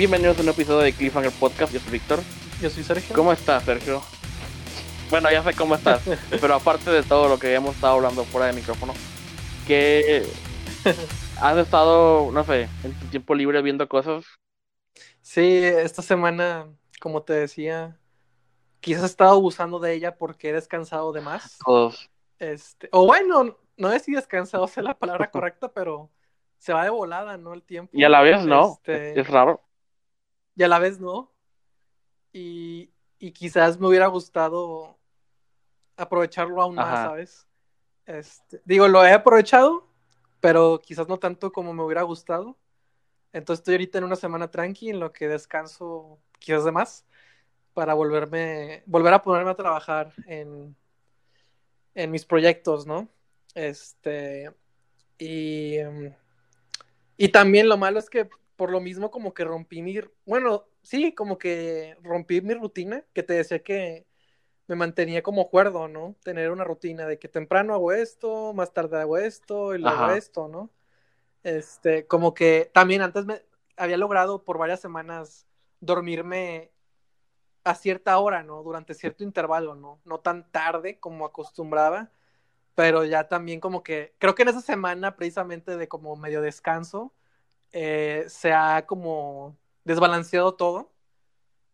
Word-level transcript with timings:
Bienvenidos 0.00 0.38
a 0.38 0.40
un 0.40 0.48
episodio 0.48 0.78
de 0.78 0.94
Cliffhanger 0.94 1.30
Podcast. 1.32 1.74
Yo 1.74 1.78
soy 1.78 1.92
Víctor. 1.92 2.20
Yo 2.62 2.70
soy 2.70 2.82
Sergio. 2.82 3.14
¿Cómo 3.14 3.34
estás, 3.34 3.64
Sergio? 3.64 4.00
Bueno, 5.10 5.30
ya 5.30 5.42
sé 5.42 5.52
cómo 5.52 5.74
estás, 5.74 6.00
pero 6.40 6.54
aparte 6.54 6.88
de 6.88 7.02
todo 7.02 7.28
lo 7.28 7.38
que 7.38 7.52
hemos 7.52 7.74
estado 7.74 7.96
hablando 7.96 8.24
fuera 8.24 8.46
de 8.46 8.54
micrófono, 8.54 8.94
que 9.66 10.24
has 11.42 11.58
estado, 11.58 12.32
no 12.32 12.42
sé, 12.44 12.66
en 12.82 12.98
tu 12.98 13.06
tiempo 13.08 13.34
libre 13.34 13.60
viendo 13.60 13.86
cosas. 13.90 14.24
Sí, 15.20 15.62
esta 15.62 16.00
semana, 16.00 16.66
como 16.98 17.22
te 17.22 17.34
decía, 17.34 17.98
quizás 18.80 19.02
he 19.02 19.06
estado 19.06 19.32
abusando 19.32 19.80
de 19.80 19.92
ella 19.92 20.16
porque 20.16 20.48
he 20.48 20.52
descansado 20.54 21.12
de 21.12 21.20
más. 21.20 21.58
Todos. 21.62 22.08
Este, 22.38 22.88
o 22.90 23.04
bueno, 23.04 23.58
no 23.76 23.90
sé 23.90 23.98
si 23.98 24.12
descansado 24.12 24.66
sea 24.66 24.82
la 24.82 24.98
palabra 24.98 25.30
correcta, 25.30 25.70
pero 25.70 26.10
se 26.56 26.72
va 26.72 26.84
de 26.84 26.90
volada, 26.90 27.36
¿no? 27.36 27.52
El 27.52 27.62
tiempo. 27.62 27.90
Y 27.92 28.02
a 28.02 28.08
la 28.08 28.22
vez 28.22 28.46
no, 28.46 28.78
Este, 28.78 29.20
es 29.20 29.28
raro. 29.28 29.60
Y 30.56 30.62
a 30.62 30.68
la 30.68 30.78
vez 30.78 31.00
no. 31.00 31.32
Y, 32.32 32.90
y 33.18 33.32
quizás 33.32 33.78
me 33.78 33.88
hubiera 33.88 34.06
gustado 34.06 34.98
aprovecharlo 35.96 36.62
aún 36.62 36.76
más, 36.76 36.86
Ajá. 36.86 37.04
¿sabes? 37.04 37.46
Este, 38.06 38.62
digo, 38.64 38.88
lo 38.88 39.04
he 39.04 39.12
aprovechado, 39.12 39.86
pero 40.40 40.80
quizás 40.84 41.08
no 41.08 41.18
tanto 41.18 41.52
como 41.52 41.72
me 41.72 41.82
hubiera 41.82 42.02
gustado. 42.02 42.56
Entonces 43.32 43.60
estoy 43.60 43.74
ahorita 43.74 43.98
en 43.98 44.04
una 44.04 44.16
semana 44.16 44.50
tranqui 44.50 44.90
en 44.90 45.00
lo 45.00 45.12
que 45.12 45.28
descanso 45.28 46.18
quizás 46.38 46.64
de 46.64 46.72
más 46.72 47.06
para 47.74 47.94
volverme, 47.94 48.82
volver 48.86 49.12
a 49.12 49.22
ponerme 49.22 49.50
a 49.50 49.56
trabajar 49.56 50.12
en, 50.26 50.74
en 51.94 52.10
mis 52.10 52.24
proyectos, 52.24 52.86
¿no? 52.86 53.08
Este, 53.54 54.50
y, 55.18 55.76
y 57.16 57.28
también 57.28 57.68
lo 57.68 57.76
malo 57.76 57.98
es 57.98 58.10
que 58.10 58.28
por 58.60 58.70
lo 58.70 58.80
mismo 58.82 59.10
como 59.10 59.32
que 59.32 59.42
rompí 59.42 59.80
mi, 59.80 59.98
bueno, 60.26 60.66
sí, 60.82 61.14
como 61.14 61.38
que 61.38 61.96
rompí 62.02 62.42
mi 62.42 62.52
rutina, 62.52 63.02
que 63.14 63.22
te 63.22 63.32
decía 63.32 63.62
que 63.62 64.06
me 64.66 64.76
mantenía 64.76 65.22
como 65.22 65.48
cuerdo, 65.48 65.88
¿no? 65.88 66.14
Tener 66.22 66.50
una 66.50 66.64
rutina 66.64 67.06
de 67.06 67.18
que 67.18 67.26
temprano 67.26 67.72
hago 67.72 67.90
esto, 67.92 68.52
más 68.52 68.74
tarde 68.74 69.00
hago 69.00 69.16
esto 69.16 69.74
y 69.74 69.78
luego 69.78 69.96
Ajá. 69.96 70.16
esto, 70.18 70.48
¿no? 70.48 70.68
Este, 71.42 72.06
como 72.06 72.34
que 72.34 72.70
también 72.74 73.00
antes 73.00 73.24
me 73.24 73.42
había 73.78 73.96
logrado 73.96 74.44
por 74.44 74.58
varias 74.58 74.80
semanas 74.80 75.46
dormirme 75.80 76.70
a 77.64 77.74
cierta 77.74 78.18
hora, 78.18 78.42
¿no? 78.42 78.62
Durante 78.62 78.92
cierto 78.92 79.24
intervalo, 79.24 79.74
¿no? 79.74 80.02
No 80.04 80.20
tan 80.20 80.52
tarde 80.52 80.98
como 81.00 81.24
acostumbraba, 81.24 82.10
pero 82.74 83.06
ya 83.06 83.26
también 83.26 83.58
como 83.58 83.82
que, 83.82 84.12
creo 84.18 84.34
que 84.34 84.42
en 84.42 84.50
esa 84.50 84.60
semana 84.60 85.16
precisamente 85.16 85.78
de 85.78 85.88
como 85.88 86.14
medio 86.14 86.42
descanso, 86.42 87.14
eh, 87.72 88.24
se 88.28 88.52
ha 88.52 88.86
como 88.86 89.56
desbalanceado 89.84 90.54
todo, 90.54 90.90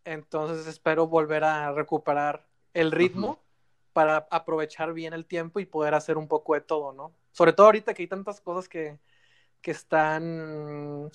entonces 0.05 0.66
espero 0.66 1.06
volver 1.06 1.44
a 1.44 1.72
recuperar 1.72 2.47
el 2.75 2.92
ritmo 2.92 3.41
para 3.92 4.28
aprovechar 4.30 4.92
bien 4.92 5.14
el 5.14 5.24
tiempo 5.24 5.58
y 5.58 5.64
poder 5.64 5.94
hacer 5.94 6.19
un 6.19 6.28
poco 6.28 6.55
de 6.55 6.61
todo, 6.61 6.92
¿no? 6.92 7.12
Sobre 7.33 7.52
todo 7.52 7.67
ahorita 7.67 7.94
que 7.94 8.02
hay 8.02 8.08
tantas 8.08 8.41
cosas 8.41 8.69
que, 8.69 8.98
que 9.62 9.70
están, 9.70 11.11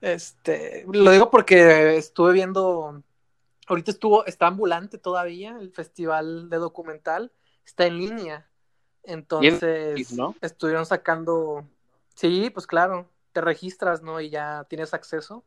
este, 0.00 0.84
lo 0.92 1.10
digo 1.10 1.30
porque 1.30 1.96
estuve 1.96 2.32
viendo, 2.34 3.02
ahorita 3.66 3.90
estuvo, 3.90 4.26
está 4.26 4.46
ambulante 4.46 4.98
todavía 4.98 5.56
el 5.58 5.72
festival 5.72 6.50
de 6.50 6.58
documental, 6.58 7.32
está 7.64 7.86
en 7.86 7.98
línea, 7.98 8.46
entonces 9.02 10.12
¿no? 10.12 10.34
estuvieron 10.40 10.84
sacando, 10.86 11.64
sí, 12.14 12.50
pues 12.50 12.66
claro, 12.66 13.08
te 13.36 13.42
registras, 13.42 14.00
¿no? 14.02 14.18
Y 14.18 14.30
ya 14.30 14.64
tienes 14.66 14.94
acceso, 14.94 15.44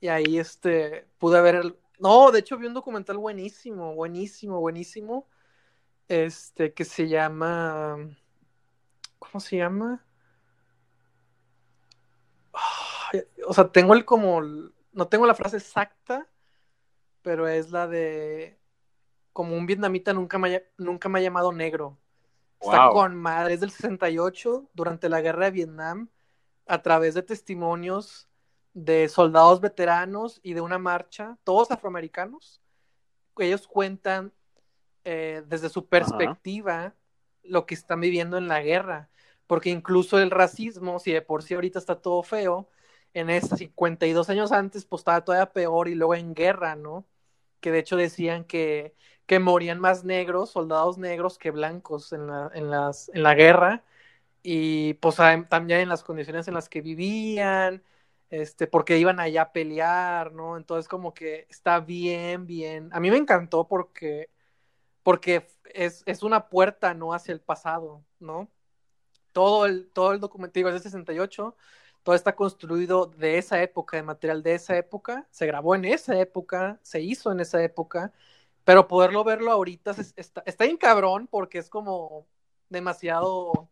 y 0.00 0.08
ahí, 0.08 0.38
este, 0.38 1.08
pude 1.16 1.40
ver 1.40 1.54
el, 1.54 1.78
no, 1.98 2.30
de 2.30 2.40
hecho 2.40 2.58
vi 2.58 2.66
un 2.66 2.74
documental 2.74 3.16
buenísimo, 3.16 3.94
buenísimo, 3.94 4.60
buenísimo, 4.60 5.26
este, 6.08 6.74
que 6.74 6.84
se 6.84 7.08
llama, 7.08 7.96
¿cómo 9.18 9.40
se 9.40 9.56
llama? 9.56 10.04
O 13.48 13.54
sea, 13.54 13.68
tengo 13.72 13.94
el 13.94 14.04
como, 14.04 14.42
no 14.42 15.08
tengo 15.08 15.26
la 15.26 15.34
frase 15.34 15.56
exacta, 15.56 16.28
pero 17.22 17.48
es 17.48 17.70
la 17.70 17.88
de, 17.88 18.58
como 19.32 19.56
un 19.56 19.64
vietnamita 19.64 20.12
nunca 20.12 20.36
me, 20.36 20.48
haya- 20.48 20.64
nunca 20.76 21.08
me 21.08 21.20
ha 21.20 21.22
llamado 21.22 21.50
negro. 21.50 21.96
Está 22.60 22.90
con 22.90 23.16
madre, 23.16 23.54
es 23.54 23.60
del 23.60 23.70
68, 23.70 24.68
durante 24.74 25.08
la 25.08 25.22
guerra 25.22 25.46
de 25.46 25.50
Vietnam, 25.52 26.10
a 26.66 26.82
través 26.82 27.14
de 27.14 27.22
testimonios 27.22 28.28
de 28.74 29.08
soldados 29.08 29.60
veteranos 29.60 30.38
y 30.42 30.52
de 30.52 30.60
una 30.60 30.78
marcha, 30.78 31.38
todos 31.44 31.70
afroamericanos. 31.70 32.60
Ellos 33.38 33.66
cuentan 33.66 34.32
eh, 35.04 35.42
desde 35.46 35.68
su 35.68 35.86
perspectiva 35.86 36.94
lo 37.42 37.64
que 37.64 37.74
están 37.74 38.00
viviendo 38.00 38.36
en 38.36 38.48
la 38.48 38.60
guerra, 38.60 39.08
porque 39.46 39.70
incluso 39.70 40.18
el 40.18 40.30
racismo, 40.30 40.98
si 40.98 41.12
de 41.12 41.22
por 41.22 41.42
sí 41.42 41.54
ahorita 41.54 41.78
está 41.78 42.00
todo 42.00 42.22
feo, 42.22 42.68
en 43.14 43.30
estos 43.30 43.58
52 43.60 44.28
años 44.28 44.52
antes, 44.52 44.84
pues 44.84 45.00
estaba 45.00 45.24
todavía 45.24 45.52
peor 45.52 45.88
y 45.88 45.94
luego 45.94 46.14
en 46.14 46.34
guerra, 46.34 46.76
¿no? 46.76 47.06
Que 47.60 47.70
de 47.70 47.78
hecho 47.78 47.96
decían 47.96 48.44
que, 48.44 48.94
que 49.24 49.38
morían 49.38 49.80
más 49.80 50.04
negros, 50.04 50.50
soldados 50.50 50.98
negros 50.98 51.38
que 51.38 51.50
blancos 51.50 52.12
en 52.12 52.26
la, 52.26 52.50
en 52.52 52.70
las, 52.70 53.10
en 53.14 53.22
la 53.22 53.34
guerra, 53.34 53.84
y 54.48 54.94
pues 54.94 55.18
am- 55.20 55.48
también 55.48 55.80
en 55.80 55.88
las 55.88 56.04
condiciones 56.04 56.46
en 56.48 56.54
las 56.54 56.68
que 56.68 56.80
vivían, 56.80 57.82
este, 58.30 58.66
porque 58.68 58.98
iban 58.98 59.18
allá 59.20 59.42
a 59.42 59.52
pelear, 59.52 60.32
¿no? 60.32 60.56
Entonces 60.56 60.88
como 60.88 61.14
que 61.14 61.46
está 61.50 61.80
bien, 61.80 62.46
bien. 62.46 62.88
A 62.92 63.00
mí 63.00 63.10
me 63.10 63.16
encantó 63.16 63.66
porque, 63.66 64.30
porque 65.02 65.48
es, 65.74 66.02
es 66.06 66.22
una 66.22 66.48
puerta, 66.48 66.94
¿no? 66.94 67.14
Hacia 67.14 67.32
el 67.34 67.40
pasado, 67.42 68.04
¿no? 68.20 68.50
Todo 69.32 69.66
el, 69.66 69.90
todo 69.92 70.12
el 70.12 70.20
documento, 70.20 70.54
digo, 70.54 70.68
es 70.70 70.74
de 70.76 70.80
68, 70.80 71.56
todo 72.02 72.14
está 72.14 72.34
construido 72.36 73.06
de 73.06 73.38
esa 73.38 73.62
época, 73.62 73.96
de 73.96 74.02
material 74.04 74.42
de 74.42 74.54
esa 74.54 74.76
época, 74.78 75.26
se 75.30 75.46
grabó 75.46 75.74
en 75.74 75.84
esa 75.86 76.18
época, 76.20 76.80
se 76.82 77.00
hizo 77.02 77.32
en 77.32 77.40
esa 77.40 77.62
época, 77.62 78.12
pero 78.64 78.88
poderlo 78.88 79.24
verlo 79.24 79.52
ahorita 79.52 79.92
está, 80.16 80.42
está 80.46 80.64
bien 80.64 80.76
cabrón 80.78 81.26
porque 81.28 81.58
es 81.58 81.68
como 81.70 82.26
demasiado 82.70 83.68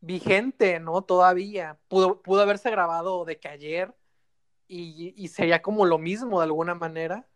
vigente, 0.00 0.80
¿no? 0.80 1.02
Todavía. 1.02 1.78
Pudo, 1.88 2.22
pudo 2.22 2.42
haberse 2.42 2.70
grabado 2.70 3.24
de 3.24 3.38
que 3.38 3.48
ayer 3.48 3.94
y, 4.66 5.14
y 5.16 5.28
sería 5.28 5.62
como 5.62 5.86
lo 5.86 5.98
mismo 5.98 6.40
de 6.40 6.44
alguna 6.44 6.74
manera. 6.74 7.26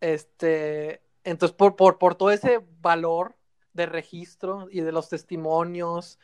Este, 0.00 1.02
entonces, 1.24 1.56
por, 1.56 1.76
por, 1.76 1.98
por 1.98 2.14
todo 2.14 2.30
ese 2.30 2.60
valor 2.80 3.36
de 3.72 3.86
registro 3.86 4.68
y 4.70 4.80
de 4.80 4.92
los 4.92 5.08
testimonios 5.08 6.18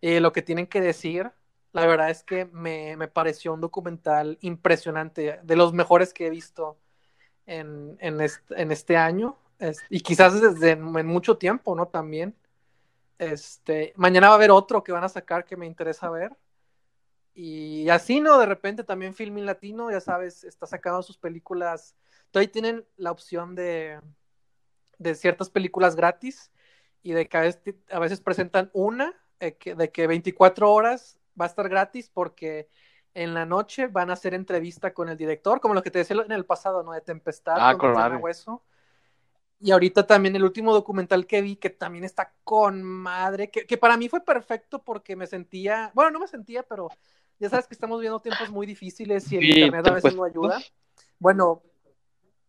y 0.00 0.20
lo 0.20 0.32
que 0.32 0.42
tienen 0.42 0.66
que 0.66 0.80
decir, 0.80 1.30
la 1.72 1.86
verdad 1.86 2.10
es 2.10 2.22
que 2.22 2.46
me, 2.46 2.96
me 2.96 3.08
pareció 3.08 3.54
un 3.54 3.60
documental 3.60 4.38
impresionante, 4.42 5.40
de 5.42 5.56
los 5.56 5.72
mejores 5.72 6.12
que 6.12 6.26
he 6.26 6.30
visto 6.30 6.78
en, 7.46 7.96
en, 8.00 8.20
este, 8.20 8.60
en 8.60 8.72
este 8.72 8.96
año 8.96 9.38
y 9.88 10.00
quizás 10.00 10.40
desde 10.40 10.72
en 10.72 11.06
mucho 11.06 11.38
tiempo, 11.38 11.74
¿no? 11.74 11.86
También. 11.86 12.34
Este, 13.30 13.92
mañana 13.96 14.28
va 14.28 14.34
a 14.34 14.36
haber 14.36 14.50
otro 14.50 14.82
que 14.82 14.92
van 14.92 15.04
a 15.04 15.08
sacar 15.08 15.44
que 15.44 15.56
me 15.56 15.66
interesa 15.66 16.10
ver. 16.10 16.36
Y 17.34 17.88
así, 17.88 18.20
¿no? 18.20 18.38
De 18.38 18.46
repente 18.46 18.84
también 18.84 19.14
Filmin 19.14 19.46
Latino, 19.46 19.90
ya 19.90 20.00
sabes, 20.00 20.44
está 20.44 20.66
sacando 20.66 21.02
sus 21.02 21.16
películas. 21.16 21.94
Todavía 22.30 22.52
tienen 22.52 22.86
la 22.96 23.10
opción 23.10 23.54
de, 23.54 24.00
de 24.98 25.14
ciertas 25.14 25.48
películas 25.48 25.96
gratis 25.96 26.50
y 27.02 27.12
de 27.12 27.28
que 27.28 27.36
a 27.36 27.40
veces, 27.40 27.74
a 27.90 27.98
veces 27.98 28.20
presentan 28.20 28.70
una, 28.74 29.14
eh, 29.40 29.54
que- 29.56 29.74
de 29.74 29.90
que 29.90 30.06
24 30.06 30.72
horas 30.72 31.18
va 31.40 31.46
a 31.46 31.48
estar 31.48 31.68
gratis 31.68 32.10
porque 32.12 32.68
en 33.14 33.34
la 33.34 33.44
noche 33.46 33.86
van 33.88 34.10
a 34.10 34.14
hacer 34.14 34.34
entrevista 34.34 34.92
con 34.94 35.08
el 35.08 35.16
director, 35.16 35.60
como 35.60 35.74
lo 35.74 35.82
que 35.82 35.90
te 35.90 35.98
decía 36.00 36.16
en 36.24 36.32
el 36.32 36.44
pasado, 36.46 36.82
¿no? 36.82 36.92
De 36.92 37.00
Tempestad, 37.00 37.56
Ah, 37.58 37.76
con. 37.76 38.16
Hueso. 38.22 38.62
Y 39.62 39.70
ahorita 39.70 40.06
también 40.06 40.34
el 40.36 40.44
último 40.44 40.72
documental 40.74 41.26
que 41.26 41.40
vi, 41.40 41.56
que 41.56 41.70
también 41.70 42.04
está 42.04 42.34
con 42.44 42.82
madre, 42.82 43.50
que, 43.50 43.66
que 43.66 43.78
para 43.78 43.96
mí 43.96 44.08
fue 44.08 44.24
perfecto 44.24 44.82
porque 44.82 45.14
me 45.14 45.26
sentía, 45.28 45.92
bueno, 45.94 46.10
no 46.10 46.18
me 46.20 46.26
sentía, 46.26 46.64
pero 46.64 46.88
ya 47.38 47.48
sabes 47.48 47.68
que 47.68 47.74
estamos 47.74 47.98
viviendo 47.98 48.20
tiempos 48.20 48.50
muy 48.50 48.66
difíciles 48.66 49.30
y 49.32 49.36
el 49.36 49.44
Sí, 49.44 49.48
internet 49.48 49.86
a 49.86 49.92
veces 49.92 50.10
pues, 50.10 50.14
no 50.14 50.24
ayuda. 50.24 50.60
Bueno, 51.20 51.62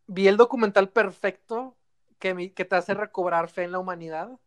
vi 0.07 0.27
el 0.27 0.37
documental 0.37 0.89
perfecto 0.89 1.77
que, 2.19 2.33
me- 2.33 2.53
que 2.53 2.65
te 2.65 2.75
hace 2.75 2.93
recobrar 2.93 3.49
fe 3.49 3.63
en 3.63 3.71
la 3.73 3.79
humanidad, 3.79 4.39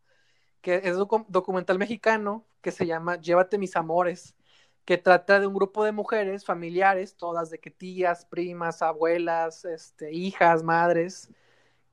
que 0.60 0.76
es 0.84 0.96
un 0.96 1.02
docu- 1.08 1.26
documental 1.28 1.78
mexicano 1.78 2.44
que 2.60 2.72
se 2.72 2.86
llama 2.86 3.16
Llévate 3.20 3.58
mis 3.58 3.76
amores, 3.76 4.34
que 4.84 4.98
trata 4.98 5.40
de 5.40 5.46
un 5.46 5.54
grupo 5.54 5.84
de 5.84 5.92
mujeres 5.92 6.44
familiares, 6.44 7.16
todas 7.16 7.50
de 7.50 7.58
que 7.60 7.70
tías, 7.70 8.24
primas, 8.26 8.82
abuelas, 8.82 9.64
este, 9.64 10.12
hijas, 10.12 10.62
madres, 10.62 11.30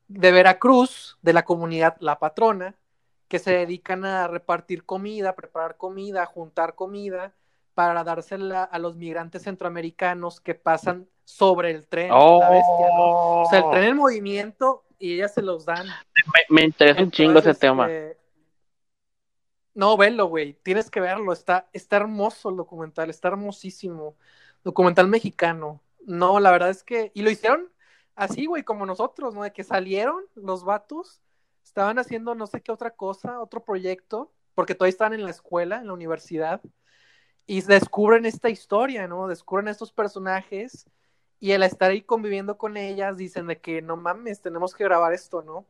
de 0.08 0.32
Veracruz, 0.32 1.18
de 1.22 1.34
la 1.34 1.46
comunidad 1.46 1.96
La 2.00 2.20
Patrona, 2.20 2.76
que 3.28 3.40
se 3.40 3.52
dedican 3.52 4.06
a 4.06 4.28
repartir 4.28 4.86
comida, 4.86 5.36
preparar 5.36 5.78
comida, 5.78 6.26
juntar 6.26 6.76
comida 6.76 7.34
para 7.74 8.04
dársela 8.04 8.64
a 8.64 8.80
los 8.80 8.96
migrantes 8.96 9.44
centroamericanos 9.44 10.40
que 10.40 10.54
pasan 10.56 11.08
sobre 11.24 11.72
el 11.72 11.88
tren, 11.88 12.10
la 12.10 12.50
bestia, 12.50 12.88
¿no? 12.96 13.42
O 13.42 13.48
sea, 13.50 13.60
el 13.60 13.70
tren 13.72 13.84
en 13.86 13.98
movimiento 13.98 14.84
y 15.00 15.16
ellas 15.16 15.34
se 15.34 15.42
los 15.42 15.66
dan. 15.66 15.88
Me, 15.88 16.42
me 16.50 16.64
interesa 16.64 17.02
un 17.02 17.12
chingo 17.12 17.40
ese 17.40 17.54
tema. 17.56 17.92
este, 17.92 18.18
No, 19.74 19.98
velo, 19.98 20.28
güey. 20.28 20.54
Tienes 20.64 20.92
que 20.92 21.02
verlo. 21.02 21.34
Está, 21.34 21.68
está 21.74 21.98
hermoso 21.98 22.50
el 22.50 22.58
documental. 22.58 23.10
Está 23.10 23.30
hermosísimo. 23.30 24.16
Documental 24.64 25.08
mexicano. 25.08 25.82
No, 26.06 26.40
la 26.40 26.52
verdad 26.52 26.70
es 26.70 26.84
que. 26.84 27.12
Y 27.16 27.24
lo 27.24 27.32
hicieron 27.32 27.73
así, 28.16 28.46
güey, 28.46 28.64
como 28.64 28.86
nosotros, 28.86 29.34
¿no? 29.34 29.44
De 29.44 29.54
que 29.54 29.64
salieron 29.64 30.24
los 30.36 30.64
vatos. 30.64 31.22
Estaban 31.64 32.00
haciendo 32.00 32.36
no 32.36 32.48
sé 32.48 32.62
qué 32.62 32.72
otra 32.72 32.92
cosa, 32.92 33.40
otro 33.40 33.64
proyecto. 33.64 34.32
Porque 34.56 34.76
todavía 34.76 34.92
están 34.92 35.14
en 35.14 35.24
la 35.24 35.32
escuela, 35.32 35.78
en 35.78 35.88
la 35.88 35.94
universidad. 35.94 36.62
Y 37.46 37.62
descubren 37.62 38.26
esta 38.26 38.50
historia, 38.50 39.08
¿no? 39.08 39.28
Descubren 39.28 39.68
estos 39.68 39.92
personajes. 39.92 40.86
Y 41.40 41.52
al 41.52 41.64
estar 41.64 41.92
ahí 41.92 42.02
conviviendo 42.02 42.58
con 42.58 42.78
ellas, 42.78 43.18
dicen 43.18 43.48
de 43.48 43.60
que 43.60 43.82
no 43.82 43.98
mames, 43.98 44.42
tenemos 44.42 44.74
que 44.74 44.84
grabar 44.86 45.14
esto, 45.14 45.42
¿no? 45.42 45.66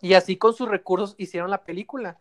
Y 0.00 0.14
así 0.14 0.36
con 0.36 0.54
sus 0.54 0.68
recursos 0.68 1.14
hicieron 1.18 1.50
la 1.50 1.64
película 1.64 2.18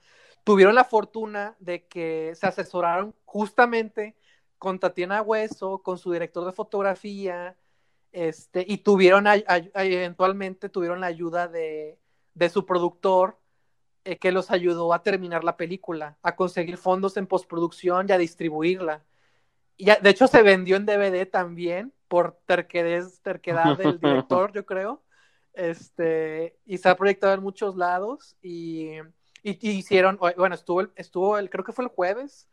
tuvieron 0.48 0.76
la 0.76 0.86
fortuna 0.86 1.58
de 1.60 1.84
que 1.88 2.32
se 2.34 2.48
asesoraron 2.48 3.14
justamente 3.26 4.16
con 4.58 4.80
Tatiana 4.80 5.22
Hueso, 5.22 5.80
con 5.80 5.98
su 5.98 6.14
director 6.14 6.46
de 6.46 6.54
fotografía, 6.54 7.58
este, 8.12 8.66
y 8.68 8.78
tuvieron, 8.80 9.28
a- 9.28 9.34
a- 9.48 9.84
eventualmente 9.84 10.70
tuvieron 10.70 11.02
la 11.02 11.08
ayuda 11.08 11.48
de, 11.48 11.98
de 12.34 12.50
su 12.50 12.66
productor, 12.66 13.38
eh, 14.06 14.18
que 14.18 14.32
los 14.32 14.52
ayudó 14.52 14.94
a 14.94 15.04
terminar 15.04 15.44
la 15.44 15.58
película, 15.58 16.18
a 16.22 16.36
conseguir 16.36 16.78
fondos 16.78 17.18
en 17.18 17.28
postproducción 17.28 18.08
y 18.10 18.12
a 18.14 18.18
distribuirla. 18.18 19.04
Y 19.76 19.86
de 19.86 20.10
hecho, 20.10 20.28
se 20.28 20.42
vendió 20.44 20.76
en 20.78 20.86
DVD 20.86 21.26
también 21.26 21.94
por 22.08 22.40
terquedez, 22.46 23.22
terquedad 23.22 23.78
del 23.78 24.00
director, 24.00 24.52
yo 24.54 24.66
creo. 24.66 25.04
Este, 25.54 26.56
y 26.66 26.78
se 26.78 26.88
ha 26.90 26.96
proyectado 26.96 27.34
en 27.34 27.42
muchos 27.42 27.76
lados 27.76 28.38
y, 28.42 28.92
y- 29.44 29.58
y 29.60 29.72
hicieron, 29.72 30.18
bueno, 30.38 30.56
estuvo, 30.56 30.82
el, 30.82 30.92
estuvo 30.96 31.38
el, 31.38 31.50
creo 31.50 31.64
que 31.66 31.72
fue 31.74 31.84
el 31.86 31.90
jueves, 31.92 32.48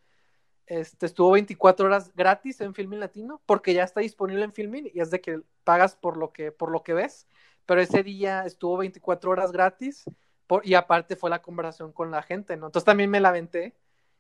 este, 0.67 1.07
estuvo 1.07 1.33
24 1.33 1.87
horas 1.87 2.13
gratis 2.15 2.61
en 2.61 2.75
Filmin 2.75 3.01
Latino, 3.01 3.41
porque 3.47 3.75
ya 3.75 3.85
está 3.85 4.01
disponible 4.01 4.45
en 4.45 4.53
Filmin 4.53 4.91
y 4.93 5.01
es 5.01 5.11
de 5.11 5.21
que 5.21 5.41
pagas 5.65 5.97
por 5.97 6.17
lo 6.17 6.33
que, 6.33 6.53
por 6.53 6.71
lo 6.71 6.83
que 6.83 6.95
ves, 6.95 7.27
pero 7.67 7.81
ese 7.81 8.03
día 8.03 8.45
estuvo 8.45 8.79
24 8.79 9.31
horas 9.31 9.53
gratis 9.53 10.05
por, 10.47 10.67
y 10.67 10.75
aparte 10.75 11.17
fue 11.17 11.31
la 11.31 11.43
conversación 11.43 11.93
con 11.93 12.11
la 12.11 12.23
gente, 12.23 12.57
¿no? 12.57 12.67
Entonces 12.67 12.85
también 12.85 13.11
me 13.11 13.21
la 13.21 13.31
aventé 13.31 13.75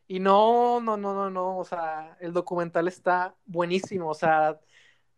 y 0.06 0.20
no, 0.20 0.80
no, 0.80 0.96
no, 0.96 1.14
no, 1.14 1.30
no, 1.30 1.58
o 1.58 1.64
sea, 1.64 2.16
el 2.20 2.32
documental 2.32 2.88
está 2.88 3.34
buenísimo, 3.46 4.10
o 4.10 4.14
sea, 4.14 4.60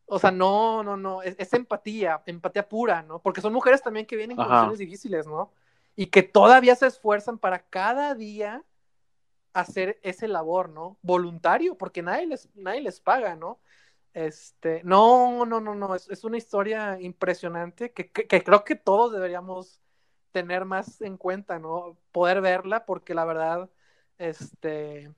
o 0.06 0.19
sea, 0.19 0.31
no, 0.31 0.84
no, 0.84 0.96
no, 0.96 1.22
es, 1.22 1.34
es 1.38 1.52
empatía, 1.55 2.22
empatía 2.26 2.69
pura, 2.69 3.02
¿no? 3.02 3.20
Porque 3.20 3.40
son 3.40 3.52
mujeres 3.52 3.82
también 3.82 4.06
que 4.06 4.17
vienen 4.17 4.38
en 4.38 4.44
condiciones 4.44 4.79
difíciles, 4.79 5.26
¿no? 5.26 5.52
Y 5.96 6.06
que 6.06 6.22
todavía 6.22 6.76
se 6.76 6.87
esfuerzan 6.87 7.38
para 7.38 7.58
cada 7.58 8.14
día 8.14 8.62
hacer 9.61 9.99
ese 10.03 10.29
labor, 10.29 10.69
¿no? 10.69 10.99
Voluntario, 11.03 11.76
porque 11.76 12.03
nadie 12.03 12.26
les, 12.26 12.49
nadie 12.55 12.81
les 12.82 13.00
paga, 13.00 13.35
¿no? 13.37 13.58
Este, 14.12 14.81
no, 14.85 15.44
no, 15.44 15.61
no, 15.61 15.75
no, 15.75 15.94
es, 15.94 16.08
es 16.08 16.25
una 16.25 16.38
historia 16.38 16.99
impresionante 17.00 17.93
que, 17.93 18.11
que, 18.11 18.26
que 18.26 18.43
creo 18.43 18.64
que 18.64 18.75
todos 18.76 19.12
deberíamos 19.12 19.81
tener 20.32 20.64
más 20.64 21.00
en 21.00 21.17
cuenta, 21.17 21.58
¿no? 21.58 21.97
Poder 22.12 22.41
verla, 22.41 22.85
porque 22.87 23.14
la 23.14 23.25
verdad, 23.25 23.69
este, 24.19 25.11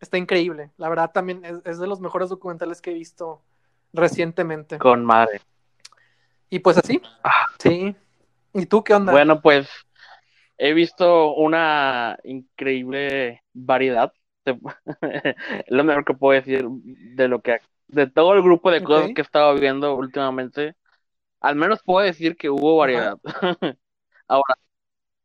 está 0.00 0.18
increíble. 0.18 0.70
La 0.76 0.88
verdad 0.88 1.10
también 1.12 1.44
es, 1.44 1.58
es 1.64 1.78
de 1.78 1.86
los 1.86 2.00
mejores 2.00 2.28
documentales 2.28 2.80
que 2.80 2.90
he 2.90 2.94
visto 2.94 3.42
recientemente. 3.92 4.78
Con 4.78 5.04
madre. 5.04 5.40
Y 6.50 6.58
pues 6.60 6.78
así, 6.78 7.00
Ah. 7.24 7.46
sí. 7.58 7.94
¿Y 8.54 8.66
tú 8.66 8.82
qué 8.82 8.94
onda? 8.94 9.12
Bueno, 9.12 9.40
pues 9.42 9.68
he 10.58 10.74
visto 10.74 11.34
una 11.34 12.18
increíble 12.24 13.42
variedad. 13.52 14.12
lo 15.68 15.84
mejor 15.84 16.04
que 16.04 16.14
puedo 16.14 16.40
decir 16.40 16.66
de 16.68 17.28
lo 17.28 17.40
que 17.42 17.60
de 17.88 18.06
todo 18.06 18.34
el 18.34 18.42
grupo 18.42 18.70
de 18.70 18.82
cosas 18.82 19.10
que 19.14 19.20
he 19.20 19.24
estado 19.24 19.54
viendo 19.54 19.94
últimamente. 19.94 20.74
Al 21.40 21.56
menos 21.56 21.82
puedo 21.84 22.04
decir 22.04 22.36
que 22.36 22.50
hubo 22.50 22.76
variedad. 22.78 23.18
Ahora, 24.28 24.54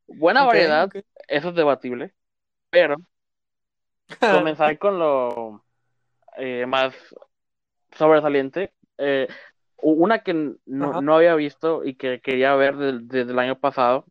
buena 0.07 0.43
variedad, 0.43 0.89
eso 1.27 1.49
es 1.49 1.55
debatible, 1.55 2.13
pero 2.69 2.97
comenzar 4.19 4.77
con 4.79 4.99
lo 4.99 5.63
eh, 6.37 6.65
más 6.67 6.93
sobresaliente. 7.97 8.73
eh, 8.97 9.27
una 9.85 10.19
que 10.19 10.33
no, 10.33 11.01
no 11.01 11.15
había 11.15 11.35
visto 11.35 11.83
y 11.83 11.95
que 11.95 12.21
quería 12.21 12.55
ver 12.55 12.77
de- 12.77 12.99
desde 13.01 13.31
el 13.33 13.39
año 13.39 13.59
pasado 13.59 14.05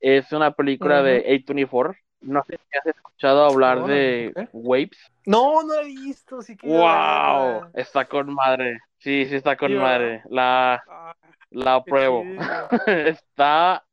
es 0.00 0.32
una 0.32 0.52
película 0.52 1.02
de 1.02 1.18
A24. 1.18 1.94
No 2.22 2.42
sé 2.48 2.58
si 2.58 2.78
has 2.78 2.86
escuchado 2.86 3.44
hablar 3.44 3.84
de. 3.84 4.32
Waves. 4.52 4.98
No, 5.26 5.62
no 5.62 5.74
la 5.74 5.82
he 5.82 5.86
visto, 5.86 6.42
sí 6.42 6.56
que 6.56 6.68
¡Wow! 6.68 7.66
Está 7.74 8.04
con 8.06 8.32
madre. 8.34 8.78
Sí, 8.98 9.26
sí 9.26 9.36
está 9.36 9.56
con 9.56 9.74
madre. 9.74 10.22
La, 10.28 10.82
Ah, 10.88 11.14
la 11.50 11.74
apruebo. 11.76 12.24
está. 12.86 13.84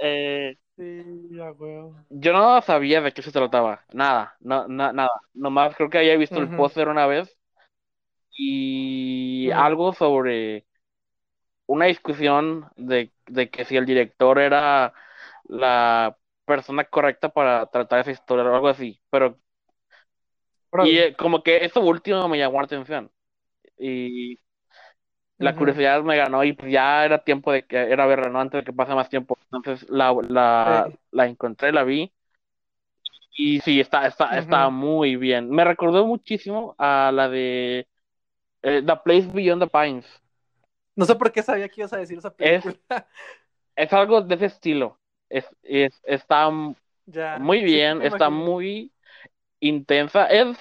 eh, 0.00 0.56
sí, 0.76 1.40
a 1.40 1.52
huevo. 1.52 1.96
yo 2.10 2.32
no 2.32 2.60
sabía 2.62 3.00
de 3.00 3.12
qué 3.12 3.22
se 3.22 3.32
trataba. 3.32 3.84
Nada, 3.92 4.36
no, 4.40 4.68
na- 4.68 4.92
nada. 4.92 5.10
Nomás 5.34 5.74
creo 5.76 5.90
que 5.90 5.98
había 5.98 6.16
visto 6.16 6.40
el 6.40 6.50
póster 6.50 6.88
una 6.88 7.06
vez 7.06 7.36
y 8.36 9.50
algo 9.52 9.92
sobre 9.94 10.66
una 11.66 11.86
discusión 11.86 12.70
de, 12.76 13.12
de 13.26 13.50
que 13.50 13.64
si 13.64 13.76
el 13.76 13.86
director 13.86 14.38
era 14.38 14.92
la 15.44 16.16
persona 16.44 16.84
correcta 16.84 17.30
para 17.30 17.66
tratar 17.66 18.00
esa 18.00 18.10
historia 18.12 18.44
o 18.44 18.54
algo 18.54 18.68
así. 18.68 19.00
Pero, 19.10 19.40
y 20.78 20.98
eh, 20.98 21.14
como 21.16 21.42
que 21.42 21.64
eso 21.64 21.80
último 21.80 22.28
me 22.28 22.38
llamó 22.38 22.58
la 22.60 22.64
atención. 22.66 23.10
Y 23.78 24.40
la 25.38 25.54
curiosidad 25.56 26.02
me 26.02 26.16
ganó 26.16 26.44
y 26.44 26.52
pues 26.54 26.72
ya 26.72 27.04
era 27.04 27.24
tiempo 27.24 27.52
de 27.52 27.66
que 27.66 27.76
era 27.76 28.06
verla, 28.06 28.28
¿no? 28.30 28.40
Antes 28.40 28.60
de 28.60 28.64
que 28.64 28.72
pase 28.72 28.94
más 28.94 29.08
tiempo. 29.08 29.36
Entonces 29.52 29.88
la, 29.90 30.14
la, 30.28 30.90
Sí. 30.90 30.98
la 31.10 31.26
encontré, 31.26 31.72
la 31.72 31.84
vi. 31.84 32.12
Y 33.36 33.60
sí, 33.60 33.80
está, 33.80 34.06
está, 34.06 34.38
está 34.38 34.68
muy 34.70 35.16
bien. 35.16 35.48
Me 35.50 35.64
recordó 35.64 36.06
muchísimo 36.06 36.74
a 36.78 37.10
la 37.12 37.28
de 37.28 37.88
eh, 38.62 38.82
The 38.86 38.96
Place 39.04 39.28
Beyond 39.32 39.62
the 39.64 39.68
Pines. 39.70 40.06
No 40.96 41.04
sé 41.06 41.14
por 41.16 41.32
qué 41.32 41.42
sabía 41.42 41.68
que 41.68 41.80
ibas 41.80 41.92
a 41.92 41.98
decir 41.98 42.18
esa 42.18 42.34
Es, 42.38 42.64
película. 42.64 42.76
es 43.76 43.92
algo 43.92 44.22
de 44.22 44.34
ese 44.36 44.46
estilo. 44.46 44.98
Es, 45.32 45.46
es, 45.62 46.00
está 46.04 46.50
ya. 47.06 47.38
muy 47.40 47.62
bien, 47.62 48.02
está 48.02 48.30
muy 48.30 48.92
intensa. 49.60 50.26
Es, 50.26 50.58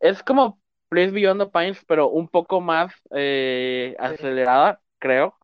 es 0.00 0.22
como 0.22 0.60
Place 0.88 1.10
Beyond 1.12 1.42
the 1.44 1.50
Pines, 1.50 1.84
pero 1.86 2.08
un 2.08 2.28
poco 2.28 2.60
más 2.60 2.92
eh, 3.14 3.94
Sí. 3.98 4.04
acelerada, 4.04 4.80
creo. 4.98 5.34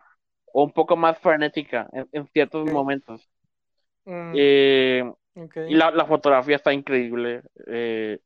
O 0.53 0.65
un 0.65 0.73
poco 0.73 0.97
más 0.97 1.19
frenética 1.19 1.89
en, 1.93 2.09
en 2.13 2.27
ciertos 2.29 2.67
momentos. 2.67 3.29
Mm, 4.07 4.35
Eh, 4.37 5.13
y 5.69 5.75
la, 5.75 5.91
la 5.91 6.07
fotografía 6.07 6.57
está 6.57 6.73
increíble. 6.73 7.43
eh, 7.67 8.19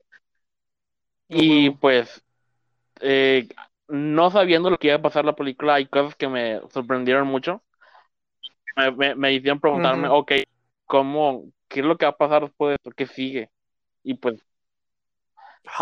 y 1.28 1.70
pues, 1.70 2.22
no 3.88 4.30
sabiendo 4.30 4.70
lo 4.70 4.78
que 4.78 4.88
iba 4.88 4.96
a 4.96 5.02
pasar 5.02 5.24
la 5.24 5.36
película, 5.36 5.74
hay 5.74 5.86
cosas 5.86 6.14
que 6.14 6.28
me 6.28 6.60
sorprendieron 6.70 7.26
mucho. 7.26 7.62
Me, 8.78 8.90
me, 8.92 9.14
me 9.16 9.32
hicieron 9.35 9.61
preguntarme, 9.61 10.08
Ujú. 10.08 10.11
ok, 10.11 10.32
¿cómo, 10.87 11.44
qué 11.68 11.80
es 11.80 11.87
lo 11.87 11.99
que 11.99 12.06
va 12.06 12.11
a 12.12 12.16
pasar 12.16 12.42
después 12.44 12.70
de 12.70 12.75
esto? 12.76 12.90
¿Qué 12.92 13.06
sigue? 13.06 13.50
Y 14.04 14.14
pues, 14.14 14.44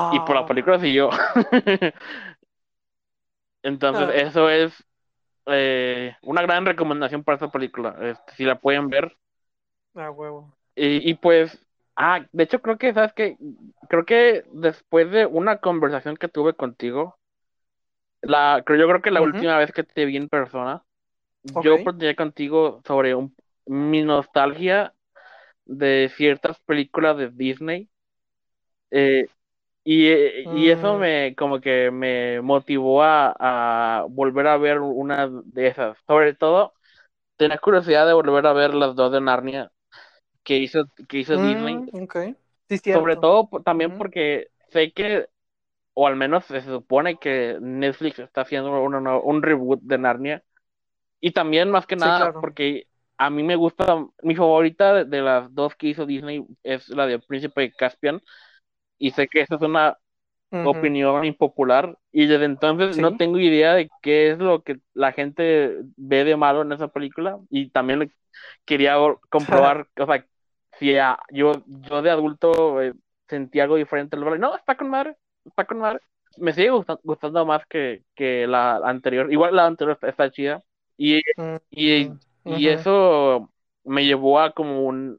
y 0.09 0.21
por 0.21 0.37
la 0.37 0.45
Ah, 0.45 0.47
película 0.47 0.79
siguió. 0.81 1.11
Entonces, 3.63 4.09
ah, 4.09 4.15
eso 4.15 4.49
es 4.51 4.73
eh, 5.47 6.17
una 6.23 6.43
gran 6.43 6.67
recomendación 6.67 7.25
para 7.25 7.37
esta 7.37 7.51
película. 7.53 7.97
Este, 8.03 8.35
si 8.37 8.45
la 8.45 8.61
pueden 8.61 8.89
ver. 8.91 9.17
a 9.95 10.11
huevo. 10.13 10.57
Y, 10.75 11.09
y 11.11 11.15
pues, 11.15 11.59
ah, 11.97 12.27
de 12.33 12.45
hecho 12.45 12.61
creo 12.63 12.79
que, 12.79 12.93
¿sabes 12.95 13.13
qué? 13.15 13.37
Creo 13.89 14.05
que 14.05 14.45
después 14.53 15.11
de 15.11 15.27
una 15.27 15.59
conversación 15.59 16.17
que 16.17 16.29
tuve 16.29 16.55
contigo, 16.55 17.19
la, 18.23 18.63
creo, 18.65 18.79
yo 18.81 18.89
creo 18.89 19.03
que 19.03 19.11
la 19.11 19.23
última 19.23 19.59
vez 19.59 19.73
que 19.73 19.85
te 19.85 20.05
vi 20.05 20.17
en 20.17 20.29
persona, 20.29 20.85
Yo 21.55 21.83
platiqué 21.83 22.17
contigo 22.17 22.83
sobre 22.87 23.15
un- 23.15 23.37
mi 23.67 24.03
nostalgia 24.03 24.95
de 25.67 26.11
ciertas 26.17 26.61
películas 26.63 27.17
de 27.19 27.31
Disney. 27.31 27.91
eh, 28.91 29.27
y, 29.85 30.09
eh, 30.09 30.47
y 30.51 30.71
eso 30.71 30.97
Mm, 30.97 30.99
me, 30.99 31.35
como 31.37 31.61
que 31.61 31.91
me 31.91 32.41
motivó 32.43 33.03
a, 33.05 33.35
a 34.01 34.05
volver 34.11 34.47
a 34.49 34.57
ver 34.59 34.81
una 34.81 35.29
de 35.31 35.69
esas. 35.69 35.99
Sobre 36.07 36.35
todo, 36.35 36.75
tenía 37.37 37.59
curiosidad 37.59 38.07
de 38.07 38.15
volver 38.15 38.47
a 38.47 38.53
ver 38.55 38.75
las 38.75 38.97
dos 38.97 39.13
de 39.13 39.21
Narnia 39.23 39.73
que 40.45 40.59
hizo, 40.59 40.85
que 41.09 41.19
hizo 41.21 41.39
Disney. 41.39 41.85
mm. 41.85 42.35
Sí, 42.69 42.81
Sobre 42.93 43.17
todo 43.17 43.49
también 43.65 43.93
porque 43.93 44.49
sé 44.71 44.93
que 44.93 45.29
o 45.95 46.07
al 46.09 46.17
menos 46.17 46.45
se 46.47 46.63
supone 46.63 47.19
que 47.19 47.59
Netflix 47.61 48.19
está 48.21 48.43
haciendo 48.43 48.71
un 48.83 49.43
reboot 49.43 49.81
de 49.83 49.99
Narnia. 49.99 50.45
Y 51.21 51.31
también, 51.33 51.71
más 51.71 51.87
que 51.87 51.97
nada, 51.97 52.33
porque 52.33 52.87
a 53.19 53.31
mí 53.31 53.43
me 53.43 53.57
gusta, 53.57 54.05
mi 54.23 54.35
favorita 54.35 55.05
de, 55.05 55.23
las 55.23 55.55
dos 55.55 55.75
que 55.75 55.89
hizo 55.89 56.07
Disney 56.07 56.45
es 56.63 56.89
la 56.89 57.07
de 57.07 57.19
Príncipe 57.19 57.73
Caspian. 57.73 58.21
Y 58.99 59.11
sé 59.11 59.29
que 59.29 59.41
esa 59.41 59.57
es 59.57 59.63
una 59.63 59.99
opinión 60.65 61.25
impopular. 61.25 61.99
Y 62.13 62.27
desde 62.27 62.45
entonces 62.45 62.99
no 62.99 63.17
tengo 63.17 63.39
idea 63.39 63.75
de 63.75 63.89
qué 64.03 64.31
es 64.31 64.39
lo 64.39 64.63
que 64.63 64.79
la 64.95 65.13
gente 65.13 65.77
ve 65.97 66.25
de 66.25 66.37
malo 66.37 66.63
en 66.63 66.73
esa 66.73 66.89
película. 66.89 67.39
Y 67.51 67.71
también 67.71 68.13
quería 68.65 68.97
comprobar, 69.31 69.89
o 69.99 70.07
sea, 70.07 70.27
si 70.79 70.95
yo, 71.31 71.53
yo 71.67 72.03
de 72.03 72.11
adulto 72.11 72.83
eh, 72.83 72.93
sentí 73.29 73.61
algo 73.61 73.77
diferente. 73.77 74.17
No, 74.17 74.57
está 74.57 74.77
con 74.77 74.91
madre, 74.91 75.17
está 75.45 75.65
con 75.65 75.79
madre. 75.79 76.01
Me 76.39 76.53
sigue 76.53 76.71
gustando, 76.71 77.47
más 77.47 77.65
que, 77.67 78.05
que 78.15 78.47
la 78.47 78.77
anterior. 78.77 79.33
Igual 79.33 79.57
la 79.57 79.67
anterior 79.67 79.99
está, 80.03 80.31
chida. 80.31 80.63
Y, 80.97 81.21
y, 81.71 82.11
y 82.45 82.69
eso 82.69 83.51
me 83.85 84.05
llevó 84.05 84.41
a 84.41 84.53
como 84.53 84.85
un, 84.85 85.19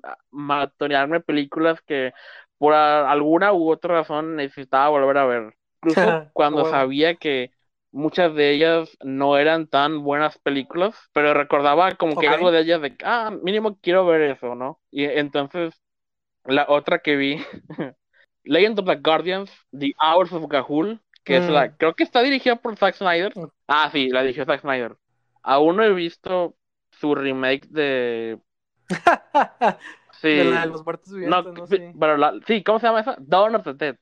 películas 1.25 1.81
que 1.81 2.13
por 2.57 2.73
alguna 2.73 3.53
u 3.53 3.71
otra 3.71 3.95
razón 3.95 4.35
necesitaba 4.35 4.89
volver 4.89 5.17
a 5.17 5.25
ver. 5.25 5.55
Incluso 5.81 6.29
cuando 6.33 6.69
sabía 6.69 7.15
que 7.15 7.51
muchas 7.91 8.33
de 8.35 8.51
ellas 8.51 8.97
no 9.03 9.37
eran 9.37 9.67
tan 9.67 10.03
buenas 10.03 10.37
películas, 10.39 10.95
pero 11.13 11.33
recordaba 11.33 11.95
como 11.95 12.19
que 12.19 12.27
algo 12.27 12.51
de 12.51 12.61
ellas 12.61 12.81
de, 12.81 12.95
ah, 13.03 13.31
mínimo 13.41 13.77
quiero 13.81 14.05
ver 14.05 14.21
eso, 14.21 14.55
¿no? 14.55 14.79
Y 14.91 15.05
entonces, 15.05 15.81
la 16.45 16.65
otra 16.67 16.99
que 16.99 17.15
vi, 17.15 17.37
Legend 18.43 18.79
of 18.79 18.85
the 18.85 18.95
Guardians, 18.95 19.51
The 19.77 19.93
Hours 20.01 20.31
of 20.33 20.47
Gahul, 20.47 21.01
que 21.23 21.37
es 21.37 21.49
la, 21.49 21.67
mm. 21.67 21.75
creo 21.77 21.93
que 21.93 22.03
está 22.03 22.21
dirigida 22.21 22.55
por 22.55 22.75
Zack 22.77 22.95
Snyder. 22.95 23.33
Mm. 23.35 23.49
Ah, 23.67 23.89
sí, 23.91 24.09
la 24.09 24.21
dirigió 24.21 24.45
Zack 24.45 24.61
Snyder. 24.61 24.95
Aún 25.47 25.77
no 25.77 25.83
he 25.83 25.93
visto 25.93 26.57
su 26.91 27.15
remake 27.15 27.67
de... 27.69 28.37
sí. 30.11 30.27
De 30.27 30.43
la 30.43 30.61
de 30.61 30.67
los 30.67 30.83
muertos 30.83 31.13
vivientes, 31.13 31.53
no, 31.53 31.67
Sí. 31.67 31.77
Pero 31.97 32.17
la, 32.17 32.33
sí, 32.45 32.63
¿cómo 32.63 32.79
se 32.79 32.87
llama 32.87 32.99
esa? 32.99 33.15
Dawn 33.17 33.55
of 33.55 33.63
the 33.63 33.73
Dead. 33.73 33.97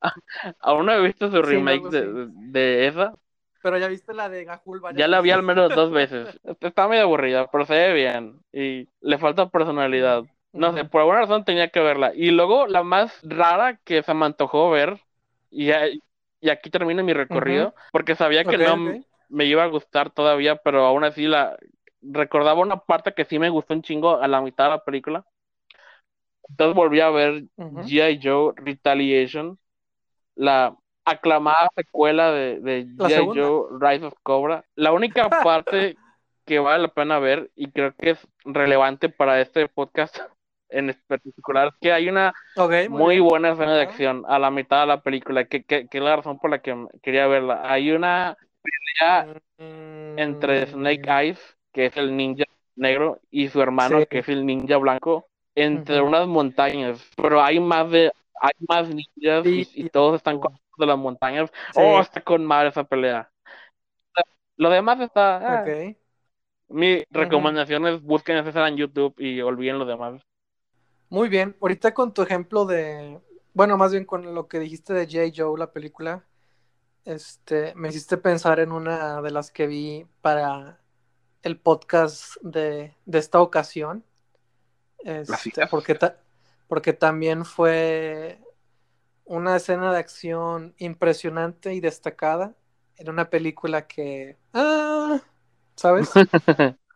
Aún 0.60 0.86
no 0.86 0.92
he 0.92 1.02
visto 1.02 1.30
su 1.30 1.42
remake 1.42 1.90
de, 1.90 2.28
de, 2.30 2.86
esa. 2.86 3.12
Pero 3.62 3.76
ya 3.76 3.88
viste 3.88 4.14
la 4.14 4.30
de 4.30 4.44
Gahul 4.44 4.80
Ya 4.94 5.06
la 5.06 5.20
vi 5.20 5.32
al 5.32 5.42
menos 5.42 5.74
dos 5.74 5.90
veces. 5.92 6.40
Está 6.60 6.88
medio 6.88 7.02
aburrida, 7.02 7.50
pero 7.50 7.66
se 7.66 7.74
ve 7.74 7.92
bien. 7.92 8.40
Y 8.50 8.88
le 9.02 9.18
falta 9.18 9.50
personalidad. 9.50 10.24
No 10.54 10.72
sé, 10.72 10.86
por 10.86 11.02
alguna 11.02 11.20
razón 11.20 11.44
tenía 11.44 11.68
que 11.68 11.80
verla. 11.80 12.12
Y 12.14 12.30
luego 12.30 12.66
la 12.66 12.82
más 12.82 13.20
rara 13.22 13.76
que 13.84 14.02
se 14.02 14.14
me 14.14 14.24
antojó 14.24 14.70
ver, 14.70 14.98
y, 15.50 15.70
y 16.40 16.48
aquí 16.48 16.70
termina 16.70 17.02
mi 17.02 17.12
recorrido, 17.12 17.74
porque 17.92 18.14
sabía 18.14 18.44
que 18.44 18.56
no 18.56 18.76
me 19.28 19.44
iba 19.44 19.64
a 19.64 19.68
gustar 19.68 20.10
todavía, 20.10 20.56
pero 20.56 20.84
aún 20.84 21.04
así 21.04 21.26
la 21.26 21.56
recordaba 22.00 22.60
una 22.60 22.78
parte 22.78 23.14
que 23.14 23.24
sí 23.24 23.38
me 23.38 23.50
gustó 23.50 23.74
un 23.74 23.82
chingo 23.82 24.20
a 24.20 24.28
la 24.28 24.40
mitad 24.40 24.64
de 24.64 24.70
la 24.70 24.84
película. 24.84 25.24
Entonces 26.48 26.74
volví 26.74 27.00
a 27.00 27.10
ver 27.10 27.44
G.I. 27.56 28.20
Joe 28.22 28.54
Retaliation, 28.56 29.58
la 30.34 30.76
aclamada 31.04 31.68
secuela 31.74 32.32
de, 32.32 32.60
de 32.60 32.86
G.I. 32.86 33.38
Joe 33.38 33.66
Rise 33.78 34.06
of 34.06 34.14
Cobra. 34.22 34.64
La 34.74 34.92
única 34.92 35.28
parte 35.44 35.96
que 36.44 36.58
vale 36.58 36.82
la 36.82 36.88
pena 36.88 37.18
ver 37.18 37.50
y 37.54 37.70
creo 37.70 37.94
que 37.94 38.10
es 38.10 38.28
relevante 38.44 39.10
para 39.10 39.40
este 39.40 39.68
podcast 39.68 40.18
en 40.70 40.94
particular 41.06 41.74
que 41.80 41.92
hay 41.92 42.08
una 42.08 42.34
muy, 42.88 43.20
buena 43.20 43.50
escena 43.50 43.74
de 43.74 43.82
acción 43.82 44.24
a 44.28 44.38
la 44.38 44.50
mitad 44.50 44.80
de 44.80 44.86
la 44.86 45.00
película, 45.02 45.44
que, 45.44 45.64
que, 45.64 45.86
es 45.90 46.02
la 46.02 46.16
razón 46.16 46.38
por 46.38 46.50
la 46.50 46.60
que 46.60 46.86
quería 47.02 47.26
verla. 47.26 47.62
Hay 47.64 47.90
una 47.90 48.36
pelea 48.70 49.26
entre 50.16 50.66
mm. 50.66 50.68
Snake 50.70 51.08
Eyes, 51.08 51.56
que 51.72 51.86
es 51.86 51.96
el 51.96 52.16
ninja 52.16 52.44
negro, 52.76 53.20
y 53.30 53.48
su 53.48 53.60
hermano, 53.60 54.06
que 54.06 54.20
es 54.20 54.28
el 54.28 54.46
ninja 54.46 54.76
blanco, 54.76 55.28
entre 55.54 56.00
unas 56.00 56.26
montañas, 56.26 57.04
pero 57.16 57.42
hay 57.42 57.60
más 57.60 57.90
de 57.90 58.12
hay 58.40 58.52
más 58.68 58.88
ninjas 58.88 59.44
y, 59.46 59.88
todos 59.90 60.16
están 60.16 60.38
con 60.38 60.58
de 60.78 60.86
las 60.86 60.98
montañas. 60.98 61.50
Oh, 61.74 62.00
está 62.00 62.20
con 62.20 62.44
madre 62.44 62.68
esa 62.68 62.84
pelea. 62.84 63.30
Lo 64.56 64.70
demás 64.70 65.00
está. 65.00 65.60
Ah. 65.60 65.64
Mi 66.68 67.02
recomendación 67.10 67.86
es 67.86 68.02
busquen 68.02 68.36
esa 68.36 68.68
en 68.68 68.76
YouTube 68.76 69.14
y 69.18 69.40
olviden 69.40 69.78
lo 69.78 69.86
demás. 69.86 70.22
Muy 71.08 71.28
bien, 71.28 71.56
ahorita 71.60 71.94
con 71.94 72.12
tu 72.12 72.20
ejemplo 72.20 72.66
de, 72.66 73.18
bueno, 73.54 73.78
más 73.78 73.92
bien 73.92 74.04
con 74.04 74.34
lo 74.34 74.46
que 74.46 74.58
dijiste 74.58 74.92
de 74.92 75.06
J. 75.06 75.32
Joe, 75.34 75.58
la 75.58 75.72
película, 75.72 76.24
este, 77.08 77.72
me 77.74 77.88
hiciste 77.88 78.18
pensar 78.18 78.60
en 78.60 78.70
una 78.70 79.22
de 79.22 79.30
las 79.30 79.50
que 79.50 79.66
vi 79.66 80.06
para 80.20 80.78
el 81.42 81.58
podcast 81.58 82.36
de, 82.42 82.94
esta 83.10 83.40
ocasión. 83.40 84.04
Este, 84.98 85.66
porque, 85.68 85.98
porque 86.66 86.92
también 86.92 87.46
fue 87.46 88.38
una 89.24 89.56
escena 89.56 89.90
de 89.90 89.98
acción 89.98 90.74
impresionante 90.76 91.72
y 91.72 91.80
destacada 91.80 92.54
en 92.96 93.08
una 93.08 93.30
película 93.30 93.86
que, 93.86 94.36
ah, 94.52 95.18
¿sabes? 95.76 96.10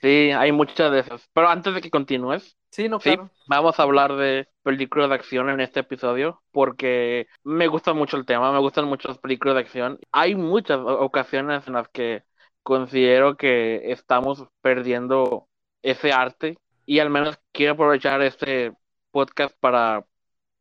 sí, 0.00 0.30
hay 0.32 0.52
muchas 0.52 0.92
de 0.92 1.00
esas. 1.00 1.28
Pero 1.32 1.48
antes 1.48 1.74
de 1.74 1.80
que 1.80 1.90
continúes, 1.90 2.56
Sí, 2.70 2.88
no, 2.88 3.00
claro. 3.00 3.30
vamos 3.46 3.78
a 3.80 3.82
hablar 3.82 4.14
de 4.16 4.48
películas 4.62 5.08
de 5.08 5.14
acción 5.16 5.50
en 5.50 5.60
este 5.60 5.80
episodio 5.80 6.42
porque 6.52 7.26
me 7.44 7.66
gusta 7.68 7.92
mucho 7.94 8.16
el 8.16 8.26
tema, 8.26 8.52
me 8.52 8.58
gustan 8.60 8.86
mucho 8.86 9.08
las 9.08 9.18
películas 9.18 9.54
de 9.56 9.60
acción. 9.62 9.98
Hay 10.12 10.34
muchas 10.36 10.78
ocasiones 10.80 11.66
en 11.66 11.74
las 11.74 11.88
que 11.88 12.24
considero 12.62 13.36
que 13.36 13.90
estamos 13.92 14.46
perdiendo 14.60 15.48
ese 15.82 16.12
arte 16.12 16.58
y 16.86 16.98
al 17.00 17.10
menos 17.10 17.38
quiero 17.52 17.72
aprovechar 17.74 18.22
este 18.22 18.72
podcast 19.10 19.56
para 19.60 20.06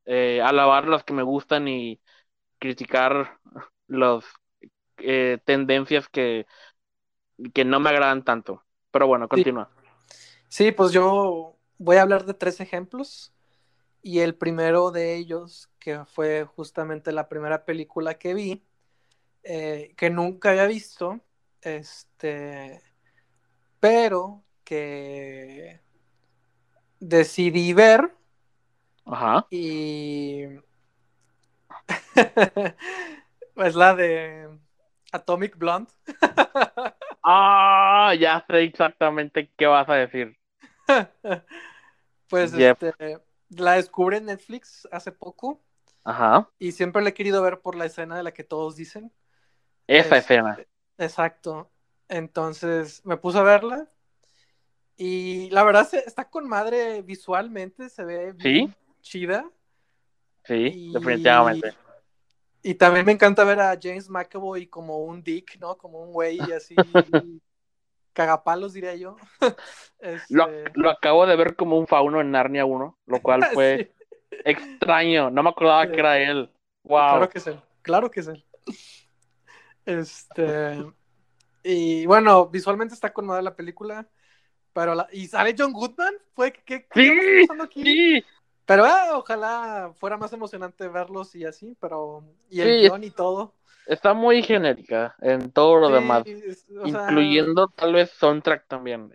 eh, 0.06 0.42
alabar 0.44 0.88
las 0.88 1.04
que 1.04 1.14
me 1.14 1.24
gustan 1.24 1.68
y 1.68 2.02
criticar 2.60 3.40
las 3.88 4.26
eh, 5.00 5.40
tendencias 5.46 6.10
que, 6.10 6.48
que 7.54 7.66
no 7.66 7.80
me 7.80 7.90
agradan 7.90 8.24
tanto. 8.24 8.64
Pero 8.92 9.08
bueno, 9.08 9.28
continúa. 9.28 9.70
sí, 10.48 10.72
pues 10.72 10.92
yo 10.92 11.56
voy 11.78 11.98
a 11.98 12.02
hablar 12.02 12.26
de 12.26 12.34
tres 12.34 12.60
ejemplos 12.60 13.34
y 14.02 14.20
el 14.20 14.36
primero 14.36 14.92
de 14.92 15.16
ellos, 15.16 15.70
que 15.80 16.06
fue 16.06 16.46
justamente 16.46 17.12
la 17.12 17.28
primera 17.28 17.66
película 17.66 18.18
que 18.18 18.34
vi, 18.34 18.64
eh, 19.44 19.94
que 19.98 20.10
nunca 20.10 20.52
había 20.52 20.66
visto, 20.66 21.20
este, 21.62 22.82
pero 23.80 24.44
que 24.64 25.82
decidí 27.00 27.74
ver. 27.74 28.14
Ajá. 29.06 29.48
Y 29.50 30.44
es 33.56 33.76
la 33.76 33.96
de 33.96 34.50
Atomic 35.12 35.58
Blonde. 35.58 35.92
ah, 37.24 38.14
ya 38.20 38.44
sé 38.48 38.64
exactamente 38.64 39.52
qué 39.58 39.66
vas 39.66 39.88
a 39.90 39.96
decir. 39.96 40.38
Pues 42.30 42.54
este, 42.54 42.94
la 43.50 43.74
descubrí 43.74 44.18
en 44.18 44.26
Netflix 44.26 44.88
hace 44.92 45.12
poco. 45.12 45.60
Ajá. 46.04 46.48
Y 46.60 46.74
siempre 46.74 47.02
la 47.02 47.10
he 47.10 47.14
querido 47.16 47.42
ver 47.42 47.60
por 47.60 47.76
la 47.76 47.86
escena 47.86 48.16
de 48.16 48.22
la 48.22 48.32
que 48.32 48.44
todos 48.44 48.76
dicen. 48.76 49.12
Esa 49.88 50.18
este, 50.18 50.36
escena. 50.36 50.60
Exacto. 51.00 51.72
Entonces 52.08 53.04
me 53.04 53.18
puse 53.18 53.40
a 53.40 53.44
verla. 53.44 53.90
Y 54.96 55.50
la 55.50 55.64
verdad 55.64 55.90
está 55.94 56.30
con 56.30 56.48
madre 56.48 57.02
visualmente, 57.02 57.90
se 57.90 58.04
ve 58.04 58.36
¿Sí? 58.40 58.72
chida. 59.02 59.50
Sí, 60.44 60.92
definitivamente. 60.94 61.74
Y 62.62 62.76
también 62.76 63.06
me 63.06 63.14
encanta 63.14 63.44
ver 63.44 63.60
a 63.60 63.78
James 63.82 64.10
McAvoy 64.10 64.68
como 64.68 65.00
un 65.00 65.24
dick, 65.24 65.58
¿no? 65.60 65.78
Como 65.78 66.02
un 66.02 66.12
güey 66.12 66.40
así 66.56 66.76
cagapalos, 68.20 68.74
diría 68.74 68.96
yo. 68.96 69.16
Lo, 70.30 70.48
este 70.48 70.72
lo, 70.76 70.90
acabo 70.90 71.26
de 71.26 71.36
ver 71.36 71.56
como 71.56 71.78
un 71.78 71.86
fauno 71.86 72.22
en 72.22 72.32
Narnia 72.32 72.66
1, 72.66 73.00
lo 73.06 73.22
cual 73.22 73.46
fue 73.54 73.94
extraño. 74.46 75.30
No 75.30 75.44
me 75.44 75.50
acordaba 75.50 75.88
que 75.88 76.00
era 76.00 76.18
él. 76.18 76.50
Wow. 76.84 77.00
Claro 77.00 77.30
que 77.30 77.38
es 77.38 77.48
él. 77.48 77.62
Claro 77.82 78.12
que 78.12 78.20
es 78.22 78.28
él. 78.28 78.46
Este. 79.86 80.86
Y 81.64 82.06
bueno, 82.06 82.48
visualmente 82.48 82.94
está 82.94 83.12
con 83.12 83.28
la 83.28 83.56
película. 83.56 84.08
Pero 84.72 84.96
la... 84.96 85.08
¿Y 85.12 85.28
sale 85.28 85.56
John 85.58 85.74
Goodman? 85.74 86.14
¿Fue 86.34 86.54
que 86.54 86.88
sí, 86.94 87.48
sí. 87.74 88.26
Pero 88.70 88.86
ah, 88.86 89.18
ojalá 89.18 89.92
fuera 89.98 90.16
más 90.16 90.32
emocionante 90.32 90.88
verlos 90.88 91.34
y 91.34 91.44
así, 91.44 91.76
pero. 91.80 92.24
Y 92.52 92.62
el 92.62 92.82
guion 92.82 93.04
y 93.04 93.10
todo. 93.10 93.56
Está 93.88 94.14
muy 94.14 94.44
genérica 94.44 95.16
en 95.22 95.52
todo 95.52 95.80
lo 95.80 95.90
demás. 95.90 96.24
incluyendo 96.86 97.68
tal 97.70 97.94
vez 97.94 98.12
soundtrack 98.12 98.68
también. 98.68 99.12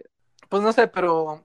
Pues 0.49 0.61
no 0.61 0.73
sé, 0.73 0.89
pero. 0.89 1.45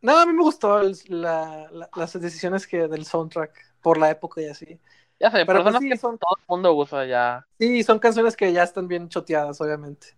No, 0.00 0.18
a 0.20 0.24
mí 0.24 0.32
me 0.34 0.42
gustó 0.44 0.80
las 1.08 2.20
decisiones 2.20 2.64
que 2.68 2.86
del 2.86 3.04
soundtrack 3.04 3.58
por 3.82 3.98
la 3.98 4.10
época 4.10 4.40
y 4.40 4.46
así. 4.46 4.78
Ya 5.18 5.32
sé, 5.32 5.38
Pero 5.38 5.46
pero 5.46 5.64
pues 5.64 5.78
sí, 5.80 5.88
que 5.88 5.96
son- 5.96 6.16
todo 6.16 6.36
el 6.38 6.44
mundo 6.46 6.72
usa 6.76 7.06
ya. 7.06 7.44
Sí, 7.58 7.82
son 7.82 7.98
canciones 7.98 8.36
que 8.36 8.52
ya 8.52 8.62
están 8.62 8.86
bien 8.86 9.08
choteadas, 9.08 9.60
obviamente. 9.60 10.16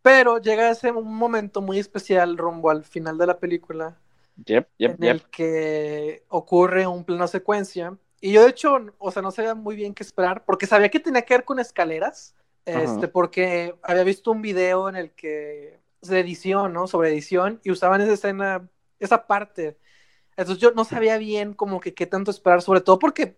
Pero 0.00 0.38
llega 0.38 0.70
ese 0.70 0.90
momento 0.90 1.60
muy 1.60 1.78
especial 1.78 2.38
rumbo 2.38 2.70
al 2.70 2.82
final 2.84 3.18
de 3.18 3.26
la 3.26 3.38
película 3.38 3.98
Yep, 4.46 4.68
yep, 4.78 4.90
en 4.92 4.96
yep. 4.98 5.10
el 5.10 5.22
que 5.30 6.24
ocurre 6.28 6.86
un 6.86 7.04
plano 7.04 7.26
secuencia. 7.26 7.96
Y 8.20 8.32
yo, 8.32 8.42
de 8.42 8.50
hecho, 8.50 8.78
o 8.98 9.10
sea, 9.10 9.22
no 9.22 9.30
sabía 9.30 9.54
muy 9.54 9.76
bien 9.76 9.94
qué 9.94 10.02
esperar, 10.02 10.44
porque 10.44 10.66
sabía 10.66 10.88
que 10.88 11.00
tenía 11.00 11.22
que 11.22 11.34
ver 11.34 11.44
con 11.44 11.60
escaleras, 11.60 12.34
este, 12.64 12.84
Ajá. 12.84 13.12
porque 13.12 13.74
había 13.82 14.04
visto 14.04 14.30
un 14.30 14.42
video 14.42 14.88
en 14.88 14.96
el 14.96 15.12
que, 15.12 15.80
de 16.02 16.20
edición, 16.20 16.72
¿no? 16.72 16.86
Sobre 16.86 17.10
edición, 17.10 17.60
y 17.62 17.70
usaban 17.70 18.00
esa 18.00 18.12
escena, 18.12 18.68
esa 18.98 19.26
parte. 19.26 19.78
Entonces 20.36 20.60
yo 20.62 20.72
no 20.72 20.84
sabía 20.84 21.18
bien 21.18 21.54
como 21.54 21.80
que 21.80 21.94
qué 21.94 22.06
tanto 22.06 22.30
esperar, 22.30 22.62
sobre 22.62 22.80
todo 22.80 22.98
porque 22.98 23.36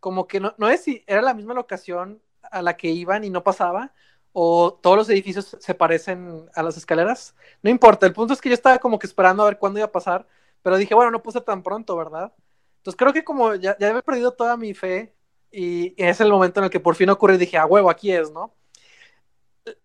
como 0.00 0.26
que 0.26 0.40
no, 0.40 0.54
no 0.56 0.68
es 0.68 0.82
si 0.82 1.04
era 1.06 1.22
la 1.22 1.34
misma 1.34 1.54
locación 1.54 2.22
a 2.42 2.62
la 2.62 2.76
que 2.76 2.88
iban 2.88 3.24
y 3.24 3.30
no 3.30 3.44
pasaba, 3.44 3.92
o 4.32 4.78
todos 4.82 4.96
los 4.96 5.08
edificios 5.10 5.56
se 5.60 5.74
parecen 5.74 6.46
a 6.54 6.62
las 6.62 6.76
escaleras. 6.76 7.34
No 7.62 7.70
importa, 7.70 8.06
el 8.06 8.12
punto 8.12 8.32
es 8.34 8.40
que 8.40 8.48
yo 8.48 8.54
estaba 8.54 8.78
como 8.78 8.98
que 8.98 9.06
esperando 9.06 9.42
a 9.42 9.46
ver 9.46 9.58
cuándo 9.58 9.78
iba 9.78 9.86
a 9.86 9.92
pasar, 9.92 10.26
pero 10.62 10.76
dije, 10.76 10.94
bueno, 10.94 11.10
no 11.10 11.22
puse 11.22 11.40
tan 11.40 11.62
pronto, 11.62 11.96
¿verdad? 11.96 12.32
Entonces 12.78 12.96
creo 12.98 13.12
que 13.12 13.24
como 13.24 13.54
ya, 13.56 13.76
ya 13.78 13.88
había 13.88 14.02
perdido 14.02 14.32
toda 14.32 14.56
mi 14.56 14.74
fe 14.74 15.14
y, 15.50 15.94
y 16.02 16.06
es 16.06 16.20
el 16.20 16.30
momento 16.30 16.60
en 16.60 16.64
el 16.64 16.70
que 16.70 16.80
por 16.80 16.94
fin 16.94 17.10
ocurre 17.10 17.38
dije, 17.38 17.58
a 17.58 17.66
huevo, 17.66 17.90
aquí 17.90 18.12
es, 18.12 18.30
¿no? 18.32 18.54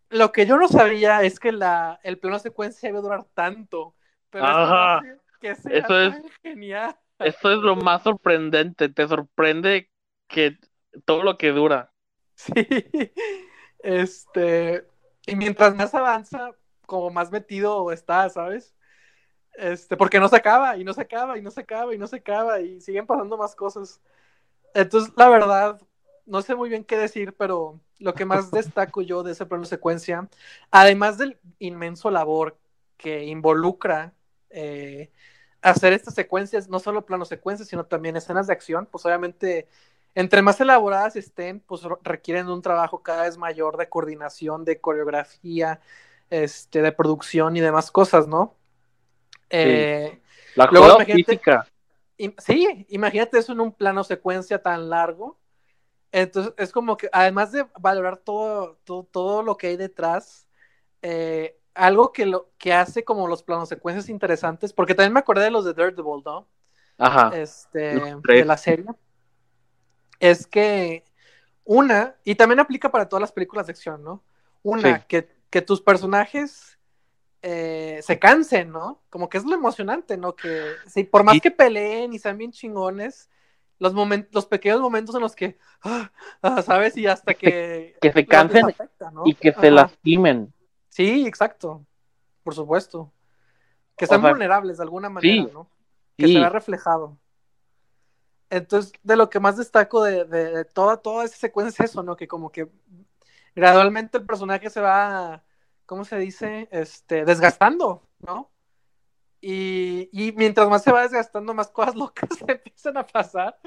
Lo 0.09 0.31
que 0.31 0.45
yo 0.45 0.57
no 0.57 0.67
sabía 0.67 1.23
es 1.23 1.39
que 1.39 1.51
la, 1.51 1.99
el 2.03 2.17
plano 2.19 2.39
secuencia 2.39 2.87
iba 2.89 2.99
a 2.99 3.01
durar 3.01 3.25
tanto, 3.33 3.95
pero 4.29 4.45
eso 4.45 4.53
Ajá. 4.53 4.97
hace 4.99 5.17
que 5.41 5.55
sea 5.55 5.77
Eso 5.77 5.99
es- 5.99 6.15
genial. 6.41 6.95
Esto 7.19 7.51
es 7.51 7.59
lo 7.59 7.75
más 7.77 8.03
sorprendente. 8.03 8.89
Te 8.89 9.07
sorprende 9.07 9.89
que 10.27 10.57
todo 11.05 11.23
lo 11.23 11.37
que 11.37 11.51
dura. 11.51 11.91
Sí. 12.37 12.53
Este. 13.85 14.87
Y 15.27 15.35
mientras 15.35 15.75
más 15.75 15.93
avanza, 15.93 16.51
como 16.87 17.11
más 17.11 17.31
metido 17.31 17.91
está, 17.91 18.27
¿sabes? 18.29 18.73
Este, 19.53 19.95
porque 19.95 20.19
no 20.19 20.27
se 20.27 20.35
acaba, 20.35 20.75
y 20.77 20.83
no 20.83 20.93
se 20.93 21.01
acaba, 21.01 21.37
y 21.37 21.41
no 21.41 21.51
se 21.51 21.61
acaba, 21.61 21.93
y 21.93 21.97
no 21.97 22.07
se 22.07 22.17
acaba, 22.17 22.59
y 22.61 22.81
siguen 22.81 23.05
pasando 23.05 23.37
más 23.37 23.55
cosas. 23.55 24.01
Entonces, 24.73 25.13
la 25.15 25.29
verdad, 25.29 25.79
no 26.25 26.41
sé 26.41 26.55
muy 26.55 26.69
bien 26.69 26.83
qué 26.83 26.97
decir, 26.97 27.35
pero 27.37 27.79
lo 27.99 28.13
que 28.15 28.25
más 28.25 28.51
destaco 28.51 29.01
yo 29.01 29.23
de 29.23 29.33
ese 29.33 29.45
plano 29.45 29.65
secuencia, 29.65 30.27
además 30.71 31.17
del 31.17 31.37
inmenso 31.59 32.09
labor 32.11 32.57
que 32.97 33.25
involucra 33.25 34.13
eh, 34.49 35.11
hacer 35.61 35.93
estas 35.93 36.15
secuencias, 36.15 36.69
no 36.69 36.79
solo 36.79 37.05
plano 37.05 37.25
secuencias, 37.25 37.69
sino 37.69 37.85
también 37.85 38.17
escenas 38.17 38.47
de 38.47 38.53
acción, 38.53 38.87
pues 38.91 39.05
obviamente 39.05 39.67
entre 40.15 40.41
más 40.41 40.59
elaboradas 40.61 41.15
estén, 41.15 41.59
pues 41.59 41.81
requieren 42.01 42.47
un 42.49 42.61
trabajo 42.61 43.03
cada 43.03 43.23
vez 43.23 43.37
mayor 43.37 43.77
de 43.77 43.89
coordinación, 43.89 44.65
de 44.65 44.79
coreografía, 44.81 45.79
este, 46.29 46.81
de 46.81 46.91
producción 46.91 47.55
y 47.55 47.59
demás 47.59 47.91
cosas, 47.91 48.27
¿no? 48.27 48.55
Eh, 49.49 50.19
La 50.55 50.65
Luego, 50.71 50.87
cosa 50.87 51.03
imagínate- 51.03 51.23
física. 51.33 51.67
im- 52.17 52.35
sí, 52.39 52.85
imagínate 52.89 53.37
eso 53.37 53.51
en 53.51 53.59
un 53.59 53.71
plano 53.73 54.03
secuencia 54.03 54.61
tan 54.61 54.89
largo. 54.89 55.37
Entonces, 56.11 56.53
es 56.57 56.71
como 56.71 56.95
que, 56.95 57.09
además 57.11 57.51
de 57.51 57.65
valorar 57.79 58.17
todo, 58.17 58.77
todo, 58.85 59.03
todo 59.03 59.43
lo 59.43 59.57
que 59.57 59.67
hay 59.67 59.75
detrás, 59.77 60.47
eh, 61.01 61.59
algo 61.73 62.13
que, 62.13 62.25
lo, 62.25 62.49
que 62.57 62.71
hace 62.73 63.03
como 63.03 63.27
los 63.27 63.43
planos 63.43 63.67
secuencias 63.67 64.07
interesantes, 64.07 64.71
porque 64.71 64.95
también 64.95 65.11
me 65.13 65.19
acordé 65.19 65.43
de 65.43 65.51
los 65.51 65.65
de 65.65 65.73
Daredevil, 65.73 66.23
¿no? 66.25 66.47
Ajá. 66.97 67.31
este, 67.35 67.99
de 68.23 68.45
la 68.45 68.55
serie, 68.55 68.85
es 70.29 70.47
que 70.47 71.03
una, 71.63 72.15
y 72.23 72.35
también 72.35 72.59
aplica 72.59 72.91
para 72.91 73.09
todas 73.09 73.21
las 73.21 73.31
películas 73.31 73.67
de 73.67 73.71
acción, 73.71 74.03
¿no? 74.03 74.23
Una, 74.63 74.99
Sí. 74.99 75.05
que, 75.07 75.29
que 75.49 75.61
tus 75.61 75.81
personajes 75.81 76.77
eh, 77.41 77.99
se 78.01 78.17
cansen, 78.17 78.71
¿no? 78.71 79.01
Como 79.09 79.29
que 79.29 79.37
es 79.37 79.45
lo 79.45 79.53
emocionante, 79.53 80.17
¿no? 80.17 80.35
Que 80.35 80.63
sí, 80.87 81.03
por 81.03 81.23
más 81.23 81.39
que 81.39 81.51
peleen 81.51 82.13
y 82.13 82.19
sean 82.19 82.37
bien 82.37 82.51
chingones, 82.51 83.29
los, 83.77 83.93
los 84.31 84.45
pequeños 84.47 84.81
momentos 84.81 85.13
en 85.15 85.21
los 85.21 85.35
que, 85.35 85.57
ah, 85.83 86.11
ah, 86.41 86.61
¿sabes? 86.61 86.97
Y 86.97 87.07
hasta 87.07 87.33
que... 87.33 87.97
Que 88.01 88.11
se 88.11 88.25
cansen 88.25 88.65
¿no? 89.11 89.23
y 89.25 89.35
que 89.35 89.53
se 89.53 89.69
lastimen. 89.69 90.53
Sí, 90.89 91.27
exacto, 91.27 91.85
por 92.43 92.55
supuesto. 92.55 93.11
Que 93.97 94.05
están 94.05 94.21
sea, 94.21 94.29
vulnerables 94.31 94.77
de 94.77 94.83
alguna 94.83 95.09
manera, 95.09 95.43
sí, 95.45 95.49
¿no? 95.53 95.69
que 96.17 96.27
Sí. 96.27 96.33
se 96.33 96.39
vea 96.39 96.49
reflejado. 96.49 97.17
Entonces, 98.49 98.93
de 99.03 99.15
lo 99.15 99.29
que 99.29 99.39
más 99.39 99.57
destaco 99.57 100.03
de, 100.03 100.65
toda, 100.73 100.97
toda 100.97 101.25
esa 101.25 101.37
secuencia 101.37 101.83
es 101.83 101.91
eso, 101.91 102.03
¿no? 102.03 102.15
Que 102.15 102.27
como 102.27 102.51
que 102.51 102.67
gradualmente 103.55 104.17
el 104.17 104.25
personaje 104.25 104.69
se 104.69 104.81
va, 104.81 105.43
¿cómo 105.85 106.05
se 106.05 106.17
dice? 106.17 106.67
Este, 106.71 107.25
desgastando, 107.25 108.07
¿no? 108.19 108.51
Y, 109.41 110.09
y 110.11 110.31
mientras 110.33 110.67
más 110.69 110.83
se 110.83 110.91
va 110.91 111.03
desgastando, 111.03 111.53
más 111.53 111.69
cosas 111.69 111.95
locas 111.95 112.29
le 112.47 112.53
empiezan 112.53 112.97
a 112.97 113.05
pasar. 113.05 113.57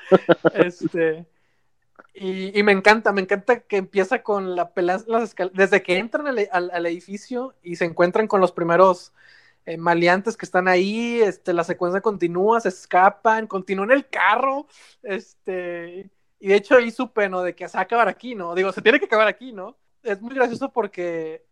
Este, 0.55 1.27
y, 2.15 2.59
y 2.59 2.63
me 2.63 2.73
encanta, 2.73 3.13
me 3.13 3.21
encanta 3.21 3.61
que 3.61 3.77
empieza 3.77 4.23
con 4.23 4.57
la 4.57 4.73
pelea 4.73 4.99
las 5.07 5.35
desde 5.53 5.83
que 5.83 5.99
entran 5.99 6.27
al- 6.27 6.71
al 6.73 6.87
edificio 6.87 7.55
y 7.63 7.77
se 7.77 7.85
encuentran 7.85 8.27
con 8.27 8.41
los 8.41 8.53
primeros 8.53 9.13
eh, 9.69 9.77
maleantes 9.77 10.37
que 10.37 10.47
están 10.47 10.67
ahí, 10.67 11.21
este, 11.21 11.53
la 11.53 11.63
secuencia 11.63 12.01
continúa, 12.01 12.59
se 12.59 12.71
escapan, 12.71 13.47
continúan 13.47 13.91
el 13.91 14.09
carro, 14.09 14.67
este, 15.03 16.11
y 16.41 16.49
de 16.49 16.55
hecho 16.55 16.77
ahí 16.77 16.91
supe, 16.91 17.29
¿no? 17.29 17.43
De 17.43 17.55
que 17.55 17.69
se 17.69 17.77
va 17.77 17.81
a 17.81 17.85
acabar 17.85 18.09
aquí, 18.09 18.35
¿no? 18.35 18.55
Digo, 18.55 18.73
se 18.73 18.81
tiene 18.81 18.99
que 18.99 19.05
acabar 19.05 19.29
aquí, 19.29 19.53
¿no? 19.53 19.77
Es 20.03 20.23
muy 20.23 20.35
gracioso 20.35 20.73
porque 20.73 21.45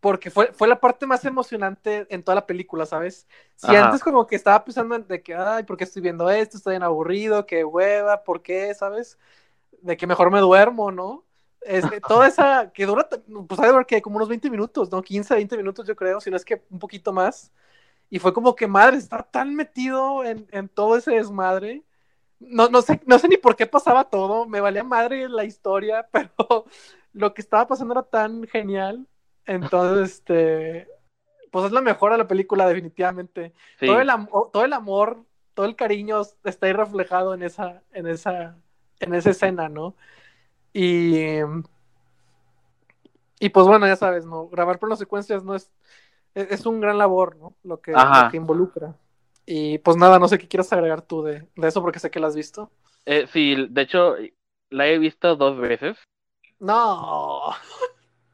porque 0.00 0.30
fue, 0.30 0.52
fue 0.52 0.68
la 0.68 0.80
parte 0.80 1.06
más 1.06 1.24
emocionante 1.24 2.06
en 2.10 2.22
toda 2.22 2.34
la 2.34 2.46
película, 2.46 2.84
¿sabes? 2.84 3.26
Si 3.56 3.68
Ajá. 3.68 3.86
antes 3.86 4.02
como 4.02 4.26
que 4.26 4.36
estaba 4.36 4.62
pensando 4.62 4.94
en 4.96 5.06
de 5.06 5.22
que, 5.22 5.34
ay, 5.34 5.62
¿por 5.62 5.78
qué 5.78 5.84
estoy 5.84 6.02
viendo 6.02 6.28
esto? 6.28 6.58
Estoy 6.58 6.72
bien 6.72 6.82
aburrido, 6.82 7.46
qué 7.46 7.64
hueva, 7.64 8.22
¿por 8.22 8.42
qué? 8.42 8.74
¿Sabes? 8.74 9.18
De 9.80 9.96
que 9.96 10.06
mejor 10.06 10.30
me 10.30 10.40
duermo, 10.40 10.92
¿no? 10.92 11.24
Este, 11.64 12.00
toda 12.00 12.28
esa, 12.28 12.72
que 12.72 12.86
dura, 12.86 13.08
pues 13.48 13.60
de 13.60 13.72
ver 13.72 13.86
que 13.86 14.02
como 14.02 14.16
unos 14.16 14.28
20 14.28 14.50
minutos, 14.50 14.90
¿no? 14.90 15.02
15, 15.02 15.34
20 15.34 15.56
minutos 15.56 15.86
yo 15.86 15.96
creo, 15.96 16.20
si 16.20 16.30
no 16.30 16.36
es 16.36 16.44
que 16.44 16.62
un 16.70 16.78
poquito 16.78 17.12
más. 17.12 17.52
Y 18.10 18.18
fue 18.20 18.34
como 18.34 18.54
que, 18.56 18.66
madre, 18.68 18.98
estaba 18.98 19.24
tan 19.24 19.54
metido 19.54 20.24
en, 20.24 20.46
en 20.52 20.68
todo 20.68 20.96
ese 20.96 21.12
desmadre. 21.12 21.84
No, 22.40 22.68
no, 22.68 22.82
sé, 22.82 23.00
no 23.06 23.18
sé 23.18 23.28
ni 23.28 23.36
por 23.38 23.56
qué 23.56 23.66
pasaba 23.66 24.04
todo, 24.10 24.46
me 24.46 24.60
valía 24.60 24.84
madre 24.84 25.28
la 25.28 25.44
historia, 25.44 26.08
pero 26.12 26.66
lo 27.12 27.34
que 27.34 27.42
estaba 27.42 27.66
pasando 27.68 27.94
era 27.94 28.02
tan 28.04 28.44
genial. 28.48 29.06
Entonces, 29.46 30.16
este, 30.18 30.88
pues 31.50 31.66
es 31.66 31.72
la 31.72 31.80
mejor 31.80 32.12
de 32.12 32.18
la 32.18 32.28
película, 32.28 32.66
definitivamente. 32.68 33.52
Sí. 33.80 33.86
Todo, 33.86 34.00
el 34.00 34.10
am- 34.10 34.28
todo 34.52 34.64
el 34.64 34.72
amor, 34.72 35.24
todo 35.54 35.66
el 35.66 35.76
cariño 35.76 36.22
está 36.44 36.66
ahí 36.66 36.72
reflejado 36.72 37.34
en 37.34 37.42
esa, 37.42 37.82
en 37.92 38.06
esa, 38.08 38.56
en 39.00 39.14
esa 39.14 39.30
escena, 39.30 39.68
¿no? 39.68 39.96
Y, 40.74 41.38
y 43.38 43.48
pues 43.50 43.66
bueno, 43.66 43.86
ya 43.86 43.96
sabes, 43.96 44.26
¿no? 44.26 44.48
Grabar 44.48 44.78
por 44.78 44.90
las 44.90 44.98
secuencias 44.98 45.44
no 45.44 45.54
es, 45.54 45.70
es, 46.34 46.50
es 46.50 46.66
un 46.66 46.80
gran 46.80 46.98
labor, 46.98 47.36
¿no? 47.36 47.54
Lo 47.62 47.80
que, 47.80 47.92
lo 47.92 48.28
que 48.30 48.36
involucra. 48.36 48.94
Y 49.46 49.78
pues 49.78 49.96
nada, 49.96 50.18
no 50.18 50.28
sé 50.28 50.38
qué 50.38 50.48
quieras 50.48 50.72
agregar 50.72 51.02
tú 51.02 51.22
de, 51.22 51.46
de 51.54 51.68
eso 51.68 51.80
porque 51.80 52.00
sé 52.00 52.10
que 52.10 52.20
la 52.20 52.26
has 52.26 52.36
visto. 52.36 52.70
Eh, 53.06 53.26
sí, 53.28 53.66
de 53.70 53.82
hecho, 53.82 54.16
la 54.70 54.86
he 54.88 54.98
visto 54.98 55.36
dos 55.36 55.56
veces. 55.58 55.96
No. 56.58 57.52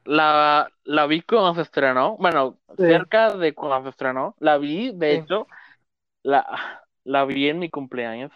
La, 0.04 0.70
la 0.84 1.06
vi 1.06 1.20
cuando 1.22 1.54
se 1.54 1.62
estrenó. 1.62 2.16
Bueno, 2.16 2.56
Sí. 2.76 2.84
cerca 2.84 3.36
de 3.36 3.54
cuando 3.54 3.82
se 3.84 3.90
estrenó. 3.90 4.34
La 4.38 4.56
vi, 4.56 4.92
de 4.92 5.16
Sí. 5.16 5.22
hecho, 5.24 5.46
la, 6.22 6.84
la 7.04 7.24
vi 7.24 7.48
en 7.48 7.58
mi 7.58 7.68
cumpleaños. 7.70 8.30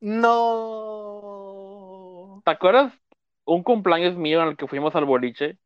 No. 0.00 1.02
¿Te 2.44 2.50
acuerdas? 2.52 2.92
Un 3.46 3.62
cumpleaños 3.62 4.16
mío 4.16 4.42
en 4.42 4.48
el 4.48 4.56
que 4.56 4.66
fuimos 4.66 4.94
al 4.94 5.06
boliche. 5.06 5.56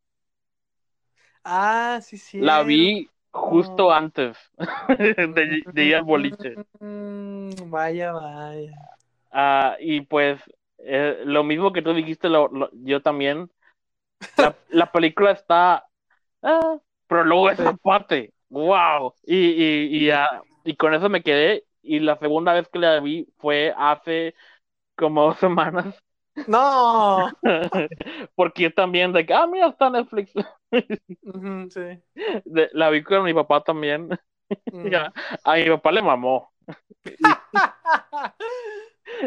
Ah, 1.44 2.00
sí, 2.02 2.18
sí. 2.18 2.38
La 2.40 2.62
vi 2.62 3.08
justo 3.32 3.92
antes 3.92 4.36
de, 4.98 5.62
de 5.72 5.84
ir 5.84 5.96
al 5.96 6.04
boliche. 6.04 6.56
Mm, 6.78 7.70
Vaya, 7.70 8.12
vaya. 8.12 8.72
Ah, 9.32 9.76
y 9.80 10.02
pues, 10.02 10.40
eh, 10.78 11.22
lo 11.24 11.44
mismo 11.44 11.72
que 11.72 11.82
tú 11.82 11.94
dijiste, 11.94 12.28
lo, 12.28 12.48
lo- 12.48 12.70
yo 12.72 13.00
también. 13.02 13.50
La, 14.36 14.56
la 14.68 14.92
película 14.92 15.32
está. 15.32 15.86
ah, 16.42 16.78
pero 17.06 17.24
luego 17.24 17.50
esa 17.50 17.72
parte, 17.74 18.32
wow. 18.50 19.14
Y, 19.24 19.36
y, 19.36 20.06
y, 20.06 20.10
ah, 20.10 20.28
y 20.64 20.76
con 20.76 20.94
eso 20.94 21.08
me 21.08 21.22
quedé. 21.22 21.64
Y 21.82 22.00
la 22.00 22.18
segunda 22.18 22.52
vez 22.52 22.68
que 22.68 22.78
la 22.78 23.00
vi 23.00 23.26
fue 23.38 23.74
hace 23.76 24.34
como 24.96 25.24
dos 25.24 25.38
semanas. 25.40 26.02
No. 26.48 27.30
Porque 28.34 28.62
yo 28.64 28.72
también, 28.74 29.12
de 29.12 29.26
que, 29.26 29.34
ah, 29.34 29.46
mira, 29.46 29.68
está 29.68 29.90
Netflix. 29.90 30.32
Sí. 31.70 31.80
De- 32.44 32.70
la 32.72 32.90
vi 32.90 33.02
con 33.02 33.24
mi 33.24 33.34
papá 33.34 33.62
también. 33.62 34.08
Mm. 34.72 34.88
Ya, 34.90 35.12
A 35.44 35.54
mi 35.54 35.68
papá 35.70 35.92
le 35.92 36.02
mamó. 36.02 36.50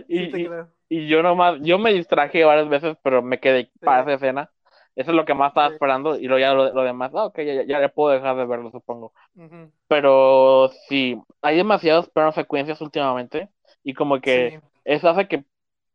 y, 0.09 0.25
Sí, 0.25 0.31
te 0.31 0.39
y- 0.41 0.45
creo. 0.47 0.69
y 0.89 1.07
yo 1.07 1.23
nomás, 1.23 1.59
yo 1.61 1.79
me 1.79 1.93
distraje 1.93 2.43
varias 2.43 2.67
veces, 2.67 2.97
pero 3.03 3.21
me 3.21 3.39
quedé 3.39 3.71
para 3.79 4.01
esa 4.01 4.13
escena. 4.15 4.51
Eso 4.95 5.11
es 5.11 5.15
lo 5.15 5.23
que 5.25 5.33
más 5.33 5.51
estaba 5.51 5.69
Sí. 5.69 5.73
esperando 5.75 6.17
y 6.17 6.27
luego 6.27 6.39
ya 6.41 6.53
lo, 6.53 6.73
lo 6.73 6.83
demás, 6.83 7.11
ah, 7.15 7.25
ok, 7.27 7.37
ya, 7.39 7.63
ya, 7.63 7.79
ya 7.79 7.89
puedo 7.89 8.13
dejar 8.13 8.35
de 8.35 8.45
verlo, 8.45 8.69
supongo. 8.69 9.13
Pero 9.87 10.69
sí, 10.89 11.17
hay 11.41 11.57
demasiadas 11.57 12.09
planos 12.09 12.35
secuencias 12.35 12.81
últimamente 12.81 13.49
y 13.83 13.93
como 13.93 14.19
que 14.21 14.59
eso 14.83 15.09
hace 15.09 15.27
que, 15.27 15.45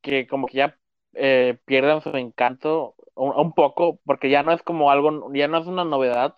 que 0.01 0.27
como 0.27 0.47
que 0.47 0.57
ya 0.59 0.77
eh, 1.15 1.59
pierdan 1.65 2.01
su 2.03 2.11
encanto 2.17 2.95
un, 3.15 3.33
un 3.37 3.53
poco, 3.55 4.01
porque 4.05 4.31
ya 4.31 4.43
no 4.43 4.53
es 4.53 4.63
como 4.63 4.91
algo, 4.91 5.33
ya 5.35 5.49
no 5.49 5.59
es 5.59 5.67
una 5.67 5.85
novedad, 5.85 6.37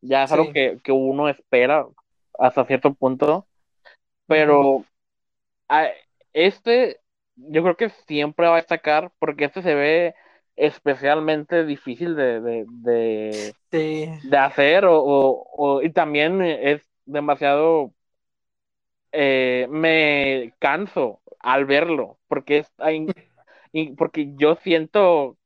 ya 0.00 0.24
es 0.24 0.32
algo 0.32 0.52
que, 0.52 0.80
que 0.84 0.92
uno 0.92 1.28
espera 1.28 1.86
hasta 2.38 2.64
cierto 2.66 2.94
punto, 2.94 3.46
pero 4.26 4.84
a- 5.68 5.88
este 6.32 7.00
yo 7.36 7.62
creo 7.62 7.76
que 7.76 7.90
siempre 8.06 8.46
va 8.46 8.54
a 8.54 8.56
destacar 8.56 9.12
porque 9.18 9.44
este 9.46 9.62
se 9.62 9.74
ve 9.74 10.14
especialmente 10.56 11.64
difícil 11.64 12.14
de, 12.16 12.40
de, 12.40 12.64
de, 12.68 13.54
Sí. 13.70 14.08
de 14.22 14.36
hacer 14.38 14.84
o, 14.86 14.98
o- 15.02 15.46
o- 15.78 15.82
y 15.82 15.90
también 15.92 16.42
es 16.42 16.82
demasiado 17.06 17.92
eh, 19.12 19.66
me 19.70 20.54
canso 20.58 21.20
al 21.40 21.64
verlo 21.66 22.18
porque 22.28 22.58
es 22.58 22.72
y 23.72 23.92
porque 23.96 24.34
yo 24.36 24.56
siento 24.56 25.38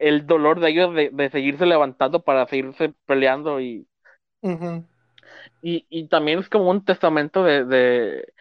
el 0.00 0.26
dolor 0.26 0.58
de 0.60 0.70
ellos 0.70 0.92
de, 0.94 1.10
de 1.12 1.30
seguirse 1.30 1.64
levantando 1.66 2.22
para 2.24 2.46
seguirse 2.48 2.94
peleando 3.06 3.60
y, 3.60 3.86
y, 5.60 5.86
y 5.90 6.08
también 6.08 6.38
es 6.40 6.48
como 6.48 6.70
un 6.70 6.84
testamento 6.84 7.44
de, 7.44 7.64
de 7.64 8.32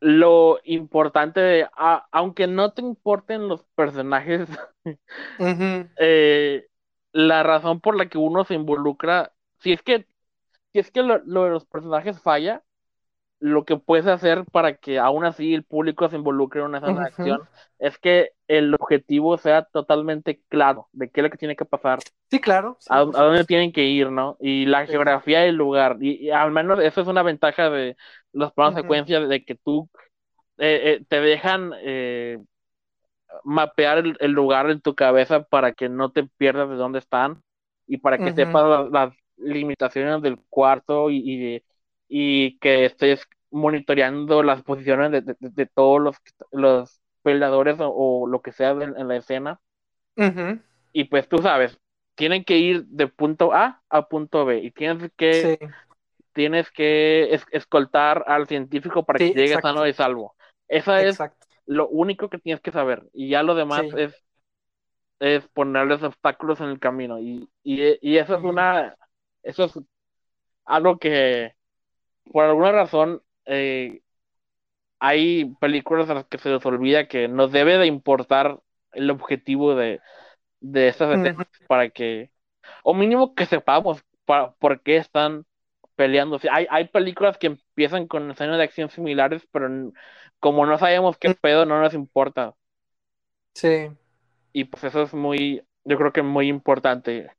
lo 0.00 0.60
importante 0.64 1.40
de 1.40 1.68
a- 1.76 2.08
aunque 2.12 2.46
no 2.46 2.72
te 2.74 2.82
importen 2.82 3.48
los 3.48 3.64
personajes 3.76 4.48
eh, 5.96 6.68
la 7.12 7.42
razón 7.42 7.80
por 7.80 7.96
la 7.96 8.08
que 8.08 8.18
uno 8.18 8.44
se 8.44 8.54
involucra 8.54 9.32
si 9.60 9.72
es 9.72 9.82
que 9.82 10.06
si 10.72 10.80
es 10.80 10.90
que 10.92 11.02
lo, 11.04 11.18
lo 11.26 11.44
de 11.44 11.50
los 11.50 11.66
personajes 11.66 12.20
falla 12.22 12.64
lo 13.40 13.64
que 13.64 13.76
puedes 13.76 14.06
hacer 14.06 14.44
para 14.52 14.76
que 14.76 14.98
aún 14.98 15.24
así 15.24 15.54
el 15.54 15.64
público 15.64 16.08
se 16.08 16.16
involucre 16.16 16.62
en 16.62 16.74
Ujú. 16.74 16.98
acción 17.00 17.40
es 17.78 17.98
que 17.98 18.30
el 18.48 18.74
objetivo 18.78 19.38
sea 19.38 19.62
totalmente 19.64 20.42
claro 20.48 20.88
de 20.92 21.10
qué 21.10 21.20
es 21.20 21.24
lo 21.24 21.30
que 21.30 21.38
tiene 21.38 21.56
que 21.56 21.64
pasar, 21.64 22.00
Sí, 22.30 22.40
claro. 22.40 22.76
sí, 22.80 22.90
a, 22.90 23.00
dónde 23.04 23.44
tienen 23.44 23.72
que 23.72 23.84
ir, 23.84 24.10
¿no? 24.10 24.36
Y 24.40 24.66
la 24.66 24.86
Sí. 24.86 24.92
geografía 24.92 25.40
del 25.40 25.56
lugar. 25.56 25.98
Y, 26.00 26.26
y 26.26 26.30
al 26.30 26.50
menos 26.52 26.80
eso 26.80 27.00
es 27.02 27.08
una 27.08 27.22
ventaja 27.22 27.70
de 27.70 27.96
los 28.32 28.52
planos 28.52 28.74
secuencias 28.74 29.28
de 29.28 29.44
que 29.44 29.54
tú 29.56 29.88
eh, 30.58 30.98
eh, 31.00 31.06
te 31.08 31.20
dejan 31.20 31.72
eh, 31.82 32.38
mapear 33.44 33.98
el, 33.98 34.16
el 34.20 34.32
lugar 34.32 34.70
en 34.70 34.80
tu 34.80 34.94
cabeza 34.94 35.42
para 35.44 35.72
que 35.72 35.88
no 35.88 36.10
te 36.12 36.24
pierdas 36.24 36.68
de 36.68 36.76
dónde 36.76 36.98
están 36.98 37.42
y 37.86 37.98
para 37.98 38.20
que 38.20 38.32
sepas 38.32 38.64
las, 38.68 38.90
las 38.90 39.14
limitaciones 39.36 40.22
del 40.22 40.38
cuarto 40.48 41.10
y, 41.10 41.18
y, 41.24 41.38
de- 41.38 41.64
y 42.08 42.58
que 42.58 42.84
estés 42.86 43.22
monitoreando 43.50 44.42
las 44.42 44.62
posiciones 44.62 45.10
de, 45.12 45.22
de- 45.22 45.36
de 45.38 45.66
todos 45.66 46.00
los, 46.00 46.16
los 46.52 47.00
peleadores 47.22 47.80
o, 47.80 47.90
o 47.90 48.26
lo 48.26 48.42
que 48.42 48.52
sea 48.52 48.70
en, 48.70 48.96
en 48.96 49.08
la 49.08 49.16
escena. 49.16 49.60
Ujú. 50.16 50.58
Y 50.92 51.04
pues 51.04 51.28
tú 51.28 51.38
sabes, 51.38 51.78
tienen 52.14 52.44
que 52.44 52.58
ir 52.58 52.84
de 52.86 53.06
punto 53.08 53.52
A 53.52 53.82
a 53.88 54.08
punto 54.08 54.44
B 54.44 54.58
y 54.58 54.70
tienes 54.70 55.10
que, 55.16 55.58
Sí. 55.58 55.66
tienes 56.32 56.70
que 56.70 57.32
es- 57.34 57.46
escoltar 57.52 58.24
al 58.26 58.46
científico 58.46 59.04
para 59.04 59.18
Sí, 59.18 59.32
que 59.32 59.38
llegue 59.40 59.54
exacto. 59.54 59.68
sano 59.68 59.86
y 59.86 59.92
salvo. 59.92 60.34
Esa 60.66 61.00
es 61.02 61.10
Exacto. 61.14 61.46
lo 61.66 61.88
único 61.88 62.28
que 62.28 62.38
tienes 62.38 62.60
que 62.60 62.72
saber. 62.72 63.04
Y 63.12 63.28
ya 63.28 63.42
lo 63.42 63.54
demás 63.54 63.82
Sí. 63.82 63.90
es, 63.96 64.24
es 65.20 65.46
ponerles 65.48 66.02
obstáculos 66.02 66.60
en 66.60 66.68
el 66.68 66.78
camino. 66.80 67.18
Y, 67.18 67.48
y, 67.62 67.98
y 68.00 68.18
eso 68.18 68.36
es 68.36 68.42
una, 68.42 68.96
eso 69.42 69.64
es 69.64 69.78
algo 70.64 70.98
que 70.98 71.54
por 72.32 72.44
alguna 72.44 72.72
razón 72.72 73.22
eh, 73.46 74.02
hay 75.00 75.54
películas 75.60 76.10
a 76.10 76.14
las 76.14 76.26
que 76.26 76.38
se 76.38 76.50
les 76.50 76.64
olvida 76.66 77.08
que 77.08 77.28
nos 77.28 77.52
debe 77.52 77.78
de 77.78 77.86
importar 77.86 78.60
el 78.92 79.10
objetivo 79.10 79.74
de, 79.74 80.00
de 80.60 80.88
estas 80.88 81.18
escenas 81.18 81.46
para 81.66 81.90
que, 81.90 82.30
o 82.82 82.94
mínimo 82.94 83.34
que 83.34 83.46
sepamos 83.46 84.02
para, 84.24 84.52
por 84.52 84.82
qué 84.82 84.96
están 84.96 85.46
peleando. 85.94 86.36
O 86.36 86.38
sea, 86.38 86.54
hay, 86.54 86.66
hay 86.70 86.88
películas 86.88 87.38
que 87.38 87.48
empiezan 87.48 88.06
con 88.06 88.30
escenas 88.30 88.58
de 88.58 88.64
acción 88.64 88.90
similares, 88.90 89.46
pero 89.52 89.68
como 90.40 90.66
no 90.66 90.78
sabemos 90.78 91.16
qué 91.18 91.34
pedo, 91.34 91.64
no 91.64 91.80
nos 91.80 91.94
importa. 91.94 92.54
Sí. 93.54 93.90
Y 94.52 94.64
pues 94.64 94.84
eso 94.84 95.02
es 95.02 95.14
muy, 95.14 95.62
yo 95.84 95.96
creo 95.96 96.12
que 96.12 96.22
muy 96.22 96.48
importante. 96.48 97.30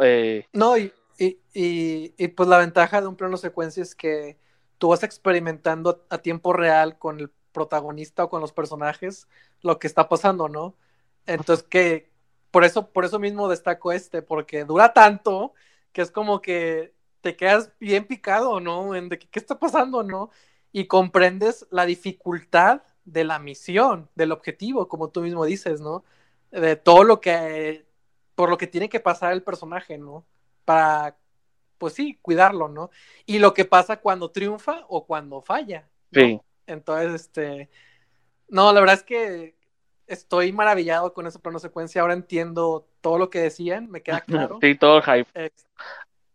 Eh, 0.00 0.46
No, 0.52 0.76
y, 0.76 0.92
y, 1.18 1.38
y, 1.52 2.14
y, 2.16 2.28
pues 2.28 2.48
la 2.48 2.58
ventaja 2.58 3.00
de 3.00 3.06
un 3.06 3.16
plano 3.16 3.36
secuencia 3.36 3.82
es 3.82 3.94
que 3.94 4.38
tú 4.78 4.88
vas 4.88 5.02
experimentando 5.02 6.04
a 6.10 6.18
tiempo 6.18 6.52
real 6.52 6.98
con 6.98 7.20
el 7.20 7.30
protagonista 7.52 8.24
o 8.24 8.28
con 8.30 8.40
los 8.40 8.52
personajes 8.52 9.28
lo 9.62 9.78
que 9.78 9.86
está 9.86 10.08
pasando, 10.08 10.48
¿no? 10.48 10.74
Entonces 11.26 11.64
que 11.66 12.10
por 12.50 12.64
eso, 12.64 12.90
por 12.90 13.04
eso 13.04 13.18
mismo 13.18 13.48
destaco 13.48 13.92
este, 13.92 14.22
porque 14.22 14.64
dura 14.64 14.92
tanto 14.92 15.54
que 15.92 16.02
es 16.02 16.10
como 16.10 16.40
que 16.42 16.94
te 17.20 17.36
quedas 17.36 17.72
bien 17.80 18.06
picado, 18.06 18.60
¿no? 18.60 18.94
En 18.94 19.08
de 19.08 19.18
qué 19.18 19.38
está 19.38 19.58
pasando, 19.58 20.02
¿no? 20.02 20.30
Y 20.72 20.86
comprendes 20.86 21.66
la 21.70 21.86
dificultad 21.86 22.82
de 23.04 23.24
la 23.24 23.38
misión, 23.38 24.08
del 24.14 24.32
objetivo, 24.32 24.88
como 24.88 25.08
tú 25.10 25.22
mismo 25.22 25.44
dices, 25.44 25.80
¿no? 25.80 26.04
De 26.50 26.76
todo 26.76 27.04
lo 27.04 27.20
que, 27.20 27.86
por 28.34 28.50
lo 28.50 28.58
que 28.58 28.66
tiene 28.66 28.88
que 28.88 29.00
pasar 29.00 29.32
el 29.32 29.42
personaje, 29.42 29.98
¿no? 29.98 30.24
Para, 30.64 31.16
pues 31.78 31.94
sí, 31.94 32.18
cuidarlo, 32.22 32.68
¿no? 32.68 32.90
Y 33.26 33.38
lo 33.38 33.54
que 33.54 33.64
pasa 33.64 34.00
cuando 34.00 34.30
triunfa 34.30 34.84
o 34.88 35.06
cuando 35.06 35.42
falla. 35.42 35.88
¿no? 36.10 36.20
sí. 36.20 36.40
Entonces, 36.66 37.14
este, 37.14 37.68
no, 38.48 38.72
la 38.72 38.80
verdad 38.80 38.96
es 38.96 39.02
que 39.02 39.54
estoy 40.06 40.52
maravillado 40.52 41.12
con 41.12 41.26
ese 41.26 41.38
plano 41.38 41.58
secuencia. 41.58 42.02
Ahora 42.02 42.14
entiendo 42.14 42.86
todo 43.00 43.18
lo 43.18 43.30
que 43.30 43.40
decían, 43.40 43.90
me 43.90 44.02
queda 44.02 44.20
claro. 44.20 44.58
Sí, 44.60 44.74
todo 44.76 44.98
el 44.98 45.02
hype. 45.02 45.30
Eh, 45.34 45.50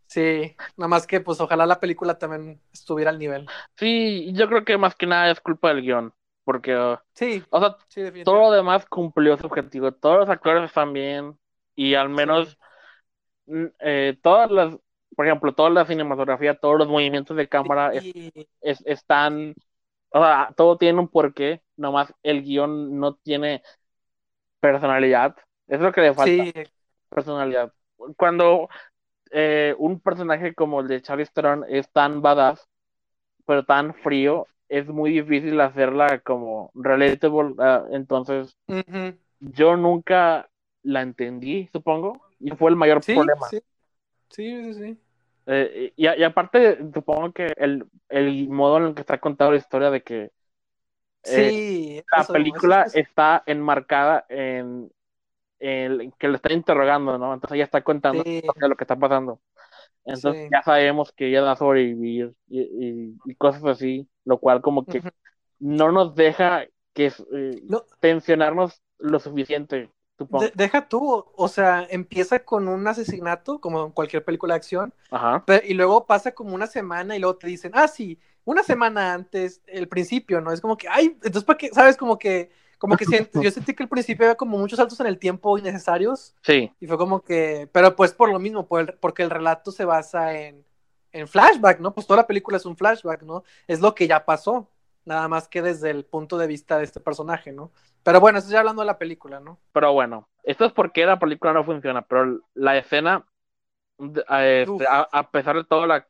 sí, 0.08 0.56
nada 0.78 0.88
más 0.88 1.08
que 1.08 1.20
pues 1.20 1.40
ojalá 1.42 1.66
la 1.66 1.80
película 1.80 2.18
también 2.18 2.60
estuviera 2.72 3.12
al 3.12 3.20
nivel. 3.20 3.48
Sí, 3.78 4.32
yo 4.34 4.48
creo 4.48 4.66
que 4.66 4.78
más 4.78 4.96
que 4.96 5.08
nada 5.08 5.32
es 5.32 5.40
culpa 5.40 5.70
del 5.70 5.82
guion, 5.82 6.14
porque, 6.44 6.76
uh, 6.76 6.98
Sí, 7.14 7.44
o 7.50 7.60
sea, 7.60 7.78
sí, 7.88 8.24
todo 8.24 8.40
lo 8.40 8.52
demás 8.52 8.86
cumplió 8.86 9.38
su 9.38 9.48
objetivo, 9.48 9.92
todos 9.92 10.20
los 10.20 10.30
actores 10.30 10.64
están 10.64 10.94
bien 10.94 11.38
y 11.76 11.96
al 11.96 12.10
menos 12.10 12.50
Sí. 12.50 12.58
Eh, 13.80 14.18
todas 14.22 14.52
las, 14.52 14.78
por 15.16 15.26
ejemplo, 15.26 15.54
toda 15.54 15.70
la 15.70 15.86
cinematografía, 15.86 16.56
todos 16.56 16.78
los 16.78 16.88
movimientos 16.88 17.36
de 17.38 17.48
cámara 17.50 17.94
es- 18.62 18.84
están, 18.86 19.56
o 20.12 20.20
sea, 20.20 20.54
todo 20.58 20.78
tiene 20.78 21.00
un 21.00 21.08
porqué, 21.08 21.62
nomás 21.78 22.14
el 22.24 22.44
guion 22.44 23.00
no 23.00 23.16
tiene 23.16 23.62
personalidad, 24.60 25.36
es 25.68 25.80
lo 25.80 25.92
que 25.92 26.02
le 26.02 26.14
falta, 26.14 26.44
sí, 26.46 26.54
personalidad. 27.10 27.74
Cuando 28.18 28.70
eh, 29.32 29.76
un 29.80 30.00
personaje 30.00 30.54
como 30.56 30.82
el 30.82 30.88
de 30.88 31.02
Charlize 31.02 31.32
Theron 31.34 31.66
es 31.70 31.92
tan 31.92 32.22
badass, 32.22 32.68
pero 33.46 33.66
tan 33.66 33.94
frío, 33.96 34.48
es 34.70 34.88
muy 34.88 35.12
difícil 35.12 35.60
hacerla 35.62 36.20
como 36.20 36.72
relatable, 36.76 37.56
ah, 37.60 37.86
entonces 37.92 38.56
yo 39.40 39.78
nunca 39.78 40.50
la 40.84 41.02
entendí, 41.02 41.70
supongo, 41.74 42.22
y 42.40 42.52
fue 42.52 42.72
el 42.72 42.76
mayor 42.78 43.06
sí, 43.06 43.14
problema. 43.14 43.48
sí, 43.50 43.62
sí, 44.30 44.74
sí, 44.74 44.76
sí. 44.76 45.00
Eh, 45.46 45.94
y, 45.96 46.04
y 46.08 46.24
aparte, 46.24 46.78
supongo 46.94 47.34
que 47.34 47.54
el, 47.58 47.86
el 48.10 48.48
modo 48.50 48.78
en 48.78 48.84
el 48.86 48.94
que 48.96 49.02
está 49.02 49.20
contada 49.20 49.52
la 49.52 49.58
historia 49.58 49.90
de 49.90 50.04
que 50.04 50.32
eh, 51.24 51.52
Sí, 51.54 52.04
la 52.16 52.26
eso, 52.26 52.34
película 52.34 52.52
eso- 52.56 52.82
eso- 52.84 53.02
está 53.04 53.44
enmarcada 53.48 54.26
en, 54.30 54.92
en 55.60 56.12
que 56.14 56.30
le 56.30 56.38
están 56.38 56.54
interrogando, 56.54 57.18
¿no? 57.20 57.34
Entonces 57.34 57.56
ella 57.58 57.66
está 57.66 57.84
contando 57.84 58.24
Sí. 58.24 58.42
lo 58.62 58.76
que 58.78 58.84
está 58.86 58.98
pasando. 58.98 59.42
Entonces 60.06 60.44
Sí. 60.44 60.50
ya 60.52 60.64
sabemos 60.64 61.12
que 61.14 61.28
ella 61.30 61.42
va 61.44 61.54
a 61.54 61.58
sobrevivir 61.58 62.34
y, 62.50 62.62
y- 62.62 63.22
y 63.26 63.36
cosas 63.36 63.64
así, 63.66 64.10
lo 64.26 64.40
cual 64.40 64.62
como 64.62 64.88
que 64.88 65.06
no 65.60 65.92
nos 65.92 66.16
deja 66.16 66.66
que 66.94 67.08
eh, 67.08 67.62
No. 67.68 67.86
tensionarnos 68.02 68.82
lo 69.00 69.20
suficiente. 69.20 69.92
De- 70.40 70.52
deja 70.56 70.88
tú, 70.88 71.26
o 71.36 71.48
sea, 71.48 71.86
empieza 71.90 72.40
con 72.40 72.68
un 72.68 72.88
asesinato, 72.88 73.60
como 73.60 73.86
en 73.86 73.92
cualquier 73.92 74.24
película 74.24 74.54
de 74.54 74.58
acción, 74.58 74.94
Ajá. 75.12 75.44
Pero- 75.46 75.66
y 75.66 75.74
luego 75.74 76.06
pasa 76.06 76.32
como 76.32 76.54
una 76.56 76.68
semana 76.68 77.16
y 77.16 77.20
luego 77.20 77.38
te 77.38 77.48
dicen, 77.48 77.72
ah, 77.76 77.88
sí, 77.88 78.20
una 78.46 78.64
semana 78.64 79.14
antes, 79.14 79.62
el 79.68 79.88
principio, 79.88 80.42
¿no? 80.42 80.52
Es 80.52 80.62
como 80.62 80.76
que, 80.78 80.88
ay, 80.90 81.08
entonces, 81.24 81.44
¿para 81.44 81.58
qué? 81.58 81.70
¿Sabes? 81.70 81.96
Como 81.98 82.18
que, 82.18 82.50
como 82.78 82.96
que 82.98 83.06
siento- 83.06 83.42
yo 83.44 83.52
sentí 83.52 83.74
que 83.74 83.84
el 83.84 83.90
principio 83.90 84.26
había 84.26 84.36
como 84.36 84.58
muchos 84.58 84.78
saltos 84.78 85.00
en 85.02 85.08
el 85.08 85.20
tiempo 85.20 85.58
innecesarios 85.58 86.34
Sí, 86.42 86.72
y 86.80 86.88
fue 86.88 86.98
como 86.98 87.22
que, 87.22 87.70
pero 87.72 87.96
pues 87.96 88.14
por 88.14 88.32
lo 88.32 88.40
mismo, 88.40 88.66
por 88.68 88.82
el- 88.82 88.94
porque 88.96 89.24
el 89.24 89.30
relato 89.30 89.72
se 89.72 89.86
basa 89.86 90.34
en, 90.38 90.66
en 91.12 91.28
flashback, 91.28 91.80
¿no? 91.80 91.94
Pues 91.94 92.08
toda 92.08 92.18
la 92.22 92.28
película 92.28 92.58
es 92.58 92.66
un 92.66 92.76
flashback, 92.78 93.24
¿no? 93.24 93.44
Es 93.68 93.80
lo 93.82 93.94
que 93.96 94.08
ya 94.08 94.24
pasó. 94.26 94.68
Nada 95.06 95.28
más 95.28 95.48
que 95.48 95.62
desde 95.62 95.90
el 95.90 96.06
punto 96.06 96.38
de 96.38 96.48
vista 96.48 96.78
de 96.78 96.84
este 96.84 97.00
personaje, 97.00 97.52
¿no? 97.52 97.72
Pero 98.04 98.20
bueno, 98.20 98.40
estoy 98.40 98.56
hablando 98.56 98.82
de 98.82 98.88
la 98.88 98.98
película, 98.98 99.40
¿no? 99.40 99.60
Pero 99.74 99.94
bueno, 99.94 100.30
esto 100.44 100.66
es 100.66 100.72
porque 100.72 101.06
la 101.06 101.20
película 101.20 101.54
no 101.54 101.64
funciona, 101.64 102.02
pero 102.02 102.40
la 102.54 102.78
escena, 102.78 103.26
este, 103.98 104.86
a, 104.90 105.30
pesar 105.32 105.58
de 105.58 105.64
todo, 105.64 105.86
la, 105.86 106.08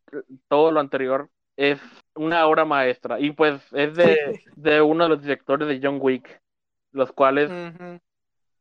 todo 0.47 0.71
lo 0.71 0.79
anterior, 0.79 1.29
es 1.57 1.79
una 2.15 2.45
obra 2.45 2.65
maestra. 2.65 3.19
Y 3.19 3.31
pues 3.31 3.61
es 3.73 3.95
de, 3.95 4.41
de 4.55 4.81
uno 4.81 5.05
de 5.05 5.09
los 5.09 5.21
directores 5.21 5.67
de 5.67 5.79
John 5.81 5.97
Wick, 5.99 6.41
los 6.91 7.11
cuales 7.11 7.51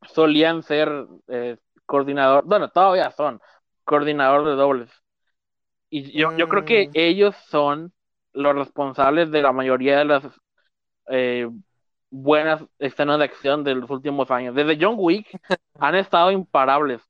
solían 0.07 0.63
ser 0.63 1.07
eh, 1.29 1.57
coordinador, 1.87 2.45
bueno, 2.45 2.71
todavía 2.71 3.11
son 3.11 3.41
coordinador 3.85 4.45
de 4.45 4.55
dobles. 4.55 4.91
Y 5.91 6.13
yo, 6.13 6.37
yo 6.37 6.49
creo 6.49 6.65
que 6.65 6.89
mm. 6.89 6.91
ellos 6.95 7.35
son 7.49 7.93
los 8.33 8.55
responsables 8.55 9.31
de 9.31 9.43
la 9.43 9.53
mayoría 9.53 9.99
de 9.99 10.05
las 10.05 10.25
eh, 11.09 11.49
buenas 12.11 12.65
escenas 12.79 13.19
de 13.19 13.25
acción 13.25 13.65
de 13.65 13.75
los 13.75 13.91
últimos 13.91 14.31
años. 14.31 14.55
Desde 14.55 14.79
John 14.81 14.97
Wick 14.99 15.29
han 15.79 15.95
estado 15.95 16.31
imparables. 16.31 17.03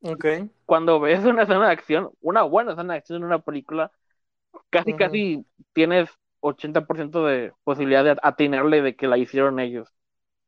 Okay. 0.00 0.50
Cuando 0.64 1.00
ves 1.00 1.24
una 1.24 1.42
escena 1.42 1.66
de 1.66 1.72
acción, 1.72 2.10
una 2.20 2.42
buena 2.42 2.72
escena 2.72 2.94
de 2.94 2.98
acción 2.98 3.18
en 3.18 3.26
una 3.26 3.38
película, 3.38 3.92
casi 4.70 4.94
casi 4.94 5.46
tienes 5.72 6.10
80% 6.40 7.24
de 7.24 7.52
posibilidad 7.64 8.04
de 8.04 8.16
atinarle 8.22 8.82
de 8.82 8.96
que 8.96 9.06
la 9.06 9.18
hicieron 9.18 9.60
ellos. 9.60 9.92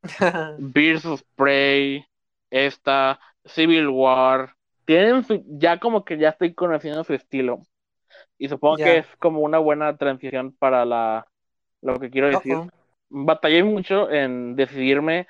Of 1.04 1.22
Prey, 1.34 2.04
esta, 2.50 3.20
Civil 3.44 3.88
War, 3.88 4.54
tienen 4.84 5.24
ya 5.58 5.78
como 5.78 6.04
que 6.04 6.18
ya 6.18 6.30
estoy 6.30 6.54
conociendo 6.54 7.04
su 7.04 7.14
estilo. 7.14 7.62
Y 8.38 8.48
supongo 8.48 8.77
que 8.77 8.98
es 8.98 9.07
como 9.18 9.40
una 9.40 9.59
buena 9.59 9.96
transición 9.96 10.53
para 10.59 10.85
la 10.85 11.27
lo 11.83 11.98
que 11.98 12.11
quiero 12.11 12.29
decir. 12.29 12.57
Batallé 13.09 13.64
mucho 13.64 14.11
en 14.11 14.55
decidirme 14.57 15.27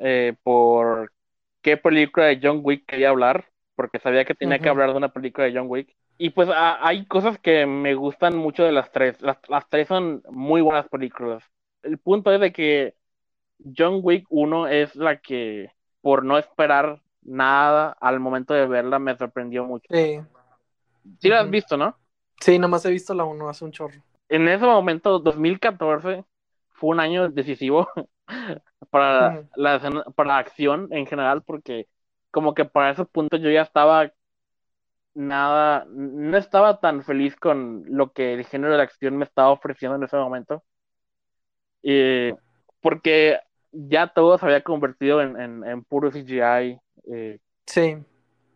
eh, 0.00 0.34
por 0.42 1.12
qué 1.62 1.76
película 1.76 2.26
de 2.26 2.38
John 2.42 2.60
Wick 2.62 2.86
quería 2.86 3.10
hablar, 3.10 3.46
porque 3.74 3.98
sabía 3.98 4.24
que 4.24 4.34
tenía 4.34 4.58
que 4.58 4.68
hablar 4.68 4.90
de 4.90 4.96
una 4.96 5.08
película 5.12 5.46
de 5.46 5.54
John 5.54 5.66
Wick. 5.68 5.94
Y 6.18 6.30
pues 6.30 6.48
hay 6.54 7.04
cosas 7.06 7.38
que 7.38 7.66
me 7.66 7.94
gustan 7.94 8.36
mucho 8.36 8.64
de 8.64 8.72
las 8.72 8.90
tres. 8.90 9.20
Las, 9.20 9.38
las 9.48 9.68
tres 9.68 9.88
son 9.88 10.22
muy 10.30 10.62
buenas 10.62 10.88
películas. 10.88 11.44
El 11.82 11.98
punto 11.98 12.32
es 12.32 12.40
de 12.40 12.52
que 12.52 12.94
John 13.76 14.00
Wick 14.02 14.26
1 14.30 14.68
es 14.68 14.96
la 14.96 15.18
que, 15.18 15.70
por 16.00 16.24
no 16.24 16.38
esperar 16.38 17.02
nada 17.22 17.96
al 18.00 18.20
momento 18.20 18.54
de 18.54 18.66
verla, 18.66 18.98
me 18.98 19.16
sorprendió 19.16 19.64
mucho. 19.64 19.88
Sí. 19.90 20.20
Sí 21.20 21.28
la 21.28 21.40
has 21.40 21.50
visto, 21.50 21.76
¿no? 21.76 21.96
Sí, 22.40 22.58
nomás 22.58 22.84
he 22.84 22.90
visto 22.90 23.14
la 23.14 23.24
1 23.24 23.48
hace 23.48 23.64
un 23.64 23.72
chorro. 23.72 24.02
En 24.28 24.48
ese 24.48 24.64
momento, 24.64 25.18
2014, 25.18 26.24
fue 26.70 26.90
un 26.90 27.00
año 27.00 27.28
decisivo 27.28 27.88
para, 28.90 29.44
la, 29.54 30.04
para 30.14 30.38
acción 30.38 30.88
en 30.90 31.06
general, 31.06 31.42
porque 31.42 31.88
como 32.30 32.54
que 32.54 32.64
para 32.64 32.90
ese 32.90 33.04
punto 33.04 33.36
yo 33.36 33.50
ya 33.50 33.62
estaba 33.62 34.12
nada, 35.14 35.86
no 35.88 36.36
estaba 36.36 36.78
tan 36.80 37.02
feliz 37.02 37.34
con 37.36 37.84
lo 37.86 38.12
que 38.12 38.34
el 38.34 38.44
género 38.44 38.76
de 38.76 38.82
acción 38.82 39.16
me 39.16 39.24
estaba 39.24 39.50
ofreciendo 39.50 39.96
en 39.96 40.04
ese 40.04 40.16
momento. 40.16 40.62
porque 42.80 43.40
ya 43.72 44.08
todo 44.08 44.38
se 44.38 44.46
había 44.46 44.62
convertido 44.62 45.20
en, 45.22 45.64
en, 45.64 45.84
puro 45.84 46.10
CGI. 46.10 46.78
Eh, 47.12 47.38
sí. 47.66 47.96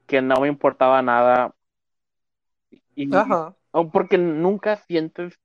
Que 0.07 0.21
no 0.23 0.37
me 0.41 0.49
importaba 0.49 1.03
nada. 1.03 1.55
Y, 2.95 3.15
Ajá. 3.15 3.55
Porque 3.71 4.19
nunca 4.19 4.77
sientes, 4.77 5.39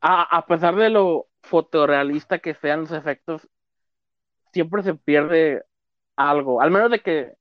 a, 0.00 0.22
a 0.22 0.46
pesar 0.46 0.76
de 0.76 0.90
lo 0.90 1.28
fotorrealista 1.42 2.38
que 2.38 2.54
sean 2.54 2.80
los 2.80 2.92
efectos, 2.92 3.48
siempre 4.52 4.82
se 4.82 4.94
pierde 4.94 5.64
algo. 6.16 6.60
Al 6.60 6.70
menos 6.70 6.90
de 6.90 7.00
que, 7.00 7.32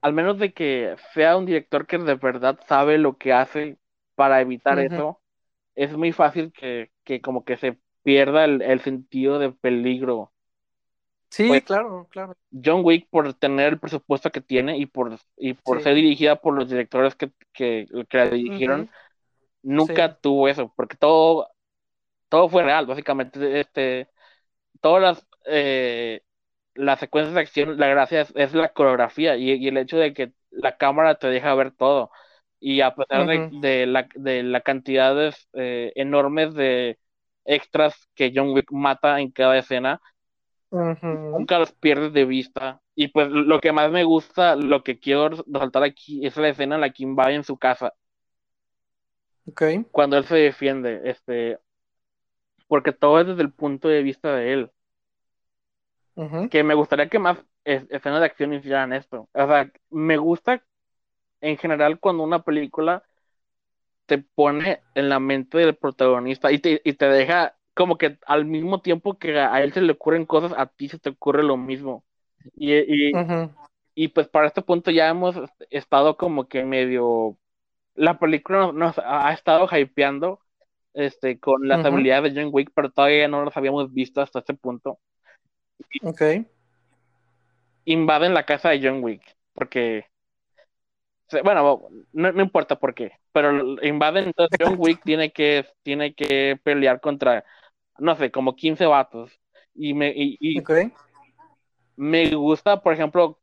al 0.00 0.12
menos 0.12 0.38
de 0.38 0.52
que 0.52 0.96
sea 1.14 1.36
un 1.36 1.46
director 1.46 1.86
que 1.86 1.98
de 1.98 2.14
verdad 2.14 2.58
sabe 2.66 2.98
lo 2.98 3.16
que 3.16 3.32
hace 3.32 3.78
para 4.14 4.40
evitar 4.40 4.78
eso, 4.78 5.20
es 5.74 5.96
muy 5.96 6.12
fácil 6.12 6.52
que, 6.52 6.90
que 7.04 7.20
como 7.20 7.44
que 7.44 7.56
se 7.56 7.78
pierda 8.02 8.44
el, 8.44 8.80
sentido 8.80 9.38
de 9.38 9.52
peligro. 9.52 10.32
Sí, 11.30 11.48
pues, 11.48 11.64
claro, 11.64 12.06
claro. 12.10 12.36
John 12.50 12.80
Wick, 12.84 13.08
por 13.10 13.32
tener 13.34 13.74
el 13.74 13.78
presupuesto 13.78 14.30
que 14.30 14.40
tiene 14.40 14.78
y 14.78 14.86
por, 14.86 15.18
y 15.36 15.54
por 15.54 15.82
ser 15.82 15.94
dirigida 15.94 16.36
por 16.36 16.54
los 16.54 16.70
directores 16.70 17.14
que, 17.14 17.30
que, 17.52 17.86
la 18.10 18.30
dirigieron, 18.30 18.90
nunca 19.62 20.16
tuvo 20.16 20.48
eso, 20.48 20.72
porque 20.74 20.96
todo, 20.96 21.50
todo 22.28 22.48
fue 22.48 22.62
real, 22.62 22.86
básicamente. 22.86 23.60
Este, 23.60 24.08
todas 24.80 25.02
las, 25.02 25.26
eh, 25.46 26.22
las 26.74 27.00
secuencias 27.00 27.34
de 27.34 27.40
acción, 27.40 27.78
la 27.78 27.88
gracia 27.88 28.26
es, 28.34 28.54
la 28.54 28.72
coreografía 28.72 29.36
y, 29.36 29.66
el 29.66 29.76
hecho 29.76 29.98
de 29.98 30.14
que 30.14 30.32
la 30.50 30.76
cámara 30.76 31.16
te 31.16 31.28
deja 31.28 31.54
ver 31.54 31.72
todo. 31.72 32.10
Y 32.60 32.80
a 32.80 32.94
pesar 32.94 33.26
de, 33.26 33.86
la, 33.86 34.08
de 34.14 34.42
la 34.42 34.60
cantidades 34.62 35.48
eh, 35.52 35.92
enormes 35.94 36.54
de 36.54 36.98
extras 37.44 38.08
que 38.14 38.32
John 38.34 38.50
Wick 38.50 38.70
mata 38.72 39.20
en 39.20 39.30
cada 39.30 39.58
escena, 39.58 40.00
nunca 40.70 41.58
los 41.58 41.72
pierdes 41.72 42.12
de 42.12 42.24
vista. 42.24 42.80
Y 42.94 43.08
pues 43.08 43.28
lo 43.30 43.60
que 43.60 43.72
más 43.72 43.90
me 43.90 44.04
gusta, 44.04 44.56
lo 44.56 44.82
que 44.82 44.98
quiero 44.98 45.28
resaltar 45.28 45.82
aquí, 45.82 46.26
es 46.26 46.36
la 46.36 46.48
escena 46.48 46.74
en 46.76 46.80
la 46.80 46.90
que 46.90 47.06
va 47.06 47.32
en 47.32 47.44
su 47.44 47.56
casa. 47.56 47.94
Okay. 49.46 49.84
Cuando 49.90 50.18
él 50.18 50.24
se 50.24 50.36
defiende, 50.36 51.00
este, 51.04 51.58
porque 52.66 52.92
todo 52.92 53.20
es 53.20 53.26
desde 53.26 53.42
el 53.42 53.52
punto 53.52 53.88
de 53.88 54.02
vista 54.02 54.34
de 54.34 54.52
él. 54.52 54.70
Que 56.50 56.64
me 56.64 56.74
gustaría 56.74 57.08
que 57.08 57.20
más 57.20 57.38
escenas 57.64 58.20
de 58.20 58.26
acción 58.26 58.52
hicieran 58.52 58.92
esto. 58.92 59.28
O 59.32 59.46
sea, 59.46 59.70
me 59.90 60.16
gusta 60.16 60.64
en 61.40 61.56
general 61.56 62.00
cuando 62.00 62.24
una 62.24 62.42
película 62.42 63.04
te 64.06 64.18
pone 64.18 64.80
en 64.94 65.08
la 65.08 65.20
mente 65.20 65.58
del 65.58 65.76
protagonista 65.76 66.50
y 66.50 66.58
te, 66.58 66.80
y 66.82 66.94
te 66.94 67.08
deja 67.08 67.57
como 67.78 67.96
que 67.96 68.18
al 68.26 68.44
mismo 68.44 68.80
tiempo 68.80 69.18
que 69.18 69.38
a 69.38 69.62
él 69.62 69.72
se 69.72 69.80
le 69.80 69.92
ocurren 69.92 70.26
cosas, 70.26 70.52
a 70.56 70.66
ti 70.66 70.88
se 70.88 70.98
te 70.98 71.10
ocurre 71.10 71.44
lo 71.44 71.56
mismo. 71.56 72.02
Y, 72.56 72.74
y, 72.74 73.12
y 73.94 74.08
pues 74.08 74.26
para 74.26 74.48
este 74.48 74.62
punto 74.62 74.90
ya 74.90 75.08
hemos 75.08 75.36
estado 75.70 76.16
como 76.16 76.48
que 76.48 76.64
medio... 76.64 77.38
La 77.94 78.18
película 78.18 78.72
nos, 78.72 78.98
ha 78.98 79.32
estado 79.32 79.68
hypeando 79.70 80.40
este, 80.92 81.38
con 81.38 81.68
las 81.68 81.84
habilidades 81.84 82.34
de 82.34 82.42
John 82.42 82.50
Wick, 82.52 82.72
pero 82.74 82.90
todavía 82.90 83.28
no 83.28 83.44
las 83.44 83.56
habíamos 83.56 83.94
visto 83.94 84.20
hasta 84.20 84.40
este 84.40 84.54
punto. 84.54 84.98
Ok. 86.02 86.22
Invaden 87.84 88.34
la 88.34 88.44
casa 88.44 88.70
de 88.70 88.80
John 88.82 89.04
Wick, 89.04 89.22
porque 89.52 90.04
bueno, 91.44 91.90
no, 92.12 92.42
importa 92.42 92.78
por 92.78 92.94
qué, 92.94 93.12
pero 93.32 93.76
invaden, 93.82 94.24
entonces 94.24 94.58
John 94.60 94.76
Wick 94.78 95.02
tiene 95.04 95.30
que, 95.30 95.66
tiene 95.82 96.14
que 96.14 96.58
pelear 96.62 97.00
contra, 97.00 97.44
no 97.98 98.16
sé, 98.16 98.30
como 98.30 98.56
15 98.56 98.86
vatos. 98.86 99.40
Y 99.74 99.94
me, 99.94 100.12
y, 100.14 100.62
me 101.96 102.30
gusta, 102.30 102.80
por 102.80 102.92
ejemplo, 102.92 103.40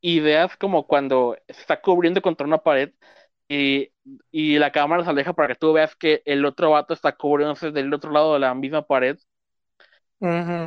ideas 0.00 0.56
como 0.56 0.86
cuando 0.86 1.36
se 1.48 1.60
está 1.60 1.80
cubriendo 1.80 2.20
contra 2.22 2.46
una 2.46 2.58
pared 2.58 2.92
y, 3.48 3.90
la 4.58 4.72
cámara 4.72 5.04
se 5.04 5.10
aleja 5.10 5.32
para 5.32 5.48
que 5.48 5.54
tú 5.54 5.72
veas 5.72 5.94
que 5.96 6.22
el 6.24 6.44
otro 6.44 6.70
vato 6.70 6.94
está 6.94 7.12
cubriéndose 7.16 7.70
del 7.70 7.92
otro 7.92 8.10
lado 8.10 8.34
de 8.34 8.40
la 8.40 8.54
misma 8.54 8.82
pared. 8.82 9.18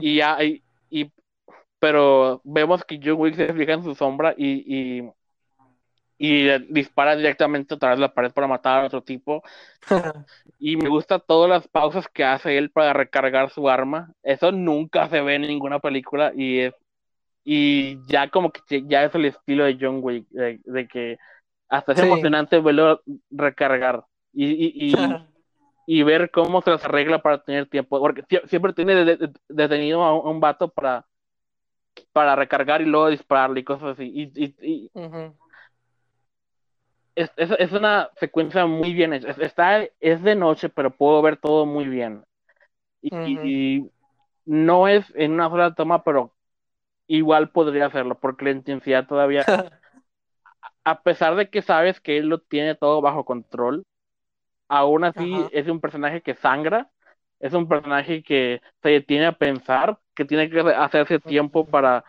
Y 0.01 0.17
ya, 0.17 0.37
y, 0.43 0.63
pero 1.79 2.41
vemos 2.43 2.83
que 2.83 2.99
John 3.03 3.19
Wick 3.19 3.35
se 3.35 3.53
fija 3.53 3.73
en 3.73 3.83
su 3.83 3.95
sombra 3.95 4.33
y, 4.37 4.99
y 4.99 5.09
y 6.17 6.47
dispara 6.73 7.15
directamente 7.15 7.75
a 7.75 7.77
través 7.77 7.97
de 7.99 8.01
la 8.01 8.13
pared 8.13 8.31
para 8.31 8.47
matar 8.47 8.83
a 8.83 8.87
otro 8.87 9.03
tipo. 9.03 9.43
y 10.59 10.77
me 10.77 10.89
gusta 10.89 11.19
todas 11.19 11.49
las 11.49 11.67
pausas 11.67 12.07
que 12.07 12.23
hace 12.23 12.57
él 12.57 12.71
para 12.71 12.93
recargar 12.93 13.49
su 13.49 13.69
arma. 13.69 14.13
Eso 14.23 14.51
nunca 14.51 15.07
se 15.09 15.21
ve 15.21 15.35
en 15.35 15.43
ninguna 15.43 15.79
película 15.79 16.31
y 16.35 16.59
es 16.59 16.73
y 17.49 18.05
ya 18.07 18.29
como 18.29 18.51
que 18.51 18.83
ya 18.87 19.05
es 19.05 19.15
el 19.15 19.23
estilo 19.23 19.63
de 19.63 19.77
John 19.79 19.99
Wick, 20.01 20.27
de, 20.31 20.87
que 20.89 21.17
hasta 21.69 21.93
es 21.93 21.99
emocionante 21.99 22.59
verlo 22.59 23.01
recargar 23.31 24.03
y, 24.33 24.91
y, 24.91 24.93
y, 25.87 26.03
ver 26.03 26.29
cómo 26.29 26.61
se 26.61 26.71
las 26.71 26.83
arregla 26.83 27.21
para 27.21 27.41
tener 27.41 27.69
tiempo, 27.69 28.01
porque 28.01 28.25
siempre 28.47 28.73
tiene 28.73 29.17
detenido 29.47 30.03
a 30.03 30.19
un, 30.19 30.41
vato 30.41 30.67
para, 30.67 31.05
para 32.11 32.35
recargar 32.35 32.81
y 32.81 32.85
luego 32.85 33.07
dispararle 33.07 33.61
y 33.61 33.63
cosas 33.63 33.93
así. 33.93 34.11
Y, 34.13 34.91
es, 37.17 37.51
es, 37.59 37.71
una 37.71 38.09
secuencia 38.17 38.65
muy 38.65 38.93
bien 38.93 39.13
hecha. 39.13 39.31
Está, 39.41 39.83
es 39.99 40.21
de 40.23 40.35
noche, 40.35 40.69
pero 40.69 40.91
puedo 40.91 41.21
ver 41.21 41.37
todo 41.37 41.65
muy 41.65 41.85
bien. 41.85 42.23
Y, 43.01 43.89
no 44.45 44.87
es 44.87 45.11
en 45.15 45.33
una 45.33 45.49
sola 45.49 45.75
toma, 45.75 46.05
pero 46.05 46.33
igual 47.07 47.49
podría 47.49 47.87
hacerlo, 47.87 48.17
porque 48.17 48.45
la 48.45 48.51
intensidad 48.51 49.05
todavía, 49.05 49.43
a 50.85 51.01
pesar 51.01 51.35
de 51.35 51.49
que 51.49 51.61
sabes 51.61 51.99
que 51.99 52.17
él 52.17 52.27
lo 52.27 52.39
tiene 52.39 52.75
todo 52.75 53.01
bajo 53.01 53.25
control, 53.25 53.85
aún 54.69 55.03
así 55.03 55.33
es 55.51 55.67
un 55.67 55.81
personaje 55.81 56.21
que 56.21 56.35
sangra 56.35 56.89
es 57.39 57.53
un 57.53 57.67
personaje 57.67 58.23
que 58.23 58.61
se 58.81 58.89
detiene 58.89 59.27
a 59.27 59.31
pensar, 59.31 59.99
que 60.15 60.25
tiene 60.25 60.49
que 60.49 60.59
hacerse 60.59 61.19
tiempo 61.19 61.65
para, 61.65 62.03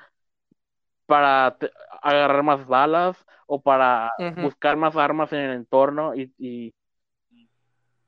para 1.07 1.57
agarrar 2.03 2.43
más 2.43 2.67
balas 2.67 3.25
o 3.47 3.61
para 3.61 4.13
buscar 4.37 4.77
más 4.77 4.97
armas 4.97 5.33
en 5.33 5.41
el 5.41 5.57
entorno 5.57 6.15
y, 6.15 6.33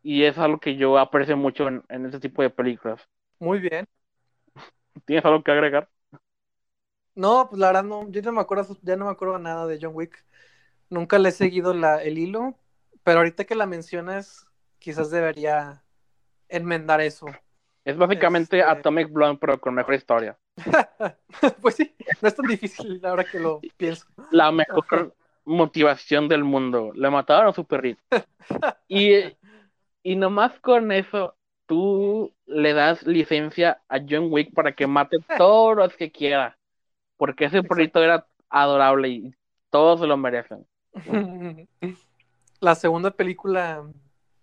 y, 0.03 0.25
es 0.25 0.39
algo 0.39 0.59
que 0.59 0.77
yo 0.77 0.99
aprecio 0.99 1.37
mucho 1.37 1.69
en, 1.69 1.83
en 1.89 2.07
este 2.07 2.21
tipo 2.21 2.43
de 2.43 2.51
películas. 2.51 3.01
Muy 3.39 3.59
bien. 3.59 3.87
¿Tienes 5.05 5.25
algo 5.25 5.43
que 5.43 5.53
agregar? 5.53 5.89
No, 7.15 7.49
pues 7.49 7.59
la 7.59 7.69
verdad 7.69 7.85
no, 7.85 8.09
yo 8.11 8.23
no 8.23 8.33
me 8.33 8.41
acuerdo, 8.41 8.77
ya 8.83 8.97
no 8.97 9.07
me 9.07 9.11
acuerdo 9.11 9.39
nada 9.39 9.67
de 9.67 9.79
John 9.81 9.93
Wick. 9.95 10.25
Nunca 10.89 11.19
le 11.19 11.29
he 11.29 11.33
seguido 11.33 11.75
la, 11.75 12.03
el 12.03 12.19
hilo, 12.19 12.55
pero 13.05 13.19
ahorita 13.19 13.45
que 13.45 13.55
la 13.55 13.67
mencionas, 13.67 14.47
quizás 14.79 15.11
debería 15.11 15.85
enmendar 16.49 17.01
eso. 17.01 17.27
Es 17.85 17.97
básicamente 17.97 18.59
este 18.59 18.71
Atomic 18.71 19.11
Blonde, 19.11 19.39
pero 19.41 19.61
con 19.61 19.75
mejor 19.75 19.95
historia. 19.95 20.39
pues 21.63 21.77
sí, 21.77 21.95
no 22.21 22.29
es 22.29 22.35
tan 22.35 22.47
difícil 22.47 23.01
ahora 23.05 23.25
que 23.25 23.39
lo 23.39 23.61
pienso. 23.77 24.07
La 24.31 24.51
mejor 24.53 25.15
motivación 25.45 26.29
del 26.29 26.45
mundo. 26.45 26.93
Le 26.95 27.11
mataron 27.11 27.49
a 27.49 27.53
su 27.53 27.65
perrito. 27.65 28.01
Y, 28.89 29.15
y 30.03 30.17
nomás 30.17 30.59
con 30.61 30.93
eso, 30.93 31.37
tú 31.67 32.35
le 32.47 32.73
das 32.73 33.07
licencia 33.07 33.83
a 33.89 33.99
John 33.99 34.29
Wick 34.31 34.53
para 34.55 34.75
que 34.75 34.87
mate 34.87 35.19
todos 35.37 35.77
los 35.77 35.97
que 35.97 36.11
quiera. 36.11 36.59
Porque 37.17 37.47
ese 37.47 37.63
perrito 37.63 38.03
era 38.03 38.27
adorable 38.49 39.09
y 39.09 39.35
todos 39.71 40.01
se 40.01 40.07
lo 40.07 40.17
merecen. 40.17 40.67
La 42.61 42.75
segunda 42.75 43.11
película 43.11 43.85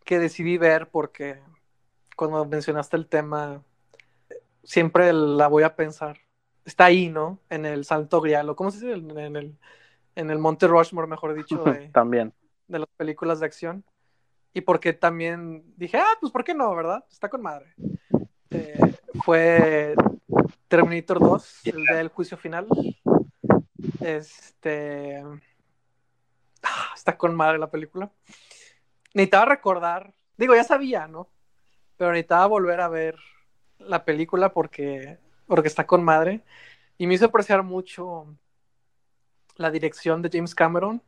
que 0.04 0.20
decidí 0.20 0.58
ver 0.58 0.88
porque 0.88 1.40
cuando 2.16 2.46
mencionaste 2.46 2.98
el 2.98 3.08
tema, 3.08 3.64
siempre 4.68 5.14
la 5.14 5.48
voy 5.48 5.64
a 5.64 5.76
pensar. 5.76 6.20
Está 6.66 6.86
ahí, 6.86 7.10
¿no? 7.10 7.40
En 7.50 7.66
el 7.66 7.86
Santo 7.86 8.20
Grial, 8.20 8.50
o 8.50 8.56
¿cómo 8.56 8.70
se 8.70 8.86
dice? 8.86 8.94
En 8.94 9.36
el, 9.38 9.58
en 10.16 10.30
el 10.30 10.38
Monte 10.38 10.68
Rushmore, 10.68 11.08
mejor 11.08 11.34
dicho, 11.34 11.64
de, 11.64 11.88
también. 11.94 12.34
de 12.68 12.80
las 12.80 12.90
películas 12.98 13.40
de 13.40 13.46
acción. 13.46 13.86
Y 14.54 14.62
porque 14.62 14.92
también 14.92 15.64
dije, 15.78 15.98
ah, 15.98 16.18
pues 16.20 16.32
¿por 16.32 16.44
qué 16.44 16.54
no, 16.54 16.76
verdad? 16.76 17.06
Está 17.10 17.30
con 17.30 17.42
madre. 17.42 17.74
Eh, 18.50 18.96
fue 19.24 19.96
Terminator 20.68 21.20
2, 21.20 21.62
el 21.66 21.86
del 21.86 22.10
juicio 22.10 22.38
final. 22.38 22.68
Este. 24.02 25.24
Ah, 26.64 26.90
está 26.94 27.18
con 27.18 27.36
madre 27.36 27.58
la 27.58 27.72
película. 27.72 28.12
Necesitaba 29.14 29.46
recordar, 29.46 30.14
digo, 30.36 30.56
ya 30.56 30.64
sabía, 30.64 31.08
¿no? 31.08 31.30
pero 31.98 32.12
necesitaba 32.12 32.46
volver 32.46 32.80
a 32.80 32.88
ver 32.88 33.16
la 33.80 34.06
película 34.06 34.54
porque, 34.54 35.18
porque 35.46 35.68
está 35.68 35.86
con 35.86 36.04
madre. 36.04 36.42
Y 36.98 37.08
me 37.08 37.14
hizo 37.14 37.26
apreciar 37.26 37.64
mucho 37.64 38.28
la 39.56 39.72
dirección 39.72 40.22
de 40.22 40.30
James 40.32 40.56
Cameron. 40.56 41.02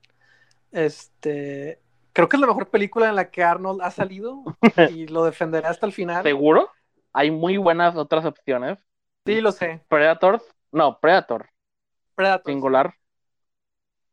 Este, 0.72 1.80
creo 2.14 2.30
que 2.30 2.36
es 2.36 2.42
la 2.42 2.48
mejor 2.48 2.70
película 2.70 3.10
en 3.10 3.16
la 3.16 3.32
que 3.32 3.44
Arnold 3.44 3.82
ha 3.82 3.92
salido 3.92 4.44
y 4.92 5.08
lo 5.08 5.24
defenderé 5.24 5.68
hasta 5.68 5.86
el 5.86 5.94
final. 5.94 6.24
¿Seguro? 6.24 6.70
Hay 7.14 7.32
muy 7.32 7.58
buenas 7.58 7.96
otras 7.96 8.26
opciones. 8.26 8.78
Sí, 9.26 9.42
lo 9.42 9.52
sé. 9.52 9.84
Predator, 9.88 10.42
no, 10.72 11.00
Predator. 11.00 11.50
Predator. 12.16 12.52
Singular. 12.52 12.94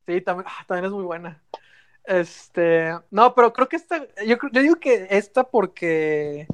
Sí, 0.06 0.20
también, 0.20 0.46
ah, 0.48 0.64
también 0.66 0.86
es 0.86 0.92
muy 0.92 1.04
buena. 1.04 1.42
Este, 2.04 2.96
no, 3.10 3.34
pero 3.34 3.52
creo 3.52 3.68
que 3.68 3.76
esta, 3.76 4.06
yo, 4.24 4.36
yo 4.52 4.62
digo 4.62 4.76
que 4.76 5.08
esta 5.10 5.44
porque 5.44 6.46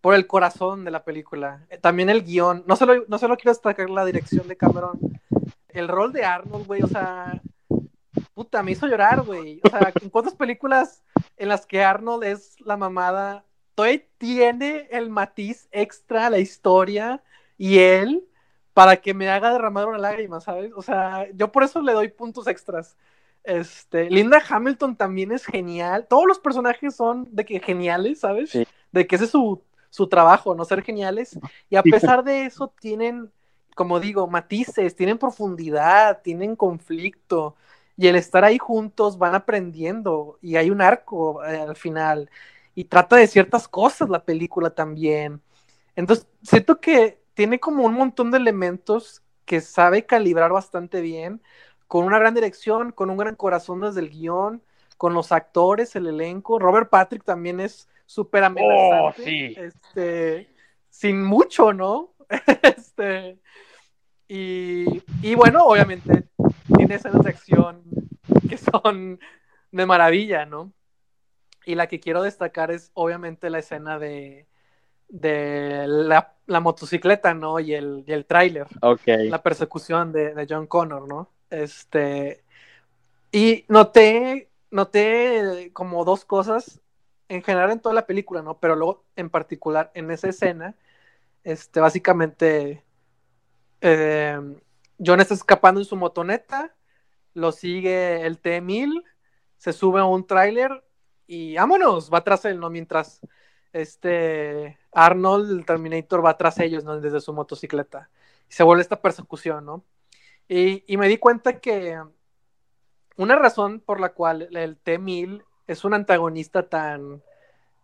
por 0.00 0.14
el 0.14 0.26
corazón 0.26 0.84
de 0.84 0.90
la 0.90 1.04
película. 1.04 1.66
Eh, 1.70 1.78
también 1.78 2.10
el 2.10 2.24
guion. 2.24 2.64
No 2.66 2.76
solo, 2.76 3.04
no 3.08 3.18
solo 3.18 3.36
quiero 3.36 3.52
destacar 3.52 3.90
la 3.90 4.04
dirección 4.04 4.46
de 4.48 4.56
Cameron. 4.56 4.98
El 5.68 5.88
rol 5.88 6.12
de 6.12 6.24
Arnold, 6.24 6.66
güey, 6.66 6.82
o 6.82 6.88
sea. 6.88 7.40
Puta, 8.34 8.62
me 8.62 8.72
hizo 8.72 8.86
llorar, 8.86 9.22
güey. 9.22 9.60
O 9.64 9.68
sea, 9.68 9.92
¿en 10.00 10.10
cuántas 10.10 10.34
películas 10.34 11.02
en 11.36 11.48
las 11.48 11.66
que 11.66 11.82
Arnold 11.82 12.24
es 12.24 12.60
la 12.60 12.76
mamada? 12.76 13.44
Todavía 13.74 14.02
tiene 14.18 14.88
el 14.90 15.10
matiz 15.10 15.68
extra 15.70 16.30
la 16.30 16.38
historia 16.38 17.22
y 17.56 17.78
él 17.78 18.24
para 18.74 18.96
que 18.96 19.12
me 19.12 19.28
haga 19.28 19.52
derramar 19.52 19.88
una 19.88 19.98
lágrima, 19.98 20.40
¿sabes? 20.40 20.72
O 20.76 20.82
sea, 20.82 21.26
yo 21.34 21.50
por 21.50 21.64
eso 21.64 21.82
le 21.82 21.92
doy 21.92 22.08
puntos 22.08 22.46
extras. 22.46 22.96
Este, 23.42 24.08
Linda 24.08 24.40
Hamilton 24.48 24.94
también 24.94 25.32
es 25.32 25.44
genial. 25.44 26.06
Todos 26.08 26.26
los 26.26 26.38
personajes 26.38 26.94
son 26.94 27.28
de 27.32 27.44
que 27.44 27.58
geniales, 27.58 28.20
¿sabes? 28.20 28.56
De 28.92 29.06
que 29.06 29.16
ese 29.16 29.24
es 29.24 29.30
su 29.30 29.62
su 29.90 30.08
trabajo, 30.08 30.54
no 30.54 30.64
ser 30.64 30.82
geniales. 30.82 31.38
Y 31.70 31.76
a 31.76 31.82
pesar 31.82 32.24
de 32.24 32.46
eso 32.46 32.72
tienen, 32.80 33.30
como 33.74 34.00
digo, 34.00 34.26
matices, 34.26 34.96
tienen 34.96 35.18
profundidad, 35.18 36.20
tienen 36.22 36.56
conflicto. 36.56 37.56
Y 37.96 38.06
el 38.06 38.16
estar 38.16 38.44
ahí 38.44 38.58
juntos 38.58 39.18
van 39.18 39.34
aprendiendo 39.34 40.38
y 40.40 40.56
hay 40.56 40.70
un 40.70 40.80
arco 40.80 41.44
eh, 41.44 41.58
al 41.60 41.76
final. 41.76 42.30
Y 42.74 42.84
trata 42.84 43.16
de 43.16 43.26
ciertas 43.26 43.66
cosas 43.66 44.08
la 44.08 44.24
película 44.24 44.70
también. 44.70 45.42
Entonces, 45.96 46.28
siento 46.42 46.80
que 46.80 47.20
tiene 47.34 47.58
como 47.58 47.84
un 47.84 47.94
montón 47.94 48.30
de 48.30 48.38
elementos 48.38 49.22
que 49.44 49.60
sabe 49.60 50.06
calibrar 50.06 50.52
bastante 50.52 51.00
bien, 51.00 51.42
con 51.88 52.04
una 52.04 52.18
gran 52.18 52.34
dirección, 52.34 52.92
con 52.92 53.10
un 53.10 53.16
gran 53.16 53.34
corazón 53.34 53.80
desde 53.80 54.00
el 54.00 54.10
guion, 54.10 54.62
con 54.96 55.14
los 55.14 55.32
actores, 55.32 55.96
el 55.96 56.06
elenco. 56.06 56.58
Robert 56.58 56.90
Patrick 56.90 57.24
también 57.24 57.60
es 57.60 57.88
súper 58.08 58.42
amenazante. 58.42 59.00
Oh, 59.00 59.12
sí. 59.12 59.54
Este, 59.56 60.48
sin 60.88 61.22
mucho, 61.22 61.74
¿no? 61.74 62.14
este, 62.62 63.38
y, 64.26 65.02
y, 65.22 65.34
bueno, 65.34 65.64
obviamente 65.64 66.24
tiene 66.74 66.94
escenas 66.94 67.22
de 67.22 67.30
acción 67.30 67.82
que 68.48 68.56
son 68.56 69.20
de 69.70 69.86
maravilla, 69.86 70.46
¿no? 70.46 70.72
Y 71.66 71.74
la 71.74 71.86
que 71.86 72.00
quiero 72.00 72.22
destacar 72.22 72.70
es 72.70 72.90
obviamente 72.94 73.50
la 73.50 73.58
escena 73.58 73.98
de, 73.98 74.46
de 75.08 75.84
la, 75.86 76.34
la 76.46 76.60
motocicleta, 76.60 77.34
¿no? 77.34 77.60
Y 77.60 77.74
el, 77.74 78.04
y 78.06 78.12
el 78.12 78.24
tráiler. 78.24 78.66
Okay. 78.80 79.28
La 79.28 79.42
persecución 79.42 80.12
de, 80.12 80.34
de 80.34 80.46
John 80.48 80.66
Connor, 80.66 81.06
¿no? 81.06 81.30
Este. 81.50 82.42
Y 83.32 83.66
noté, 83.68 84.48
noté 84.70 85.70
como 85.74 86.06
dos 86.06 86.24
cosas 86.24 86.80
en 87.28 87.42
general 87.42 87.70
en 87.70 87.80
toda 87.80 87.94
la 87.94 88.06
película, 88.06 88.42
¿no? 88.42 88.58
Pero 88.58 88.76
luego, 88.76 89.04
en 89.16 89.30
particular, 89.30 89.90
en 89.94 90.10
esa 90.10 90.28
escena, 90.28 90.76
este, 91.44 91.80
básicamente, 91.80 92.84
eh, 93.80 94.40
John 95.04 95.20
está 95.20 95.34
escapando 95.34 95.80
en 95.80 95.86
su 95.86 95.96
motoneta, 95.96 96.74
lo 97.34 97.52
sigue 97.52 98.26
el 98.26 98.38
T-1000, 98.40 99.04
se 99.56 99.72
sube 99.72 100.00
a 100.00 100.04
un 100.04 100.26
tráiler 100.26 100.84
y 101.26 101.56
vámonos, 101.56 102.12
va 102.12 102.24
tras 102.24 102.44
él, 102.44 102.58
¿no? 102.58 102.70
Mientras 102.70 103.20
este 103.72 104.78
Arnold, 104.92 105.50
el 105.50 105.66
Terminator, 105.66 106.24
va 106.24 106.36
tras 106.36 106.58
ellos, 106.58 106.84
¿no? 106.84 107.00
Desde 107.00 107.20
su 107.20 107.32
motocicleta. 107.32 108.10
Y 108.48 108.54
se 108.54 108.62
vuelve 108.64 108.82
esta 108.82 109.02
persecución, 109.02 109.64
¿no? 109.66 109.84
Y, 110.48 110.84
y 110.92 110.96
me 110.96 111.08
di 111.08 111.18
cuenta 111.18 111.60
que 111.60 112.00
una 113.16 113.36
razón 113.36 113.80
por 113.80 114.00
la 114.00 114.14
cual 114.14 114.48
el 114.56 114.78
T-1000 114.78 115.44
es 115.68 115.84
un 115.84 115.94
antagonista 115.94 116.68
tan, 116.68 117.22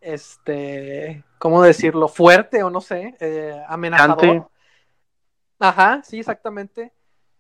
este, 0.01 1.23
¿cómo 1.39 1.63
decirlo? 1.63 2.09
Fuerte 2.09 2.63
o 2.63 2.71
no 2.71 2.81
sé, 2.81 3.15
eh, 3.21 3.63
amenazador. 3.69 4.49
Ajá, 5.61 6.03
sí, 6.03 6.19
exactamente. 6.19 6.93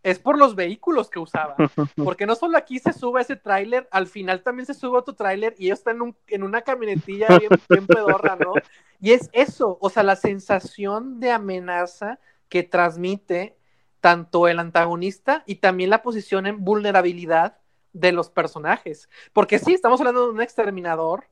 Es 0.03 0.19
por 0.19 0.39
los 0.39 0.55
vehículos 0.55 1.09
que 1.09 1.19
usaba. 1.19 1.57
Porque 1.97 2.27
no 2.27 2.37
solo 2.37 2.59
aquí 2.59 2.79
se 2.79 2.93
sube 2.93 3.23
ese 3.23 3.37
tráiler, 3.37 3.89
al 3.91 4.07
final 4.07 4.43
también 4.43 4.67
se 4.67 4.75
sube 4.75 4.99
otro 4.99 5.15
tráiler 5.15 5.55
y 5.59 5.67
ellos 5.67 5.79
están 5.79 5.97
en, 5.97 6.03
un, 6.03 6.17
en 6.27 6.43
una 6.43 6.61
camionetilla 6.61 7.39
bien, 7.39 7.51
bien 7.71 7.87
pedorra, 7.87 8.37
¿no? 8.37 8.53
Y 9.01 9.13
es 9.13 9.31
eso, 9.33 9.79
o 9.81 9.89
sea, 9.89 10.03
la 10.03 10.17
sensación 10.17 11.21
de 11.21 11.31
amenaza 11.31 12.19
que 12.51 12.63
transmite 12.63 13.57
tanto 14.01 14.47
el 14.47 14.59
antagonista 14.59 15.43
y 15.47 15.57
también 15.57 15.89
la 15.89 16.03
posición 16.03 16.47
en 16.47 16.63
vulnerabilidad 16.63 17.57
de 17.95 18.13
los 18.13 18.29
personajes. 18.29 19.09
Porque 19.33 19.59
sí, 19.59 19.73
estamos 19.73 20.01
hablando 20.01 20.27
de 20.27 20.33
un 20.33 20.43
exterminador, 20.43 21.29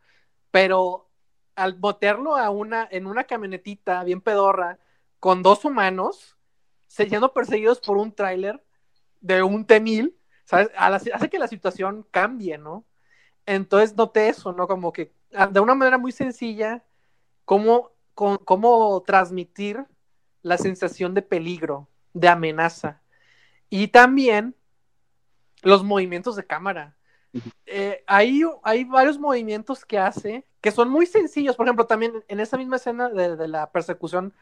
pero 0.50 1.10
al 1.54 1.74
botearlo 1.74 2.36
a 2.36 2.48
una, 2.48 2.88
en 2.90 3.06
una 3.06 3.24
camionetita 3.24 4.02
bien 4.04 4.22
pedorra, 4.22 4.78
con 5.20 5.42
dos 5.42 5.64
humanos, 5.66 6.38
siendo 6.86 7.34
perseguidos 7.34 7.80
por 7.80 7.98
un 7.98 8.12
tráiler 8.12 8.64
de 9.20 9.42
un 9.42 9.66
T-1000, 9.66 10.14
¿sabes? 10.44 10.70
hace 10.76 11.28
que 11.28 11.38
la 11.38 11.48
situación 11.48 12.06
cambie, 12.10 12.58
¿no? 12.58 12.84
Entonces 13.46 13.96
noté 13.96 14.28
eso, 14.28 14.52
¿no? 14.52 14.66
Como 14.66 14.92
que 14.92 15.12
ah, 15.34 15.46
de 15.46 15.60
una 15.60 15.74
manera 15.74 15.98
muy 15.98 16.12
sencilla, 16.12 16.84
cómo, 17.44 17.92
cómo 18.14 19.02
transmitir 19.06 19.84
la 20.42 20.58
sensación 20.58 21.14
de 21.14 21.22
peligro, 21.22 21.88
de 22.12 22.28
amenaza. 22.28 23.00
Y 23.70 23.88
también 23.88 24.54
los 25.62 25.84
movimientos 25.84 26.36
de 26.36 26.46
cámara. 26.46 26.96
eh, 27.66 28.04
hay, 28.06 28.42
hay 28.62 28.84
varios 28.84 29.18
movimientos 29.18 29.84
que 29.84 29.98
hace 29.98 30.46
que 30.60 30.70
son 30.70 30.90
muy 30.90 31.06
sencillos. 31.06 31.56
Por 31.56 31.66
ejemplo, 31.66 31.86
también 31.86 32.24
en 32.28 32.40
esa 32.40 32.56
misma 32.56 32.76
escena 32.76 33.08
de, 33.08 33.36
de 33.36 33.48
la 33.48 33.70
persecución 33.72 34.34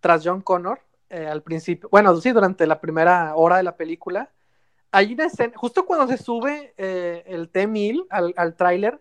tras 0.00 0.22
John 0.24 0.40
Connor, 0.42 0.80
eh, 1.10 1.26
al 1.26 1.42
principio, 1.42 1.88
bueno, 1.90 2.14
sí, 2.20 2.30
durante 2.30 2.66
la 2.66 2.80
primera 2.80 3.34
hora 3.34 3.56
de 3.56 3.62
la 3.64 3.76
película, 3.76 4.30
hay 4.92 5.14
una 5.14 5.26
escena, 5.26 5.52
justo 5.56 5.86
cuando 5.86 6.08
se 6.08 6.22
sube 6.22 6.74
eh, 6.76 7.24
el 7.26 7.48
T-1000 7.50 8.06
al, 8.10 8.34
al 8.36 8.56
tráiler 8.56 9.00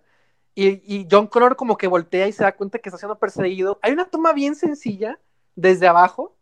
y, 0.55 0.67
y, 0.95 1.07
John 1.09 1.27
Connor 1.27 1.55
como 1.55 1.77
que 1.77 1.87
voltea 1.87 2.27
y 2.27 2.31
se 2.33 2.43
da 2.43 2.55
cuenta 2.55 2.79
que 2.79 2.89
está 2.89 2.97
siendo 2.97 3.19
perseguido, 3.19 3.79
hay 3.81 3.93
una 3.93 4.05
toma 4.05 4.33
bien 4.33 4.55
sencilla 4.55 5.19
desde 5.55 5.87
abajo 5.87 6.35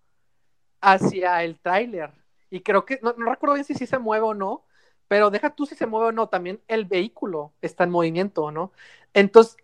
hacia 0.82 1.44
el 1.44 1.60
tráiler. 1.60 2.12
Y 2.50 2.62
creo 2.62 2.86
que, 2.86 3.00
no, 3.04 3.14
no, 3.18 3.30
recuerdo 3.30 3.56
bien 3.56 3.66
si, 3.66 3.76
si 3.76 3.88
se 3.88 4.00
mueve 4.00 4.26
o 4.26 4.34
no, 4.34 4.66
pero 5.08 5.30
deja 5.30 5.50
tú 5.52 5.66
si 5.66 5.76
se 5.76 5.88
mueve 5.88 6.08
o 6.08 6.12
no, 6.12 6.28
también 6.28 6.62
el 6.68 6.86
vehículo 6.86 7.54
está 7.62 7.84
en 7.84 7.92
movimiento, 7.92 8.52
¿no? 8.52 8.72
Entonces, 9.14 9.58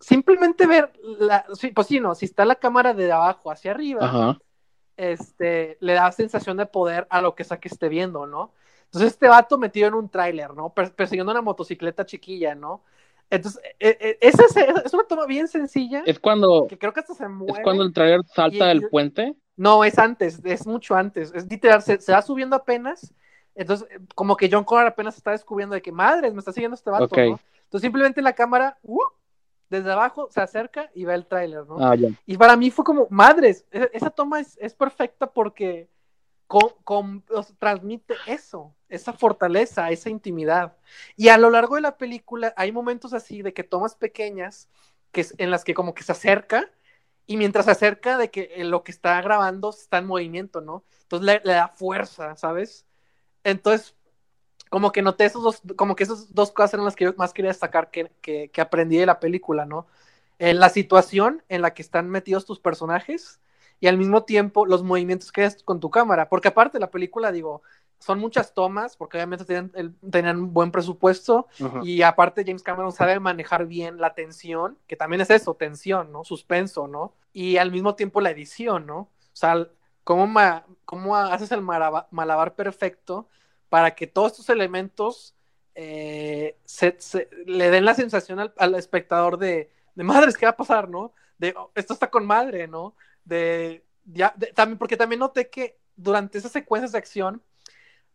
simplemente 0.00 0.66
ver, 0.66 0.92
la, 1.02 1.44
pues 1.74 1.86
sí, 1.86 2.00
no, 2.00 2.14
si 2.14 2.26
está 2.26 2.44
la 2.44 2.56
cámara 2.56 2.94
de 2.94 3.10
abajo 3.10 3.50
hacia 3.50 3.72
arriba, 3.72 4.04
Ajá. 4.04 4.38
este, 4.96 5.78
le 5.80 5.94
da 5.94 6.12
sensación 6.12 6.56
de 6.56 6.66
poder 6.66 7.06
a 7.10 7.20
lo 7.20 7.34
que 7.34 7.44
sea 7.44 7.60
que 7.60 7.68
esté 7.68 7.88
viendo, 7.88 8.26
¿no? 8.26 8.52
Entonces 8.84 9.12
este 9.12 9.28
vato 9.28 9.58
metido 9.58 9.88
en 9.88 9.94
un 9.94 10.08
tráiler, 10.08 10.54
¿no? 10.54 10.72
Persiguiendo 10.72 11.32
una 11.32 11.42
motocicleta 11.42 12.06
chiquilla, 12.06 12.54
¿no? 12.54 12.82
Entonces, 13.30 13.60
eh, 13.78 13.98
eh, 14.00 14.18
esa 14.22 14.44
es, 14.84 14.94
una 14.94 15.04
toma 15.04 15.26
bien 15.26 15.48
sencilla. 15.48 16.02
Es 16.06 16.18
cuando. 16.18 16.66
Que 16.66 16.78
creo 16.78 16.94
que 16.94 17.00
hasta 17.00 17.14
se 17.14 17.28
mueve. 17.28 17.52
Es 17.52 17.58
cuando 17.62 17.82
el 17.82 17.92
tráiler 17.92 18.20
salta 18.24 18.64
y, 18.64 18.68
del 18.68 18.88
puente. 18.88 19.34
No, 19.56 19.84
es 19.84 19.98
antes, 19.98 20.40
es 20.44 20.66
mucho 20.66 20.94
antes. 20.94 21.32
Es 21.34 21.46
literal, 21.50 21.82
se, 21.82 22.00
se, 22.00 22.12
va 22.12 22.22
subiendo 22.22 22.56
apenas. 22.56 23.12
Entonces, 23.58 23.88
como 24.14 24.36
que 24.36 24.48
John 24.50 24.62
Connor 24.62 24.86
apenas 24.86 25.16
está 25.16 25.32
descubriendo 25.32 25.74
de 25.74 25.82
que, 25.82 25.90
madre, 25.90 26.30
me 26.30 26.38
está 26.38 26.52
siguiendo 26.52 26.76
este 26.76 26.90
vato, 26.90 27.06
okay. 27.06 27.32
¿no? 27.32 27.40
Entonces, 27.64 27.82
simplemente 27.82 28.22
la 28.22 28.32
cámara, 28.32 28.78
uh, 28.82 29.02
desde 29.68 29.90
abajo 29.90 30.28
se 30.30 30.40
acerca 30.40 30.90
y 30.94 31.04
ve 31.04 31.14
el 31.14 31.26
tráiler, 31.26 31.66
¿no? 31.66 31.76
Ah, 31.80 31.96
yeah. 31.96 32.10
Y 32.24 32.36
para 32.36 32.56
mí 32.56 32.70
fue 32.70 32.84
como, 32.84 33.08
madres, 33.10 33.66
esa 33.72 34.10
toma 34.10 34.38
es, 34.38 34.56
es 34.60 34.74
perfecta 34.74 35.26
porque 35.32 35.88
con, 36.46 36.70
con, 36.84 37.24
transmite 37.58 38.14
eso, 38.28 38.76
esa 38.88 39.12
fortaleza, 39.12 39.90
esa 39.90 40.08
intimidad. 40.08 40.76
Y 41.16 41.28
a 41.28 41.36
lo 41.36 41.50
largo 41.50 41.74
de 41.74 41.80
la 41.80 41.98
película 41.98 42.54
hay 42.56 42.70
momentos 42.70 43.12
así 43.12 43.42
de 43.42 43.52
que 43.52 43.64
tomas 43.64 43.96
pequeñas 43.96 44.68
que, 45.10 45.26
en 45.38 45.50
las 45.50 45.64
que 45.64 45.74
como 45.74 45.94
que 45.94 46.04
se 46.04 46.12
acerca 46.12 46.70
y 47.26 47.36
mientras 47.36 47.64
se 47.64 47.72
acerca 47.72 48.16
de 48.18 48.30
que 48.30 48.52
lo 48.64 48.84
que 48.84 48.92
está 48.92 49.20
grabando 49.20 49.70
está 49.70 49.98
en 49.98 50.06
movimiento, 50.06 50.60
¿no? 50.60 50.84
Entonces 51.02 51.26
le, 51.26 51.40
le 51.44 51.54
da 51.54 51.66
fuerza, 51.68 52.36
¿sabes? 52.36 52.86
Entonces, 53.44 53.94
como 54.70 54.92
que 54.92 55.02
noté 55.02 55.24
esos 55.24 55.42
dos, 55.42 55.62
como 55.76 55.96
que 55.96 56.04
esas 56.04 56.34
dos 56.34 56.52
cosas 56.52 56.74
eran 56.74 56.84
las 56.84 56.96
que 56.96 57.04
yo 57.04 57.14
más 57.16 57.32
quería 57.32 57.50
destacar 57.50 57.90
que, 57.90 58.10
que, 58.20 58.50
que 58.50 58.60
aprendí 58.60 58.96
de 58.96 59.06
la 59.06 59.20
película, 59.20 59.64
¿no? 59.64 59.86
En 60.38 60.60
la 60.60 60.68
situación 60.68 61.42
en 61.48 61.62
la 61.62 61.74
que 61.74 61.82
están 61.82 62.08
metidos 62.08 62.44
tus 62.44 62.60
personajes 62.60 63.40
y 63.80 63.86
al 63.86 63.96
mismo 63.96 64.24
tiempo 64.24 64.66
los 64.66 64.82
movimientos 64.82 65.32
que 65.32 65.44
haces 65.44 65.62
con 65.62 65.80
tu 65.80 65.90
cámara, 65.90 66.28
porque 66.28 66.48
aparte 66.48 66.78
la 66.78 66.90
película, 66.90 67.32
digo, 67.32 67.62
son 67.98 68.20
muchas 68.20 68.54
tomas, 68.54 68.96
porque 68.96 69.16
obviamente 69.16 69.44
tenían, 69.44 69.72
el, 69.74 69.94
tenían 70.10 70.52
buen 70.52 70.70
presupuesto 70.70 71.48
uh 71.58 71.64
-huh. 71.64 71.86
y 71.86 72.02
aparte 72.02 72.44
James 72.44 72.62
Cameron 72.62 72.92
sabe 72.92 73.18
manejar 73.18 73.66
bien 73.66 73.98
la 73.98 74.14
tensión, 74.14 74.78
que 74.86 74.96
también 74.96 75.20
es 75.20 75.30
eso, 75.30 75.54
tensión, 75.54 76.12
¿no? 76.12 76.24
Suspenso, 76.24 76.86
¿no? 76.86 77.14
Y 77.32 77.56
al 77.56 77.72
mismo 77.72 77.94
tiempo 77.94 78.20
la 78.20 78.30
edición, 78.30 78.86
¿no? 78.86 78.98
O 78.98 79.10
sea, 79.32 79.68
cómo, 80.08 80.26
ma 80.26 80.64
cómo 80.86 81.14
haces 81.16 81.52
el 81.52 81.60
malabar 81.60 82.54
perfecto 82.54 83.28
para 83.68 83.94
que 83.94 84.06
todos 84.06 84.32
estos 84.32 84.48
elementos 84.48 85.34
eh, 85.74 86.56
se, 86.64 86.96
se, 86.98 87.28
le 87.44 87.68
den 87.68 87.84
la 87.84 87.92
sensación 87.92 88.40
al, 88.40 88.54
al 88.56 88.74
espectador 88.74 89.36
de, 89.36 89.70
de, 89.94 90.04
madres, 90.04 90.38
¿qué 90.38 90.46
va 90.46 90.52
a 90.52 90.56
pasar, 90.56 90.88
no? 90.88 91.12
De, 91.36 91.52
oh, 91.54 91.70
esto 91.74 91.92
está 91.92 92.08
con 92.08 92.24
madre, 92.24 92.66
¿no? 92.66 92.96
De, 93.22 93.84
ya, 94.06 94.32
de, 94.34 94.46
también, 94.46 94.78
porque 94.78 94.96
también 94.96 95.18
noté 95.18 95.50
que 95.50 95.78
durante 95.94 96.38
esas 96.38 96.52
secuencias 96.52 96.92
de 96.92 96.98
acción 96.98 97.42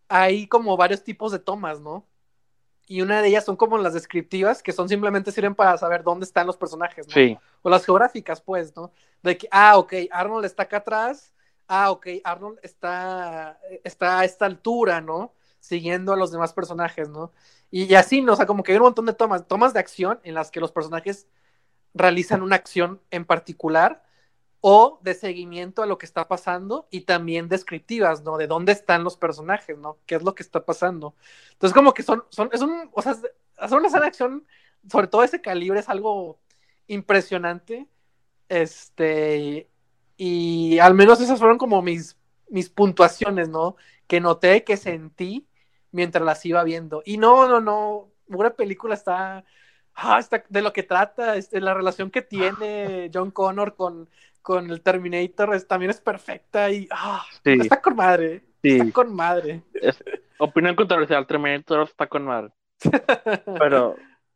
hay 0.07 0.47
como 0.47 0.75
varios 0.75 1.03
tipos 1.03 1.31
de 1.31 1.37
tomas, 1.37 1.79
¿no? 1.79 2.07
Y 2.87 3.03
una 3.03 3.21
de 3.21 3.27
ellas 3.27 3.45
son 3.45 3.55
como 3.55 3.77
las 3.77 3.93
descriptivas, 3.93 4.63
que 4.63 4.71
son 4.71 4.89
simplemente 4.89 5.31
sirven 5.31 5.53
para 5.53 5.77
saber 5.77 6.01
dónde 6.01 6.25
están 6.25 6.47
los 6.47 6.57
personajes, 6.57 7.07
¿no? 7.07 7.13
Sí. 7.13 7.37
O 7.61 7.69
las 7.69 7.85
geográficas, 7.85 8.41
pues, 8.41 8.75
¿no? 8.75 8.91
De 9.21 9.37
que, 9.37 9.47
ah, 9.51 9.77
ok, 9.77 9.93
Arnold 10.09 10.45
está 10.45 10.63
acá 10.63 10.77
atrás, 10.77 11.32
ah, 11.67 11.91
ok, 11.91 12.07
Arnold 12.23 12.59
está, 12.63 13.59
está 13.83 14.19
a 14.19 14.25
esta 14.25 14.45
altura, 14.45 15.01
¿no? 15.01 15.33
siguiendo 15.63 16.11
a 16.11 16.17
los 16.17 16.31
demás 16.31 16.51
personajes, 16.53 17.07
¿no? 17.09 17.31
Y, 17.71 17.95
así, 17.95 18.21
¿no? 18.21 18.33
O 18.33 18.35
sea, 18.35 18.45
como 18.45 18.63
que 18.63 18.73
hay 18.73 18.77
un 18.77 18.83
montón 18.83 19.05
de 19.05 19.13
tomas, 19.13 19.47
tomas 19.47 19.73
de 19.73 19.79
acción 19.79 20.19
en 20.23 20.35
las 20.35 20.51
que 20.51 20.59
los 20.59 20.73
personajes 20.73 21.25
realizan 21.93 22.41
una 22.43 22.57
acción 22.57 23.01
en 23.11 23.25
particular 23.25 24.03
o 24.61 24.99
de 25.03 25.13
seguimiento 25.13 25.81
a 25.81 25.85
lo 25.85 25.97
que 25.97 26.05
está 26.05 26.27
pasando 26.27 26.87
y 26.91 27.01
también 27.01 27.47
descriptivas, 27.47 28.23
¿no? 28.23 28.37
De 28.37 28.47
dónde 28.47 28.73
están 28.73 29.05
los 29.05 29.15
personajes, 29.17 29.77
¿no? 29.77 29.99
¿Qué 30.05 30.15
es 30.15 30.23
lo 30.23 30.35
que 30.35 30.43
está 30.43 30.65
pasando? 30.65 31.15
Entonces, 31.53 31.73
como 31.73 31.93
que 31.93 32.03
son, 32.03 32.25
son, 32.29 32.49
es 32.51 32.61
un, 32.61 32.89
o 32.93 33.01
sea, 33.01 33.15
hacer 33.57 33.77
una 33.77 33.87
escena 33.87 34.01
de 34.01 34.07
acción, 34.07 34.45
sobre 34.91 35.07
todo 35.07 35.23
ese 35.23 35.41
calibre, 35.41 35.79
es 35.79 35.89
algo 35.89 36.39
impresionante, 36.87 37.87
este, 38.49 39.69
y 40.17 40.79
al 40.79 40.93
menos 40.93 41.21
esas 41.21 41.39
fueron 41.39 41.57
como 41.57 41.81
mis, 41.81 42.17
mis 42.49 42.69
puntuaciones, 42.69 43.49
¿no? 43.49 43.75
Que 44.07 44.19
noté, 44.19 44.63
que 44.63 44.77
sentí 44.77 45.47
mientras 45.91 46.23
las 46.25 46.45
iba 46.45 46.63
viendo. 46.63 47.01
Y 47.05 47.17
no, 47.17 47.47
no, 47.47 47.59
no, 47.59 48.11
una 48.27 48.51
película 48.51 48.93
está, 48.95 49.43
ah, 49.95 50.19
está 50.19 50.43
de 50.49 50.61
lo 50.61 50.73
que 50.73 50.83
trata, 50.83 51.35
este, 51.37 51.61
la 51.61 51.73
relación 51.73 52.11
que 52.11 52.21
tiene 52.21 53.09
John 53.13 53.31
Connor 53.31 53.75
con, 53.75 54.09
con 54.41 54.69
el 54.69 54.81
Terminator 54.81 55.55
es, 55.55 55.67
también 55.67 55.91
es 55.91 56.01
perfecta 56.01 56.69
y 56.69 56.87
ah, 56.91 57.23
sí. 57.43 57.57
está 57.61 57.81
con 57.81 57.95
madre, 57.95 58.43
sí. 58.61 58.77
está 58.77 58.91
con 58.91 59.15
madre. 59.15 59.63
Es, 59.73 60.03
opinión 60.37 60.75
controversial, 60.75 61.25
Terminator 61.25 61.83
está 61.83 62.07
con 62.07 62.25
madre. 62.25 62.51
Pero 63.59 63.95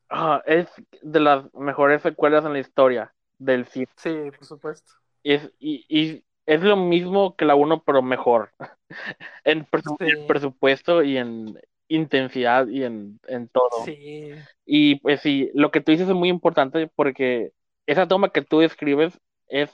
ah, 0.09 0.41
es 0.45 0.67
de 1.01 1.19
las 1.19 1.53
mejores 1.53 2.01
secuelas 2.01 2.45
en 2.45 2.53
la 2.53 2.59
historia 2.59 3.13
del 3.37 3.65
cine. 3.65 3.89
Sí, 3.97 4.31
por 4.35 4.45
supuesto. 4.45 4.93
Es, 5.23 5.51
y, 5.59 5.85
y 5.89 6.23
es 6.47 6.61
lo 6.61 6.77
mismo 6.77 7.35
que 7.35 7.45
la 7.45 7.55
1, 7.55 7.83
pero 7.83 8.01
mejor. 8.01 8.51
en, 9.43 9.65
presu 9.65 9.95
sí. 9.99 10.05
en, 10.07 10.27
presupuesto 10.27 11.03
y 11.03 11.17
en 11.17 11.59
intensidad 11.89 12.67
y 12.67 12.83
en, 12.83 13.19
en, 13.27 13.49
todo. 13.49 13.85
Sí. 13.85 14.31
Y 14.65 14.95
pues 14.95 15.21
sí, 15.21 15.51
lo 15.53 15.71
que 15.71 15.81
tú 15.81 15.91
dices 15.91 16.07
es 16.07 16.15
muy 16.15 16.29
importante 16.29 16.87
porque 16.87 17.51
esa 17.85 18.07
toma 18.07 18.29
que 18.29 18.41
tú 18.41 18.59
describes 18.59 19.19
es, 19.47 19.69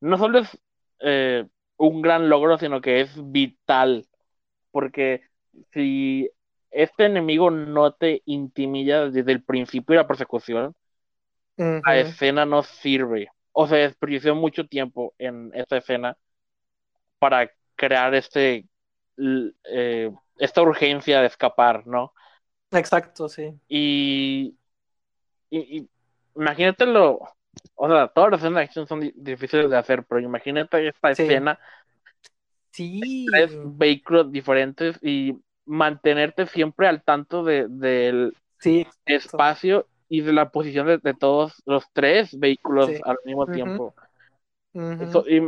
no 0.00 0.18
solo 0.18 0.40
es 0.40 0.58
eh, 1.00 1.46
un 1.76 2.02
gran 2.02 2.28
logro, 2.28 2.58
sino 2.58 2.80
que 2.80 3.00
es 3.00 3.12
vital. 3.30 4.06
Porque 4.72 5.22
si 5.72 6.30
este 6.72 7.06
enemigo 7.06 7.50
no 7.50 7.92
te 7.92 8.22
intimida 8.26 9.08
desde 9.08 9.32
el 9.32 9.42
principio 9.42 9.94
de 9.94 10.02
la 10.02 10.08
persecución, 10.08 10.74
uh 11.56 11.62
-huh. 11.62 11.82
la 11.84 11.98
escena 11.98 12.44
no 12.44 12.64
sirve 12.64 13.30
o 13.60 13.66
se 13.66 13.74
desperdició 13.74 14.36
mucho 14.36 14.68
tiempo 14.68 15.14
en 15.18 15.50
esta 15.52 15.78
escena 15.78 16.16
para 17.18 17.50
crear 17.74 18.14
este 18.14 18.68
eh, 19.64 20.12
esta 20.38 20.62
urgencia 20.62 21.20
de 21.20 21.26
escapar, 21.26 21.84
¿no? 21.84 22.14
Exacto, 22.70 23.28
sí. 23.28 23.52
Y, 23.66 24.54
y, 25.50 25.78
y 25.78 25.88
imagínatelo, 26.36 27.18
o 27.74 27.88
sea, 27.88 28.06
todas 28.06 28.30
las 28.30 28.40
escenas 28.40 28.58
de 28.58 28.62
acción 28.62 28.86
son 28.86 29.12
difíciles 29.16 29.68
de 29.68 29.76
hacer, 29.76 30.04
pero 30.04 30.20
imagínate 30.20 30.86
esta 30.86 31.12
sí. 31.12 31.24
escena, 31.24 31.58
sí. 32.70 33.26
tres 33.28 33.50
vehículos 33.56 34.30
diferentes 34.30 35.00
y 35.02 35.36
mantenerte 35.64 36.46
siempre 36.46 36.86
al 36.86 37.02
tanto 37.02 37.42
del 37.42 37.76
de, 37.80 38.32
sí, 38.60 38.86
espacio 39.04 39.88
y 40.08 40.22
de 40.22 40.32
la 40.32 40.50
posición 40.50 40.86
de, 40.86 40.98
de 40.98 41.14
todos 41.14 41.62
los 41.66 41.84
tres 41.92 42.38
vehículos 42.38 42.86
sí. 42.88 43.00
al 43.04 43.18
mismo 43.24 43.42
uh 43.42 43.46
-huh. 43.46 43.54
tiempo. 43.54 43.94
Uh 44.74 44.80
-huh. 44.80 45.12
so, 45.12 45.28
y 45.28 45.42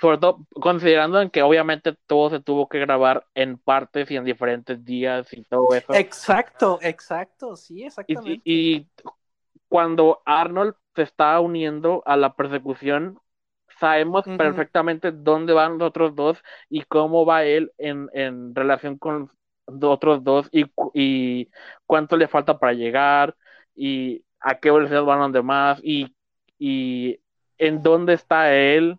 sobre 0.00 0.18
todo 0.18 0.46
considerando 0.50 1.20
en 1.20 1.30
que 1.30 1.42
obviamente 1.42 1.96
todo 2.06 2.30
se 2.30 2.40
tuvo 2.40 2.68
que 2.68 2.80
grabar 2.80 3.24
en 3.34 3.56
partes 3.58 4.10
y 4.10 4.16
en 4.16 4.24
diferentes 4.24 4.84
días 4.84 5.32
y 5.32 5.44
todo 5.44 5.68
eso. 5.74 5.94
Exacto, 5.94 6.78
exacto, 6.82 7.54
sí, 7.54 7.84
exactamente. 7.84 8.40
Y, 8.44 8.76
y 8.76 8.86
cuando 9.68 10.22
Arnold 10.24 10.74
se 10.94 11.02
está 11.02 11.38
uniendo 11.40 12.02
a 12.04 12.16
la 12.16 12.34
persecución, 12.34 13.18
sabemos 13.78 14.26
uh 14.26 14.30
-huh. 14.30 14.36
perfectamente 14.36 15.12
dónde 15.12 15.52
van 15.52 15.78
los 15.78 15.88
otros 15.88 16.14
dos 16.14 16.42
y 16.68 16.82
cómo 16.82 17.24
va 17.24 17.44
él 17.44 17.70
en, 17.78 18.08
en 18.12 18.54
relación 18.54 18.98
con 18.98 19.30
los 19.68 19.90
otros 19.90 20.22
dos 20.24 20.48
y, 20.50 20.64
y 20.94 21.48
cuánto 21.86 22.16
le 22.16 22.28
falta 22.28 22.58
para 22.58 22.72
llegar 22.72 23.36
y 23.76 24.24
a 24.40 24.58
qué 24.58 24.70
velocidad 24.70 25.04
van 25.04 25.20
los 25.20 25.32
demás 25.32 25.80
y, 25.82 26.14
y 26.58 27.20
en 27.58 27.82
dónde 27.82 28.14
está 28.14 28.54
él, 28.54 28.98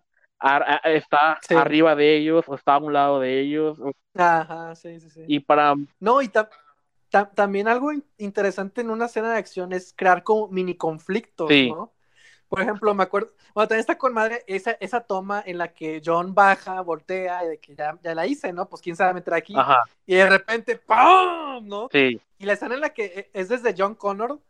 está 0.84 1.38
sí. 1.46 1.54
arriba 1.54 1.94
de 1.94 2.16
ellos 2.16 2.44
o 2.46 2.54
está 2.54 2.74
a 2.74 2.78
un 2.78 2.92
lado 2.92 3.20
de 3.20 3.40
ellos. 3.40 3.78
Ajá, 4.14 4.74
sí, 4.74 5.00
sí, 5.00 5.10
sí. 5.10 5.24
Y 5.26 5.40
para... 5.40 5.74
No, 6.00 6.22
y, 6.22 6.28
ta 6.28 6.48
también 7.34 7.68
algo 7.68 7.90
interesante 8.18 8.82
en 8.82 8.90
una 8.90 9.06
escena 9.06 9.32
de 9.32 9.38
acción 9.38 9.72
es 9.72 9.94
crear 9.96 10.22
como 10.22 10.48
mini 10.48 10.74
conflictos, 10.74 11.50
¿no? 11.50 11.94
Por 12.48 12.62
ejemplo, 12.62 12.94
me 12.94 13.02
acuerdo, 13.02 13.32
bueno, 13.54 13.68
también 13.68 13.80
está 13.80 13.98
con 13.98 14.14
madre 14.14 14.42
esa, 14.46 14.72
esa 14.80 15.02
toma 15.02 15.42
en 15.44 15.58
la 15.58 15.74
que 15.74 16.00
John 16.04 16.34
baja, 16.34 16.80
voltea 16.80 17.44
y 17.44 17.48
de 17.48 17.58
que 17.58 17.74
ya, 17.74 17.98
ya 18.02 18.14
la 18.14 18.26
hice, 18.26 18.52
¿no? 18.54 18.68
Pues 18.68 18.80
quién 18.80 18.96
sabe 18.96 19.12
meter 19.12 19.34
aquí. 19.34 19.54
Y 20.06 20.14
de 20.14 20.28
repente, 20.28 20.76
¡pum! 20.76 21.66
¿no? 21.66 21.88
Sí. 21.92 22.20
Y 22.38 22.46
la 22.46 22.54
escena 22.54 22.74
en 22.74 22.80
la 22.80 22.90
que 22.90 23.04
e, 23.04 23.30
es 23.34 23.50
desde 23.50 23.74
John 23.76 23.94
Connor 23.94 24.40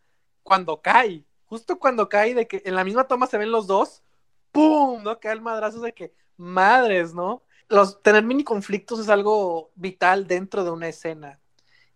cuando 0.42 0.80
cae, 0.80 1.24
justo 1.46 1.78
cuando 1.78 2.08
cae, 2.08 2.34
de 2.34 2.46
que 2.46 2.62
en 2.64 2.74
la 2.74 2.84
misma 2.84 3.04
toma 3.04 3.26
se 3.26 3.38
ven 3.38 3.50
los 3.50 3.66
dos, 3.66 4.02
¡pum! 4.52 5.02
¿no? 5.02 5.18
Cae 5.20 5.32
el 5.32 5.40
madrazo 5.40 5.80
de 5.80 5.92
que, 5.92 6.12
madres, 6.36 7.14
¿no? 7.14 7.42
Los, 7.68 8.02
tener 8.02 8.24
mini 8.24 8.44
conflictos 8.44 8.98
es 9.00 9.08
algo 9.08 9.70
vital 9.74 10.26
dentro 10.26 10.64
de 10.64 10.70
una 10.70 10.88
escena. 10.88 11.38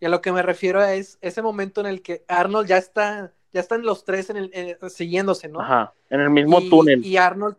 Y 0.01 0.07
a 0.07 0.09
lo 0.09 0.21
que 0.21 0.33
me 0.33 0.43
refiero 0.43 0.83
es 0.83 1.19
ese 1.21 1.43
momento 1.43 1.81
en 1.81 1.87
el 1.87 2.03
que 2.03 2.25
Arnold 2.29 2.69
ya 2.69 2.77
está 2.77 3.33
ya 3.53 3.61
están 3.61 3.83
los 3.83 4.05
tres 4.05 4.31
en 4.31 4.37
el, 4.37 4.79
siguiéndose, 4.91 5.49
¿no? 5.49 5.61
Ajá, 5.61 5.93
en 6.09 6.21
el 6.21 6.31
mismo 6.31 6.61
túnel. 6.63 7.05
Y 7.05 7.17
Arnold, 7.17 7.57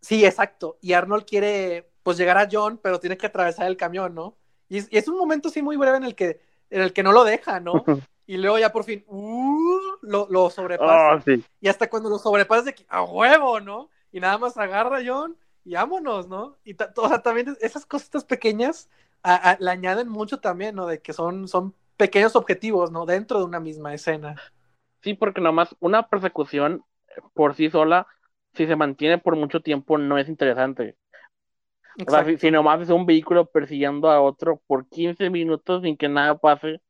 sí, 0.00 0.24
exacto. 0.24 0.78
Y 0.80 0.92
Arnold 0.92 1.24
quiere, 1.24 1.88
pues, 2.02 2.18
llegar 2.18 2.38
a 2.38 2.48
John, 2.50 2.78
pero 2.82 2.98
tiene 2.98 3.16
que 3.16 3.26
atravesar 3.26 3.68
el 3.68 3.76
camión, 3.76 4.14
¿no? 4.14 4.36
Y 4.68 4.78
es, 4.96 5.08
un 5.08 5.16
momento, 5.16 5.48
sí, 5.48 5.62
muy 5.62 5.76
breve 5.76 5.96
en 5.96 6.04
el 6.04 6.14
que, 6.14 6.40
en 6.70 6.82
el 6.82 6.92
que 6.92 7.02
no 7.02 7.12
lo 7.12 7.24
deja, 7.24 7.60
¿no? 7.60 7.84
y 8.26 8.36
luego 8.36 8.58
ya 8.58 8.70
por 8.70 8.84
fin, 8.84 9.02
uh, 9.06 9.77
lo, 10.02 10.50
sobrepasa. 10.50 11.12
Ah, 11.12 11.20
sí. 11.24 11.44
Y 11.60 11.68
hasta 11.68 11.88
cuando 11.88 12.08
lo 12.08 12.18
sobrepasa, 12.18 12.62
de 12.62 12.74
que, 12.74 12.86
a 12.88 13.02
huevo, 13.02 13.60
¿no? 13.60 13.90
Y 14.12 14.20
nada 14.20 14.38
más 14.38 14.56
agarra 14.56 14.98
a 14.98 15.02
John 15.04 15.36
y 15.64 15.74
vámonos, 15.74 16.28
¿no? 16.28 16.56
Y 16.64 16.74
o 16.96 17.08
sea, 17.08 17.22
también 17.22 17.56
esas 17.60 17.86
cositas 17.86 18.24
pequeñas 18.24 18.88
le 19.58 19.70
añaden 19.70 20.08
mucho 20.08 20.40
también, 20.40 20.74
¿no? 20.74 20.86
De 20.86 21.00
que 21.00 21.12
son, 21.12 21.48
son 21.48 21.74
pequeños 21.96 22.36
objetivos, 22.36 22.90
¿no? 22.90 23.04
Dentro 23.04 23.38
de 23.38 23.44
una 23.44 23.60
misma 23.60 23.92
escena. 23.92 24.36
Sí, 25.02 25.14
porque 25.14 25.40
nomás 25.40 25.76
una 25.80 26.08
persecución 26.08 26.84
por 27.34 27.54
sí 27.54 27.70
sola, 27.70 28.06
si 28.54 28.66
se 28.66 28.76
mantiene 28.76 29.18
por 29.18 29.36
mucho 29.36 29.60
tiempo, 29.60 29.98
no 29.98 30.18
es 30.18 30.28
interesante. 30.28 30.96
O 32.06 32.10
sea, 32.10 32.24
si, 32.38 32.50
nomás 32.50 32.80
es 32.80 32.90
un 32.90 33.06
vehículo 33.06 33.46
persiguiendo 33.46 34.10
a 34.10 34.20
otro 34.20 34.62
por 34.66 34.88
15 34.88 35.30
minutos 35.30 35.82
sin 35.82 35.96
que 35.96 36.08
nada 36.08 36.38
pase, 36.38 36.80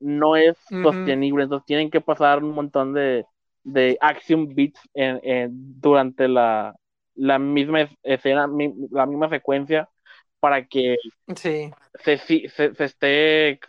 no 0.00 0.36
es 0.36 0.56
sostenible. 0.82 1.44
Entonces 1.44 1.66
tienen 1.66 1.90
que 1.90 2.00
pasar 2.00 2.42
un 2.42 2.54
montón 2.54 2.92
de, 2.92 3.24
de 3.62 3.96
action 4.00 4.54
beats 4.54 4.80
durante 5.50 6.28
la, 6.28 6.74
la 7.14 7.38
misma 7.38 7.88
escena, 8.02 8.48
la 8.90 9.06
misma 9.06 9.28
secuencia, 9.28 9.88
para 10.40 10.66
que 10.66 10.96
sí. 11.36 11.70
se, 12.02 12.18
se, 12.18 12.48
se 12.48 12.84
esté 12.84 13.60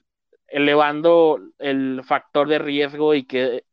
elevando 0.48 1.40
el 1.60 2.02
factor 2.06 2.48
de 2.48 2.60
riesgo 2.60 3.14
y 3.14 3.26
que 3.26 3.64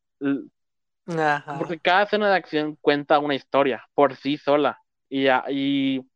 porque 1.58 1.78
cada 1.80 2.02
escena 2.02 2.28
de 2.28 2.36
acción 2.36 2.76
cuenta 2.80 3.18
una 3.18 3.34
historia 3.34 3.86
por 3.94 4.14
sí 4.16 4.36
sola. 4.36 4.78
Y, 5.08 5.26
y, 5.48 6.06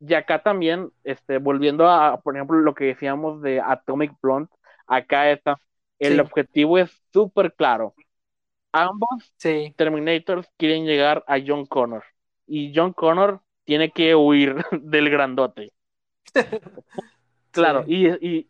y, 0.00 0.14
acá 0.14 0.42
también, 0.42 0.90
este, 1.04 1.38
volviendo 1.38 1.88
a, 1.88 2.20
por 2.20 2.34
ejemplo, 2.34 2.58
lo 2.58 2.74
que 2.74 2.86
decíamos 2.86 3.42
de 3.42 3.60
Atomic 3.60 4.12
Blonde, 4.22 4.48
acá 4.86 5.30
está, 5.30 5.58
el 5.98 6.20
objetivo 6.20 6.78
es 6.78 6.90
súper 7.12 7.54
claro. 7.54 7.94
Ambos 8.72 9.34
Terminators 9.76 10.48
quieren 10.56 10.84
llegar 10.84 11.24
a 11.26 11.38
John 11.44 11.66
Connor. 11.66 12.04
Y 12.46 12.72
John 12.74 12.92
Connor 12.92 13.40
tiene 13.64 13.90
que 13.90 14.14
huir 14.14 14.56
del 14.72 15.10
grandote. 15.10 15.72
claro, 17.50 17.84
y, 17.86 18.08
y, 18.26 18.48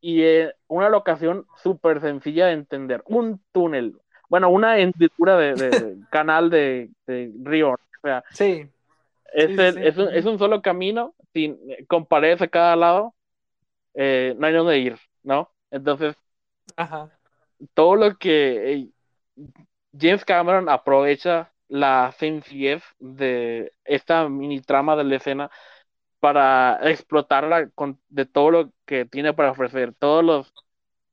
y 0.00 0.22
eh, 0.22 0.52
una 0.66 0.88
locación 0.88 1.46
súper 1.62 2.00
sencilla 2.00 2.46
de 2.46 2.52
entender. 2.52 3.02
Un 3.06 3.40
túnel 3.52 3.94
bueno, 4.28 4.50
una 4.50 4.78
hendidura 4.78 5.36
de, 5.36 5.96
canal 6.10 6.50
de, 6.50 6.90
río. 7.42 7.70
O 7.70 7.78
sea, 8.02 8.24
sí. 8.30 8.68
Es, 9.32 9.58
es, 9.58 10.24
un, 10.24 10.38
solo 10.38 10.62
camino, 10.62 11.14
sin, 11.34 11.58
con 11.86 12.06
paredes 12.06 12.40
a 12.40 12.48
cada 12.48 12.76
lado, 12.76 13.14
eh, 13.94 14.34
no 14.38 14.46
hay 14.46 14.54
dónde 14.54 14.78
ir, 14.78 14.96
¿no? 15.22 15.50
Entonces, 15.70 16.16
todo 17.74 17.96
lo 17.96 18.16
que 18.18 18.90
James 19.98 20.24
Cameron 20.24 20.68
aprovecha 20.68 21.52
la 21.68 22.12
sencillez 22.18 22.82
de 22.98 23.72
esta 23.84 24.28
mini 24.28 24.60
trama 24.60 24.96
de 24.96 25.04
la 25.04 25.16
escena 25.16 25.50
para 26.20 26.80
explotarla 26.90 27.70
con, 27.70 28.00
de 28.08 28.26
todo 28.26 28.50
lo 28.50 28.72
que 28.86 29.04
tiene 29.06 29.34
para 29.34 29.52
ofrecer, 29.52 29.94
todos 29.94 30.24
los 30.24 30.54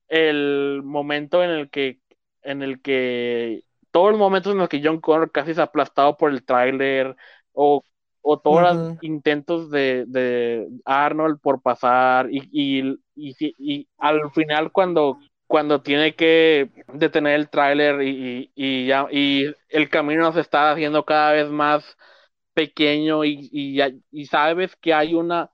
el 0.08 0.82
momento 0.84 1.44
en 1.44 1.50
el 1.52 1.70
que 1.70 2.00
en 2.44 2.62
el 2.64 2.82
que 2.82 3.64
todos 3.92 4.12
los 4.12 4.20
momentos 4.20 4.52
en 4.54 4.60
los 4.60 4.70
que 4.70 4.82
John 4.84 5.02
Connor 5.02 5.32
casi 5.32 5.60
ha 5.60 5.64
aplastado 5.64 6.18
por 6.18 6.32
el 6.32 6.46
tráiler 6.46 7.16
o, 7.54 7.84
o 8.28 8.40
todos 8.40 8.62
los 8.64 9.04
intentos 9.04 9.70
de, 9.70 10.06
de, 10.08 10.68
Arnold 10.84 11.40
por 11.40 11.62
pasar 11.62 12.28
y, 12.32 12.50
y, 12.52 12.98
y, 13.16 13.88
al 14.00 14.32
final 14.32 14.72
cuando, 14.72 15.20
cuando 15.46 15.84
tiene 15.84 16.16
que 16.16 16.72
detener 16.92 17.36
el 17.36 17.50
tráiler 17.50 18.02
y, 18.02 18.52
y, 18.56 18.88
ya, 18.88 19.06
y 19.12 19.54
el 19.70 19.90
camino 19.90 20.34
se 20.34 20.40
está 20.42 20.72
haciendo 20.72 21.06
cada 21.06 21.34
vez 21.34 21.50
más 21.52 21.98
pequeño 22.56 23.24
y, 23.26 23.48
y, 24.12 24.26
sabes 24.26 24.76
que 24.78 24.94
hay 24.96 25.14
una 25.14 25.52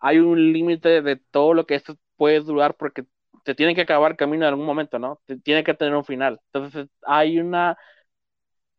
hay 0.00 0.18
un 0.18 0.52
límite 0.52 1.02
de 1.02 1.16
todo 1.30 1.54
lo 1.54 1.66
que 1.66 1.76
esto 1.76 1.96
puede 2.16 2.40
durar 2.40 2.74
porque 2.76 3.04
te 3.44 3.54
tiene 3.54 3.76
que 3.76 3.82
acabar 3.82 4.12
el 4.12 4.16
camino 4.16 4.44
en 4.44 4.48
algún 4.48 4.66
momento, 4.66 4.98
¿no? 4.98 5.20
Te, 5.26 5.38
tiene 5.38 5.62
que 5.62 5.74
tener 5.74 5.94
un 5.94 6.04
final. 6.04 6.40
Entonces 6.52 6.88
hay 7.02 7.38
una, 7.38 7.76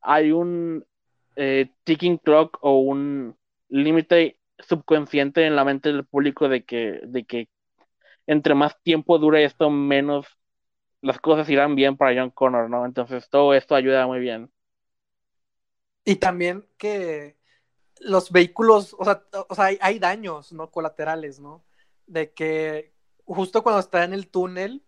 hay 0.02 0.32
un 0.34 0.86
eh, 1.36 1.72
ticking 1.84 2.18
clock 2.18 2.58
o 2.62 2.80
un 2.80 3.38
límite 3.70 4.40
subconsciente 4.60 5.46
en 5.46 5.56
la 5.56 5.66
mente 5.66 5.92
del 5.92 6.06
público 6.06 6.48
de 6.48 6.64
que, 6.64 7.02
de 7.04 7.26
que 7.26 7.50
entre 8.28 8.56
más 8.56 8.82
tiempo 8.82 9.18
dure 9.18 9.44
esto, 9.44 9.70
menos 9.70 10.28
las 11.02 11.20
cosas 11.20 11.50
irán 11.50 11.76
bien 11.76 11.98
para 11.98 12.20
John 12.20 12.32
Connor, 12.32 12.70
¿no? 12.70 12.86
Entonces 12.86 13.30
todo 13.30 13.54
esto 13.54 13.76
ayuda 13.76 14.08
muy 14.08 14.20
bien. 14.20 14.52
Y 16.06 16.16
también 16.16 16.66
que 16.78 17.38
los 18.00 18.32
vehículos, 18.32 18.96
o 18.98 19.04
sea, 19.04 19.24
o 19.50 19.56
sea 19.56 19.66
hay, 19.66 19.78
hay, 19.82 20.00
daños, 20.00 20.54
¿no? 20.54 20.72
Colaterales, 20.72 21.40
¿no? 21.40 21.66
De 22.08 22.34
que 22.34 22.94
justo 23.26 23.64
cuando 23.64 23.80
está 23.80 24.04
en 24.04 24.14
el 24.14 24.30
túnel, 24.30 24.86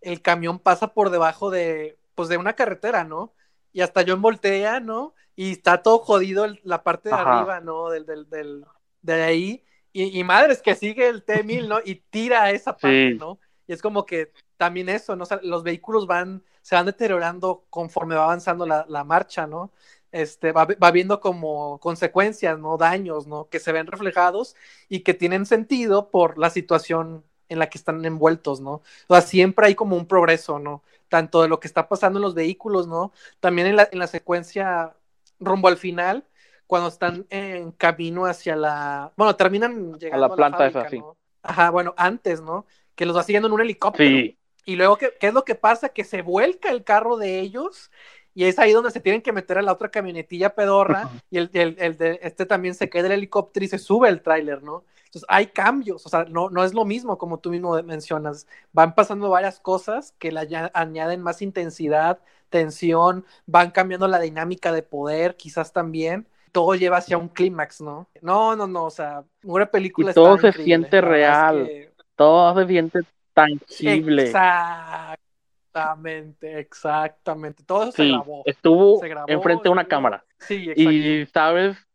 el 0.00 0.22
camión 0.22 0.58
pasa 0.58 0.94
por 0.94 1.10
debajo 1.10 1.50
de, 1.50 1.98
pues, 2.14 2.28
de 2.28 2.36
una 2.36 2.54
carretera, 2.54 3.04
¿no? 3.04 3.34
Y 3.72 3.80
hasta 3.80 4.02
yo 4.02 4.14
en 4.14 4.22
voltea, 4.22 4.80
¿no? 4.80 5.14
Y 5.36 5.52
está 5.52 5.82
todo 5.82 5.98
jodido 5.98 6.46
la 6.64 6.82
parte 6.82 7.10
de 7.10 7.14
arriba, 7.14 7.60
¿no? 7.60 7.90
Del, 7.90 8.06
del, 8.06 8.28
del, 8.28 8.64
de 9.02 9.22
ahí. 9.22 9.64
Y, 9.92 10.18
y 10.18 10.24
madres 10.24 10.62
que 10.62 10.74
sigue 10.74 11.08
el 11.08 11.22
T-1000, 11.22 11.68
¿no? 11.68 11.78
Y 11.84 11.96
tira 11.96 12.50
esa 12.50 12.76
parte, 12.76 13.14
¿no? 13.14 13.38
Y 13.66 13.72
es 13.72 13.82
como 13.82 14.06
que 14.06 14.32
también 14.56 14.88
eso, 14.88 15.14
¿no? 15.14 15.24
los 15.42 15.62
vehículos 15.62 16.06
van, 16.06 16.42
se 16.62 16.74
van 16.74 16.86
deteriorando 16.86 17.66
conforme 17.70 18.16
va 18.16 18.24
avanzando 18.24 18.66
la, 18.66 18.84
la 18.88 19.04
marcha, 19.04 19.46
¿no? 19.46 19.70
Este, 20.10 20.52
va, 20.52 20.66
va, 20.82 20.90
viendo 20.90 21.20
como 21.20 21.78
consecuencias, 21.80 22.58
¿no? 22.58 22.78
Daños, 22.78 23.26
¿no? 23.26 23.48
Que 23.50 23.60
se 23.60 23.72
ven 23.72 23.86
reflejados 23.86 24.56
y 24.88 25.00
que 25.00 25.12
tienen 25.12 25.44
sentido 25.44 26.10
por 26.10 26.38
la 26.38 26.48
situación 26.48 27.24
en 27.48 27.58
la 27.58 27.68
que 27.68 27.78
están 27.78 28.04
envueltos, 28.04 28.60
¿no? 28.60 28.82
O 29.06 29.14
sea, 29.14 29.20
siempre 29.20 29.66
hay 29.66 29.74
como 29.74 29.96
un 29.96 30.06
progreso, 30.06 30.58
¿no? 30.58 30.82
Tanto 31.08 31.42
de 31.42 31.48
lo 31.48 31.60
que 31.60 31.68
está 31.68 31.88
pasando 31.88 32.18
en 32.18 32.22
los 32.22 32.34
vehículos, 32.34 32.86
¿no? 32.86 33.12
También 33.40 33.68
en 33.68 33.76
la, 33.76 33.88
en 33.90 33.98
la 33.98 34.06
secuencia 34.06 34.94
rumbo 35.40 35.68
al 35.68 35.76
final, 35.76 36.24
cuando 36.66 36.88
están 36.88 37.26
en 37.30 37.72
camino 37.72 38.26
hacia 38.26 38.56
la... 38.56 39.12
Bueno, 39.16 39.36
terminan 39.36 39.98
llegando 39.98 40.26
a 40.26 40.28
la 40.28 40.34
planta 40.34 40.66
esa, 40.66 40.88
sí. 40.88 41.02
Ajá, 41.42 41.70
bueno, 41.70 41.94
antes, 41.96 42.42
¿no? 42.42 42.66
Que 42.94 43.06
los 43.06 43.16
va 43.16 43.22
siguiendo 43.22 43.48
en 43.48 43.54
un 43.54 43.60
helicóptero. 43.60 44.08
Sí. 44.08 44.38
Y 44.64 44.76
luego, 44.76 44.98
¿qué, 44.98 45.14
¿qué 45.18 45.28
es 45.28 45.34
lo 45.34 45.44
que 45.44 45.54
pasa? 45.54 45.88
Que 45.88 46.04
se 46.04 46.20
vuelca 46.20 46.70
el 46.70 46.84
carro 46.84 47.16
de 47.16 47.40
ellos 47.40 47.90
y 48.34 48.44
es 48.44 48.58
ahí 48.60 48.72
donde 48.72 48.92
se 48.92 49.00
tienen 49.00 49.22
que 49.22 49.32
meter 49.32 49.58
a 49.58 49.62
la 49.62 49.72
otra 49.72 49.90
camionetilla 49.90 50.54
pedorra 50.54 51.10
y 51.28 51.38
el, 51.38 51.50
el, 51.54 51.74
el, 51.78 51.96
de 51.96 52.20
este 52.22 52.46
también 52.46 52.74
se 52.74 52.88
queda 52.88 53.04
del 53.04 53.12
helicóptero 53.12 53.64
y 53.64 53.68
se 53.68 53.78
sube 53.78 54.08
el 54.08 54.22
tráiler, 54.22 54.62
¿no? 54.62 54.84
Entonces 55.08 55.26
hay 55.28 55.46
cambios, 55.46 56.04
o 56.04 56.08
sea, 56.10 56.24
no, 56.24 56.50
no 56.50 56.64
es 56.64 56.74
lo 56.74 56.84
mismo 56.84 57.16
como 57.16 57.38
tú 57.38 57.48
mismo 57.50 57.82
mencionas, 57.82 58.46
van 58.72 58.94
pasando 58.94 59.30
varias 59.30 59.58
cosas 59.58 60.12
que 60.18 60.30
le 60.30 60.46
añaden 60.74 61.22
más 61.22 61.40
intensidad, 61.40 62.18
tensión, 62.50 63.24
van 63.46 63.70
cambiando 63.70 64.06
la 64.06 64.20
dinámica 64.20 64.70
de 64.70 64.82
poder, 64.82 65.36
quizás 65.36 65.72
también. 65.72 66.28
Todo 66.52 66.74
lleva 66.74 66.98
hacia 66.98 67.16
un 67.16 67.28
clímax, 67.28 67.80
¿no? 67.80 68.06
No, 68.20 68.54
no, 68.54 68.66
no, 68.66 68.84
o 68.84 68.90
sea, 68.90 69.24
una 69.44 69.64
película. 69.66 70.10
Y 70.10 70.14
todo 70.14 70.36
se 70.38 70.52
siente 70.52 71.00
real, 71.00 71.90
todo 72.16 72.60
se 72.60 72.66
siente 72.66 73.00
tangible. 73.32 74.24
Exactamente, 74.24 76.58
exactamente. 76.58 77.62
Todo 77.64 77.84
eso 77.84 77.92
se 77.92 78.08
grabó. 78.08 78.42
Estuvo 78.44 79.00
enfrente 79.26 79.62
de 79.64 79.70
una 79.70 79.86
cámara. 79.86 80.22
Sí, 80.38 80.70
exacto. 80.70 80.90
Y 80.90 81.26
sabes 81.26 81.87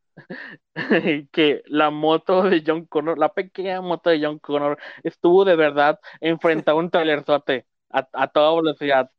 que 1.32 1.64
la 1.68 1.90
moto 1.92 2.44
de 2.44 2.64
John 2.66 2.86
Connor, 2.86 3.18
la 3.18 3.34
pequeña 3.34 3.82
moto 3.82 4.10
de 4.10 4.20
John 4.24 4.40
Connor, 4.40 4.78
estuvo 5.04 5.46
de 5.46 5.56
verdad 5.56 6.00
enfrente 6.22 6.72
a 6.72 6.76
un 6.76 6.90
trailerzote 6.90 7.66
a, 7.90 8.08
a 8.14 8.28
toda 8.28 8.56
velocidad 8.62 9.12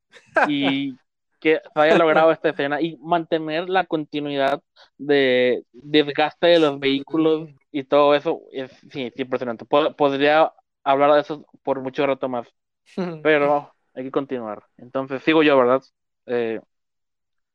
y 0.42 0.98
que 1.40 1.60
se 1.74 1.80
haya 1.80 1.94
logrado 1.94 2.32
esta 2.32 2.50
escena 2.50 2.80
y 2.80 2.96
mantener 2.98 3.68
la 3.68 3.84
continuidad 3.86 4.62
de 4.98 5.64
desgaste 5.72 6.46
de 6.48 6.58
los 6.58 6.78
vehículos 6.80 7.50
y 7.70 7.84
todo 7.84 8.14
eso 8.14 8.42
es 8.52 8.70
sí, 8.90 9.12
sí 9.14 9.22
impresionante. 9.22 9.64
Pod- 9.66 9.94
podría 9.96 10.52
hablar 10.84 11.12
de 11.14 11.20
eso 11.20 11.46
por 11.62 11.80
mucho 11.82 12.06
rato 12.06 12.28
más, 12.28 12.48
pero 13.20 13.74
hay 13.94 14.04
que 14.04 14.10
continuar. 14.10 14.64
Entonces 14.78 15.22
sigo 15.24 15.42
yo, 15.42 15.58
¿verdad? 15.58 15.82
Eh, 16.26 16.60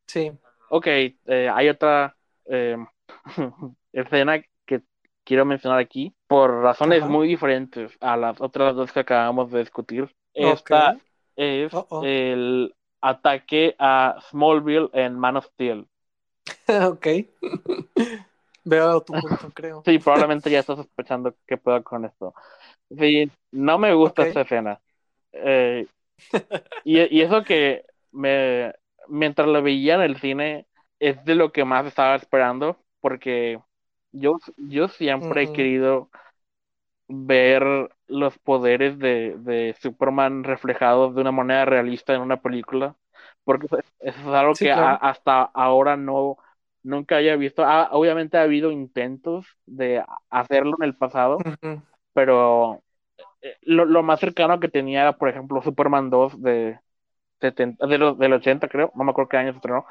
Sí. 0.08 0.40
ok, 0.70 0.88
eh, 0.88 1.50
hay 1.54 1.70
otra 1.70 2.16
eh, 2.46 2.78
escena 3.94 4.42
que 4.66 4.82
quiero 5.24 5.46
mencionar 5.46 5.80
aquí 5.80 6.14
por 6.28 6.62
razones 6.62 7.04
Ajá. 7.04 7.10
muy 7.12 7.28
diferentes 7.28 7.96
a 8.02 8.18
las 8.18 8.40
otras 8.42 8.76
dos 8.76 8.92
que 8.92 9.02
acabamos 9.02 9.52
de 9.52 9.60
discutir. 9.60 10.14
Esta 10.34 10.98
es 11.36 11.74
Oh, 11.74 11.88
oh. 11.90 12.04
el 12.04 12.76
ataque 13.02 13.76
a 13.80 14.18
Smallville 14.30 14.90
en 14.94 15.18
Man 15.18 15.38
of 15.38 15.46
Steel. 15.48 15.88
ok. 16.68 17.08
Veo 18.66 19.02
tu 19.02 19.14
punto, 19.14 19.50
creo. 19.54 19.82
Sí, 19.86 19.98
probablemente 20.00 20.50
ya 20.52 20.60
estás 20.60 20.78
sospechando 20.78 21.34
qué 21.48 21.58
puedo 21.58 21.84
con 21.84 22.06
esto. 22.06 22.34
Sí, 22.90 23.32
no 23.52 23.78
me 23.78 23.94
gusta 23.94 24.24
Ok. 24.24 24.28
esta 24.28 24.42
escena. 24.42 24.80
Eh, 25.32 25.88
y, 26.84 27.18
y 27.18 27.22
eso 27.22 27.44
que 27.44 27.86
me, 28.12 28.74
mientras 29.08 29.48
lo 29.48 29.62
veía 29.64 29.96
en 29.96 30.02
el 30.02 30.20
cine 30.20 30.68
es 31.00 31.24
de 31.24 31.36
lo 31.36 31.52
que 31.52 31.64
más 31.64 31.86
estaba 31.86 32.16
esperando, 32.16 32.78
porque 33.02 33.60
yo, 34.12 34.40
yo 34.58 34.88
siempre 34.90 35.44
he 35.44 35.52
querido 35.52 36.10
ver 37.08 37.64
los 38.08 38.38
poderes 38.40 39.00
de, 39.00 39.36
de 39.40 39.76
Superman 39.82 40.44
reflejados 40.44 41.16
de 41.16 41.22
una 41.22 41.32
manera 41.32 41.66
realista 41.66 42.14
en 42.14 42.22
una 42.22 42.42
película, 42.42 42.96
porque 43.44 43.68
eso 43.68 43.78
es 44.00 44.16
algo 44.28 44.58
Sí, 44.58 44.70
que 44.70 44.72
a- 44.72 44.96
hasta 44.96 45.42
ahora 45.44 45.98
no, 45.98 46.38
nunca 46.84 47.18
había 47.18 47.36
visto. 47.36 47.64
Ah, 47.66 47.90
obviamente 47.92 48.38
ha 48.38 48.44
habido 48.44 48.72
intentos 48.72 49.48
de 49.66 50.04
hacerlo 50.30 50.76
en 50.80 50.86
el 50.86 50.96
pasado, 50.96 51.48
pero 52.14 52.84
eh, 53.42 53.58
lo, 53.64 53.86
lo 53.86 54.04
más 54.04 54.20
cercano 54.20 54.60
que 54.60 54.70
tenía 54.70 55.02
era, 55.02 55.18
por 55.18 55.30
ejemplo, 55.30 55.62
Superman 55.62 56.10
2 56.10 56.42
de, 56.42 56.80
70, 57.42 57.88
de 57.88 57.98
los, 57.98 58.18
del 58.20 58.34
80, 58.34 58.68
creo, 58.70 58.92
no 58.96 59.04
me 59.04 59.12
acuerdo 59.12 59.30
qué 59.30 59.38
año 59.38 59.52
se 59.54 59.58
estrenó, 59.58 59.86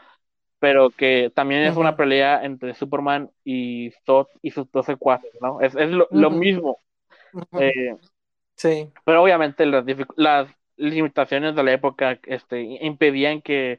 pero 0.59 0.91
que 0.91 1.31
también 1.35 1.63
es 1.63 1.77
una 1.77 1.97
pelea 1.97 2.45
entre 2.45 2.75
Superman 2.75 3.31
y 3.45 3.93
Zod 4.05 4.27
y 4.43 4.51
sus 4.51 4.71
12 4.71 4.97
cuates, 4.97 5.33
¿no? 5.41 5.61
Es, 5.61 5.75
es 5.75 5.91
lo, 5.91 6.31
mismo. 6.31 6.79
Eh, 7.61 7.97
Sí. 8.59 8.91
pero 9.05 9.23
obviamente 9.23 9.67
las, 9.67 9.85
las 10.17 10.49
limitaciones 10.77 11.55
de 11.55 11.63
la 11.63 11.73
época 11.73 12.19
este, 12.25 12.61
impedían 12.61 13.41
que, 13.41 13.79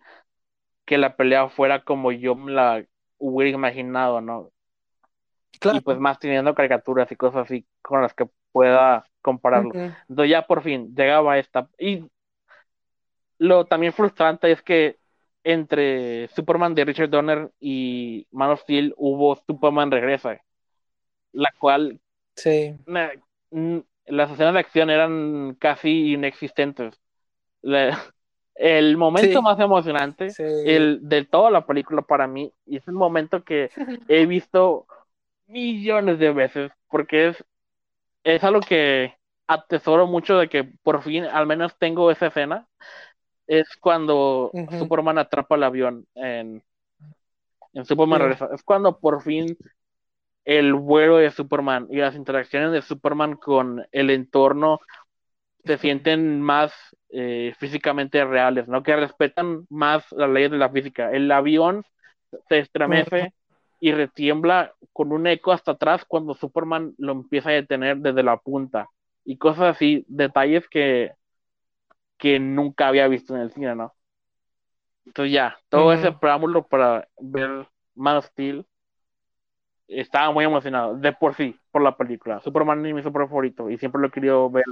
que 0.86 0.98
la 0.98 1.18
pelea 1.18 1.50
fuera 1.50 1.84
como 1.84 2.14
yo 2.14 2.36
me 2.36 2.54
la 2.54 2.86
hubiera 3.18 3.56
imaginado, 3.56 4.22
¿no? 4.22 4.52
Claro. 5.60 5.78
Y 5.78 5.82
pues 5.82 6.00
más 6.00 6.18
teniendo 6.18 6.56
caricaturas 6.56 7.12
y 7.12 7.18
cosas 7.18 7.46
así 7.46 7.66
con 7.82 8.02
las 8.02 8.14
que 8.14 8.30
pueda 8.54 9.06
compararlo. 9.22 9.72
Entonces 9.74 10.30
ya 10.30 10.48
por 10.48 10.64
fin 10.64 10.96
llegaba 10.96 11.38
esta. 11.38 11.68
Y 11.78 12.06
lo 13.38 13.66
también 13.66 13.92
frustrante 13.92 14.50
es 14.50 14.62
que 14.62 14.98
entre 15.44 16.28
Superman 16.30 16.76
de 16.76 16.86
Richard 16.86 17.10
Donner 17.10 17.52
y 17.60 18.28
Man 18.32 18.52
of 18.52 18.62
Steel 18.62 18.94
hubo 18.98 19.36
Superman 19.36 19.92
Regresa, 19.92 20.42
la 21.32 21.50
cual 21.60 22.00
Sí. 22.36 22.76
na- 22.86 23.12
n- 23.52 23.84
las 24.06 24.32
escenas 24.32 24.54
de 24.54 24.60
acción 24.60 24.90
eran 24.90 25.56
casi 25.60 26.14
inexistentes. 26.14 27.00
La- 27.62 27.90
el 28.56 28.98
momento 28.98 29.40
Sí. 29.40 29.44
más 29.44 29.60
emocionante 29.60 30.30
Sí. 30.32 30.44
el, 30.44 31.00
de 31.04 31.24
toda 31.26 31.50
la 31.52 31.66
película 31.66 32.02
para 32.02 32.28
mí 32.28 32.52
es 32.66 32.86
un 32.88 32.96
momento 32.96 33.44
que 33.44 33.70
he 34.10 34.26
visto 34.26 34.86
millones 35.48 36.20
de 36.20 36.32
veces 36.32 36.72
porque 36.90 37.30
es, 37.30 37.46
es 38.24 38.44
algo 38.44 38.60
que 38.62 39.16
atesoro 39.48 40.08
mucho 40.08 40.38
de 40.38 40.50
que 40.50 40.64
por 40.64 41.02
fin 41.04 41.24
al 41.26 41.48
menos 41.48 41.78
tengo 41.80 42.12
esa 42.12 42.28
escena 42.28 42.68
es 43.50 43.68
cuando. 43.78 44.52
Superman 44.78 45.18
atrapa 45.18 45.56
el 45.56 45.64
avión 45.64 46.06
en, 46.14 46.64
en 47.74 47.86
Superman 47.86 48.20
Sí. 48.20 48.24
Regresa. 48.24 48.50
Es 48.54 48.64
cuando 48.64 49.00
por 49.00 49.22
fin 49.24 49.58
el 50.46 50.74
vuelo 50.74 51.18
de 51.18 51.32
Superman 51.32 51.88
y 51.90 51.98
las 51.98 52.16
interacciones 52.16 52.72
de 52.72 52.82
Superman 52.82 53.36
con 53.36 53.86
el 53.92 54.10
entorno 54.12 54.80
se 55.66 55.78
sienten 55.78 56.42
más 56.42 56.74
eh, 57.10 57.54
físicamente 57.60 58.24
reales, 58.24 58.68
¿no? 58.68 58.84
Que 58.84 58.96
respetan 58.96 59.66
más 59.70 60.06
las 60.12 60.30
leyes 60.30 60.52
de 60.52 60.58
la 60.58 60.70
física. 60.70 61.12
El 61.12 61.32
avión 61.32 61.84
se 62.48 62.60
estremece 62.60 63.34
y 63.80 63.92
retiembla 63.92 64.74
con 64.94 65.12
un 65.12 65.28
eco 65.28 65.52
hasta 65.52 65.72
atrás 65.72 66.06
cuando 66.06 66.36
Superman 66.36 66.94
lo 66.98 67.14
empieza 67.14 67.50
a 67.50 67.54
detener 67.54 67.98
desde 67.98 68.24
la 68.24 68.38
punta. 68.38 68.88
Y 69.26 69.38
cosas 69.38 69.76
así, 69.76 70.06
detalles 70.08 70.68
que, 70.70 71.12
que 72.20 72.40
nunca 72.40 72.90
había 72.90 73.10
visto 73.10 73.36
en 73.36 73.44
el 73.44 73.52
cine, 73.54 73.76
¿no? 73.76 73.96
Entonces 75.06 75.34
ya, 75.34 75.58
todo 75.70 75.92
Ujú. 75.92 75.94
ese 75.94 76.12
preámbulo 76.12 76.68
para 76.68 77.08
ver 77.20 77.68
Man 77.96 78.18
of 78.18 78.26
Steel 78.28 78.66
estaba 79.88 80.32
muy 80.32 80.46
emocionado, 80.46 80.96
de 80.98 81.14
por 81.14 81.36
sí, 81.36 81.56
por 81.72 81.82
la 81.82 81.98
película. 81.98 82.40
Superman 82.42 82.86
es 82.86 82.94
mi 82.94 83.02
super 83.04 83.28
favorito 83.28 83.70
y 83.70 83.78
siempre 83.78 84.02
lo 84.02 84.08
he 84.08 84.12
querido 84.12 84.50
ver 84.50 84.66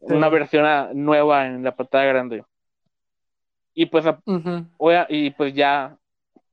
una 0.00 0.28
Sí. 0.28 0.30
versión 0.30 0.66
a- 0.66 0.90
nueva 0.94 1.46
en 1.46 1.64
la 1.64 1.76
pantalla 1.76 2.06
grande. 2.06 2.44
Y 3.74 3.86
pues, 3.86 4.04
Ujú. 4.26 4.66
oye, 4.78 5.06
y 5.08 5.30
pues 5.32 5.54
ya 5.54 5.98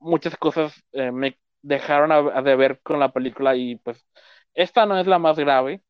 muchas 0.00 0.36
cosas 0.36 0.74
eh, 0.92 1.12
me 1.12 1.38
dejaron 1.62 2.12
a, 2.12 2.16
a 2.18 2.42
deber 2.42 2.80
con 2.82 3.00
la 3.00 3.12
película 3.12 3.56
y 3.56 3.76
pues 3.78 4.06
esta 4.54 4.86
no 4.86 4.98
es 4.98 5.06
la 5.06 5.18
más 5.18 5.38
grave, 5.38 5.82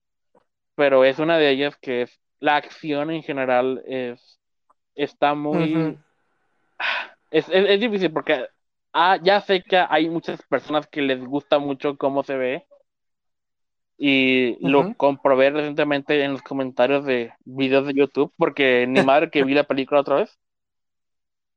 pero 0.76 1.04
es 1.04 1.18
una 1.20 1.38
de 1.38 1.50
ellas 1.50 1.76
que 1.78 2.02
es 2.04 2.20
la 2.40 2.56
acción 2.56 3.10
en 3.10 3.22
general 3.22 3.82
es 3.86 4.40
está 4.94 5.34
muy 5.34 5.74
Ujú. 5.74 5.98
es, 7.30 7.48
es, 7.48 7.68
es 7.68 7.80
difícil 7.80 8.12
porque 8.12 8.46
ah, 8.92 9.18
ya 9.22 9.40
sé 9.40 9.62
que 9.62 9.76
hay 9.76 10.08
muchas 10.08 10.42
personas 10.42 10.86
que 10.88 11.02
les 11.02 11.20
gusta 11.24 11.58
mucho 11.58 11.96
cómo 11.96 12.22
se 12.22 12.36
ve 12.36 12.66
y 13.98 14.56
lo 14.66 14.84
Ujú. 14.84 14.96
comprobé 14.96 15.50
recientemente 15.50 16.24
en 16.24 16.32
los 16.32 16.42
comentarios 16.42 17.04
de 17.04 17.32
videos 17.44 17.86
de 17.86 17.94
YouTube 17.94 18.32
porque 18.36 18.86
ni 18.88 19.02
madre 19.02 19.30
que 19.30 19.44
vi 19.44 19.54
la 19.54 19.64
película 19.64 20.00
otra 20.00 20.16
vez. 20.16 20.38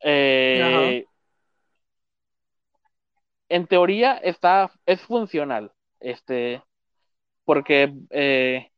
Eh, 0.02 1.06
en 3.50 3.68
teoría 3.68 4.18
está 4.18 4.72
es 4.86 5.02
funcional, 5.02 5.72
este, 6.00 6.62
porque 7.46 7.94
eh, 8.10 8.73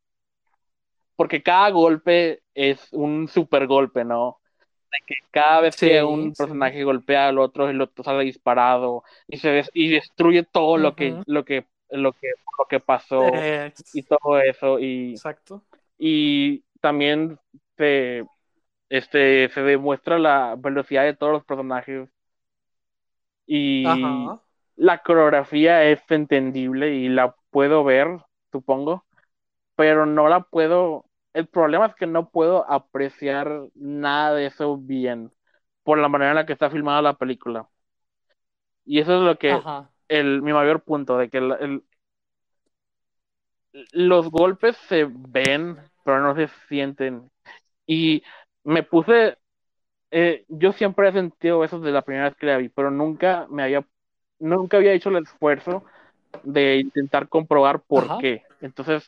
porque 1.16 1.42
cada 1.42 1.70
golpe 1.70 2.42
es 2.54 2.88
un 2.92 3.28
super 3.28 3.66
golpe, 3.66 4.04
¿no? 4.04 4.40
De 4.92 4.98
que 5.06 5.14
cada 5.30 5.60
vez 5.62 5.78
que 5.78 6.02
un 6.04 6.34
sí. 6.34 6.36
personaje 6.36 6.84
golpea 6.84 7.28
al 7.28 7.38
otro, 7.38 7.68
el 7.68 7.80
otro 7.80 8.04
sale 8.04 8.24
disparado 8.24 9.04
y 9.28 9.38
se 9.38 9.50
des- 9.50 9.70
y 9.74 9.90
destruye 9.90 10.44
todo 10.44 10.78
lo 10.78 10.94
que 10.96 11.18
lo 11.26 11.44
que 11.44 11.66
lo 11.90 12.12
que 12.14 12.28
lo 12.58 12.66
que 12.68 12.80
pasó 12.80 13.50
y 13.92 14.02
todo 14.04 14.38
eso 14.40 14.78
y 14.80 15.22
Exacto. 15.22 15.62
y 15.98 16.64
también 16.80 17.38
se 17.76 18.26
este 18.90 19.48
se 19.50 19.62
demuestra 19.62 20.18
la 20.18 20.56
velocidad 20.58 21.04
de 21.04 21.14
todos 21.16 21.32
los 21.34 21.44
personajes 21.44 22.08
y 23.46 24.32
Ajá. 24.32 24.42
la 24.76 25.02
coreografía 25.02 25.84
es 25.84 26.00
entendible 26.10 26.94
y 26.94 27.08
la 27.08 27.34
puedo 27.50 27.84
ver, 27.84 28.08
supongo, 28.52 29.04
pero 29.76 30.06
no 30.06 30.28
la 30.28 30.42
puedo. 30.42 31.05
El 31.36 31.48
problema 31.48 31.84
es 31.84 31.94
que 31.96 32.06
no 32.06 32.30
puedo 32.30 32.64
apreciar 32.70 33.64
nada 33.74 34.32
de 34.32 34.46
eso 34.46 34.78
bien 34.78 35.30
por 35.82 35.98
la 35.98 36.08
manera 36.08 36.30
en 36.30 36.36
la 36.36 36.46
que 36.46 36.54
está 36.54 36.70
filmada 36.70 37.02
la 37.02 37.12
película. 37.18 37.68
Y 38.86 39.00
eso 39.00 39.16
es 39.16 39.20
lo 39.20 39.38
que 39.38 39.50
Ajá. 39.50 39.90
el, 40.08 40.40
mi 40.40 40.54
mayor 40.54 40.80
punto, 40.82 41.18
de 41.18 41.28
que 41.28 41.36
el- 41.36 41.52
el- 41.60 41.82
los 43.92 44.30
golpes 44.30 44.78
se 44.88 45.04
ven, 45.10 45.76
pero 46.06 46.22
no 46.22 46.34
se 46.34 46.48
sienten. 46.70 47.30
Y 47.86 48.22
me 48.64 48.82
puse, 48.82 49.36
eh, 50.10 50.46
yo 50.48 50.72
siempre 50.72 51.10
he 51.10 51.12
sentido 51.12 51.64
eso 51.64 51.80
desde 51.80 51.92
la 51.92 52.00
primera 52.00 52.30
vez 52.30 52.36
que 52.36 52.46
la 52.46 52.56
vi, 52.56 52.70
pero 52.70 52.90
nunca 52.90 53.46
me 53.50 53.62
había, 53.62 53.84
nunca 54.38 54.78
había 54.78 54.94
hecho 54.94 55.10
el 55.10 55.18
esfuerzo 55.22 55.84
de 56.44 56.78
intentar 56.78 57.28
comprobar 57.28 57.82
por 57.82 58.04
Ajá. 58.04 58.18
qué. 58.20 58.42
Entonces, 58.62 59.06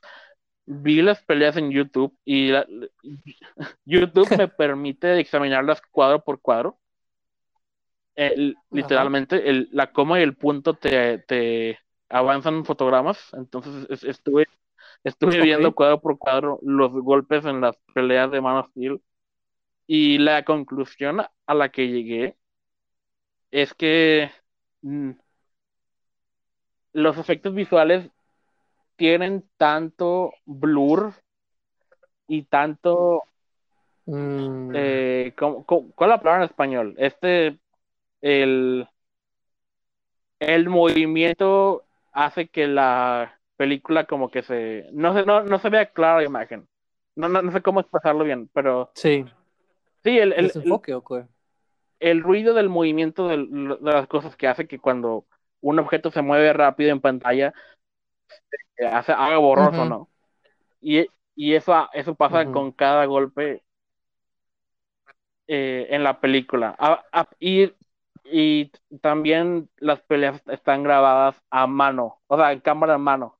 vi 0.71 1.01
las 1.01 1.23
peleas 1.23 1.57
en 1.57 1.71
YouTube 1.71 2.15
y 2.25 2.49
la- 2.49 2.67
YouTube 3.87 4.37
me 4.37 4.49
permite 4.49 5.19
examinarlas 5.19 5.81
cuadro 5.91 6.23
por 6.23 6.41
cuadro. 6.41 6.79
El- 8.15 8.57
literalmente, 8.71 9.49
el- 9.49 9.69
la 9.73 9.93
coma 9.93 10.21
y 10.21 10.25
el 10.25 10.37
punto 10.37 10.75
te, 10.75 11.19
te 11.19 11.79
avanzan 12.09 12.65
fotogramas. 12.65 13.19
Entonces, 13.33 13.87
es- 13.89 14.05
estuve, 14.05 14.47
estuve 15.05 15.41
viendo 15.41 15.75
cuadro 15.75 16.01
por 16.01 16.19
cuadro 16.19 16.59
los 16.63 16.93
golpes 16.93 17.45
en 17.47 17.61
las 17.61 17.77
peleas 17.95 18.31
de 18.31 18.41
Man 18.41 18.57
of 18.59 18.71
Steel. 18.71 19.01
Y 19.87 20.19
la 20.19 20.45
conclusión 20.45 21.21
a 21.47 21.55
la 21.55 21.71
que 21.71 21.89
llegué 21.89 22.37
es 23.51 23.73
que 23.73 24.31
mm, 24.83 25.13
los 26.93 27.17
efectos 27.17 27.55
visuales 27.55 28.11
tienen 28.99 29.49
tanto 29.57 30.35
blur 30.45 31.15
y 32.27 32.43
tanto 32.43 33.23
Mm, 34.11 34.71
eh, 34.75 35.35
¿cómo- 35.37 35.67
cómo- 35.67 35.91
¿cuál 35.95 36.11
es 36.11 36.17
la 36.17 36.21
palabra 36.23 36.45
en 36.45 36.51
español? 36.51 36.95
Este 36.97 37.59
el 38.23 38.89
el 40.41 40.69
movimiento 40.71 41.85
hace 42.13 42.49
que 42.49 42.67
la 42.67 43.39
película 43.57 44.07
como 44.07 44.31
que 44.31 44.43
se 44.43 44.87
no 44.93 45.13
se 45.15 45.25
no, 45.27 45.43
no 45.43 45.59
se 45.59 45.69
vea 45.69 45.87
clara 45.93 46.19
la 46.21 46.25
imagen. 46.25 46.67
No, 47.17 47.29
no, 47.29 47.43
no 47.43 47.53
sé 47.53 47.61
cómo 47.61 47.81
expresarlo 47.81 48.25
bien, 48.25 48.49
pero 48.55 48.91
sí. 48.95 49.27
sí, 50.05 50.19
el, 50.19 50.33
el, 50.33 50.47
¿Desenfoque 50.47 50.95
o 50.95 51.05
qué? 51.05 51.27
el 52.01 52.23
ruido 52.23 52.55
del 52.55 52.69
movimiento 52.71 53.29
del- 53.29 53.51
de 53.51 53.93
las 53.93 54.07
cosas 54.07 54.37
que 54.37 54.49
hace 54.49 54.67
que 54.67 54.79
cuando 54.79 55.27
un 55.61 55.79
objeto 55.81 56.11
se 56.11 56.23
mueve 56.23 56.53
rápido 56.55 56.93
en 56.93 57.01
pantalla 57.01 57.53
hace, 58.91 59.13
haga 59.13 59.39
borroso. 59.39 59.85
¿no? 59.85 60.09
Y, 60.81 61.07
y 61.35 61.55
eso, 61.55 61.89
eso 61.93 62.15
pasa 62.15 62.45
con 62.47 62.73
cada 62.73 63.05
golpe 63.07 63.63
eh, 65.47 65.87
en 65.91 66.05
la 66.05 66.21
película. 66.21 66.77
Y, 67.41 67.73
y 68.25 68.71
también 69.01 69.69
las 69.79 70.01
peleas 70.03 70.43
están 70.49 70.83
grabadas 70.83 71.41
a 71.51 71.67
mano, 71.67 72.19
o 72.27 72.37
sea, 72.37 72.53
en 72.53 72.61
cámara 72.61 72.95
en 72.95 73.01
mano. 73.01 73.37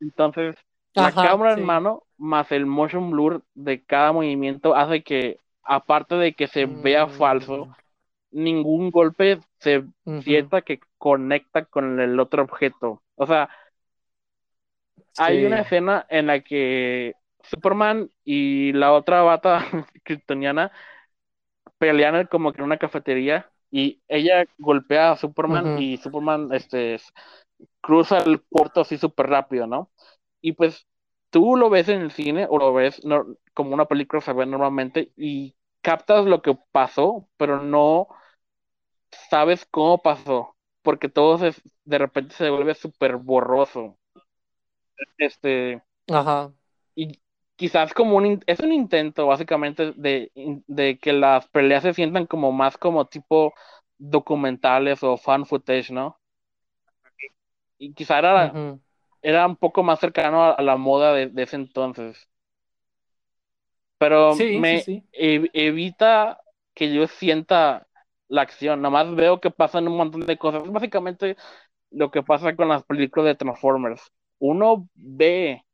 Entonces, 0.00 0.56
la 0.94 1.12
cámara 1.12 1.54
en 1.54 1.64
mano 1.64 2.04
más 2.16 2.52
el 2.52 2.66
motion 2.66 3.10
blur 3.10 3.42
de 3.54 3.84
cada 3.84 4.12
movimiento 4.12 4.74
hace 4.74 5.02
que, 5.02 5.38
aparte 5.62 6.16
de 6.16 6.34
que 6.34 6.46
se 6.48 6.66
vea 6.66 7.06
Mm, 7.06 7.10
falso, 7.10 7.68
ningún 8.30 8.90
golpe 8.90 9.40
se 9.58 9.84
sienta 10.20 10.62
que 10.62 10.80
conecta 10.98 11.64
con 11.64 12.00
el 12.00 12.18
otro 12.20 12.42
objeto. 12.42 13.02
O 13.18 13.26
sea, 13.26 13.48
hay 15.16 15.44
una 15.44 15.60
escena 15.60 16.06
en 16.10 16.26
la 16.28 16.40
que 16.42 17.14
Superman 17.42 18.10
y 18.24 18.72
la 18.72 18.92
otra 18.92 19.22
bata 19.22 19.64
kryptoniana 20.04 20.72
pelean 21.78 22.26
como 22.26 22.52
que 22.52 22.58
en 22.60 22.64
una 22.64 22.78
cafetería 22.78 23.50
y 23.70 24.02
ella 24.08 24.44
golpea 24.58 25.12
a 25.12 25.16
Superman 25.16 25.70
y 25.74 25.98
Superman 25.98 26.48
este 26.52 26.98
cruza 27.80 28.18
el 28.20 28.40
puerto 28.42 28.82
así 28.82 28.98
súper 28.98 29.28
rápido, 29.28 29.66
¿no? 29.66 29.90
Y 30.40 30.52
pues 30.52 30.86
tú 31.30 31.56
lo 31.56 31.70
ves 31.70 31.88
en 31.88 32.02
el 32.02 32.12
cine 32.12 32.46
o 32.50 32.58
lo 32.58 32.72
ves 32.74 33.04
no- 33.04 33.26
como 33.54 33.74
una 33.74 33.86
película 33.86 34.22
se 34.22 34.32
ve 34.32 34.46
normalmente 34.46 35.12
y 35.16 35.56
captas 35.82 36.26
lo 36.26 36.42
que 36.42 36.58
pasó, 36.72 37.28
pero 37.38 37.62
no 37.62 38.08
sabes 39.30 39.66
cómo 39.70 39.98
pasó, 40.02 40.56
porque 40.88 41.10
todo 41.10 41.36
se- 41.38 41.52
de 41.84 41.98
repente 41.98 42.34
se 42.34 42.48
vuelve 42.50 42.74
súper 42.74 43.16
borroso. 43.18 43.98
Este, 45.18 45.82
Ajá. 46.08 46.52
y 46.94 47.20
quizás 47.56 47.94
como 47.94 48.16
un, 48.16 48.42
es 48.46 48.60
un 48.60 48.72
intento 48.72 49.26
básicamente 49.26 49.92
de, 49.96 50.30
de 50.66 50.98
que 50.98 51.12
las 51.12 51.48
peleas 51.48 51.82
se 51.82 51.94
sientan 51.94 52.26
como 52.26 52.52
más 52.52 52.76
como 52.78 53.06
tipo 53.06 53.54
documentales 53.98 55.02
o 55.02 55.16
fan 55.16 55.46
footage, 55.46 55.90
¿no? 55.92 56.18
Y 57.78 57.92
quizá 57.94 58.18
era, 58.18 58.58
era 59.22 59.46
un 59.46 59.56
poco 59.56 59.82
más 59.82 60.00
cercano 60.00 60.44
a, 60.44 60.62
la 60.62 60.76
moda 60.78 61.14
de, 61.14 61.28
de 61.28 61.44
ese 61.44 61.56
entonces. 61.56 62.28
Pero 63.98 64.36
Sí, 64.36 64.64
sí, 64.64 64.78
me 64.78 64.78
sí. 64.78 65.04
ev- 65.12 65.50
evita 65.52 66.40
que 66.74 66.92
yo 66.94 67.06
sienta 67.06 67.87
la 68.28 68.42
acción, 68.42 68.82
nomás 68.82 69.14
veo 69.14 69.40
que 69.40 69.50
pasan 69.50 69.88
un 69.88 69.96
montón 69.96 70.26
de 70.26 70.38
cosas. 70.38 70.64
Es 70.64 70.72
básicamente 70.72 71.36
lo 71.90 72.10
que 72.10 72.22
pasa 72.22 72.54
con 72.56 72.68
las 72.68 72.84
películas 72.84 73.26
de 73.26 73.34
Transformers. 73.34 74.12
Uno 74.38 74.88
ve 74.94 75.64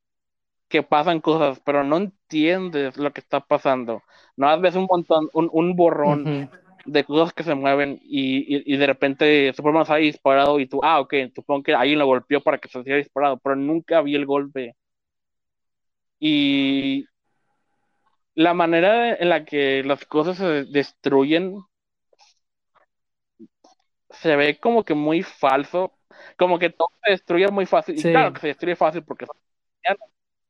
que 0.69 0.83
pasan 0.83 1.21
cosas, 1.21 1.61
pero 1.65 1.85
no 1.85 1.97
entiendes 1.99 2.97
lo 2.97 3.13
que 3.13 3.21
está 3.21 3.41
pasando. 3.41 4.03
Nomás 4.37 4.61
ves 4.61 4.77
un 4.77 4.87
montón, 4.91 5.29
un, 5.35 5.49
un 5.53 5.77
borrón 5.77 6.51
de 6.85 7.05
cosas 7.05 7.33
que 7.33 7.45
se 7.45 7.55
mueven 7.55 8.01
y, 8.03 8.57
y, 8.57 8.75
y 8.75 8.77
de 8.77 8.87
repente 8.87 9.53
Superman 9.55 9.87
sale 9.87 10.03
disparado 10.05 10.61
y 10.61 10.67
tú, 10.67 10.81
ah, 10.83 11.01
ok, 11.01 11.15
supongo 11.35 11.63
que 11.65 11.75
alguien 11.75 11.99
lo 11.99 12.07
golpeó 12.07 12.41
para 12.43 12.59
que 12.59 12.69
se 12.69 12.81
hiciera 12.81 12.99
disparado, 12.99 13.39
pero 13.39 13.57
nunca 13.57 14.01
vi 14.03 14.15
el 14.15 14.27
golpe. 14.27 14.77
Y 16.19 17.07
la 18.35 18.55
manera 18.55 19.15
en 19.15 19.29
la 19.29 19.45
que 19.45 19.83
las 19.85 20.05
cosas 20.07 20.39
se 20.39 20.65
destruyen 20.65 21.59
se 24.15 24.37
ve 24.37 24.59
como 24.61 24.85
que 24.85 24.95
muy 24.95 25.23
falso, 25.23 25.99
como 26.39 26.59
que 26.59 26.71
todo 26.71 26.89
se 27.05 27.13
destruye 27.13 27.49
muy 27.51 27.67
fácil. 27.67 27.99
Y 27.99 28.03
Sí. 28.03 28.09
claro 28.11 28.33
que 28.33 28.41
se 28.41 28.49
destruye 28.49 28.77
fácil 28.77 29.05
porque 29.05 29.27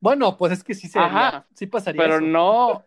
Bueno, 0.00 0.36
pues 0.36 0.52
es 0.52 0.64
que 0.64 0.74
sí 0.74 0.88
sería, 0.88 1.30
Ajá, 1.30 1.46
sí 1.54 1.66
pasaría 1.66 2.02
pero 2.02 2.16
eso. 2.16 2.32
no 2.32 2.84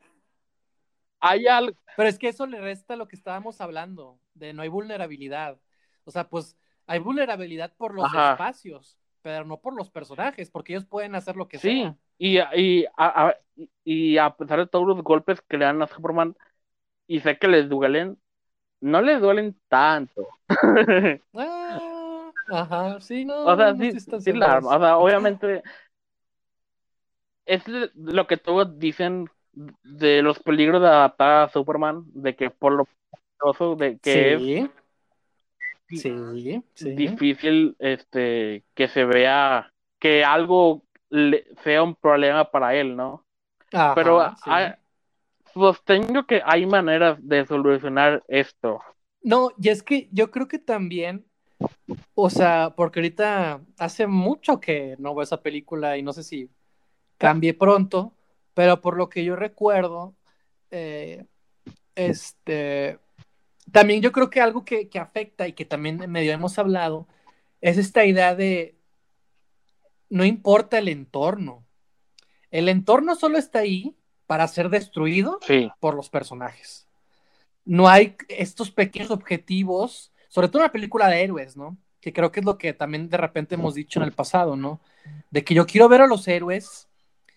hay 1.19 1.47
algo. 1.47 1.75
Pero 1.95 2.09
es 2.09 2.19
que 2.19 2.30
eso 2.30 2.45
le 2.45 2.61
resta 2.61 2.95
lo 2.95 3.07
que 3.07 3.15
estábamos 3.15 3.59
hablando, 3.61 4.19
de 4.34 4.53
no 4.53 4.61
hay 4.61 4.69
vulnerabilidad. 4.69 5.59
O 6.03 6.11
sea, 6.11 6.30
pues 6.30 6.57
hay 6.86 6.99
vulnerabilidad 6.99 7.73
por 7.75 7.93
los 7.93 8.05
Ajá. 8.07 8.34
espacios, 8.34 8.97
pero 9.21 9.45
no 9.45 9.59
por 9.61 9.75
los 9.75 9.89
personajes, 9.89 10.51
porque 10.51 10.73
ellos 10.73 10.86
pueden 10.86 11.15
hacer 11.15 11.36
lo 11.36 11.47
que 11.47 11.57
Sí, 11.57 11.84
sea. 11.84 11.97
y, 12.17 12.39
y, 12.55 12.86
a, 12.86 13.28
a- 13.30 13.38
y 13.84 14.17
a 14.17 14.36
pesar 14.36 14.59
de 14.59 14.67
todos 14.67 14.88
los 14.88 15.01
golpes 15.03 15.41
que 15.41 15.57
le 15.57 15.65
dan 15.65 15.82
a 15.82 15.88
Superman, 15.88 16.36
y 17.07 17.21
sé 17.21 17.38
que 17.39 17.47
les 17.47 17.69
duelen, 17.69 18.21
no 18.82 19.01
les 19.01 19.21
duelen 19.21 19.55
tanto. 19.69 20.28
Ah, 21.34 22.32
ajá, 22.49 22.99
sí, 23.01 23.25
no. 23.25 23.36
O 23.51 23.55
sea, 23.55 23.73
no 23.73 23.86
sí, 23.91 23.93
sí 24.19 24.34
la 24.34 24.53
arma. 24.53 24.75
O 24.78 24.80
sea, 24.80 24.97
obviamente 24.97 25.63
es 27.45 27.63
lo 27.95 28.28
que 28.28 28.38
todos 28.38 28.78
dicen 28.80 29.28
de 29.84 30.21
los 30.21 30.39
peligros 30.39 30.82
de 30.82 30.88
adaptar 30.88 31.43
a 31.43 31.49
Superman, 31.49 32.03
de 32.13 32.36
que 32.36 32.49
por 32.51 32.73
lo 32.73 32.86
peligroso 33.39 33.75
de 33.75 33.97
que 33.99 34.34
es 34.36 34.43
Sí, 35.88 36.01
sí, 36.01 36.63
sí. 36.75 37.19
difícil 37.19 37.75
este 37.80 38.63
que 38.75 38.88
se 38.88 39.05
vea 39.05 39.71
que 39.99 40.23
algo 40.23 40.84
le- 41.09 41.45
sea 41.63 41.84
un 41.84 41.95
problema 41.95 42.49
para 42.51 42.75
él, 42.75 42.95
¿no? 42.95 43.25
Ajá, 43.73 43.95
Pero 43.95 44.21
sí. 44.43 44.51
hay- 44.51 44.73
sostengo 45.58 46.26
que 46.26 46.41
hay 46.45 46.66
maneras 46.66 47.18
de 47.22 47.45
solucionar 47.45 48.24
esto. 48.28 48.80
No, 49.22 49.51
y 49.62 49.70
es 49.70 49.84
que 49.84 50.10
yo 50.12 50.32
creo 50.32 50.47
que 50.47 50.60
también, 50.60 51.26
o 52.14 52.30
sea, 52.30 52.74
porque 52.76 52.99
ahorita 52.99 53.62
hace 53.78 54.08
mucho 54.08 54.60
que 54.60 54.95
no 54.99 55.14
veo 55.14 55.24
esa 55.24 55.41
película 55.41 55.97
y 55.97 56.03
no 56.03 56.14
sé 56.14 56.24
si 56.24 56.49
cambie 57.18 57.53
pronto, 57.53 58.14
pero 58.53 58.82
por 58.82 58.97
lo 58.97 59.10
que 59.10 59.24
yo 59.24 59.36
recuerdo, 59.36 60.16
eh, 60.72 61.26
este, 61.95 62.99
también 63.72 64.01
yo 64.01 64.12
creo 64.12 64.30
que 64.30 64.41
algo 64.41 64.64
que, 64.64 64.89
que 64.89 64.99
afecta 64.99 65.47
y 65.47 65.53
que 65.53 65.66
también 65.66 65.97
medio 66.10 66.32
hemos 66.32 66.58
hablado 66.60 67.08
es 67.62 67.78
esta 67.78 68.05
idea 68.05 68.36
de 68.36 68.78
no 70.10 70.26
importa 70.26 70.78
el 70.78 70.88
entorno. 70.88 71.66
El 72.51 72.70
entorno 72.70 73.16
solo 73.16 73.38
está 73.38 73.60
ahí 73.60 73.95
para 74.28 74.47
ser 74.47 74.69
destruido 74.69 75.39
Sí, 75.41 75.69
por 75.80 75.95
los 75.95 76.09
personajes. 76.09 76.86
No 77.65 77.88
hay 77.89 78.15
estos 78.30 78.71
pequeños 78.71 79.11
objetivos, 79.11 80.11
sobre 80.28 80.47
todo 80.47 80.59
en 80.59 80.65
una 80.65 80.71
película 80.71 81.07
de 81.07 81.21
héroes, 81.23 81.57
¿no? 81.57 81.78
Que 82.01 82.13
creo 82.13 82.32
que 82.32 82.41
es 82.41 82.45
lo 82.45 82.57
que 82.57 82.73
también 82.73 83.09
de 83.09 83.17
repente 83.17 83.55
hemos 83.55 83.73
dicho 83.73 83.99
en 83.99 84.05
el 84.05 84.11
pasado, 84.11 84.55
¿no? 84.55 84.80
De 85.32 85.43
que 85.43 85.53
yo 85.53 85.65
quiero 85.65 85.89
ver 85.89 86.01
a 86.01 86.07
los 86.07 86.28
héroes 86.28 86.88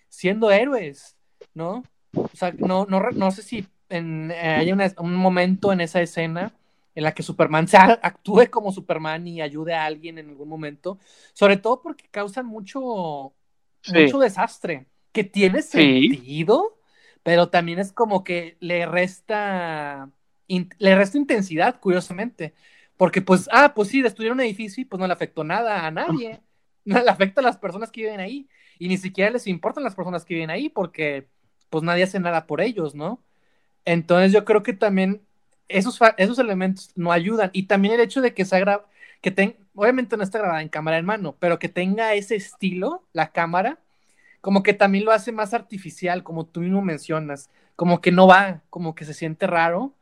siendo 0.09 0.51
héroes, 0.51 1.17
¿no? 1.55 1.85
O 2.15 2.29
sea, 2.35 2.53
no, 2.59 2.87
no, 2.87 3.01
no 3.11 3.31
sé 3.31 3.43
si 3.43 3.67
en, 3.89 4.31
eh, 4.31 4.37
hay 4.39 4.73
una- 4.73 4.93
un 4.99 5.15
momento 5.15 5.73
en 5.73 5.81
esa 5.81 6.01
escena 6.01 6.53
en 6.95 7.05
la 7.05 7.13
que 7.15 7.23
Superman 7.23 7.67
se 7.69 7.77
actúe 7.77 8.49
como 8.51 8.73
Superman 8.73 9.27
y 9.27 9.41
ayude 9.41 9.75
a 9.75 9.85
alguien 9.85 10.19
en 10.19 10.29
algún 10.29 10.49
momento, 10.49 10.99
sobre 11.33 11.57
todo 11.57 11.81
porque 11.83 12.07
causan 12.11 12.47
mucho, 12.47 13.33
Sí. 13.83 13.93
mucho 13.95 14.19
desastre, 14.19 14.87
que 15.13 15.25
tiene 15.25 15.63
sentido, 15.63 16.77
pero 17.23 17.49
también 17.51 17.79
es 17.79 17.93
como 17.93 18.25
que 18.25 18.57
le 18.61 18.87
resta, 18.87 20.11
le 20.49 20.95
resta 20.97 21.19
intensidad, 21.19 21.81
curiosamente, 21.81 22.55
porque 22.97 23.23
pues, 23.23 23.49
ah, 23.53 23.73
pues 23.75 23.89
sí, 23.89 24.03
destruyeron 24.03 24.39
un 24.39 24.45
edificio 24.45 24.83
y 24.83 24.85
pues 24.85 25.01
no 25.01 25.07
le 25.07 25.13
afectó 25.13 25.45
nada 25.45 25.87
a 25.87 25.91
nadie, 25.91 26.43
no 26.85 27.03
le 27.03 27.11
afecta 27.11 27.41
a 27.41 27.45
las 27.45 27.59
personas 27.59 27.91
que 27.91 28.03
viven 28.03 28.21
ahí, 28.21 28.49
y 28.79 28.89
ni 28.89 28.97
siquiera 28.99 29.31
les 29.31 29.47
importan 29.47 29.85
las 29.85 29.95
personas 29.95 30.25
que 30.25 30.35
viven 30.35 30.51
ahí, 30.51 30.69
porque 30.69 31.29
pues 31.71 31.85
nadie 31.85 32.05
hace 32.05 32.21
nada 32.21 32.47
por 32.47 32.61
ellos, 32.61 32.95
¿no? 32.95 33.23
Entonces 33.85 34.33
yo 34.33 34.45
creo 34.45 34.63
que 34.63 34.73
también 34.73 35.23
esos, 35.69 35.99
esos 36.19 36.39
elementos 36.39 36.93
no 36.97 37.13
ayudan, 37.13 37.51
y 37.53 37.65
también 37.65 37.95
el 37.95 38.01
hecho 38.01 38.21
de 38.21 38.35
que 38.35 38.45
se 38.45 38.57
gra- 38.65 38.85
que 39.21 39.31
ten, 39.31 39.57
obviamente 39.75 40.17
no 40.17 40.23
está 40.23 40.39
grabada 40.39 40.63
en 40.63 40.69
cámara 40.69 40.99
en 40.99 41.07
mano, 41.07 41.37
pero 41.39 41.59
que 41.59 41.69
tenga 41.69 42.15
ese 42.15 42.37
estilo, 42.37 43.05
la 43.13 43.33
cámara, 43.33 43.79
como 44.41 44.63
que 44.63 44.75
también 44.75 45.05
lo 45.05 45.13
hace 45.13 45.33
más 45.33 45.55
artificial, 45.55 46.23
como 46.23 46.47
tú 46.47 46.61
mismo 46.61 46.83
mencionas, 46.83 47.51
como 47.77 48.01
que 48.01 48.13
no 48.13 48.27
va, 48.27 48.63
como 48.71 48.95
que 48.95 49.05
se 49.05 49.15
siente 49.15 49.47
raro, 49.47 49.95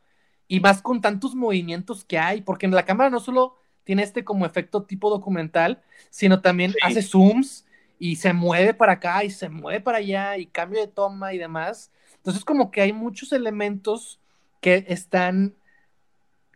y 0.47 0.59
más 0.59 0.81
con 0.81 1.01
tantos 1.01 1.35
movimientos 1.35 2.03
que 2.03 2.17
hay, 2.17 2.41
porque 2.41 2.65
en 2.65 2.73
la 2.73 2.85
cámara 2.85 3.09
no 3.09 3.19
solo 3.19 3.55
tiene 3.83 4.03
este 4.03 4.23
como 4.23 4.45
efecto 4.45 4.83
tipo 4.83 5.09
documental, 5.09 5.81
sino 6.09 6.41
también 6.41 6.73
hace 6.83 7.01
zooms 7.01 7.65
y 7.97 8.15
se 8.15 8.33
mueve 8.33 8.73
para 8.73 8.93
acá 8.93 9.23
y 9.23 9.29
se 9.29 9.49
mueve 9.49 9.81
para 9.81 9.97
allá 9.97 10.37
y 10.37 10.45
cambio 10.45 10.79
de 10.79 10.87
toma 10.87 11.33
y 11.33 11.37
demás. 11.37 11.91
Entonces 12.15 12.45
como 12.45 12.71
que 12.71 12.81
hay 12.81 12.93
muchos 12.93 13.31
elementos 13.31 14.19
que 14.61 14.85
están, 14.87 15.55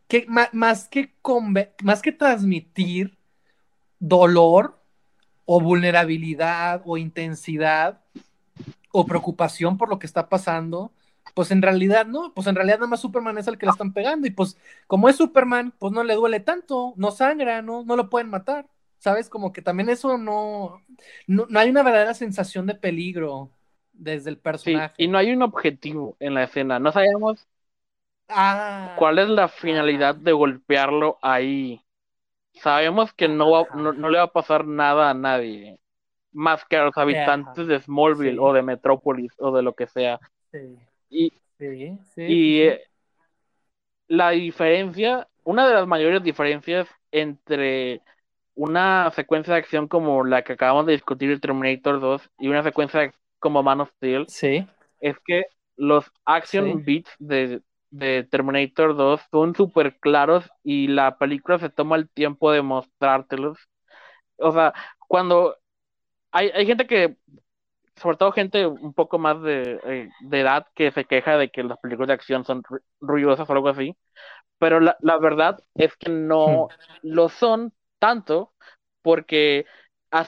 que 0.08 0.26
más, 0.28 0.88
que, 0.90 1.14
más 1.84 2.02
que 2.02 2.12
transmitir 2.12 3.18
dolor 4.00 4.83
o 5.46 5.60
vulnerabilidad 5.60 6.82
o 6.86 6.98
intensidad 6.98 8.00
o 8.92 9.06
preocupación 9.06 9.78
por 9.78 9.90
lo 9.90 10.00
que 10.00 10.06
está 10.06 10.30
pasando, 10.30 10.92
pues 11.34 11.52
en 11.52 11.62
realidad 11.62 12.06
no, 12.06 12.34
pues 12.34 12.48
en 12.48 12.56
realidad 12.56 12.78
nada 12.78 12.88
más 12.88 13.02
Superman 13.02 13.38
es 13.38 13.48
el 13.48 13.58
que 13.58 13.66
le 13.66 13.72
están 13.72 13.94
pegando 13.94 14.28
y 14.28 14.32
pues 14.32 14.58
como 14.88 15.10
es 15.10 15.16
Superman, 15.16 15.74
pues 15.80 15.92
no 15.94 16.04
le 16.04 16.14
duele 16.16 16.40
tanto, 16.40 16.94
no 16.96 17.12
sangra, 17.12 17.62
no, 17.62 17.84
no 17.84 17.96
lo 17.96 18.10
pueden 18.10 18.30
matar, 18.30 18.68
¿sabes? 19.00 19.30
Como 19.30 19.52
que 19.52 19.62
también 19.62 19.90
eso 19.90 20.18
no, 20.18 20.82
no, 21.28 21.48
hay 21.56 21.70
una 21.70 21.84
verdadera 21.84 22.14
sensación 22.14 22.68
de 22.68 22.76
peligro 22.76 23.50
desde 23.94 24.30
el 24.30 24.38
personaje. 24.38 24.94
y 24.98 25.08
no 25.08 25.18
hay 25.18 25.32
un 25.32 25.42
objetivo 25.42 26.16
en 26.20 26.36
la 26.36 26.44
escena, 26.44 26.80
no 26.80 26.92
sabemos 26.92 27.48
ah, 28.30 28.96
cuál 28.98 29.20
es 29.20 29.30
la 29.30 29.48
finalidad 29.48 30.16
de 30.16 30.32
golpearlo 30.34 31.18
ahí. 31.22 31.83
Sabemos 32.54 33.14
que 33.14 33.28
no, 33.28 33.66
no, 33.76 34.10
le 34.10 34.18
va 34.18 34.26
a 34.26 34.32
pasar 34.32 34.66
nada 34.66 35.10
a 35.10 35.14
nadie, 35.14 35.80
más 36.32 36.66
que 36.66 36.78
a 36.78 36.86
los 36.86 36.98
habitantes 36.98 37.68
de 37.68 37.80
Smallville 37.80 38.40
o 38.40 38.54
de 38.54 38.62
Metrópolis 38.62 39.34
o 39.40 39.56
de 39.56 39.64
lo 39.64 39.74
que 39.74 39.88
sea. 39.88 40.20
Sí. 40.52 40.78
Y, 41.10 41.34
y 42.18 42.62
eh, 42.62 42.82
la 44.08 44.32
diferencia, 44.32 45.28
una 45.44 45.68
de 45.68 45.74
las 45.74 45.88
mayores 45.88 46.24
diferencias 46.24 46.88
entre 47.12 48.02
una 48.56 49.12
secuencia 49.12 49.54
de 49.54 49.60
acción 49.60 49.88
como 49.88 50.24
la 50.24 50.44
que 50.44 50.54
acabamos 50.54 50.86
de 50.86 50.94
discutir 50.94 51.32
el 51.32 51.42
Terminator 51.42 52.00
2 52.00 52.30
y 52.40 52.48
una 52.48 52.64
secuencia 52.64 53.14
como 53.40 53.64
Man 53.64 53.82
of 53.82 53.92
Steel 53.98 54.26
es 55.02 55.18
que 55.26 55.44
los 55.76 56.12
action 56.26 56.84
beats 56.86 57.12
de, 57.20 57.62
de, 57.94 58.24
Terminator 58.24 58.96
2 58.96 59.22
son 59.32 59.56
súper 59.56 60.00
claros 60.00 60.50
y 60.64 60.88
la 60.88 61.18
película 61.18 61.60
se 61.60 61.70
toma 61.70 61.96
el 61.96 62.10
tiempo 62.10 62.52
de 62.52 62.62
mostrártelos. 62.62 63.58
O 64.38 64.52
sea, 64.52 64.74
cuando 65.08 65.58
hay, 66.32 66.50
hay 66.52 66.66
gente 66.66 66.88
que 66.88 67.18
sobre 67.98 68.18
todo 68.18 68.32
gente 68.32 68.66
un 68.68 68.94
poco 68.94 69.20
más 69.20 69.38
eh, 69.46 70.10
de, 70.22 70.40
edad 70.40 70.68
que 70.76 70.92
se 70.92 71.06
queja 71.06 71.38
de 71.38 71.50
que 71.50 71.64
las 71.64 71.78
películas 71.80 72.08
de 72.08 72.14
acción 72.16 72.46
son 72.46 72.64
ruidosas 73.00 73.50
o 73.50 73.54
algo 73.54 73.70
así, 73.70 73.96
pero 74.58 74.80
la, 74.80 74.98
verdad 75.20 75.60
es 75.76 75.96
que 75.98 76.10
no 76.10 76.68
hmm. 76.68 76.70
lo 77.04 77.30
son 77.30 77.74
tanto 78.00 78.54
porque 79.02 79.66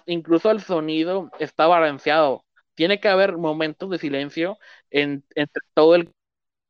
incluso 0.07 0.51
el 0.51 0.61
sonido 0.61 1.31
está 1.39 1.67
balanceado. 1.67 2.45
Tiene 2.75 2.99
que 2.99 3.07
haber 3.09 3.37
momentos 3.37 3.89
de 3.89 3.99
silencio 3.99 4.57
en, 4.89 5.23
entre 5.35 5.61
todo 5.73 5.95
el 5.95 6.13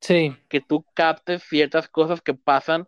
sí. 0.02 0.36
que 0.48 0.62
tú 0.62 0.86
captes 0.94 1.44
ciertas 1.44 1.88
cosas 1.88 2.22
que 2.22 2.34
pasan 2.34 2.88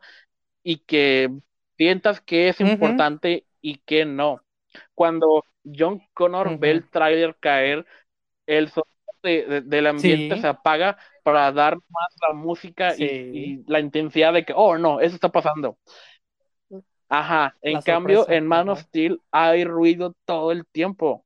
y 0.63 0.79
que 0.79 1.29
sientas 1.77 2.21
que 2.21 2.49
es 2.49 2.59
importante 2.59 3.45
y 3.61 3.77
que 3.79 4.05
no. 4.05 4.41
Cuando 4.93 5.43
John 5.63 6.01
Connor 6.13 6.57
ve 6.59 6.71
el 6.71 6.89
tráiler 6.89 7.35
caer, 7.39 7.85
el 8.45 8.69
sonido 8.69 9.61
del 9.63 9.87
ambiente 9.87 10.39
se 10.39 10.47
apaga 10.47 10.97
para 11.23 11.51
dar 11.51 11.75
más 11.75 12.15
la 12.27 12.33
música 12.33 12.95
y, 12.95 13.63
la 13.67 13.79
intensidad 13.79 14.33
de 14.33 14.45
que, 14.45 14.53
oh, 14.55 14.77
no, 14.77 14.99
eso 15.01 15.15
está 15.15 15.29
pasando. 15.29 15.77
Ajá, 17.09 17.55
en 17.61 17.81
cambio, 17.81 18.29
en 18.29 18.45
Man 18.45 18.69
of 18.69 18.81
Steel 18.81 19.21
hay 19.31 19.63
ruido 19.63 20.15
todo 20.25 20.51
el 20.51 20.65
tiempo 20.65 21.23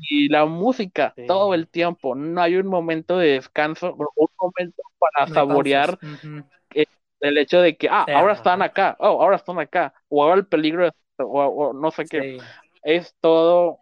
y 0.00 0.28
la 0.28 0.46
música 0.46 1.14
todo 1.26 1.54
el 1.54 1.68
tiempo. 1.68 2.14
No 2.14 2.40
hay 2.40 2.56
un 2.56 2.66
momento 2.66 3.18
de 3.18 3.32
descanso, 3.32 3.94
un 3.94 4.28
momento 4.40 4.82
para 4.98 5.26
saborear 5.32 5.98
el 7.20 7.38
hecho 7.38 7.60
de 7.60 7.76
que, 7.76 7.88
ah, 7.88 8.06
ahora 8.14 8.34
están 8.34 8.62
acá, 8.62 8.96
oh, 8.98 9.22
ahora 9.22 9.36
están 9.36 9.58
acá, 9.58 9.94
o 10.08 10.22
ahora 10.22 10.36
el 10.36 10.46
peligro, 10.46 10.90
o, 11.18 11.72
no 11.72 11.90
sé 11.90 12.04
qué 12.04 12.38
es 12.82 13.14
todo, 13.20 13.78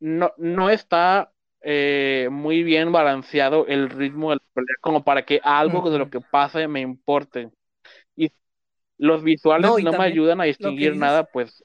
no, 0.00 0.32
no 0.38 0.70
está 0.70 1.32
eh, 1.60 2.28
muy 2.30 2.62
bien 2.62 2.90
balanceado 2.92 3.66
el 3.66 3.90
ritmo 3.90 4.30
de 4.30 4.36
la 4.36 4.42
pelea, 4.54 4.76
como 4.80 5.04
para 5.04 5.24
que 5.24 5.40
algo 5.42 5.90
de 5.90 5.98
lo 5.98 6.10
que 6.10 6.20
pase 6.20 6.66
me 6.66 6.80
importe. 6.80 7.50
Y 8.16 8.32
los 8.96 9.22
visuales 9.22 9.70
no, 9.82 9.92
me 9.92 10.04
ayudan 10.04 10.40
a 10.40 10.44
distinguir 10.44 10.96
nada, 10.96 11.24
pues. 11.24 11.64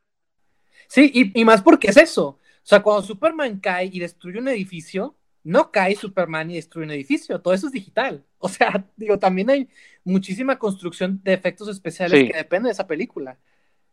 Sí, 0.88 1.10
y, 1.14 1.40
y, 1.40 1.46
más 1.46 1.62
porque 1.62 1.88
es 1.88 1.98
eso. 1.98 2.40
O 2.66 2.68
sea, 2.68 2.82
cuando 2.82 3.04
Superman 3.04 3.60
cae 3.60 3.92
y 3.94 4.00
destruye 4.00 4.40
un 4.40 4.48
edificio, 4.48 5.16
no 5.44 5.72
cae 5.72 5.96
Superman 5.96 6.50
y 6.50 6.56
destruye 6.56 6.88
un 6.88 6.94
edificio, 6.94 7.40
todo 7.40 7.54
eso 7.54 7.68
es 7.68 7.74
digital. 7.74 8.26
O 8.40 8.50
sea, 8.50 8.84
digo, 8.98 9.20
también 9.20 9.52
hay 9.52 9.70
muchísima 10.04 10.58
construcción 10.58 11.22
de 11.24 11.34
efectos 11.34 11.68
especiales 11.68 12.28
que 12.28 12.36
depende 12.36 12.70
de 12.70 12.74
esa 12.74 12.88
película. 12.88 13.38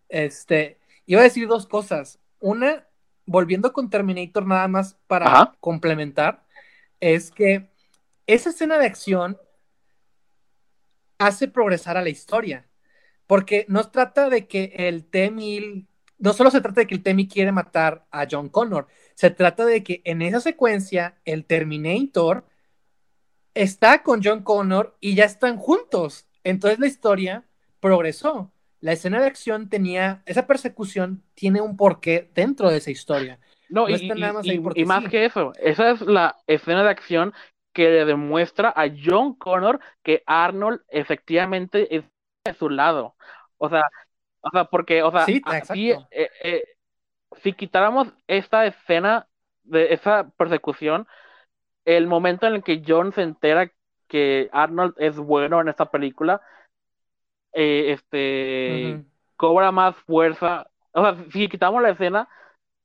Este, 0.09 0.79
iba 1.05 1.21
a 1.21 1.25
decir 1.25 1.47
dos 1.47 1.67
cosas. 1.67 2.19
Una, 2.41 2.87
volviendo 3.27 3.75
con 3.75 3.91
Terminator 3.91 4.47
nada 4.47 4.67
más 4.69 4.97
para 5.07 5.55
complementar, 5.61 6.47
es 6.99 7.31
que 7.31 7.69
esa 8.27 8.49
escena 8.49 8.79
de 8.79 8.87
acción 8.87 9.37
hace 11.19 11.47
progresar 11.47 11.99
a 11.99 12.03
la 12.03 12.09
historia, 12.09 12.67
porque 13.27 13.67
no 13.69 13.91
trata 13.91 14.31
de 14.31 14.47
que 14.47 14.73
el 14.77 15.05
T-1000, 15.05 15.89
no 16.23 16.33
solo 16.33 16.51
se 16.51 16.61
trata 16.61 16.81
de 16.81 16.87
que 16.87 16.95
el 16.95 17.03
T-1000 17.03 17.31
quiere 17.31 17.53
matar 17.53 18.07
a 18.11 18.27
John 18.31 18.49
Connor, 18.49 18.87
se 19.15 19.31
trata 19.31 19.67
de 19.67 19.83
que 19.83 20.03
en 20.05 20.23
esa 20.23 20.41
secuencia 20.41 21.17
el 21.25 21.45
Terminator 21.45 22.47
está 23.55 24.03
con 24.03 24.23
John 24.25 24.43
Connor 24.43 24.97
y 25.01 25.15
ya 25.15 25.25
están 25.25 25.59
juntos. 25.59 26.27
Entonces 26.45 26.79
la 26.79 26.87
historia 26.87 27.45
progresó 27.81 28.53
la 28.83 28.93
escena 28.93 29.21
de 29.21 29.27
acción 29.27 29.69
tenía, 29.69 30.23
esa 30.27 30.47
persecución 30.47 31.23
tiene 31.35 31.61
un 31.61 31.77
porqué 31.77 32.31
dentro 32.35 32.69
de 32.69 32.79
esa 32.79 32.91
historia. 32.91 33.39
No, 33.69 33.89
y, 33.89 34.11
más, 34.85 35.09
que 35.09 35.25
eso, 35.25 35.53
esa 35.59 35.93
es 35.93 36.03
la 36.03 36.37
escena 36.49 36.83
de 36.83 36.91
acción 36.91 37.33
que 37.73 37.89
le 37.89 38.05
demuestra 38.05 38.71
a 38.77 38.89
John 38.89 39.35
Connor 39.35 39.81
que 40.03 40.25
Arnold 40.27 40.81
efectivamente 40.89 41.97
es 41.97 42.05
de 42.45 42.55
su 42.55 42.69
lado. 42.69 43.15
O 43.57 43.71
sea, 43.71 43.85
o 44.43 44.51
sea 44.51 44.65
porque, 44.65 45.03
o 45.03 45.11
sea, 45.11 45.25
eh, 45.29 46.31
eh, 46.43 46.65
si 47.43 47.53
quitáramos 47.53 48.09
esta 48.27 48.67
escena 48.67 49.27
de 49.63 49.93
esa 49.95 50.31
persecución, 50.37 51.07
el 51.85 52.07
momento 52.07 52.47
en 52.47 52.55
el 52.55 52.63
que 52.63 52.83
John 52.87 53.13
se 53.13 53.23
entera 53.23 53.71
que 54.09 54.49
Arnold 54.53 54.95
es 54.99 55.17
bueno 55.17 55.61
en 55.61 55.69
esta 55.69 55.91
película, 55.91 56.43
eh, 57.53 57.93
este, 57.93 59.03
cobra 59.37 59.73
más 59.73 59.97
fuerza. 59.97 60.67
O 60.93 61.03
sea, 61.03 61.17
si 61.31 61.49
quitamos 61.49 61.83
la 61.83 61.91
escena, 61.91 62.29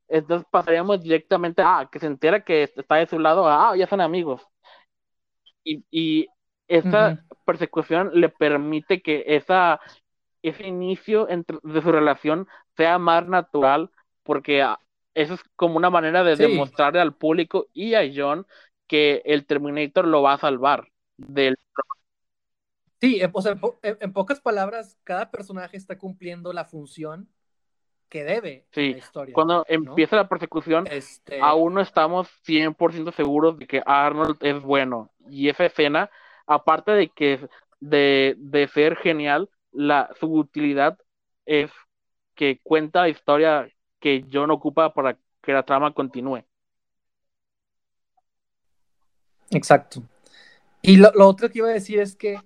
entonces 0.08 0.48
pasaríamos 0.50 1.02
directamente 1.02 1.62
a 1.62 1.90
que 1.92 2.00
se 2.00 2.06
entera 2.08 2.44
que 2.44 2.64
está 2.64 2.96
de 2.96 3.08
su 3.08 3.20
lado, 3.20 3.48
ah, 3.48 3.76
ya 3.76 3.88
son 3.88 4.02
amigos. 4.02 4.48
Y, 5.64 5.84
y 5.92 6.28
esta 6.68 7.24
persecución 7.46 8.12
le 8.14 8.30
permite 8.30 9.02
que 9.02 9.24
esa, 9.28 9.80
ese 10.42 10.68
inicio 10.68 11.30
entre, 11.30 11.60
de 11.64 11.82
su 11.82 11.92
relación 11.92 12.48
sea 12.76 12.98
más 12.98 13.28
natural, 13.28 13.90
porque 14.24 14.62
ah, 14.62 14.80
eso 15.14 15.34
es 15.34 15.42
como 15.56 15.78
una 15.78 15.90
manera 15.90 16.24
de 16.24 16.36
demostrarle 16.36 17.02
al 17.02 17.16
público 17.16 17.68
y 17.74 17.96
a 17.96 18.02
John 18.14 18.46
que 18.88 19.22
el 19.26 19.46
Terminator 19.46 20.06
lo 20.06 20.22
va 20.22 20.34
a 20.34 20.40
salvar 20.40 20.88
del 21.18 21.56
Sí, 23.00 23.22
o 23.32 23.42
sea, 23.42 23.60
en, 23.84 24.14
pocas 24.14 24.42
palabras, 24.42 24.98
cada 25.04 25.30
personaje 25.30 25.78
está 25.78 25.98
cumpliendo 26.00 26.52
la 26.52 26.66
función 26.66 27.30
que 28.10 28.24
debe 28.24 28.66
sí. 28.72 28.94
la 28.94 28.98
historia. 28.98 29.34
Cuando 29.36 29.66
empieza 29.68 30.16
la 30.16 30.28
persecución, 30.28 30.88
este... 30.90 31.40
aún 31.42 31.76
no 31.76 31.82
estamos 31.82 32.28
100% 32.44 33.14
seguros 33.14 33.60
de 33.60 33.68
que 33.68 33.84
Arnold 33.86 34.38
es 34.42 34.60
bueno. 34.62 35.12
Y 35.30 35.50
esa 35.50 35.66
escena, 35.66 36.10
aparte 36.48 36.92
de 36.92 37.10
que 37.10 37.48
de, 37.80 38.34
de 38.38 38.68
ser 38.70 38.96
genial, 38.96 39.50
la, 39.78 40.10
su 40.20 40.26
utilidad 40.34 40.98
es 41.46 41.70
que 42.34 42.60
cuenta 42.64 43.02
la 43.02 43.10
historia 43.10 43.70
que 44.00 44.26
John 44.32 44.50
ocupa 44.52 44.94
para 44.94 45.18
que 45.42 45.54
la 45.54 45.64
trama 45.64 45.94
continúe. 45.94 46.44
Exacto. 49.52 50.02
Y 50.82 50.98
lo, 50.98 51.12
lo 51.14 51.28
otro 51.28 51.50
que 51.50 51.60
iba 51.60 51.70
a 51.70 51.74
decir 51.74 52.00
es 52.00 52.16
que 52.16 52.40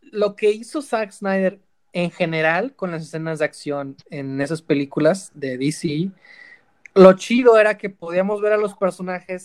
lo 0.00 0.34
que 0.34 0.50
hizo 0.50 0.80
Zack 0.82 1.12
Snyder 1.12 1.60
en 1.92 2.10
general 2.10 2.74
con 2.74 2.90
las 2.90 3.02
escenas 3.02 3.38
de 3.38 3.44
acción 3.44 3.96
en 4.10 4.40
esas 4.40 4.62
películas 4.62 5.30
de 5.34 5.56
DC 5.58 6.10
lo 6.94 7.12
chido 7.14 7.58
era 7.58 7.76
que 7.76 7.90
podíamos 7.90 8.40
ver 8.40 8.52
a 8.52 8.56
los 8.56 8.74
personajes 8.74 9.44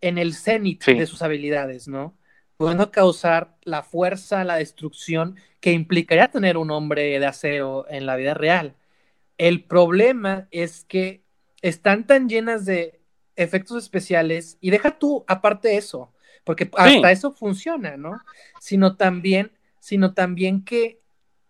en 0.00 0.16
el 0.18 0.34
cenit 0.34 0.82
Sí. 0.82 0.94
de 0.94 1.06
sus 1.06 1.22
habilidades, 1.22 1.88
¿no? 1.88 2.14
Pudiendo 2.56 2.90
causar 2.90 3.56
la 3.62 3.82
fuerza, 3.82 4.44
la 4.44 4.56
destrucción 4.56 5.36
que 5.60 5.72
implicaría 5.72 6.28
tener 6.28 6.56
un 6.56 6.70
hombre 6.70 7.18
de 7.18 7.26
acero 7.26 7.86
en 7.88 8.06
la 8.06 8.16
vida 8.16 8.34
real. 8.34 8.74
El 9.38 9.64
problema 9.64 10.48
es 10.50 10.84
que 10.84 11.22
están 11.60 12.06
tan 12.06 12.28
llenas 12.28 12.64
de 12.64 13.00
efectos 13.36 13.82
especiales 13.82 14.56
y 14.60 14.70
deja 14.70 14.98
tú 14.98 15.24
aparte 15.26 15.68
de 15.68 15.76
eso, 15.76 16.12
porque 16.44 16.70
hasta 16.76 17.12
eso 17.12 17.32
funciona, 17.32 17.96
¿no? 17.96 18.18
Sino 18.60 18.96
también, 18.96 19.52
sino 19.80 20.14
también 20.14 20.64
que 20.64 21.00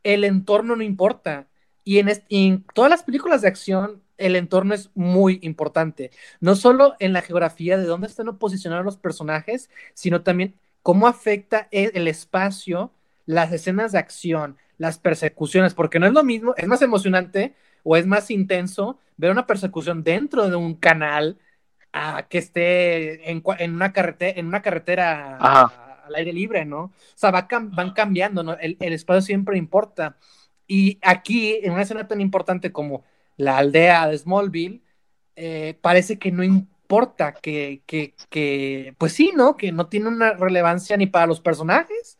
el 0.02 0.24
entorno 0.24 0.76
no 0.76 0.82
importa. 0.82 1.48
Y 1.84 1.98
en, 1.98 2.10
y 2.28 2.48
en 2.48 2.64
todas 2.74 2.90
las 2.90 3.04
películas 3.04 3.42
de 3.42 3.48
acción 3.48 4.02
el 4.18 4.36
entorno 4.36 4.74
es 4.74 4.90
muy 4.94 5.38
importante. 5.42 6.10
No 6.40 6.56
solo 6.56 6.94
en 6.98 7.12
la 7.12 7.22
geografía 7.22 7.76
de 7.76 7.84
dónde 7.84 8.06
están 8.06 8.38
posicionados 8.38 8.84
los 8.84 8.96
personajes, 8.96 9.70
sino 9.94 10.22
también 10.22 10.54
cómo 10.86 11.08
afecta 11.08 11.66
el, 11.72 11.90
el, 11.94 12.06
espacio, 12.06 12.92
las 13.24 13.52
escenas 13.52 13.90
de 13.90 13.98
acción, 13.98 14.56
las 14.78 15.00
persecuciones, 15.00 15.74
porque 15.74 15.98
no 15.98 16.06
es 16.06 16.12
lo 16.12 16.22
mismo, 16.22 16.54
es 16.56 16.68
más 16.68 16.80
emocionante 16.80 17.56
o 17.82 17.96
es 17.96 18.06
más 18.06 18.30
intenso 18.30 18.96
ver 19.16 19.32
una 19.32 19.48
persecución 19.48 20.04
dentro 20.04 20.48
de 20.48 20.54
un 20.54 20.76
canal 20.76 21.40
a 21.92 22.28
que 22.28 22.38
esté 22.38 23.28
en, 23.28 23.42
en 23.58 23.74
una, 23.74 23.92
carretera, 23.92 24.38
en 24.38 24.46
una 24.46 24.62
carretera 24.62 25.36
a, 25.40 26.04
al 26.06 26.14
aire 26.14 26.32
libre, 26.32 26.64
¿no? 26.64 26.82
O 26.82 26.92
sea, 27.16 27.32
va, 27.32 27.48
van 27.50 27.92
cambiando, 27.92 28.44
¿no? 28.44 28.56
El, 28.56 28.76
el 28.78 28.92
espacio 28.92 29.22
siempre 29.22 29.58
importa. 29.58 30.16
Y 30.68 31.00
aquí, 31.02 31.58
en 31.64 31.72
una 31.72 31.82
escena 31.82 32.06
tan 32.06 32.20
importante 32.20 32.70
como 32.70 33.02
la 33.36 33.58
aldea 33.58 34.06
de 34.06 34.18
Smallville, 34.18 34.82
eh, 35.34 35.76
parece 35.80 36.20
que 36.20 36.30
no 36.30 36.44
importa, 36.86 37.32
que, 37.32 37.82
que, 37.84 38.14
que, 38.30 38.94
pues 38.96 39.12
sí, 39.12 39.32
¿no? 39.34 39.56
Que 39.56 39.72
no 39.72 39.88
tiene 39.88 40.06
una 40.06 40.34
relevancia 40.34 40.96
ni 40.96 41.08
para 41.08 41.26
los 41.26 41.40
personajes, 41.40 42.16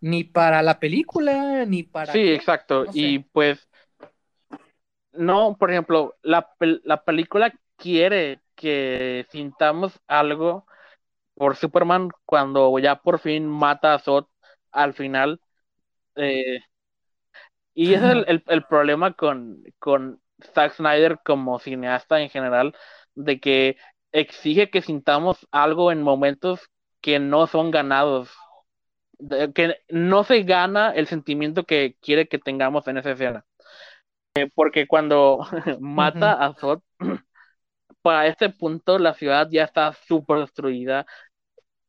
ni 0.00 0.24
para 0.24 0.62
la 0.62 0.80
película, 0.80 1.64
ni 1.64 1.84
para... 1.84 2.12
Sí, 2.12 2.32
exacto. 2.32 2.86
No 2.86 2.92
sé. 2.92 2.98
Y 2.98 3.18
pues, 3.20 3.68
no, 5.12 5.56
por 5.56 5.70
ejemplo, 5.70 6.16
la, 6.22 6.50
la 6.58 7.04
película 7.04 7.54
quiere 7.76 8.40
que 8.56 9.26
sintamos 9.30 10.00
algo 10.08 10.66
por 11.34 11.54
Superman 11.54 12.08
cuando 12.26 12.76
ya 12.80 12.96
por 12.96 13.20
fin 13.20 13.46
mata 13.46 13.94
a 13.94 14.00
Zod 14.00 14.26
al 14.72 14.92
final. 14.92 15.40
Eh, 16.16 16.58
y 17.74 17.94
ese 17.94 18.06
es 18.06 18.10
el, 18.10 18.24
el, 18.26 18.44
el 18.48 18.64
problema 18.64 19.12
con, 19.12 19.62
con 19.78 20.20
Zack 20.52 20.74
Snyder 20.74 21.20
como 21.24 21.60
cineasta 21.60 22.20
en 22.20 22.28
general, 22.28 22.74
de 23.14 23.40
que 23.40 23.76
exige 24.12 24.70
que 24.70 24.82
sintamos 24.82 25.46
algo 25.50 25.92
en 25.92 26.02
momentos 26.02 26.70
que 27.00 27.18
no 27.18 27.46
son 27.46 27.70
ganados, 27.70 28.30
que 29.54 29.76
no 29.88 30.24
se 30.24 30.42
gana 30.42 30.92
el 30.92 31.06
sentimiento 31.06 31.64
que 31.64 31.96
quiere 32.00 32.28
que 32.28 32.38
tengamos 32.38 32.86
en 32.88 32.98
esa 32.98 33.12
escena. 33.12 33.44
Eh, 34.34 34.48
porque 34.54 34.86
cuando 34.86 35.40
mata 35.80 36.32
a 36.32 36.54
Zod, 36.54 36.82
para 38.02 38.26
este 38.26 38.50
punto 38.50 38.98
la 38.98 39.14
ciudad 39.14 39.48
ya 39.50 39.64
está 39.64 39.92
súper 39.92 40.40
destruida. 40.40 41.06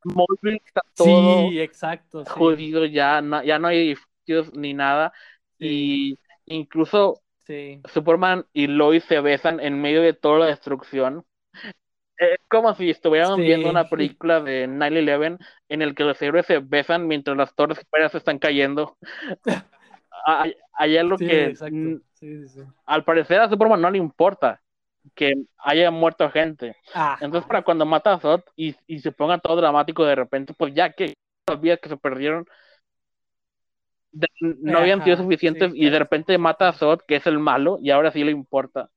Smallville 0.02 0.60
está 0.64 0.80
todo 0.94 1.48
sí, 1.48 1.60
exacto, 1.60 2.24
jodido, 2.24 2.84
ya, 2.86 3.20
no, 3.20 3.42
ya 3.44 3.58
no 3.58 3.68
hay 3.68 3.78
edificios 3.78 4.52
ni 4.54 4.74
nada. 4.74 5.12
Sí. 5.58 6.18
Y 6.46 6.54
incluso. 6.56 7.18
Superman 7.92 8.46
y 8.54 8.66
Lois 8.66 9.04
se 9.04 9.20
besan 9.20 9.60
en 9.60 9.78
medio 9.82 10.00
de 10.00 10.14
toda 10.14 10.38
la 10.38 10.46
destrucción. 10.46 11.26
Es 12.30 12.38
como 12.48 12.72
si 12.74 12.90
estuviéramos 12.90 13.36
Sí. 13.38 13.42
viendo 13.42 13.68
una 13.68 13.88
película 13.88 14.40
de 14.40 14.68
9-11 14.68 15.38
en 15.68 15.82
el 15.82 15.94
que 15.94 16.04
los 16.04 16.20
héroes 16.22 16.46
se 16.46 16.58
besan 16.60 17.08
mientras 17.08 17.36
las 17.36 17.52
torres 17.54 17.78
gemelas 17.80 18.14
están 18.14 18.38
cayendo. 18.38 18.96
Hay 20.74 20.96
algo 20.96 21.18
Sí, 21.18 21.26
que 21.26 21.44
exacto. 21.46 21.76
Sí, 22.14 22.38
sí, 22.42 22.48
sí. 22.48 22.60
al 22.86 23.02
parecer 23.04 23.40
a 23.40 23.48
Superman 23.48 23.80
no 23.80 23.90
le 23.90 23.98
importa 23.98 24.60
que 25.16 25.34
haya 25.58 25.90
muerto 25.90 26.30
gente. 26.30 26.76
Ajá. 26.94 27.18
Entonces 27.24 27.48
para 27.48 27.62
cuando 27.62 27.84
mata 27.86 28.12
a 28.12 28.20
Zod 28.20 28.42
y, 28.54 28.76
y 28.86 29.00
se 29.00 29.10
ponga 29.10 29.38
todo 29.38 29.56
dramático 29.56 30.04
de 30.04 30.14
repente, 30.14 30.54
pues 30.56 30.72
ya 30.74 30.92
que 30.92 31.14
las 31.48 31.60
vidas 31.60 31.80
que 31.82 31.88
se 31.88 31.96
perdieron 31.96 32.46
de- 34.12 34.28
no 34.40 34.78
habían 34.78 35.02
sido 35.02 35.16
suficientes 35.16 35.72
y 35.74 35.90
de 35.90 35.98
repente 35.98 36.38
mata 36.38 36.68
a 36.68 36.72
Zod, 36.72 37.00
que 37.08 37.16
es 37.16 37.26
el 37.26 37.40
malo, 37.40 37.78
y 37.82 37.90
ahora 37.90 38.12
sí 38.12 38.22
le 38.22 38.30
importa. 38.30 38.90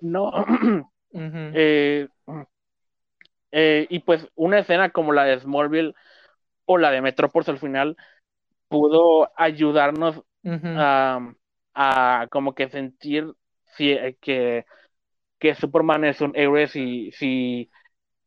No. 0.00 0.30
Eh, 1.14 2.08
eh, 3.52 3.86
y 3.88 4.00
pues 4.00 4.28
una 4.34 4.58
escena 4.58 4.90
como 4.90 5.12
la 5.12 5.24
de 5.24 5.38
Smallville 5.40 5.94
o 6.66 6.78
la 6.78 6.90
de 6.90 7.00
Metropolis 7.02 7.48
al 7.48 7.58
final 7.58 7.96
pudo 8.68 9.30
ayudarnos 9.36 10.22
a, 10.44 11.32
a 11.74 12.26
como 12.30 12.54
que 12.54 12.68
sentir 12.68 13.32
si, 13.76 13.92
eh, 13.92 14.16
que, 14.20 14.64
que 15.38 15.54
Superman 15.54 16.04
es 16.04 16.20
un 16.20 16.32
héroe 16.34 16.66
si, 16.68 17.12
si 17.12 17.70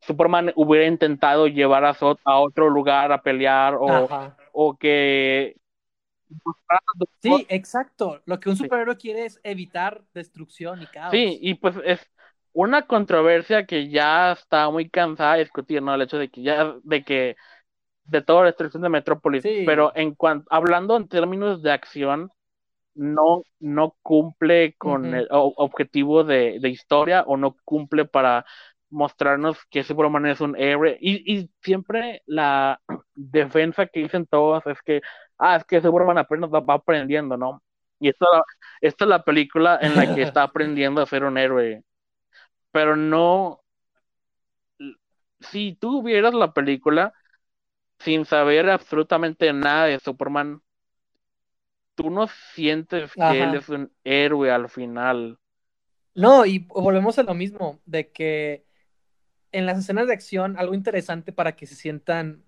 Superman 0.02 0.54
hubiera 0.56 0.88
intentado 0.88 1.48
llevar 1.48 1.86
a 1.86 1.94
Zod 1.94 2.18
a 2.24 2.40
otro 2.40 2.70
lugar 2.70 3.12
a 3.12 3.22
pelear 3.22 3.76
o, 3.80 4.10
o 4.54 4.78
que 4.78 5.56
Sí, 7.22 7.46
exacto. 7.50 8.22
Lo 8.26 8.40
que 8.40 8.50
un 8.50 8.56
Sí. 8.56 8.64
superhéroe 8.64 8.98
quiere 8.98 9.26
es 9.26 9.40
evitar 9.44 10.04
destrucción 10.14 10.82
y 10.82 10.86
caos. 10.88 11.14
Sí, 11.14 11.40
y 11.42 11.56
pues 11.56 11.76
es 11.84 12.00
una 12.58 12.88
controversia 12.88 13.66
que 13.66 13.90
ya 13.90 14.32
está 14.34 14.70
muy 14.70 14.90
cansada 14.90 15.34
de 15.36 15.40
discutir, 15.42 15.82
¿no? 15.82 15.94
El 15.96 16.02
hecho 16.02 16.18
de 16.18 16.30
que 16.30 16.42
ya, 16.44 16.76
de 16.84 17.04
que, 17.04 17.36
de 18.06 18.22
toda 18.22 18.42
la 18.42 18.48
destrucción 18.48 18.84
de 18.84 18.90
Metrópolis, 18.90 19.46
Sí. 19.46 19.52
pero 19.64 19.92
en 19.96 20.16
cuanto, 20.16 20.48
hablando 20.52 20.98
en 20.98 21.08
términos 21.10 21.62
de 21.64 21.72
acción, 21.72 22.32
no, 22.96 23.44
no 23.60 23.98
cumple 24.04 24.76
con 24.78 25.14
el 25.14 25.28
o- 25.32 25.54
objetivo 25.58 26.24
de, 26.24 26.60
de 26.62 26.70
historia 26.70 27.24
o 27.28 27.38
no 27.38 27.58
cumple 27.66 28.06
para 28.06 28.46
mostrarnos 28.90 29.58
que 29.70 29.84
Superman 29.84 30.26
es 30.28 30.42
un 30.42 30.56
héroe. 30.58 30.98
Y, 31.02 31.36
y 31.42 31.52
siempre 31.62 32.22
la 32.26 32.82
defensa 33.16 33.88
que 33.88 34.02
dicen 34.02 34.26
todos 34.28 34.66
es 34.68 34.82
que, 34.84 35.02
ah, 35.38 35.58
es 35.58 35.66
que 35.66 35.82
Superman 35.82 36.18
apenas 36.18 36.50
va, 36.52 36.60
va 36.62 36.76
aprendiendo, 36.76 37.38
¿no? 37.38 37.62
Y 38.00 38.10
esta, 38.10 38.26
esta 38.82 39.06
es 39.06 39.10
la 39.10 39.24
película 39.24 39.80
en 39.82 39.96
la 39.96 40.08
que 40.08 40.22
está 40.24 40.44
aprendiendo 40.44 41.02
a 41.02 41.06
ser 41.08 41.24
un 41.26 41.38
héroe. 41.38 41.84
Pero 42.72 42.96
no. 42.96 43.62
Si 45.40 45.78
tú 45.80 46.02
vieras 46.04 46.34
la 46.34 46.54
película 46.54 47.14
sin 48.00 48.26
saber 48.26 48.70
absolutamente 48.70 49.52
nada 49.54 49.86
de 49.86 50.00
Superman, 50.00 50.62
tú 51.96 52.10
no 52.10 52.28
sientes 52.54 53.12
que 53.14 53.22
Ajá. 53.22 53.44
él 53.44 53.56
es 53.56 53.70
un 53.70 53.92
héroe 54.04 54.52
al 54.52 54.70
final. 54.70 55.40
No, 56.14 56.46
y 56.46 56.60
volvemos 56.60 57.20
a 57.20 57.24
lo 57.24 57.34
mismo, 57.34 57.80
de 57.86 58.12
que 58.12 58.66
en 59.52 59.66
las 59.66 59.80
escenas 59.80 60.08
de 60.08 60.14
acción, 60.14 60.58
algo 60.58 60.74
interesante 60.74 61.32
para 61.32 61.56
que 61.56 61.66
se 61.66 61.76
sientan 61.76 62.44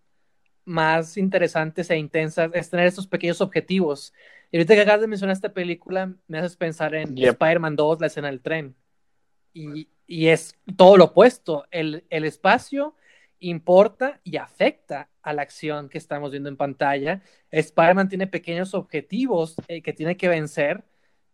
más 0.66 1.18
interesantes 1.18 1.90
e 1.90 1.98
intensas 1.98 2.52
es 2.54 2.70
tener 2.70 2.86
estos 2.88 3.08
pequeños 3.08 3.42
objetivos. 3.42 4.14
Y 4.52 4.58
ahorita 4.58 4.76
que 4.76 4.82
acabas 4.82 5.02
de 5.02 5.08
mencionar 5.08 5.34
esta 5.34 5.54
película, 5.54 6.14
me 6.28 6.40
haces 6.40 6.56
pensar 6.56 6.94
en 6.96 7.16
Yep. 7.16 7.34
Spider-Man 7.34 7.76
2, 7.76 8.02
la 8.02 8.08
escena 8.08 8.28
del 8.28 8.42
tren. 8.42 8.76
Y, 9.54 9.88
y 10.10 10.30
es 10.30 10.58
todo 10.78 10.98
lo 10.98 11.06
opuesto. 11.06 11.68
El, 11.72 12.06
el 12.10 12.26
espacio 12.26 12.96
importa 13.40 14.22
y 14.26 14.38
afecta 14.38 15.10
a 15.22 15.34
la 15.34 15.44
acción 15.44 15.90
que 15.90 16.00
estamos 16.00 16.32
viendo 16.32 16.50
en 16.50 16.58
pantalla. 16.58 17.22
Spider-Man 17.52 18.10
tiene 18.10 18.28
pequeños 18.28 18.74
objetivos 18.74 19.56
eh, 19.70 19.82
que 19.84 19.94
tiene 19.94 20.18
que 20.18 20.30
vencer 20.30 20.84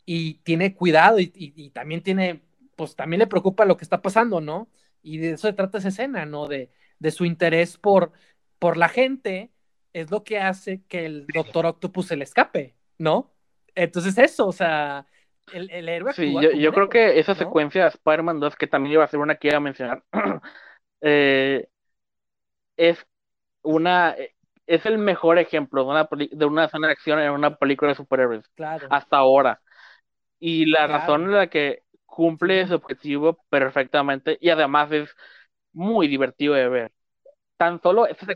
y 0.06 0.36
tiene 0.40 0.76
cuidado 0.76 1.20
y, 1.20 1.32
y- 1.36 1.54
y 1.56 1.70
también 1.72 2.02
tiene, 2.04 2.42
pues 2.76 2.96
también 2.96 3.20
le 3.20 3.28
preocupa 3.28 3.66
lo 3.66 3.78
que 3.78 3.86
está 3.86 4.02
pasando, 4.02 4.42
¿no? 4.42 4.70
Y 5.02 5.18
de 5.20 5.32
eso 5.32 5.48
se 5.48 5.54
trata 5.54 5.78
esa 5.80 5.90
escena, 5.90 6.26
¿no? 6.26 6.48
De, 6.48 6.72
de 7.00 7.12
su 7.12 7.26
interés 7.26 7.78
por, 7.78 8.12
por 8.60 8.78
la 8.78 8.90
gente 8.90 9.52
es 9.94 10.12
lo 10.12 10.24
que 10.24 10.40
hace 10.40 10.84
que 10.88 11.06
el 11.06 11.32
Doctor 11.32 11.66
Octopus 11.66 12.08
se 12.08 12.18
le 12.18 12.24
escape, 12.26 12.76
¿no? 12.98 13.34
Entonces 13.76 14.18
eso, 14.18 14.48
o 14.48 14.52
sea, 14.52 15.08
el, 15.52 15.70
el 15.72 15.90
héroe 15.90 16.14
Sí, 16.16 16.34
yo, 16.40 16.52
yo 16.52 16.74
creo 16.74 16.88
héroe, 16.88 16.90
que 16.90 17.20
esa 17.20 17.36
¿no? 17.36 17.40
secuencia 17.40 17.84
de 17.84 17.90
Spider-Man 17.90 18.40
2, 18.40 18.56
que 18.56 18.68
también 18.68 18.94
iba 18.94 19.04
a 19.04 19.08
ser 19.08 19.20
una 19.20 19.36
que 19.36 19.48
iba 19.50 19.58
a 19.58 19.60
mencionar, 19.60 20.04
eh, 21.02 21.68
es 22.78 23.06
una 23.64 24.16
es 24.68 24.86
el 24.86 24.98
mejor 24.98 25.40
ejemplo 25.40 25.84
de 25.84 25.90
una, 25.92 26.10
de 26.32 26.46
una 26.46 26.66
escena 26.66 26.88
de 26.88 26.94
acción 26.94 27.20
en 27.20 27.32
una 27.32 27.56
película 27.58 27.90
de 27.92 27.96
superhéroes 27.96 28.46
Claro, 28.56 28.90
hasta 28.90 29.18
ahora. 29.18 29.62
Y 30.40 30.66
la 30.68 30.88
Claro. 30.88 30.94
razón 31.00 31.24
en 31.26 31.34
la 31.34 31.48
que 31.50 31.84
cumple 32.06 32.62
ese 32.62 32.76
objetivo 32.76 33.44
perfectamente 33.50 34.38
y 34.42 34.50
además 34.52 34.92
es 34.94 35.10
muy 35.74 36.08
divertido 36.10 36.56
de 36.56 36.70
ver. 36.70 36.94
Tan 37.58 37.82
solo 37.82 38.08
esa, 38.08 38.28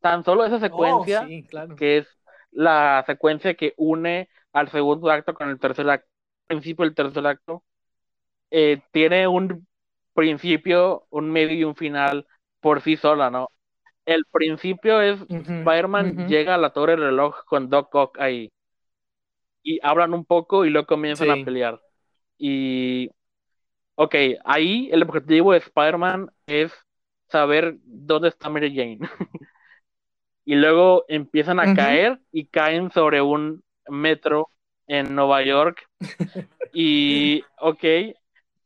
tan 0.00 0.24
solo 0.24 0.44
esa 0.44 0.58
oh, 0.70 1.06
secuencia, 1.06 1.06
sí, 1.06 1.44
claro. 1.48 1.76
que 1.76 1.98
es 1.98 2.08
la 2.50 3.02
secuencia 3.06 3.54
que 3.54 3.74
une 3.76 4.28
al 4.52 4.70
segundo 4.70 5.10
acto 5.10 5.34
con 5.34 5.48
el 5.48 5.58
tercer 5.58 5.88
acto, 5.90 6.08
al 6.48 6.56
principio 6.58 6.84
del 6.84 6.94
tercer 6.94 7.26
acto, 7.26 7.64
eh, 8.50 8.82
tiene 8.92 9.26
un 9.26 9.66
principio, 10.14 11.06
un 11.10 11.30
medio 11.30 11.56
y 11.56 11.64
un 11.64 11.76
final 11.76 12.26
por 12.60 12.80
sí 12.82 12.96
sola, 12.96 13.30
¿no? 13.30 13.48
El 14.04 14.24
principio 14.26 15.00
es 15.00 15.20
Ujú, 15.22 15.40
Spider-Man 15.60 16.26
llega 16.26 16.54
a 16.54 16.58
la 16.58 16.72
torre 16.72 16.92
del 16.92 17.02
reloj 17.02 17.44
con 17.46 17.70
Doc 17.70 17.94
Ock 17.94 18.18
ahí. 18.20 18.50
Y 19.62 19.78
hablan 19.82 20.12
un 20.14 20.24
poco 20.24 20.64
y 20.64 20.70
luego 20.70 20.86
comienzan 20.86 21.30
a 21.30 21.36
pelear. 21.44 21.80
Y, 22.38 23.10
ok, 23.94 24.14
ahí 24.44 24.90
el 24.92 25.02
objetivo 25.02 25.52
de 25.52 25.58
Spider-Man 25.58 26.30
es 26.46 26.72
saber 27.28 27.76
dónde 27.84 28.28
está 28.28 28.48
Mary 28.50 28.74
Jane. 28.74 28.98
y 30.44 30.56
luego 30.56 31.04
empiezan 31.08 31.60
a 31.60 31.72
caer 31.72 32.20
y 32.32 32.46
caen 32.46 32.90
sobre 32.90 33.22
un 33.22 33.62
metro 33.88 34.48
en 34.86 35.14
Nueva 35.14 35.42
York. 35.42 35.88
Y, 36.72 37.42
ok, 37.60 37.84
eh, 37.84 38.14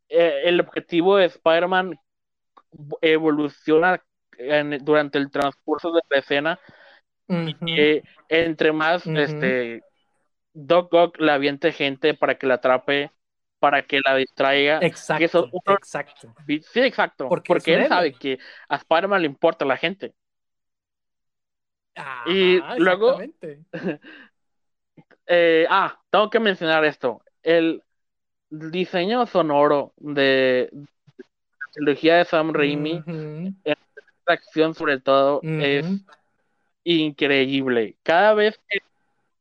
el 0.09 0.61
objetivo 0.61 1.17
de 1.17 1.27
Spider-Man 1.27 1.99
evoluciona 3.01 4.03
en- 4.39 4.79
durante 4.85 5.19
el 5.19 5.31
transcurso 5.31 5.93
de 5.93 6.01
la 6.11 6.19
escena. 6.19 6.61
Que 7.75 8.03
entre 8.29 8.73
más 8.73 9.07
este 9.15 9.83
Doc 10.53 10.93
Ock 10.95 11.19
le 11.21 11.33
aviente 11.33 11.73
gente 11.73 12.15
para 12.15 12.39
que 12.39 12.47
la 12.47 12.55
atrape, 12.55 13.11
para 13.59 13.87
que 13.87 14.01
la 14.05 14.17
distraiga. 14.17 14.79
eso 14.79 14.87
Exacto, 14.87 15.49
uno- 15.53 15.77
exacto. 15.77 16.35
Sí, 16.73 16.81
exacto. 16.81 17.29
Porque 17.47 17.75
él 17.75 17.87
sabe 17.89 18.13
que 18.13 18.39
a 18.69 18.77
Spider-Man 18.77 19.23
le 19.23 19.27
importa 19.29 19.65
la 19.65 19.77
gente. 19.77 20.15
Ajá, 21.95 22.31
Y 22.31 22.61
luego-. 22.81 23.19
Eh, 25.27 25.67
ah, 25.69 25.99
tengo 26.11 26.31
que 26.31 26.41
mencionar 26.41 26.85
esto. 26.85 27.23
El 27.43 27.83
diseño 28.51 29.27
sonoro 29.27 29.93
de 29.97 30.71
la 30.73 30.87
trilogía 31.73 32.17
de 32.17 32.25
Sam 32.25 32.53
Raimi, 32.53 33.03
Ujú, 33.07 33.55
la 33.65 34.35
acción 34.35 34.75
sobre 34.75 35.01
todo, 35.01 35.41
es 35.43 36.05
increíble. 36.85 37.97
Cada 38.03 38.35
vez 38.35 38.61
que, 38.69 38.79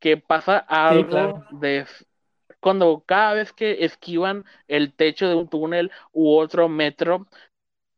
que 0.00 0.16
pasa 0.16 0.58
algo 0.58 1.10
claro. 1.10 1.44
de 1.50 1.86
cuando 2.60 3.02
cada 3.06 3.34
vez 3.34 3.52
que 3.52 3.84
esquivan 3.84 4.44
el 4.68 4.92
techo 4.92 5.28
de 5.28 5.34
un 5.34 5.48
túnel 5.48 5.90
u 6.12 6.36
otro 6.36 6.68
metro, 6.68 7.26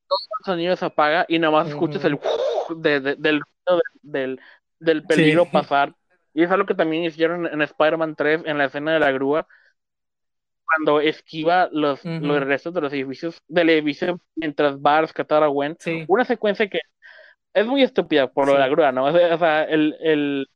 todo 0.09 0.18
el 0.41 0.45
sonido 0.45 0.76
se 0.76 0.84
apaga 0.86 1.24
y 1.28 1.39
nada 1.39 1.53
más 1.53 1.68
escuchas 1.68 2.05
el 2.05 2.18
de- 2.76 3.01
de- 3.01 3.16
del, 3.16 3.43
del, 4.03 4.41
del 4.78 5.03
peligro 5.05 5.45
Sí. 5.45 5.51
pasar. 5.53 5.95
Y 6.35 6.43
es 6.45 6.51
algo 6.51 6.66
que 6.66 6.74
también 6.74 7.05
hicieron 7.05 7.47
en 7.47 7.62
Spider-Man 7.62 8.14
3 8.16 8.43
en 8.45 8.59
la 8.59 8.66
escena 8.66 8.93
de 8.95 9.01
la 9.01 9.11
grúa. 9.12 9.47
Cuando 10.64 11.01
esquiva 11.01 11.68
los, 11.72 12.05
los 12.05 12.41
restos 12.45 12.74
de 12.74 12.81
los 12.83 12.93
edificios 12.93 13.43
del 13.49 13.70
edificio 13.70 14.20
mientras 14.37 14.76
va 14.76 14.99
a 14.99 15.01
rescatar 15.03 15.43
a 15.43 15.47
Gwen. 15.47 15.76
Sí. 15.81 16.05
Una 16.07 16.24
secuencia 16.24 16.68
que 16.68 16.81
es 17.55 17.66
muy 17.66 17.83
estúpida 17.83 18.31
por 18.33 18.47
lo 18.47 18.53
de 18.55 18.59
la 18.61 18.68
grúa, 18.68 18.93
¿no? 18.93 19.07
O 19.07 19.12
sea, 19.39 19.64
el, 19.64 19.97
el... 20.01 20.47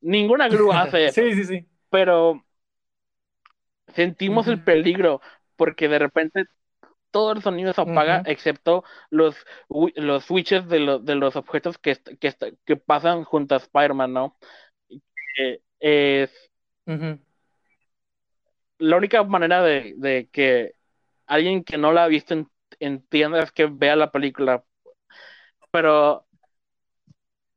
ninguna 0.00 0.48
grúa 0.48 0.82
hace 0.82 1.04
eso, 1.06 1.20
Sí, 1.20 1.34
sí, 1.34 1.44
sí. 1.44 1.66
pero 1.90 2.44
sentimos 3.88 4.46
el 4.48 4.62
peligro 4.62 5.20
porque 5.56 5.88
de 5.88 5.98
repente 5.98 6.44
todo 7.12 7.32
el 7.32 7.42
sonido 7.42 7.72
se 7.72 7.80
apaga 7.80 8.20
Ujú. 8.22 8.30
excepto 8.30 8.84
los, 9.10 9.36
wi- 9.68 9.92
los 9.96 10.24
switches 10.24 10.66
de, 10.68 10.80
los 10.80 11.04
de 11.04 11.14
los 11.14 11.36
objetos 11.36 11.78
que, 11.78 11.96
pasan 12.86 13.24
junto 13.24 13.54
a 13.54 13.58
Spider-Man, 13.58 14.12
¿no? 14.12 14.36
Eh, 15.38 15.60
es 15.80 16.50
la 18.78 18.96
única 18.96 19.22
manera 19.22 19.62
de, 19.62 19.94
de 19.96 20.28
que 20.32 20.72
alguien 21.26 21.62
que 21.64 21.78
no 21.78 21.92
la 21.92 22.04
ha 22.04 22.08
visto 22.08 22.34
en- 22.34 22.48
entienda 22.80 23.40
es 23.42 23.52
que 23.52 23.66
vea 23.66 23.94
la 23.96 24.10
película. 24.10 24.64
Pero 25.70 26.26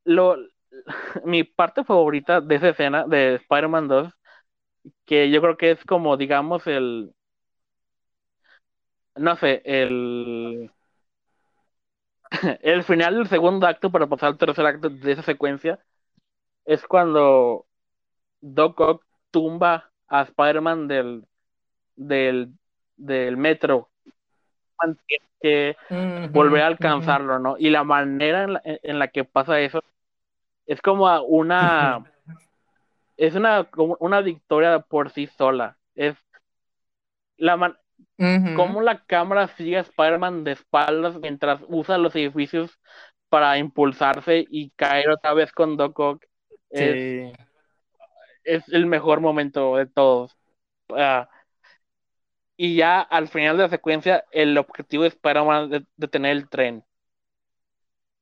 lo, 0.04 0.36
mi 1.24 1.44
parte 1.44 1.84
favorita 1.84 2.40
de 2.40 2.54
esa 2.54 2.70
escena 2.70 3.04
de 3.06 3.36
Spider-Man 3.36 3.88
2, 3.88 4.12
que 5.04 5.30
yo 5.30 5.40
creo 5.40 5.56
que 5.56 5.72
es 5.72 5.84
como, 5.84 6.16
digamos, 6.16 6.66
el, 6.66 7.12
no 9.16 9.36
sé, 9.36 9.62
el, 9.64 10.70
el 12.62 12.84
final 12.84 13.14
del 13.16 13.28
segundo 13.28 13.66
acto 13.66 13.90
para 13.90 14.06
pasar 14.06 14.30
al 14.30 14.38
tercer 14.38 14.66
acto 14.66 14.88
de 14.90 15.12
esa 15.12 15.22
secuencia, 15.22 15.78
es 16.64 16.86
cuando 16.86 17.66
Doc 18.40 18.80
Ock 18.80 19.04
tumba 19.32 19.92
a 20.08 20.22
Spider-Man 20.22 20.88
del, 20.88 21.26
del, 21.96 22.52
del 22.96 23.36
metro. 23.36 23.90
Tiene 25.06 25.26
que 25.40 25.76
Ujú, 25.90 26.32
volver 26.32 26.62
a 26.62 26.66
alcanzarlo, 26.68 27.38
¿no? 27.38 27.56
Y 27.58 27.70
la 27.70 27.84
manera 27.84 28.44
en 28.44 28.52
la, 28.54 28.62
en 28.64 28.98
la 28.98 29.08
que 29.08 29.24
pasa 29.24 29.60
eso 29.60 29.80
es 30.66 30.82
como 30.82 31.08
a 31.08 31.22
una 31.22 32.04
es 33.16 33.34
una, 33.34 33.64
como 33.70 33.96
una 34.00 34.20
victoria 34.20 34.80
por 34.80 35.10
sí 35.10 35.26
sola. 35.26 35.78
Es 35.94 36.16
la 37.38 37.56
man- 37.56 37.76
Ujú. 38.18 38.54
cómo 38.54 38.80
la 38.80 39.04
cámara 39.04 39.48
sigue 39.48 39.76
a 39.76 39.80
Spider-Man 39.80 40.44
de 40.44 40.52
espaldas 40.52 41.16
mientras 41.18 41.60
usa 41.68 41.98
los 41.98 42.14
edificios 42.16 42.78
para 43.28 43.58
impulsarse 43.58 44.44
y 44.48 44.70
caer 44.70 45.10
otra 45.10 45.34
vez 45.34 45.52
con 45.52 45.76
Doc 45.76 45.98
Ock. 45.98 46.24
Es, 46.70 47.34
Sí. 47.34 47.44
es 48.44 48.68
el 48.70 48.86
mejor 48.86 49.20
momento 49.20 49.76
de 49.76 49.86
todos. 49.86 50.36
Ah, 50.90 51.28
y 52.56 52.76
ya 52.76 53.00
al 53.00 53.28
final 53.28 53.56
de 53.56 53.64
la 53.64 53.68
secuencia, 53.68 54.24
el 54.30 54.56
objetivo 54.56 55.02
de 55.02 55.10
Spider-Man 55.10 55.64
es 55.64 55.70
de- 55.70 55.86
detener 55.96 56.32
el 56.32 56.48
tren. 56.48 56.84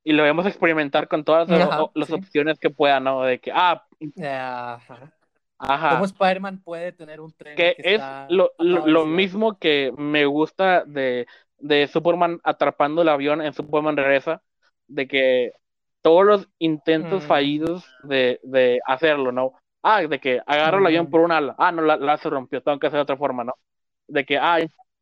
Y 0.03 0.13
lo 0.13 0.23
vemos 0.23 0.45
experimentar 0.45 1.07
con 1.07 1.23
todas 1.23 1.49
las, 1.49 1.61
Ajá, 1.69 1.83
o- 1.83 1.91
las 1.95 2.09
sí. 2.09 2.13
opciones 2.13 2.59
que 2.59 2.69
pueda, 2.69 2.99
¿no? 2.99 3.23
De 3.23 3.39
que, 3.39 3.51
ah, 3.53 3.83
Ajá. 4.21 5.14
Ajá. 5.57 5.91
¿Cómo 5.91 6.05
Spider-Man 6.05 6.61
puede 6.63 6.91
tener 6.91 7.21
un 7.21 7.31
tren 7.33 7.55
que 7.55 7.75
que 7.75 7.95
es 7.95 8.03
lo, 8.29 8.51
lo, 8.59 8.85
lo 8.87 9.05
mismo 9.05 9.57
que 9.57 9.93
me 9.97 10.25
gusta 10.25 10.83
de, 10.85 11.27
de 11.59 11.87
Superman 11.87 12.39
atrapando 12.43 13.01
el 13.01 13.09
avión 13.09 13.41
en 13.41 13.53
Superman 13.53 13.97
Regresa, 13.97 14.41
de 14.87 15.07
que 15.07 15.51
todos 16.01 16.25
los 16.25 16.49
intentos 16.59 17.23
Mm. 17.23 17.27
fallidos 17.27 17.85
de, 18.03 18.39
de 18.43 18.79
hacerlo, 18.85 19.31
¿no? 19.31 19.53
Ah, 19.81 20.01
de 20.01 20.19
que 20.19 20.41
agarro 20.45 20.79
el 20.79 20.85
avión 20.87 21.05
Ujú. 21.05 21.11
por 21.11 21.21
un 21.21 21.31
ala, 21.31 21.55
ah, 21.57 21.71
no, 21.71 21.81
la, 21.81 21.97
la 21.97 22.17
se 22.17 22.29
rompió, 22.29 22.61
tengo 22.61 22.79
que 22.79 22.87
hacer 22.87 22.97
de 22.97 23.03
otra 23.03 23.17
forma, 23.17 23.43
¿no? 23.43 23.53
De 24.07 24.25
que, 24.25 24.37
ah, 24.37 24.59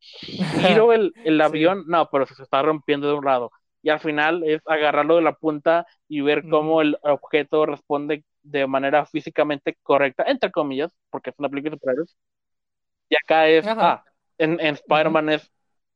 giro 0.60 0.92
el, 0.92 1.12
el 1.24 1.36
Sí. 1.38 1.42
avión, 1.42 1.84
no, 1.86 2.08
pero 2.10 2.26
se 2.26 2.42
está 2.42 2.62
rompiendo 2.62 3.08
de 3.08 3.14
un 3.14 3.24
lado. 3.24 3.50
Y 3.82 3.90
al 3.90 4.00
final 4.00 4.42
es 4.44 4.62
agarrarlo 4.66 5.16
de 5.16 5.22
la 5.22 5.34
punta 5.34 5.86
y 6.08 6.20
ver 6.22 6.46
cómo 6.48 6.72
Ujú. 6.72 6.80
el 6.82 6.98
objeto 7.02 7.66
responde 7.66 8.24
de 8.44 8.68
manera 8.68 9.06
físicamente 9.06 9.78
correcta, 9.82 10.24
entre 10.28 10.52
comillas, 10.52 10.92
porque 11.10 11.30
es 11.32 11.36
una 11.40 11.50
película 11.50 11.72
de 11.72 11.78
superhéroes. 11.78 12.16
Y 13.08 13.16
acá 13.16 13.48
es, 13.48 13.72
Ajá. 13.72 13.80
ah, 13.80 14.04
en, 14.38 14.60
en 14.60 14.74
Spider-Man 14.74 15.30
es 15.30 15.52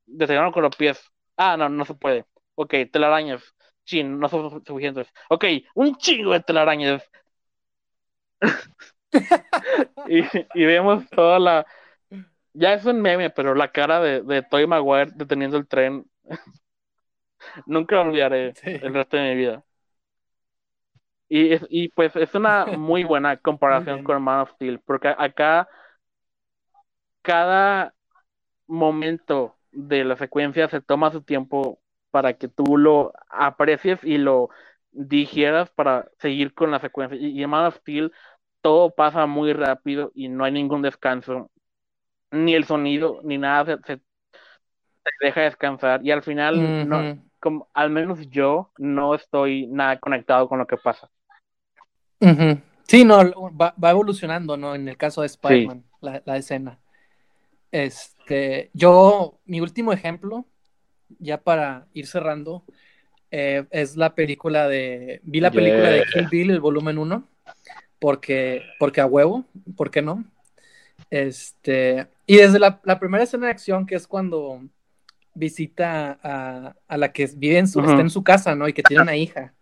detenerlo 0.06 0.52
con 0.52 0.62
los 0.62 0.76
pies. 0.76 1.00
Ah, 1.36 1.56
no, 1.56 1.68
no 1.68 1.84
se 1.84 1.94
puede. 1.94 2.26
Ok, 2.54 2.74
telarañas. 2.92 3.42
Chin, 3.84 4.18
no 4.20 4.28
son 4.28 4.64
suficientes. 4.66 5.08
Ok, 5.30 5.44
un 5.74 5.96
chingo 5.96 6.32
de 6.32 6.40
telarañas. 6.40 7.02
y, 10.04 10.20
y 10.54 10.64
vemos 10.64 11.08
toda 11.10 11.38
la. 11.38 11.66
Ya 12.54 12.74
es 12.74 12.84
un 12.86 13.00
meme, 13.02 13.30
pero 13.30 13.54
la 13.54 13.72
cara 13.72 14.00
de, 14.00 14.22
de 14.22 14.42
Tobey 14.42 14.66
Maguire 14.66 15.12
deteniendo 15.16 15.56
el 15.58 15.68
tren. 15.68 16.06
Nunca 17.66 17.96
lo 17.96 18.02
olvidaré 18.02 18.56
Sí. 18.62 18.80
el 18.80 18.94
resto 18.94 19.16
de 19.16 19.30
mi 19.30 19.36
vida. 19.36 19.64
Y, 21.28 21.52
es- 21.52 21.66
y 21.70 21.88
pues 21.90 22.16
es 22.16 22.34
una 22.34 22.66
muy 22.72 23.04
buena 23.04 23.36
comparación 23.38 24.02
con 24.02 24.22
Man 24.22 24.40
of 24.40 24.52
Steel, 24.52 24.80
porque 24.80 25.08
acá 25.16 25.68
cada 27.22 27.94
momento 28.66 29.56
de 29.72 30.04
la 30.04 30.16
secuencia 30.16 30.68
se 30.68 30.80
toma 30.82 31.12
su 31.12 31.22
tiempo 31.22 31.80
para 32.10 32.34
que 32.38 32.48
tú 32.48 32.78
lo 32.78 33.12
aprecies 33.30 34.00
y 34.04 34.18
lo 34.18 34.50
digieras 34.92 35.70
para 35.72 36.10
seguir 36.20 36.54
con 36.54 36.70
la 36.70 36.80
secuencia. 36.80 37.18
Y, 37.20 37.42
en 37.42 37.50
Man 37.50 37.66
of 37.66 37.76
Steel 37.78 38.12
todo 38.62 38.94
pasa 38.94 39.26
muy 39.26 39.52
rápido 39.52 40.12
y 40.14 40.28
no 40.28 40.44
hay 40.44 40.52
ningún 40.52 40.82
descanso. 40.82 41.50
Ni 42.32 42.54
el 42.54 42.64
sonido, 42.66 43.20
ni 43.24 43.38
nada 43.38 43.66
se, 43.86 43.96
se- 43.96 44.02
se 45.04 45.10
deja 45.26 45.42
descansar. 45.42 46.04
Y 46.04 46.10
al 46.10 46.22
final, 46.22 46.74
no, 46.78 47.06
como, 47.40 47.68
al 47.74 47.90
menos 47.90 48.28
yo 48.30 48.72
no 48.78 49.14
estoy 49.14 49.66
nada 49.68 49.98
conectado 50.00 50.48
con 50.48 50.58
lo 50.58 50.66
que 50.66 50.76
pasa. 50.76 51.10
Sí, 52.86 53.04
no, 53.04 53.18
va, 53.52 53.74
va 53.82 53.90
evolucionando, 53.90 54.56
¿no? 54.56 54.74
En 54.74 54.88
el 54.88 54.96
caso 54.96 55.20
de 55.20 55.26
Spider-Man, 55.26 55.84
la, 56.00 56.22
la 56.24 56.36
escena. 56.36 56.78
Este, 57.70 58.70
yo, 58.72 59.38
mi 59.44 59.60
último 59.60 59.92
ejemplo, 59.92 60.46
ya 61.18 61.42
para 61.42 61.86
ir 61.92 62.06
cerrando, 62.06 62.64
eh, 63.30 63.64
es 63.70 63.96
la 63.96 64.14
película 64.14 64.68
de. 64.68 65.20
Vi 65.24 65.40
la 65.40 65.50
película 65.50 65.90
de. 65.90 66.04
Kill 66.12 66.28
Bill, 66.30 66.50
el 66.50 66.60
volumen 66.60 66.98
1, 66.98 67.28
porque, 67.98 68.62
porque 68.78 69.00
a 69.00 69.06
huevo, 69.06 69.44
¿por 69.76 69.90
qué 69.90 70.02
no? 70.02 70.24
Este, 71.10 72.06
y 72.26 72.36
desde 72.36 72.58
la, 72.58 72.80
primera 72.98 73.24
escena 73.24 73.46
de 73.46 73.52
acción, 73.52 73.86
que 73.86 73.96
es 73.96 74.06
cuando 74.06 74.62
visita 75.34 76.18
a, 76.22 76.96
la 76.96 77.12
que 77.12 77.28
vive 77.36 77.58
en 77.58 77.68
su, 77.68 77.80
está 77.80 78.00
en 78.00 78.10
su 78.10 78.24
casa, 78.24 78.54
¿no? 78.54 78.66
Y 78.68 78.72
que 78.72 78.82
tiene 78.82 79.02
una 79.02 79.16
hija. 79.16 79.54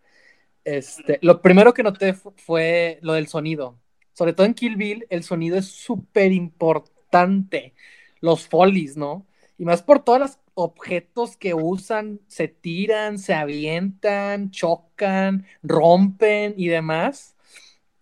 Este, 0.66 1.18
lo 1.22 1.40
primero 1.40 1.72
que 1.72 1.82
noté 1.82 2.12
fue 2.12 2.98
lo 3.02 3.12
del 3.12 3.28
sonido. 3.28 3.78
Sobre 4.12 4.32
todo 4.32 4.47
en 4.47 4.55
Kill 4.55 4.76
Bill, 4.76 5.06
el 5.10 5.22
sonido 5.22 5.56
es 5.56 5.66
súper 5.66 6.32
importante. 6.32 7.74
Los 8.20 8.48
follies, 8.48 8.97
¿no? 8.97 9.26
Y 9.59 9.64
más 9.64 9.82
por 9.82 10.02
todos 10.05 10.18
los 10.18 10.38
objetos 10.55 11.36
que 11.36 11.55
usan, 11.55 12.20
se 12.26 12.48
tiran, 12.48 13.18
se 13.18 13.34
avientan, 13.34 14.51
chocan, 14.51 15.47
rompen 15.62 16.55
y 16.56 16.68
demás 16.68 17.36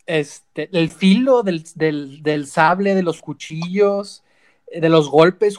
este, 0.06 0.68
el 0.72 0.90
filo 0.90 1.42
del, 1.42 2.46
sable, 2.46 2.94
de 2.94 3.02
los 3.02 3.20
cuchillos, 3.22 4.24
eh, 4.66 4.80
de 4.80 4.88
los 4.88 5.08
golpes, 5.10 5.58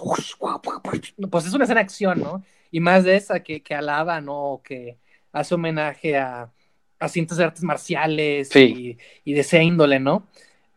pues 1.31 1.45
es 1.45 1.53
una 1.53 1.63
escena 1.63 1.79
de 1.79 1.85
acción, 1.85 2.19
¿no? 2.19 2.43
Y 2.71 2.79
más 2.79 3.03
de 3.03 3.15
esa 3.15 3.41
que, 3.41 3.61
que 3.63 3.75
alaba, 3.75 4.21
¿no? 4.21 4.61
Que 4.63 4.97
hace 5.31 5.55
homenaje 5.55 6.17
a, 6.17 6.51
a 6.99 7.09
cientos 7.09 7.37
de 7.37 7.43
artes 7.43 7.63
marciales 7.63 8.55
y, 8.55 8.97
de 9.25 9.39
esa 9.39 9.61
índole, 9.61 9.99
¿no? 9.99 10.27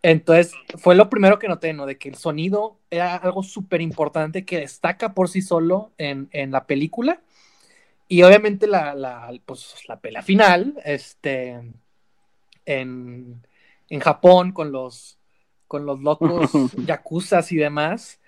Entonces, 0.02 0.52
fue 0.76 0.94
lo 0.94 1.10
primero 1.10 1.38
que 1.38 1.48
noté, 1.48 1.72
¿no? 1.72 1.86
De 1.86 1.98
que 1.98 2.08
el 2.08 2.14
sonido 2.14 2.78
era 2.90 3.16
algo 3.16 3.42
súper 3.42 3.80
importante 3.80 4.44
que 4.44 4.58
destaca 4.58 5.14
por 5.14 5.28
sí 5.28 5.42
solo 5.42 5.92
en, 5.98 6.28
la 6.50 6.66
película. 6.66 7.20
Y 8.08 8.22
obviamente 8.22 8.66
la, 8.66 8.94
la, 8.94 9.30
pues, 9.44 9.74
la 9.86 10.00
pela 10.00 10.22
final, 10.22 10.80
este, 10.84 11.60
en, 12.64 13.42
en 13.88 14.00
Japón 14.00 14.52
con 14.52 14.72
los, 14.72 15.18
con 15.66 15.84
los 15.84 16.00
locos 16.00 16.50
yakuzas 16.86 17.52
y 17.52 17.56
demás, 17.56 18.20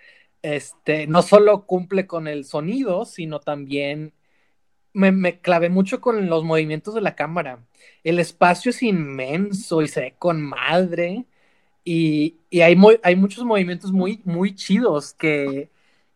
este, 0.42 1.06
no 1.06 1.22
solo 1.22 1.66
cumple 1.66 2.06
con 2.06 2.28
el 2.28 2.44
sonido, 2.44 3.04
sino 3.04 3.40
también 3.40 4.12
me, 4.92 5.12
me, 5.12 5.40
clavé 5.40 5.68
mucho 5.70 6.00
con 6.00 6.28
los 6.28 6.44
movimientos 6.44 6.94
de 6.94 7.00
la 7.00 7.14
cámara. 7.16 7.60
El 8.04 8.18
espacio 8.18 8.70
es 8.70 8.82
inmenso 8.82 9.82
y 9.82 9.88
se 9.88 10.00
ve 10.00 10.14
con 10.18 10.42
madre. 10.42 11.26
Y, 11.84 12.36
y 12.50 12.60
hay, 12.62 12.76
hay 13.02 13.16
muchos 13.16 13.44
movimientos 13.44 13.92
muy, 13.92 14.20
muy 14.24 14.54
chidos 14.54 15.14
que, 15.14 15.70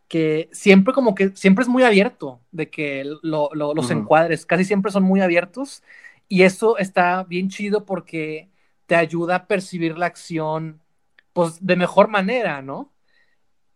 que 0.09 0.49
siempre 0.53 0.95
como 0.95 1.15
que 1.15 1.31
siempre 1.37 1.63
es 1.63 1.69
muy 1.69 1.83
abierto 1.83 2.41
de 2.53 2.71
que 2.71 3.05
los 3.23 3.91
encuadres 3.91 4.47
casi 4.47 4.65
siempre 4.65 4.93
son 4.93 5.05
muy 5.05 5.21
abiertos 5.21 5.83
y 6.29 6.43
eso 6.43 6.79
está 6.79 7.25
bien 7.25 7.49
chido 7.51 7.85
porque 7.87 8.49
te 8.87 8.97
ayuda 8.97 9.37
a 9.37 9.47
percibir 9.49 9.99
la 9.99 10.07
acción 10.07 10.81
pues 11.33 11.67
de 11.67 11.77
mejor 11.77 12.09
manera, 12.09 12.63
¿no? 12.63 12.94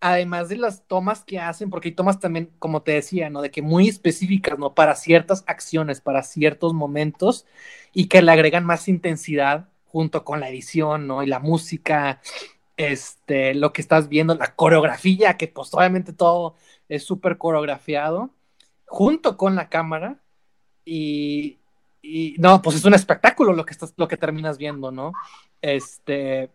Además 0.01 0.49
de 0.49 0.57
las 0.57 0.87
tomas 0.87 1.25
que 1.25 1.41
hacen, 1.41 1.71
porque 1.71 1.89
hay 1.89 1.95
tomas 1.95 2.21
también, 2.21 2.53
como 2.61 2.83
te 2.83 2.93
decía, 2.93 3.31
¿no? 3.31 3.43
De 3.43 3.51
que 3.51 3.63
muy 3.63 3.89
específicas, 3.89 4.59
¿no? 4.59 4.75
Para 4.75 4.95
ciertas 4.95 5.43
acciones, 5.47 6.01
para 6.01 6.23
ciertos 6.23 6.73
momentos, 6.73 7.47
y 7.93 8.07
que 8.07 8.23
le 8.23 8.31
agregan 8.31 8.65
más 8.65 8.89
intensidad 8.89 9.69
junto 9.87 10.25
con 10.25 10.41
la 10.41 10.49
edición, 10.51 11.09
¿no? 11.09 11.23
Y 11.23 11.27
la 11.27 11.41
música, 11.41 12.21
este, 12.77 13.55
lo 13.55 13.73
que 13.73 13.81
estás 13.81 14.09
viendo, 14.09 14.35
la 14.37 14.55
coreografía, 14.55 15.37
que 15.37 15.49
pues 15.49 15.75
obviamente 15.75 16.13
todo 16.13 16.55
es 16.89 17.05
súper 17.05 17.39
coreografiado, 17.39 18.31
junto 18.87 19.37
con 19.37 19.57
la 19.57 19.69
cámara, 19.69 20.21
y, 20.85 21.59
y 22.03 22.37
no, 22.39 22.63
pues 22.63 22.77
es 22.77 22.85
un 22.85 22.95
espectáculo 22.95 23.53
lo 23.53 23.65
que 23.67 23.73
estás, 23.73 23.95
lo 23.97 24.09
que 24.09 24.17
terminas 24.17 24.59
viendo, 24.59 24.93
¿no? 24.93 25.13
Este 25.61 26.51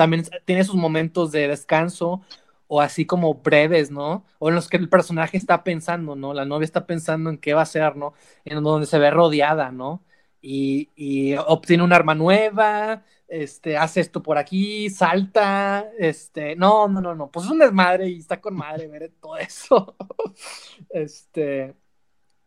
también 0.00 0.24
tiene 0.46 0.64
sus 0.64 0.76
momentos 0.76 1.30
de 1.30 1.46
descanso 1.46 2.22
o 2.68 2.80
así 2.80 3.04
como 3.04 3.34
breves, 3.34 3.90
¿no? 3.90 4.24
O 4.38 4.48
en 4.48 4.54
los 4.54 4.66
que 4.66 4.78
el 4.78 4.88
personaje 4.88 5.36
está 5.36 5.62
pensando, 5.62 6.16
¿no? 6.16 6.32
La 6.32 6.46
novia 6.46 6.64
está 6.64 6.86
pensando 6.86 7.28
en 7.28 7.36
qué 7.36 7.52
va 7.52 7.60
a 7.60 7.64
hacer, 7.64 7.96
¿no? 7.96 8.14
En 8.46 8.62
donde 8.62 8.86
se 8.86 8.98
ve 8.98 9.10
rodeada, 9.10 9.70
¿no? 9.72 10.02
Y, 10.40 11.34
obtiene 11.46 11.82
un 11.82 11.92
arma 11.92 12.14
nueva, 12.14 13.04
este, 13.28 13.76
hace 13.76 14.00
esto 14.00 14.22
por 14.22 14.38
aquí, 14.38 14.88
salta, 14.88 15.86
este, 15.98 16.56
no, 16.56 16.88
no, 16.88 17.02
no, 17.02 17.14
no, 17.14 17.30
pues 17.30 17.44
es 17.44 17.52
un 17.52 17.58
desmadre 17.58 18.08
y 18.08 18.20
está 18.20 18.40
con 18.40 18.56
madre 18.56 18.88
ver 18.88 19.12
todo 19.20 19.36
eso. 19.36 19.96
este, 20.88 21.74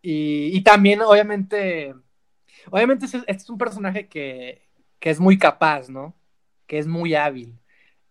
y, 0.01 0.61
también, 0.63 1.01
obviamente, 1.01 1.93
obviamente 2.71 3.05
este 3.05 3.31
es 3.31 3.49
un 3.49 3.59
personaje 3.59 4.07
que, 4.07 4.63
es 5.01 5.19
muy 5.19 5.37
capaz, 5.37 5.89
¿no? 5.89 6.15
Que 6.67 6.79
es 6.79 6.87
muy 6.87 7.15
hábil. 7.15 7.59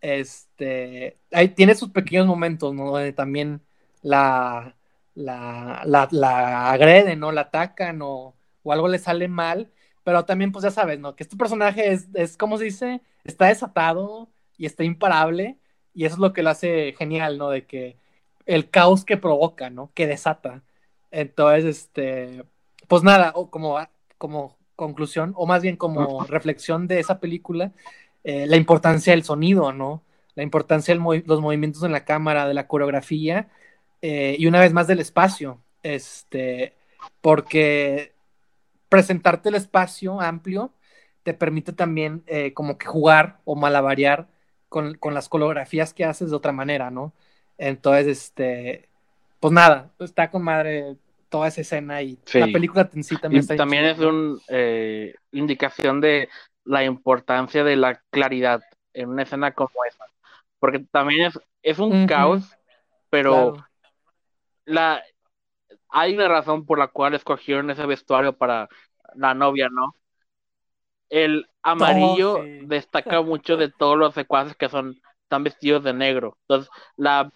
Este, 0.00 1.18
ahí 1.32 1.48
tiene 1.50 1.74
sus 1.74 1.90
pequeños 1.90 2.26
momentos, 2.26 2.74
¿no? 2.74 2.90
Donde 2.90 3.12
también 3.12 3.62
la, 4.02 4.74
la, 5.14 5.82
la, 6.10 6.70
agreden, 6.72 7.20
¿no? 7.20 7.32
La 7.32 7.42
atacan 7.42 8.02
o, 8.02 8.34
o, 8.62 8.72
algo 8.72 8.88
le 8.88 8.98
sale 8.98 9.28
mal, 9.28 9.70
pero 10.04 10.24
también, 10.24 10.52
pues 10.52 10.64
ya 10.64 10.70
sabes, 10.70 10.98
¿no? 10.98 11.14
Que 11.16 11.22
este 11.24 11.36
personaje 11.36 11.92
es, 11.92 12.08
es, 12.14 12.36
como 12.36 12.58
se 12.58 12.64
dice? 12.64 13.00
Está 13.24 13.46
desatado 13.46 14.28
y 14.56 14.66
está 14.66 14.84
imparable 14.84 15.58
y 15.94 16.04
eso 16.04 16.16
es 16.16 16.20
lo 16.20 16.32
que 16.32 16.42
lo 16.42 16.50
hace 16.50 16.94
genial, 16.98 17.38
¿no? 17.38 17.50
De 17.50 17.66
que 17.66 17.96
el 18.46 18.70
caos 18.70 19.04
que 19.04 19.16
provoca, 19.16 19.70
¿no? 19.70 19.92
Que 19.94 20.06
desata. 20.06 20.62
Entonces, 21.10 21.64
este, 21.64 22.44
pues 22.88 23.02
nada, 23.02 23.32
como, 23.50 23.78
como 24.18 24.56
conclusión, 24.76 25.32
o 25.36 25.46
más 25.46 25.62
bien 25.62 25.76
como 25.76 26.24
reflexión 26.24 26.88
de 26.88 27.00
esa 27.00 27.20
película, 27.20 27.72
eh, 28.24 28.46
la 28.46 28.56
importancia 28.56 29.12
del 29.12 29.24
sonido, 29.24 29.72
¿no? 29.72 30.02
La 30.34 30.42
importancia 30.42 30.94
de 30.94 31.22
los 31.26 31.40
movimientos 31.40 31.82
en 31.82 31.92
la 31.92 32.04
cámara, 32.04 32.46
de 32.46 32.54
la 32.54 32.66
coreografía, 32.66 33.48
eh, 34.00 34.36
y 34.38 34.46
una 34.46 34.60
vez 34.60 34.72
más 34.72 34.86
del 34.86 35.00
espacio, 35.00 35.60
este, 35.82 36.74
porque 37.20 38.12
presentarte 38.88 39.48
el 39.48 39.54
espacio 39.56 40.20
amplio 40.20 40.72
te 41.22 41.34
permite 41.34 41.72
también 41.72 42.24
eh, 42.26 42.52
como 42.52 42.78
que 42.78 42.86
jugar 42.86 43.40
o 43.44 43.54
malabarear 43.54 44.28
con, 44.68 44.94
con, 44.94 45.14
las 45.14 45.28
coreografías 45.28 45.94
que 45.94 46.04
haces 46.04 46.30
de 46.30 46.36
otra 46.36 46.52
manera, 46.52 46.90
¿no? 46.90 47.12
Entonces, 47.58 48.06
este, 48.06 48.88
pues 49.38 49.52
nada, 49.52 49.92
está 50.00 50.30
con 50.30 50.42
madre 50.42 50.96
toda 51.28 51.48
esa 51.48 51.62
escena 51.62 52.02
y 52.02 52.18
la 52.34 52.46
película 52.46 52.90
en 52.94 53.02
sí 53.02 53.16
también 53.16 53.42
y 53.42 53.56
también 53.56 53.84
es 53.86 53.98
una 53.98 54.38
eh, 54.48 55.14
indicación 55.32 56.00
de 56.00 56.28
la 56.64 56.84
importancia 56.84 57.64
de 57.64 57.76
la 57.76 58.00
claridad 58.10 58.62
en 58.92 59.10
una 59.10 59.22
escena 59.22 59.52
como 59.52 59.84
esa. 59.88 60.04
Porque 60.58 60.80
también 60.90 61.26
es, 61.26 61.38
es 61.62 61.78
un 61.78 62.06
caos, 62.06 62.56
pero 63.10 63.54
la 64.64 65.02
hay 65.88 66.14
una 66.14 66.28
razón 66.28 66.64
por 66.64 66.78
la 66.78 66.88
cual 66.88 67.14
escogieron 67.14 67.70
ese 67.70 67.84
vestuario 67.84 68.36
para 68.36 68.68
la 69.14 69.34
novia, 69.34 69.68
¿no? 69.70 69.94
El 71.10 71.46
amarillo 71.62 72.38
oh, 72.38 72.44
destaca 72.62 73.20
mucho 73.20 73.58
de 73.58 73.70
todos 73.70 73.98
los 73.98 74.14
secuaces 74.14 74.56
que 74.56 74.70
son 74.70 75.00
tan 75.28 75.44
vestidos 75.44 75.84
de 75.84 75.92
negro. 75.92 76.38
Entonces, 76.42 76.70
la 76.96 77.30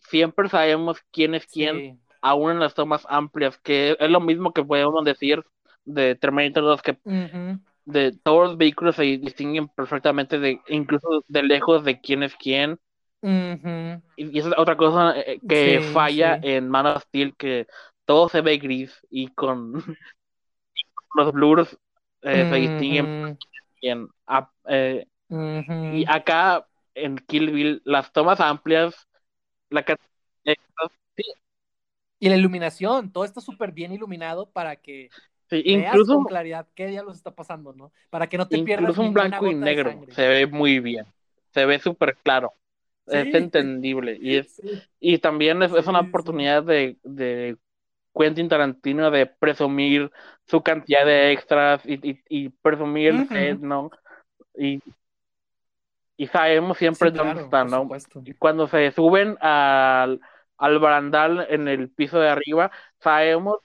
siempre 0.00 0.48
sabemos 0.48 0.98
quién 1.12 1.36
es 1.36 1.46
quién, 1.46 2.00
aún 2.20 2.50
en 2.52 2.60
las 2.60 2.74
tomas 2.74 3.06
amplias, 3.08 3.56
que 3.58 3.96
es 3.98 4.10
lo 4.10 4.20
mismo 4.20 4.52
que 4.52 4.64
podemos 4.64 5.04
decir 5.04 5.44
de 5.84 6.16
Terminator 6.16 6.64
2, 6.64 6.82
que 6.82 6.98
de 7.84 8.12
todos 8.22 8.48
los 8.48 8.58
vehículos 8.58 8.96
se 8.96 9.02
distinguen 9.02 9.68
perfectamente, 9.68 10.38
de 10.38 10.60
incluso 10.68 11.24
de 11.28 11.42
lejos 11.42 11.84
de 11.84 12.00
quién 12.00 12.22
es 12.22 12.34
quién. 12.36 12.78
y, 13.22 14.38
esa 14.38 14.48
es 14.48 14.54
otra 14.58 14.76
cosa 14.76 15.18
eh, 15.18 15.40
que 15.48 15.80
falla 15.92 16.38
en 16.42 16.68
Man 16.68 16.86
of 16.86 17.02
Steel, 17.04 17.34
que 17.36 17.66
todo 18.04 18.28
se 18.28 18.40
ve 18.40 18.58
gris 18.58 19.00
y 19.10 19.28
con 19.28 19.72
los 21.14 21.32
blurs 21.32 21.78
eh, 22.22 22.48
se 22.50 22.56
distinguen 22.56 23.38
bien. 23.80 24.08
Ah, 24.26 24.50
eh, 24.68 25.06
y 25.28 26.04
acá 26.08 26.66
en 26.94 27.16
Kill 27.16 27.50
Bill, 27.50 27.82
las 27.84 28.12
tomas 28.12 28.40
amplias 28.40 29.08
la 29.72 29.84
Y 32.18 32.28
la 32.28 32.36
iluminación, 32.36 33.10
todo 33.10 33.24
está 33.24 33.40
súper 33.40 33.72
bien 33.72 33.92
iluminado 33.92 34.50
para 34.50 34.76
que 34.76 35.08
incluso 35.58 36.14
con 36.14 36.24
claridad 36.24 36.66
qué 36.74 36.86
diablos 36.86 37.16
está 37.16 37.34
pasando, 37.34 37.72
¿no? 37.72 37.92
Para 38.10 38.28
que 38.28 38.38
no 38.38 38.48
te 38.48 38.58
pierdas. 38.62 38.90
Incluso 38.90 39.02
un 39.02 39.14
blanco 39.14 39.46
y 39.46 39.54
negro 39.54 40.00
se 40.10 40.28
ve 40.28 40.46
muy 40.46 40.80
bien, 40.80 41.06
se 41.50 41.66
ve 41.66 41.78
súper 41.78 42.16
claro, 42.22 42.54
es 43.06 43.34
entendible 43.34 44.18
y 44.20 44.36
es 44.36 44.60
y 45.00 45.18
también 45.18 45.62
es, 45.62 45.72
una 45.86 46.00
oportunidad 46.00 46.62
de, 46.62 46.96
de 47.02 47.56
Quentin 48.14 48.48
Tarantino 48.48 49.10
de 49.10 49.26
presumir 49.26 50.10
su 50.46 50.62
cantidad 50.62 51.04
de 51.04 51.32
extras 51.32 51.82
y, 51.84 52.48
presumir 52.62 53.08
el 53.08 53.28
set, 53.28 53.58
¿no? 53.58 53.90
Y 54.56 54.80
y 56.16 56.26
sabemos 56.28 56.78
siempre 56.78 57.10
dónde 57.10 57.42
están, 57.42 57.68
¿no? 57.68 57.88
Y 58.24 58.34
cuando 58.34 58.68
se 58.68 58.92
suben 58.92 59.36
al, 59.40 60.20
al 60.56 60.78
barandal 60.78 61.46
en 61.50 61.66
el 61.66 61.90
piso 61.90 62.20
de 62.20 62.28
arriba, 62.28 62.70
sabemos 63.00 63.58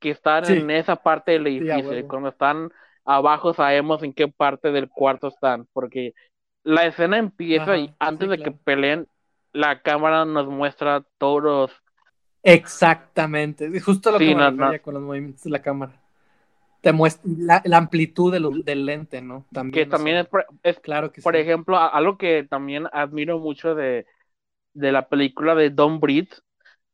que 0.00 0.10
están 0.10 0.44
en 0.44 0.70
esa 0.70 0.96
parte 0.96 1.32
del 1.32 1.46
edificio. 1.46 1.98
y 1.98 2.04
cuando 2.04 2.28
están 2.28 2.70
abajo, 3.04 3.54
sabemos 3.54 4.02
en 4.02 4.12
qué 4.12 4.28
parte 4.28 4.70
del 4.70 4.88
cuarto 4.88 5.28
están, 5.28 5.66
porque 5.72 6.14
la 6.62 6.86
escena 6.86 7.18
empieza 7.18 7.76
y 7.76 7.92
antes 7.98 8.28
sí, 8.30 8.36
de 8.36 8.42
que 8.42 8.50
peleen, 8.50 9.06
la 9.52 9.80
cámara 9.82 10.24
nos 10.24 10.46
muestra 10.46 11.04
todos 11.18 11.42
los 11.42 11.72
Exactamente. 12.42 13.68
Justo 13.80 14.10
lo 14.10 14.18
que 14.18 14.34
no, 14.34 14.56
con 14.82 14.94
los 14.94 15.02
movimientos 15.02 15.44
de 15.44 15.50
la 15.50 15.62
cámara. 15.62 15.92
Te 16.80 16.92
muestra 16.92 17.28
la, 17.38 17.62
la 17.64 17.76
amplitud 17.76 18.32
de 18.32 18.40
lo- 18.40 18.50
del 18.50 18.86
lente, 18.86 19.20
¿no? 19.20 19.44
que 19.50 19.54
También. 19.54 19.88
o 19.88 19.96
también 19.96 20.28
es, 20.62 20.78
Claro 20.78 21.10
que 21.10 21.20
por 21.20 21.34
ejemplo, 21.36 21.76
algo 21.76 22.16
que 22.16 22.46
también 22.48 22.86
admiro 22.92 23.38
mucho 23.38 23.74
de, 23.74 24.06
de 24.74 24.92
la 24.92 25.08
película 25.08 25.54
de 25.54 25.70
Don't 25.70 26.00
Breathe, 26.00 26.30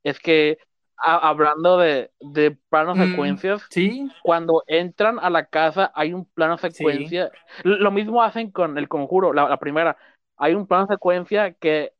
es 0.02 0.18
que 0.18 0.58
a- 0.98 1.28
hablando 1.28 1.78
de, 1.78 2.10
de 2.20 2.52
planos 2.68 2.98
Mm, 2.98 3.10
secuencias, 3.10 3.62
Sí, 3.70 4.10
cuando 4.22 4.62
entran 4.66 5.18
a 5.20 5.30
la 5.30 5.46
casa 5.46 5.92
hay 5.94 6.12
un 6.14 6.24
plano 6.26 6.58
secuencia. 6.58 7.30
Lo 7.64 7.90
mismo 7.90 8.22
hacen 8.22 8.50
con 8.50 8.78
El 8.78 8.88
Conjuro, 8.88 9.32
la, 9.32 9.48
la 9.48 9.58
primera. 9.58 9.96
Hay 10.36 10.54
un 10.54 10.66
plano 10.66 10.86
secuencia 10.86 11.52
que, 11.54 11.92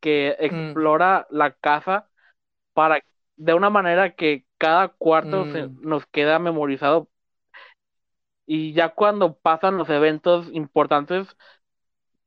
que 0.00 0.36
explora 0.40 1.26
la 1.30 1.52
casa 1.52 2.08
para 2.74 3.00
de 3.36 3.54
una 3.54 3.70
manera 3.70 4.14
que 4.14 4.46
cada 4.58 4.88
cuarto 4.88 5.46
se- 5.46 5.68
Mm. 5.68 5.80
nos 5.82 6.06
queda 6.06 6.38
memorizado. 6.38 7.08
Y 8.46 8.72
ya 8.72 8.88
cuando 8.88 9.36
pasan 9.38 9.76
los 9.78 9.88
eventos 9.90 10.48
importantes, 10.52 11.36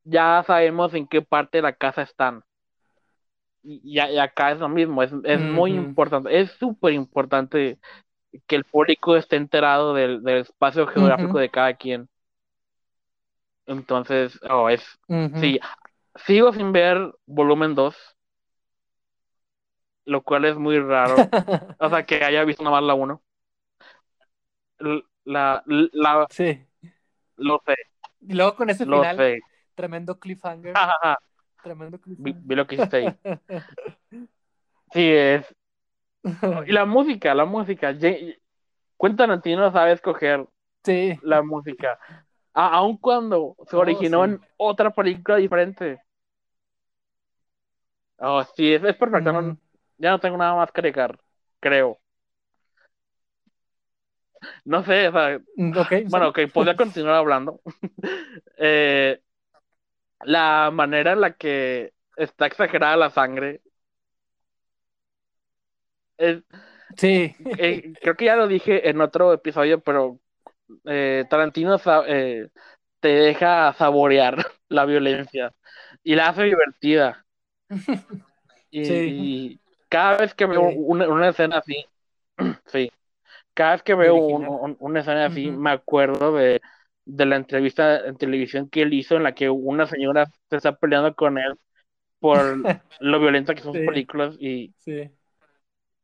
ya 0.03 0.43
sabemos 0.45 0.93
en 0.93 1.07
qué 1.07 1.21
parte 1.23 1.57
de 1.59 1.63
la 1.63 1.73
casa 1.73 2.03
están. 2.03 2.43
Y, 3.63 3.81
y 3.93 3.99
acá 4.19 4.51
es 4.51 4.59
lo 4.59 4.69
mismo, 4.69 5.03
es, 5.03 5.11
es 5.23 5.39
muy 5.39 5.73
importante, 5.73 6.39
es 6.39 6.51
súper 6.53 6.93
importante 6.93 7.79
que 8.47 8.55
el 8.55 8.65
público 8.65 9.15
esté 9.15 9.37
enterado 9.37 9.93
del, 9.93 10.23
del 10.23 10.39
espacio 10.39 10.87
geográfico 10.87 11.39
de 11.39 11.49
cada 11.51 11.75
quien. 11.75 12.09
Entonces, 13.65 14.39
oh, 14.49 14.69
es, 14.69 14.83
sí, 15.35 15.59
sigo 16.25 16.53
sin 16.53 16.71
ver 16.71 17.13
volumen 17.25 17.75
2, 17.75 17.95
lo 20.05 20.21
cual 20.23 20.45
es 20.45 20.55
muy 20.57 20.79
raro. 20.79 21.15
O 21.79 21.89
sea, 21.89 22.05
que 22.05 22.23
haya 22.23 22.43
visto 22.43 22.63
nada 22.63 22.77
más 22.77 22.83
la 22.85 22.93
1. 22.93 23.21
La, 25.25 25.63
la, 25.65 26.27
sí. 26.29 26.65
lo 27.37 27.61
sé, 27.65 27.75
Y 28.21 28.33
luego 28.33 28.55
con 28.55 28.69
ese 28.69 28.85
lo 28.85 29.03
final, 29.03 29.15
sé. 29.15 29.39
tremendo 29.75 30.19
cliffhanger. 30.19 30.73
Ajá, 30.75 31.17
Tremendo 31.61 31.99
vi, 32.17 32.33
vi 32.43 32.55
lo 32.55 32.65
que 32.67 32.75
hiciste 32.75 32.97
ahí. 32.97 33.17
Sí, 34.93 35.01
es. 35.11 35.45
Y 36.67 36.71
la 36.71 36.85
música, 36.85 37.33
la 37.35 37.45
música. 37.45 37.93
Quentin 37.97 39.17
Tarantino 39.17 39.71
sabe 39.71 39.93
escoger 39.93 40.47
sí. 40.83 41.19
la 41.21 41.41
música. 41.43 41.99
A- 42.53 42.69
aun 42.77 42.97
cuando 42.97 43.55
se 43.69 43.75
Oh, 43.75 43.81
originó 43.81 44.25
sí. 44.25 44.25
en 44.25 44.41
otra 44.57 44.91
película 44.91 45.37
diferente. 45.37 46.01
Oh, 48.19 48.43
sí, 48.55 48.73
es, 48.73 48.83
es 48.83 48.95
perfecto. 48.95 49.31
no- 49.33 49.57
ya 49.97 50.11
no 50.11 50.19
tengo 50.19 50.37
nada 50.37 50.55
más 50.55 50.71
que 50.71 50.79
agregar, 50.81 51.19
creo. 51.59 51.99
No 54.65 54.83
sé, 54.83 55.07
o 55.07 55.11
sea, 55.11 55.39
Mm, 55.55 55.77
ok, 55.77 55.93
bueno, 56.05 56.29
sí. 56.29 56.29
ok, 56.29 56.39
podría 56.53 56.75
continuar 56.75 57.15
hablando. 57.15 57.61
Eh, 58.57 59.21
la 60.25 60.69
manera 60.73 61.13
en 61.13 61.21
la 61.21 61.33
que 61.33 61.93
está 62.15 62.45
exagerada 62.47 62.97
la 62.97 63.09
sangre. 63.09 63.61
es- 66.17 66.43
Sí. 66.97 67.35
eh, 67.57 67.93
creo 68.01 68.15
que 68.15 68.25
ya 68.25 68.35
lo 68.35 68.47
dije 68.47 68.89
en 68.89 69.01
otro 69.01 69.33
episodio, 69.33 69.79
pero 69.81 70.19
eh, 70.85 71.25
Tarantino 71.29 71.77
eh, 72.07 72.49
te 72.99 73.07
deja 73.09 73.73
saborear 73.73 74.35
la 74.69 74.85
violencia 74.85 75.51
y 76.03 76.15
la 76.15 76.29
hace 76.29 76.43
divertida. 76.43 77.25
Y, 78.73 78.85
Sí. 78.85 78.93
y 78.93 79.59
cada 79.89 80.17
vez 80.17 80.33
que 80.33 80.45
veo 80.45 80.69
Sí. 80.69 80.75
una, 80.77 81.09
una 81.09 81.27
escena 81.29 81.57
así, 81.57 81.85
sí, 82.67 82.89
cada 83.53 83.73
vez 83.73 83.83
que 83.83 83.95
veo 83.95 84.15
un- 84.15 84.45
original. 84.45 84.59
un- 84.61 84.77
una 84.79 84.99
escena 85.01 85.25
así, 85.25 85.51
me 85.51 85.71
acuerdo 85.71 86.33
de, 86.33 86.61
de 87.05 87.25
la 87.25 87.35
entrevista 87.35 88.05
en 88.05 88.17
televisión 88.17 88.69
que 88.69 88.83
él 88.83 88.93
hizo 88.93 89.15
en 89.15 89.23
la 89.23 89.33
que 89.33 89.49
una 89.49 89.87
señora 89.87 90.27
se 90.49 90.57
está 90.57 90.75
peleando 90.75 91.15
con 91.15 91.37
él 91.37 91.59
por 92.19 92.45
lo 92.99 93.19
violenta 93.19 93.55
que 93.55 93.61
son 93.61 93.73
sus 93.73 93.81
Sí. 93.81 93.87
películas 93.87 94.35
y 94.39 94.73
Sí. 94.77 95.09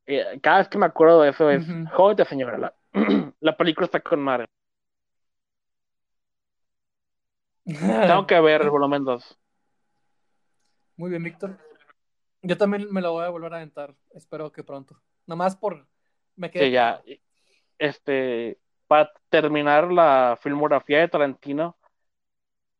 eh, 0.08 0.40
cada 0.42 0.60
vez 0.60 0.68
que 0.70 0.78
me 0.78 0.86
acuerdo 0.86 1.22
de 1.22 1.30
eso 1.30 1.50
es, 1.52 1.68
Ujú. 1.68 1.88
jódete 1.94 2.26
señora, 2.26 2.58
la, 2.58 2.76
la 3.40 3.58
película 3.58 3.86
está 3.86 4.00
con 4.00 4.22
madre. 4.22 4.46
Tengo 7.64 8.26
que 8.26 8.40
ver 8.40 8.62
el 8.62 8.70
volumen 8.72 9.04
2. 9.04 9.38
Muy 10.96 11.10
bien, 11.12 11.24
Víctor. 11.24 11.58
Yo 12.42 12.58
también 12.58 12.88
me 12.92 13.02
lo 13.02 13.12
voy 13.12 13.26
a 13.26 13.30
volver 13.30 13.54
a 13.54 13.58
aventar. 13.58 13.96
Espero 14.14 14.52
que 14.52 14.64
pronto. 14.64 15.00
Nomás 15.26 15.56
por. 15.56 15.86
Me 16.36 16.50
quedé. 16.50 16.66
Sí, 16.66 16.72
ya. 16.72 17.02
Este, 17.78 18.58
para 18.88 19.12
terminar 19.30 19.92
la 19.92 20.38
filmografía 20.42 21.00
de 21.00 21.08
Tarantino, 21.08 21.76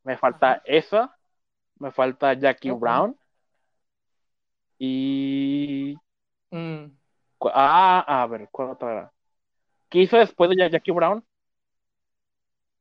me 0.04 0.18
falta 0.18 0.54
Ajá. 0.54 0.62
esa, 0.66 1.18
me 1.80 1.92
falta 1.92 2.34
Jackie. 2.34 2.72
Brown 2.72 3.16
y... 4.80 5.98
Mm, 6.52 6.86
Ah, 7.54 8.04
a 8.24 8.26
ver, 8.28 8.48
¿cuál 8.52 8.72
otra 8.72 8.92
era? 8.92 9.12
¿Qué 9.90 10.00
hizo 10.00 10.18
después 10.18 10.50
de 10.50 10.56
Ja- 10.58 10.70
Jackie 10.70 10.92
Brown? 10.92 11.24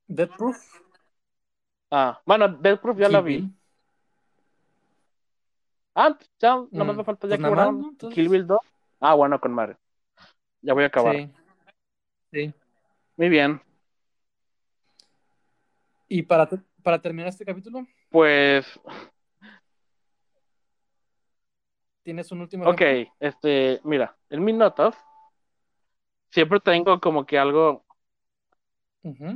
Death 0.09 0.31
Proof. 0.36 0.57
Ah, 1.90 2.20
bueno, 2.24 2.48
Death 2.48 2.81
Proof 2.81 2.98
ya 2.98 3.09
la 3.09 3.20
vi. 3.20 3.39
Bill. 3.39 3.51
Ah, 5.94 6.16
ya, 6.39 6.57
nomás 6.70 6.94
Mm, 6.94 6.98
me 6.98 7.05
falta 7.05 7.20
pues 7.23 7.31
Jackie 7.31 7.43
más, 7.43 7.51
Brown. 7.51 7.81
¿no? 7.82 7.89
Entonces- 7.90 8.15
Kill 8.15 8.28
Bill 8.28 8.47
2. 8.47 8.59
Ah, 9.01 9.15
bueno, 9.15 9.40
con 9.40 9.53
madre. 9.53 9.77
Ya 10.62 10.73
voy 10.74 10.85
a 10.85 10.86
acabar. 10.89 11.15
Sí. 11.16 11.31
Sí. 12.32 12.55
Muy 13.17 13.29
bien. 13.29 13.61
Y 16.09 16.23
para, 16.23 16.49
para 16.83 17.01
terminar 17.01 17.29
este 17.29 17.45
capítulo, 17.45 17.87
Pues, 18.11 18.65
¿tienes 22.03 22.31
un 22.31 22.43
último 22.43 22.65
ok, 22.69 22.81
ejemplo? 22.81 23.15
este, 23.21 23.81
mira, 23.85 24.17
en 24.31 24.45
mis 24.45 24.55
notas 24.55 24.95
siempre 26.31 26.61
tengo 26.61 27.01
como 27.01 27.25
que 27.27 27.39
algo 27.39 27.85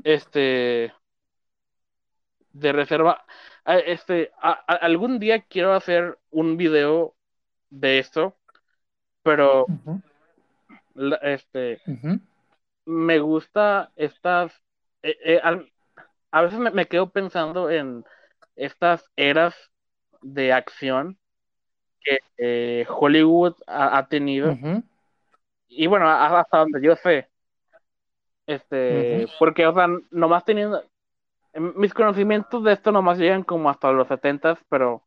este 0.05 0.93
de 2.53 2.73
reserva 2.73 3.25
Ah, 3.65 3.79
este 3.79 4.33
a- 4.41 4.65
a- 4.67 4.77
algún 4.77 5.19
día 5.19 5.43
quiero 5.43 5.73
hacer 5.75 6.19
un 6.31 6.57
video 6.57 7.15
de 7.69 7.99
esto 7.99 8.37
pero 9.23 9.67
la- 10.95 11.17
este 11.17 11.81
Ujú. 11.87 12.21
Me 12.91 13.21
gusta 13.21 13.93
estas 13.97 14.53
eh, 15.03 15.17
eh, 15.25 15.41
al- 15.45 15.73
a 16.33 16.43
veces 16.43 16.61
me, 16.61 16.71
me 16.73 16.89
quedo 16.89 17.11
pensando 17.11 17.71
en 17.71 18.05
estas 18.57 19.11
eras 19.17 19.57
de 20.23 20.53
acción 20.53 21.19
que 22.03 22.19
eh, 22.39 22.87
Hollywood 22.89 23.57
ha, 23.67 23.99
ha 23.99 24.09
tenido. 24.09 24.61
Y 25.69 25.87
bueno 25.87 26.09
hasta 26.11 26.59
donde 26.59 26.83
yo 26.83 26.97
sé 26.97 27.31
este 28.47 29.29
porque 29.39 29.67
o 29.67 29.75
sea 29.75 29.87
nomás 30.11 30.45
teniendo 30.45 30.83
mis 31.55 31.95
conocimientos 31.95 32.65
de 32.65 32.73
esto 32.75 32.93
nomás 32.93 33.19
llegan 33.19 33.45
como 33.45 33.71
hasta 33.71 33.93
los 33.93 34.09
setentas, 34.09 34.59
pero 34.69 35.03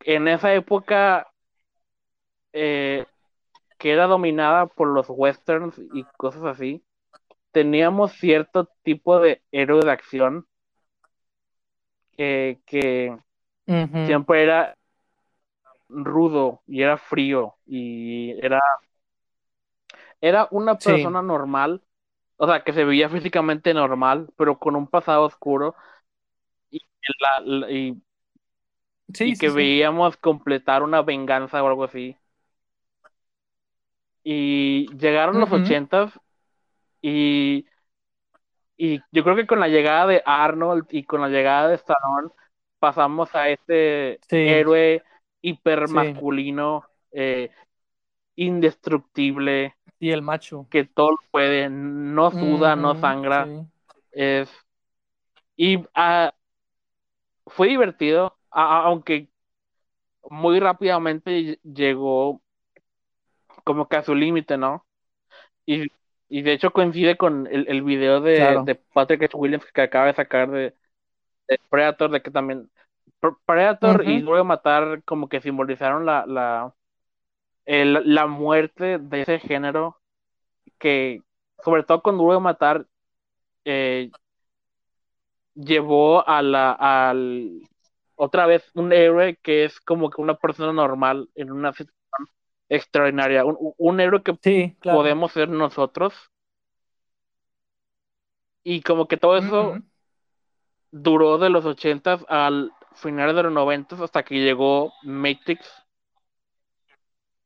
en 0.00 0.28
esa 0.28 0.52
época 0.54 1.26
eh, 2.52 3.06
que 3.80 3.90
era 3.92 4.06
dominada 4.06 4.66
por 4.66 4.88
los 4.88 5.06
westerns 5.08 5.78
y 5.94 6.04
cosas 6.18 6.44
así, 6.44 6.84
teníamos 7.50 8.12
cierto 8.12 8.68
tipo 8.82 9.18
de 9.18 9.42
héroe 9.50 9.80
de 9.82 9.90
acción 9.90 10.46
que, 12.12 13.18
siempre 14.04 14.42
era 14.42 14.76
rudo 15.88 16.60
y 16.66 16.82
era 16.82 16.98
frío 16.98 17.54
y 17.66 18.32
era 18.44 18.60
era 20.20 20.46
una 20.50 20.78
Sí. 20.78 20.90
persona 20.92 21.22
normal, 21.22 21.82
o 22.36 22.46
sea, 22.46 22.62
que 22.62 22.74
se 22.74 22.84
veía 22.84 23.08
físicamente 23.08 23.72
normal, 23.72 24.28
pero 24.36 24.58
con 24.58 24.76
un 24.76 24.86
pasado 24.86 25.24
oscuro 25.24 25.74
y, 26.70 26.80
la- 27.18 27.40
la- 27.40 27.70
y 27.70 28.02
Sí, 29.14 29.30
y 29.30 29.32
sí, 29.34 29.38
que 29.38 29.50
veíamos 29.50 30.16
completar 30.18 30.82
una 30.82 31.02
venganza 31.02 31.62
o 31.62 31.66
algo 31.66 31.84
así. 31.84 32.16
Y 34.32 34.86
llegaron 34.96 35.40
los 35.40 35.50
Ujú. 35.50 35.60
ochentas 35.60 36.12
y, 37.02 37.66
y 38.76 39.00
yo 39.10 39.24
creo 39.24 39.34
que 39.34 39.48
con 39.48 39.58
la 39.58 39.66
llegada 39.66 40.06
de 40.06 40.22
Arnold 40.24 40.86
y 40.90 41.02
con 41.02 41.20
la 41.20 41.28
llegada 41.28 41.66
de 41.66 41.74
Stallone 41.74 42.28
pasamos 42.78 43.34
a 43.34 43.48
este 43.48 44.20
Sí. 44.28 44.36
héroe 44.36 45.02
hipermasculino, 45.42 46.84
eh, 47.10 47.50
indestructible, 48.36 49.74
Y 49.98 50.12
el 50.12 50.22
macho. 50.22 50.64
que 50.70 50.84
todo 50.84 51.10
lo 51.10 51.18
puede, 51.32 51.68
no 51.68 52.30
suda, 52.30 52.76
no 52.76 52.94
sangra, 52.94 53.46
Sí. 53.46 53.66
es 54.12 54.48
y 55.56 55.84
ah, 55.94 56.32
fue 57.46 57.66
divertido, 57.66 58.38
aunque 58.50 59.28
muy 60.30 60.60
rápidamente 60.60 61.58
llegó 61.64 62.40
como 63.70 63.88
que 63.88 63.96
a 63.96 64.02
su 64.02 64.16
límite, 64.16 64.56
¿no? 64.56 64.84
Y, 65.64 65.88
de 66.28 66.52
hecho 66.52 66.72
coincide 66.72 67.16
con 67.16 67.46
el, 67.46 67.68
el 67.68 67.82
video 67.82 68.20
de, 68.20 68.62
de, 68.64 68.74
Patrick 68.74 69.22
H. 69.22 69.36
Williams 69.36 69.64
que 69.72 69.82
acaba 69.82 70.06
de 70.06 70.14
sacar 70.14 70.50
de, 70.50 70.74
Predator, 71.68 72.10
de 72.10 72.20
que 72.20 72.30
también 72.32 72.68
Predator 73.46 74.04
y 74.08 74.20
luego 74.20 74.44
matar 74.44 75.02
como 75.04 75.28
que 75.28 75.40
simbolizaron 75.40 76.04
la, 76.04 76.26
la, 76.26 76.74
la 77.66 78.26
muerte 78.26 78.98
de 78.98 79.22
ese 79.22 79.38
género 79.38 80.00
que 80.78 81.20
sobre 81.64 81.84
todo 81.84 82.02
con 82.02 82.18
Duro 82.18 82.34
de 82.34 82.40
Matar 82.40 82.86
eh, 83.64 84.10
llevó 85.54 86.26
a 86.26 86.42
la 86.42 86.72
al 86.72 87.62
otra 88.16 88.46
vez 88.46 88.68
un 88.74 88.92
héroe 88.92 89.36
que 89.42 89.64
es 89.64 89.80
como 89.80 90.10
que 90.10 90.20
una 90.20 90.34
persona 90.34 90.72
normal 90.72 91.28
en 91.34 91.52
una 91.52 91.72
extraordinaria. 92.70 93.44
Un, 93.44 93.74
un 93.76 94.00
héroe 94.00 94.22
que 94.22 94.74
podemos 94.82 95.32
ser 95.32 95.50
nosotros. 95.50 96.14
Y 98.62 98.80
como 98.82 99.06
que 99.06 99.16
todo 99.16 99.36
eso 99.36 99.78
duró 100.90 101.38
de 101.38 101.50
los 101.50 101.64
ochentas 101.64 102.24
al 102.28 102.72
final 102.94 103.34
de 103.34 103.42
los 103.44 103.52
noventas 103.52 104.00
hasta 104.00 104.22
que 104.22 104.36
llegó 104.36 104.92
Matrix. 105.02 105.66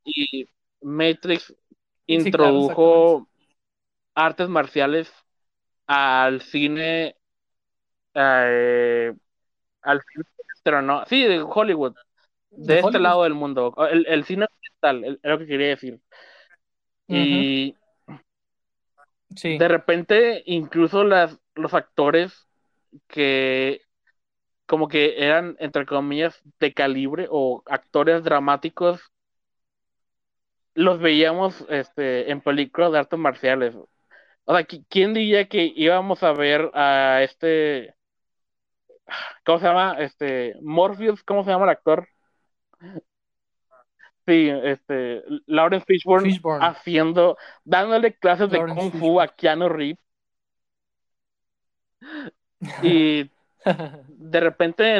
Y 0.05 0.47
Matrix 0.83 1.55
introdujo 2.07 3.29
artes 4.15 4.49
marciales 4.49 5.13
al 5.87 6.43
cine 6.43 7.17
eh, 8.15 9.15
al 9.83 10.03
cine 10.03 10.25
pero 10.63 10.83
no 10.83 11.05
sí 11.07 11.23
de 11.25 11.43
Hollywood 11.43 11.95
de, 12.57 12.79
este 12.79 12.99
lado 12.99 13.25
del 13.25 13.35
mundo. 13.35 13.75
El, 13.91 14.07
el 14.07 14.25
cine 14.25 14.47
es 14.90 15.19
lo 15.23 15.39
que 15.39 15.47
quería 15.47 15.69
decir 15.69 16.01
y 17.09 17.77
de 19.43 19.69
repente 19.69 20.43
incluso 20.47 21.05
las 21.05 21.39
los 21.55 21.74
actores 21.74 22.48
que 23.09 23.81
como 24.66 24.89
que 24.89 25.24
eran 25.24 25.56
entre 25.59 25.86
comillas 25.86 26.40
de 26.59 26.73
calibre 26.73 27.27
o 27.31 27.62
actores 27.66 28.24
dramáticos 28.24 29.12
los 30.74 30.98
veíamos 30.98 31.65
este, 31.69 32.31
en 32.31 32.40
películas 32.40 32.93
de 32.93 32.98
artes 32.98 33.19
marciales. 33.19 33.74
O 34.44 34.55
sea, 34.55 34.66
¿quién 34.89 35.15
diría 35.15 35.48
que 35.48 35.73
íbamos 35.74 36.23
a 36.23 36.32
ver 36.32 36.70
a 36.74 37.23
este. 37.23 37.94
¿Cómo 39.44 39.59
se 39.59 39.66
llama? 39.66 39.97
Este. 39.98 40.55
Morpheus, 40.62 41.23
¿cómo 41.24 41.44
se 41.44 41.51
llama 41.51 41.65
el 41.65 41.70
actor? 41.70 42.09
Sí, 44.27 44.49
este. 44.49 45.23
Lawrence 45.47 45.85
Fishburne, 45.87 46.41
haciendo. 46.61 47.37
dándole 47.65 48.15
clases 48.15 48.51
de 48.51 48.59
Kung 48.59 48.93
Fu 48.93 49.21
a 49.21 49.29
Keanu 49.29 49.69
Reeves. 49.69 49.99
Y 52.83 53.31
de 54.09 54.41
repente, 54.41 54.97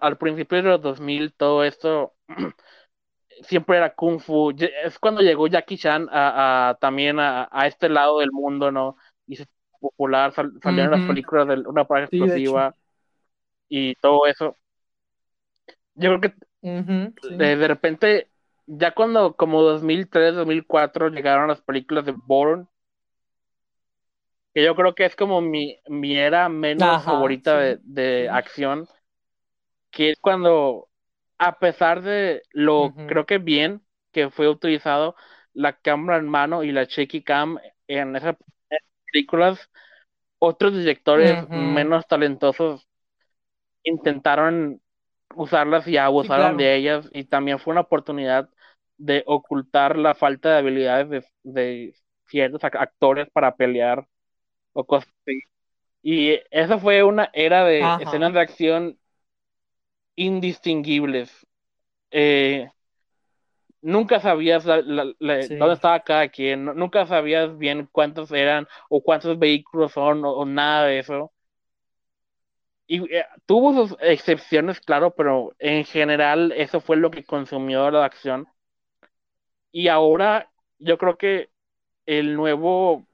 al 0.00 0.18
principio 0.18 0.58
de 0.58 0.62
los 0.64 0.82
2000, 0.82 1.34
todo 1.34 1.64
esto 1.64 2.14
siempre 3.42 3.76
era 3.76 3.94
Kung 3.94 4.20
Fu. 4.20 4.52
Es 4.58 4.98
cuando 4.98 5.20
llegó 5.20 5.46
Jackie 5.46 5.76
Chan 5.78 6.08
a, 6.10 6.76
también 6.80 7.18
a, 7.18 7.48
este 7.66 7.88
lado 7.88 8.20
del 8.20 8.32
mundo, 8.32 8.70
¿no? 8.70 8.96
Y 9.26 9.36
se 9.36 9.46
popular, 9.78 10.32
salieron 10.62 10.92
las 10.92 11.06
películas 11.06 11.46
de 11.46 11.56
una 11.68 11.84
pareja 11.84 12.08
explosiva 12.10 12.74
y 13.68 13.94
todo 13.96 14.26
eso. 14.26 14.56
Yo 15.94 16.18
creo 16.18 16.20
que 16.20 16.34
de, 16.64 17.68
repente, 17.68 18.28
ya 18.66 18.94
cuando 18.94 19.36
como 19.36 19.62
2003, 19.62 20.34
2004 20.34 21.08
llegaron 21.08 21.48
las 21.48 21.62
películas 21.62 22.04
de 22.06 22.12
Bourne, 22.12 22.66
que 24.54 24.64
yo 24.64 24.74
creo 24.76 24.94
que 24.94 25.04
es 25.06 25.16
como 25.16 25.40
mi, 25.40 25.78
mi 25.88 26.16
era 26.16 26.48
menos 26.48 27.02
favorita 27.02 27.58
de, 27.58 27.78
de 27.82 28.28
acción, 28.30 28.88
que 29.90 30.10
es 30.10 30.18
cuando 30.20 30.88
a 31.38 31.58
pesar 31.58 32.02
de 32.02 32.42
lo, 32.52 32.98
creo 33.06 33.26
que 33.26 33.38
bien 33.38 33.84
que 34.12 34.30
fue 34.30 34.48
utilizado 34.48 35.16
la 35.52 35.78
cámara 35.80 36.18
en 36.18 36.28
mano 36.28 36.62
y 36.64 36.72
la 36.72 36.84
shaky 36.84 37.22
cam 37.22 37.58
en 37.88 38.16
esas 38.16 38.36
películas, 39.12 39.70
otros 40.38 40.74
directores 40.74 41.40
menos 41.50 42.06
talentosos 42.08 42.88
intentaron 43.84 44.82
usarlas 45.34 45.88
y 45.88 45.96
abusaron 45.98 46.56
de 46.56 46.76
ellas 46.76 47.08
y 47.12 47.24
también 47.24 47.58
fue 47.58 47.72
una 47.72 47.82
oportunidad 47.82 48.50
de 48.96 49.22
ocultar 49.26 49.96
la 49.98 50.14
falta 50.14 50.50
de 50.50 50.58
habilidades 50.58 51.24
de, 51.42 51.94
ciertos 52.26 52.64
actores 52.64 53.28
para 53.30 53.54
pelear 53.56 54.06
o 54.72 54.84
cosas 54.84 55.08
así. 55.22 55.40
Y 56.02 56.40
esa 56.50 56.78
fue 56.78 57.02
una 57.02 57.30
era 57.32 57.64
de 57.64 57.80
escenas 58.00 58.32
de 58.32 58.40
acción 58.40 58.98
indistinguibles. 60.16 61.46
Eh, 62.10 62.68
nunca 63.84 64.20
sabías 64.20 64.64
dónde 64.64 65.14
estaba 65.72 66.00
cada 66.00 66.28
quien, 66.28 66.64
nunca 66.64 67.06
sabías 67.06 67.56
bien 67.58 67.88
cuántos 67.92 68.32
eran 68.32 68.66
o 68.88 69.02
cuántos 69.02 69.38
vehículos 69.38 69.92
son 69.92 70.24
o, 70.24 70.44
nada 70.44 70.86
de 70.86 70.98
eso. 70.98 71.32
Y 72.86 73.02
eh, 73.14 73.24
tuvo 73.46 73.72
sus 73.74 73.96
excepciones, 74.00 74.80
claro, 74.80 75.14
pero 75.14 75.54
en 75.58 75.84
general 75.84 76.52
eso 76.52 76.80
fue 76.80 76.96
lo 76.96 77.10
que 77.10 77.24
consumió 77.24 77.90
la 77.90 78.04
acción. 78.04 78.46
Y 79.74 79.88
ahora 79.88 80.52
yo 80.78 80.98
creo 80.98 81.18
que 81.18 81.50
el 82.06 82.36
nuevo, 82.36 83.04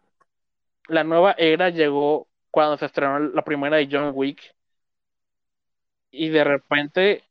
la 0.88 1.04
nueva 1.04 1.32
era 1.38 1.70
llegó 1.70 2.28
cuando 2.50 2.76
se 2.76 2.84
estrenó 2.84 3.18
la 3.18 3.42
primera 3.42 3.78
de 3.78 3.88
John 3.90 4.12
Wick. 4.14 4.54
Y 6.10 6.28
de 6.28 6.44
repente, 6.44 7.24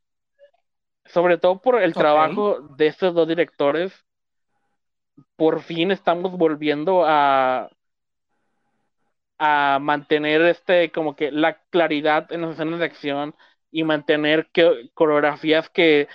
sobre 1.06 1.38
todo 1.38 1.62
por 1.62 1.80
el 1.80 1.94
trabajo 1.94 2.60
de 2.76 2.88
estos 2.88 3.14
dos 3.14 3.28
directores, 3.28 3.94
por 5.36 5.62
fin 5.62 5.92
estamos 5.92 6.32
volviendo 6.32 7.06
a 7.06 7.70
a 9.38 9.78
mantener 9.80 10.42
este 10.42 10.92
como 10.92 11.16
que 11.16 11.32
la 11.32 11.62
claridad 11.70 12.32
en 12.32 12.42
las 12.42 12.56
escenas 12.56 12.80
de 12.80 12.86
acción 12.86 13.36
y 13.70 13.84
mantener 13.84 14.48
que, 14.52 14.90
coreografías 14.96 15.70
que 15.70 16.08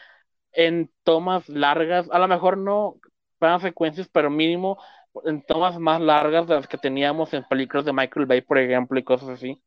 en 0.55 0.91
tomas 1.03 1.49
largas, 1.49 2.09
a 2.11 2.19
lo 2.19 2.29
mejor 2.29 2.59
no 2.59 2.97
para 3.39 3.59
secuencias, 3.61 4.09
pero 4.09 4.31
mínimo 4.31 4.79
en 5.25 5.43
tomas 5.43 5.79
más 5.79 6.01
largas 6.01 6.47
de 6.47 6.55
las 6.55 6.67
que 6.67 6.79
teníamos 6.79 7.33
en 7.35 7.45
películas 7.45 7.85
de 7.85 7.93
Michael 7.93 8.27
Bay, 8.27 8.41
por 8.41 8.59
ejemplo, 8.59 8.99
y 8.99 9.05
cosas 9.05 9.29
así. 9.29 9.63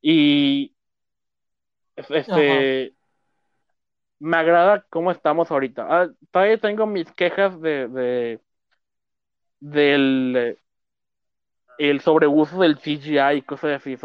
Y 0.00 0.74
este, 1.96 2.94
me 4.18 4.36
agrada 4.36 4.84
cómo 4.90 5.10
estamos 5.10 5.50
ahorita. 5.50 5.86
Ah, 5.88 6.10
todavía 6.30 6.58
tengo 6.58 6.86
mis 6.86 7.10
quejas 7.12 7.60
de, 7.60 7.88
de 7.88 8.40
del 9.60 10.58
el 11.78 12.00
sobreuso 12.00 12.60
del 12.60 12.78
CGI 12.78 13.38
y 13.38 13.42
cosas 13.42 13.80
así, 13.80 13.96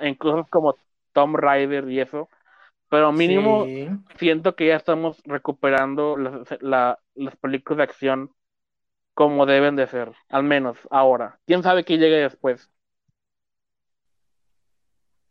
en 0.00 0.14
cosas 0.16 0.48
como 0.50 0.76
Tom 1.12 1.34
Rider 1.36 1.88
y 1.90 2.00
eso, 2.00 2.28
pero 2.94 3.10
mínimo 3.10 3.66
siento 4.20 4.54
que 4.54 4.68
ya 4.68 4.76
estamos 4.76 5.20
recuperando 5.24 6.16
las, 6.16 6.46
las 6.60 7.36
películas 7.40 7.78
de 7.78 7.82
acción 7.82 8.30
como 9.14 9.46
deben 9.46 9.74
de 9.74 9.88
ser, 9.88 10.12
al 10.28 10.44
menos 10.44 10.78
ahora. 10.92 11.40
¿Quién 11.44 11.64
sabe 11.64 11.84
qué 11.84 11.98
llegue 11.98 12.18
después? 12.18 12.70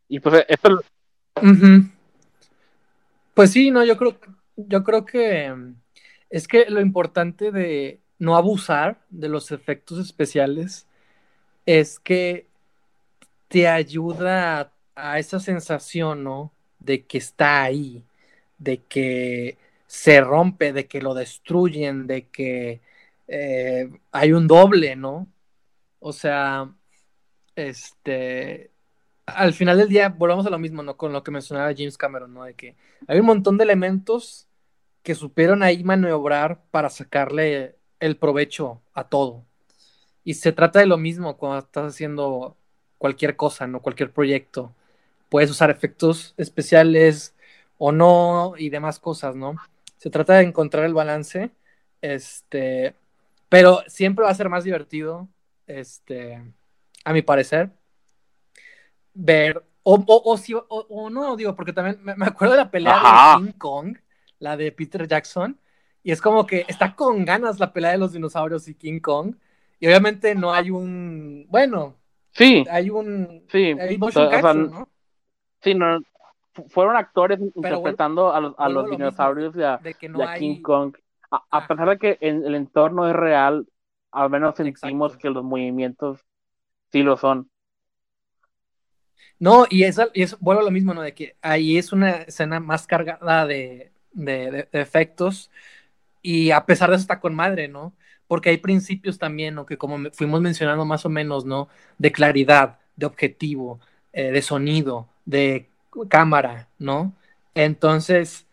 Y 0.08 0.20
pues 0.20 0.44
esto... 0.46 0.78
Pues 3.32 3.50
sí, 3.50 3.70
no, 3.70 3.82
yo 3.82 3.96
creo, 3.96 4.18
yo 4.56 4.84
creo 4.84 5.06
que 5.06 5.50
mm, 5.50 5.76
es 6.28 6.46
que 6.46 6.68
lo 6.68 6.82
importante 6.82 7.50
de 7.50 8.02
no 8.18 8.36
abusar 8.36 9.06
de 9.08 9.30
los 9.30 9.52
efectos 9.52 9.98
especiales 9.98 10.86
es 11.64 11.98
que 11.98 12.46
te 13.48 13.66
ayuda 13.68 14.70
a, 14.94 15.18
esa 15.18 15.40
sensación, 15.40 16.24
¿no? 16.24 16.52
De 16.84 17.04
que 17.06 17.18
está 17.18 17.62
ahí, 17.62 18.04
de 18.58 18.82
que 18.84 19.58
se 19.86 20.20
rompe, 20.20 20.72
de 20.72 20.86
que 20.86 21.00
lo 21.02 21.14
destruyen, 21.14 22.06
de 22.06 22.28
que 22.28 22.80
eh, 23.28 23.90
hay 24.12 24.32
un 24.32 24.46
doble, 24.46 24.96
¿no? 24.96 25.28
O 26.00 26.12
sea, 26.12 26.70
este, 27.56 28.70
al 29.26 29.54
final 29.54 29.78
del 29.78 29.88
día 29.88 30.08
volvamos 30.10 30.46
a 30.46 30.50
lo 30.50 30.58
mismo, 30.58 30.82
¿no? 30.82 30.96
Con 30.96 31.12
lo 31.12 31.22
que 31.24 31.30
mencionaba 31.30 31.74
James 31.76 31.98
Cameron, 31.98 32.34
¿no? 32.34 32.44
De 32.44 32.54
que 32.54 32.76
hay 33.06 33.20
un 33.20 33.26
montón 33.26 33.58
de 33.58 33.64
elementos 33.64 34.48
que 35.02 35.14
supieron 35.14 35.62
ahí 35.62 35.84
maniobrar 35.84 36.62
para 36.70 36.90
sacarle 36.90 37.76
el 38.00 38.16
provecho 38.16 38.82
a 38.94 39.08
todo. 39.08 39.44
Y 40.24 40.34
se 40.34 40.52
trata 40.52 40.80
de 40.80 40.86
lo 40.86 40.96
mismo 40.98 41.36
cuando 41.36 41.58
estás 41.58 41.94
haciendo 41.94 42.56
cualquier 42.98 43.36
cosa, 43.36 43.66
¿no? 43.66 43.82
Cualquier 43.82 44.12
proyecto. 44.12 44.74
Puedes 45.34 45.50
usar 45.50 45.68
efectos 45.68 46.32
especiales 46.36 47.34
o 47.76 47.90
no 47.90 48.54
y 48.56 48.70
demás 48.70 49.00
cosas, 49.00 49.34
¿no? 49.34 49.56
Se 49.96 50.08
trata 50.08 50.34
de 50.34 50.44
encontrar 50.44 50.84
el 50.84 50.94
balance, 50.94 51.50
este, 52.00 52.94
pero 53.48 53.82
siempre 53.88 54.24
va 54.24 54.30
a 54.30 54.34
ser 54.36 54.48
más 54.48 54.62
divertido, 54.62 55.28
este, 55.66 56.40
a 57.04 57.12
mi 57.12 57.22
parecer, 57.22 57.72
ver, 59.12 59.64
o, 59.82 60.04
o, 60.06 60.38
si, 60.38 60.54
o, 60.54 61.10
no, 61.10 61.34
digo, 61.34 61.56
porque 61.56 61.72
también 61.72 61.98
me, 62.00 62.26
acuerdo 62.26 62.52
de 62.52 62.60
la 62.60 62.70
pelea 62.70 62.94
de 63.40 63.44
King 63.44 63.58
Kong, 63.58 63.96
la 64.38 64.56
de 64.56 64.70
Peter 64.70 65.08
Jackson, 65.08 65.58
y 66.04 66.12
es 66.12 66.22
como 66.22 66.46
que 66.46 66.64
está 66.68 66.94
con 66.94 67.24
ganas 67.24 67.58
la 67.58 67.72
pelea 67.72 67.90
de 67.90 67.98
los 67.98 68.12
dinosaurios 68.12 68.68
y 68.68 68.76
King 68.76 69.00
Kong, 69.00 69.34
y 69.80 69.88
obviamente 69.88 70.36
no 70.36 70.54
hay 70.54 70.70
un, 70.70 71.48
bueno, 71.48 71.96
sí, 72.30 72.64
hay 72.70 72.88
un, 72.88 73.44
sí, 73.50 73.74
hay 73.80 73.98
¿no? 73.98 74.93
Sí, 75.64 75.74
no, 75.74 76.00
fueron 76.68 76.96
actores 76.96 77.40
interpretando 77.40 78.32
a 78.32 78.40
los, 78.40 78.54
a 78.58 78.68
los 78.68 78.88
dinosaurios 78.88 79.54
de, 79.54 79.94
King 80.38 80.62
Kong. 80.62 80.94
A, 81.30 81.66
pesar 81.66 81.88
de 81.88 81.98
que 81.98 82.18
el 82.20 82.54
entorno 82.54 83.08
es 83.08 83.16
real, 83.16 83.66
al 84.12 84.30
menos 84.30 84.54
sentimos 84.54 85.16
que 85.16 85.30
los 85.30 85.42
movimientos 85.42 86.20
sí 86.92 87.02
lo 87.02 87.16
son. 87.16 87.50
No, 89.38 89.66
y 89.68 89.82
eso, 89.82 90.10
y 90.14 90.22
eso 90.22 90.36
vuelvo 90.40 90.62
a 90.62 90.64
lo 90.64 90.70
mismo, 90.70 90.94
¿no? 90.94 91.02
De 91.02 91.12
que 91.12 91.36
ahí 91.42 91.76
es 91.76 91.92
una 91.92 92.10
escena 92.22 92.60
más 92.60 92.86
cargada 92.86 93.46
de, 93.46 93.90
de, 94.12 94.68
efectos 94.72 95.50
y 96.22 96.52
a 96.52 96.64
pesar 96.64 96.90
de 96.90 96.96
eso 96.96 97.02
está 97.02 97.20
con 97.20 97.34
madre, 97.34 97.66
¿no? 97.68 97.92
Porque 98.28 98.50
hay 98.50 98.58
principios 98.58 99.18
también, 99.18 99.56
¿no? 99.56 99.66
Que 99.66 99.76
como 99.76 100.10
fuimos 100.12 100.40
mencionando 100.40 100.84
más 100.84 101.04
o 101.04 101.10
menos, 101.10 101.44
¿no? 101.44 101.68
De 101.98 102.12
claridad, 102.12 102.78
de 102.96 103.06
objetivo, 103.06 103.80
eh, 104.12 104.30
de 104.30 104.40
sonido, 104.40 105.08
de 105.24 105.68
cámara, 106.08 106.68
¿no? 106.78 107.14
Entonces, 107.54 108.46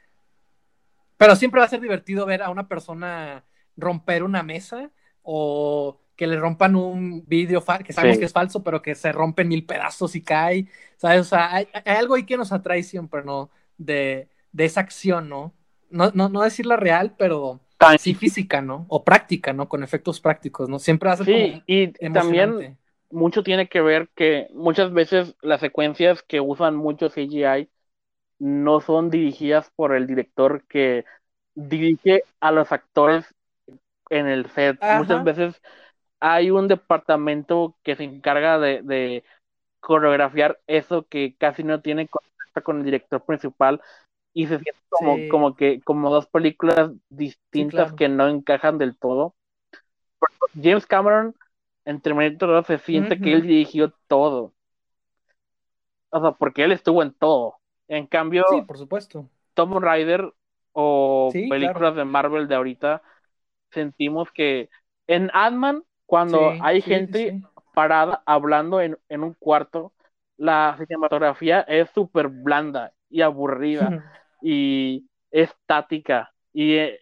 pero 1.17 1.35
siempre 1.35 1.59
va 1.59 1.65
a 1.65 1.69
ser 1.69 1.81
divertido 1.81 2.25
ver 2.25 2.41
a 2.41 2.49
una 2.49 2.67
persona 2.67 3.43
romper 3.77 4.23
una 4.23 4.43
mesa 4.43 4.91
o 5.23 5.99
que 6.15 6.27
le 6.27 6.39
rompan 6.39 6.75
un 6.75 7.25
vídeo 7.25 7.63
que 7.83 7.93
sabemos 7.93 8.19
que 8.19 8.25
es 8.25 8.31
falso, 8.31 8.63
pero 8.63 8.81
que 8.81 8.93
se 8.93 9.11
rompe 9.11 9.41
en 9.41 9.47
mil 9.47 9.65
pedazos 9.65 10.15
y 10.15 10.21
cae, 10.21 10.67
¿sabes? 10.97 11.21
O 11.21 11.23
sea, 11.23 11.55
hay, 11.55 11.67
algo 11.85 12.15
ahí 12.15 12.25
que 12.25 12.37
nos 12.37 12.51
atrae 12.51 12.83
siempre, 12.83 13.23
¿no? 13.23 13.49
De, 13.77 14.29
esa 14.55 14.81
acción, 14.81 15.29
¿no? 15.29 15.53
No, 15.89 16.11
no, 16.13 16.29
no 16.29 16.41
decirla 16.41 16.75
real, 16.75 17.15
pero 17.17 17.59
sí 17.97 18.13
física, 18.13 18.61
¿no? 18.61 18.85
O 18.87 19.03
práctica, 19.03 19.53
¿no? 19.53 19.67
Con 19.67 19.83
efectos 19.83 20.19
prácticos, 20.19 20.69
¿no? 20.69 20.77
Siempre 20.77 21.07
va 21.07 21.13
a 21.13 21.17
ser 21.17 21.25
Sí, 21.25 21.63
y 21.65 21.87
también 22.11 22.77
mucho 23.11 23.43
tiene 23.43 23.67
que 23.67 23.81
ver 23.81 24.09
que 24.15 24.47
muchas 24.53 24.91
veces 24.93 25.35
las 25.41 25.61
secuencias 25.61 26.23
que 26.23 26.39
usan 26.39 26.75
mucho 26.75 27.09
CGI 27.09 27.69
no 28.39 28.81
son 28.81 29.09
dirigidas 29.09 29.71
por 29.75 29.93
el 29.95 30.07
director 30.07 30.63
que 30.67 31.05
dirige 31.53 32.23
a 32.39 32.51
los 32.51 32.71
actores 32.71 33.25
en 34.09 34.27
el 34.27 34.49
set. 34.49 34.79
Muchas 34.97 35.23
veces 35.23 35.61
hay 36.19 36.51
un 36.51 36.67
departamento 36.67 37.75
que 37.83 37.95
se 37.95 38.03
encarga 38.03 38.59
de, 38.59 39.23
coreografiar 39.79 40.59
eso 40.67 41.07
que 41.07 41.35
casi 41.37 41.63
no 41.63 41.81
tiene 41.81 42.07
contacto 42.07 42.63
con 42.63 42.77
el 42.77 42.85
director 42.85 43.23
principal 43.23 43.81
y 44.31 44.45
se 44.45 44.59
siente 44.59 44.79
como, 44.89 45.17
como 45.29 45.55
que 45.55 45.81
como 45.81 46.11
dos 46.11 46.27
películas 46.27 46.91
distintas 47.09 47.91
que 47.93 48.07
no 48.07 48.27
encajan 48.27 48.77
del 48.77 48.95
todo. 48.95 49.33
James 50.53 50.85
Cameron 50.85 51.35
en 51.85 52.01
Terminator 52.01 52.49
2 52.49 52.67
se 52.67 52.77
siente 52.79 53.19
que 53.19 53.33
él 53.33 53.41
dirigió 53.43 53.93
todo. 54.07 54.53
O 56.09 56.21
sea, 56.21 56.31
porque 56.33 56.63
él 56.63 56.71
estuvo 56.71 57.01
en 57.01 57.13
todo. 57.13 57.55
En 57.87 58.07
cambio, 58.07 58.45
sí, 58.49 58.61
por 58.61 58.77
supuesto. 58.77 59.29
Tom 59.53 59.81
Rider 59.81 60.33
o 60.73 61.29
películas 61.31 61.95
de 61.95 62.05
Marvel 62.05 62.47
de 62.47 62.55
ahorita, 62.55 63.01
sentimos 63.71 64.31
que 64.31 64.69
en 65.07 65.29
Ant-Man, 65.33 65.83
cuando 66.05 66.53
hay 66.61 66.81
gente 66.81 67.41
parada 67.73 68.21
hablando 68.25 68.81
en, 68.81 68.97
en, 69.09 69.23
un 69.23 69.33
cuarto, 69.33 69.93
la 70.37 70.75
cinematografía 70.77 71.61
es 71.61 71.89
súper 71.91 72.27
blanda 72.27 72.93
y 73.09 73.21
aburrida 73.21 74.03
y 74.41 75.05
estática. 75.29 76.33
Y 76.53 76.75
eh, 76.75 77.00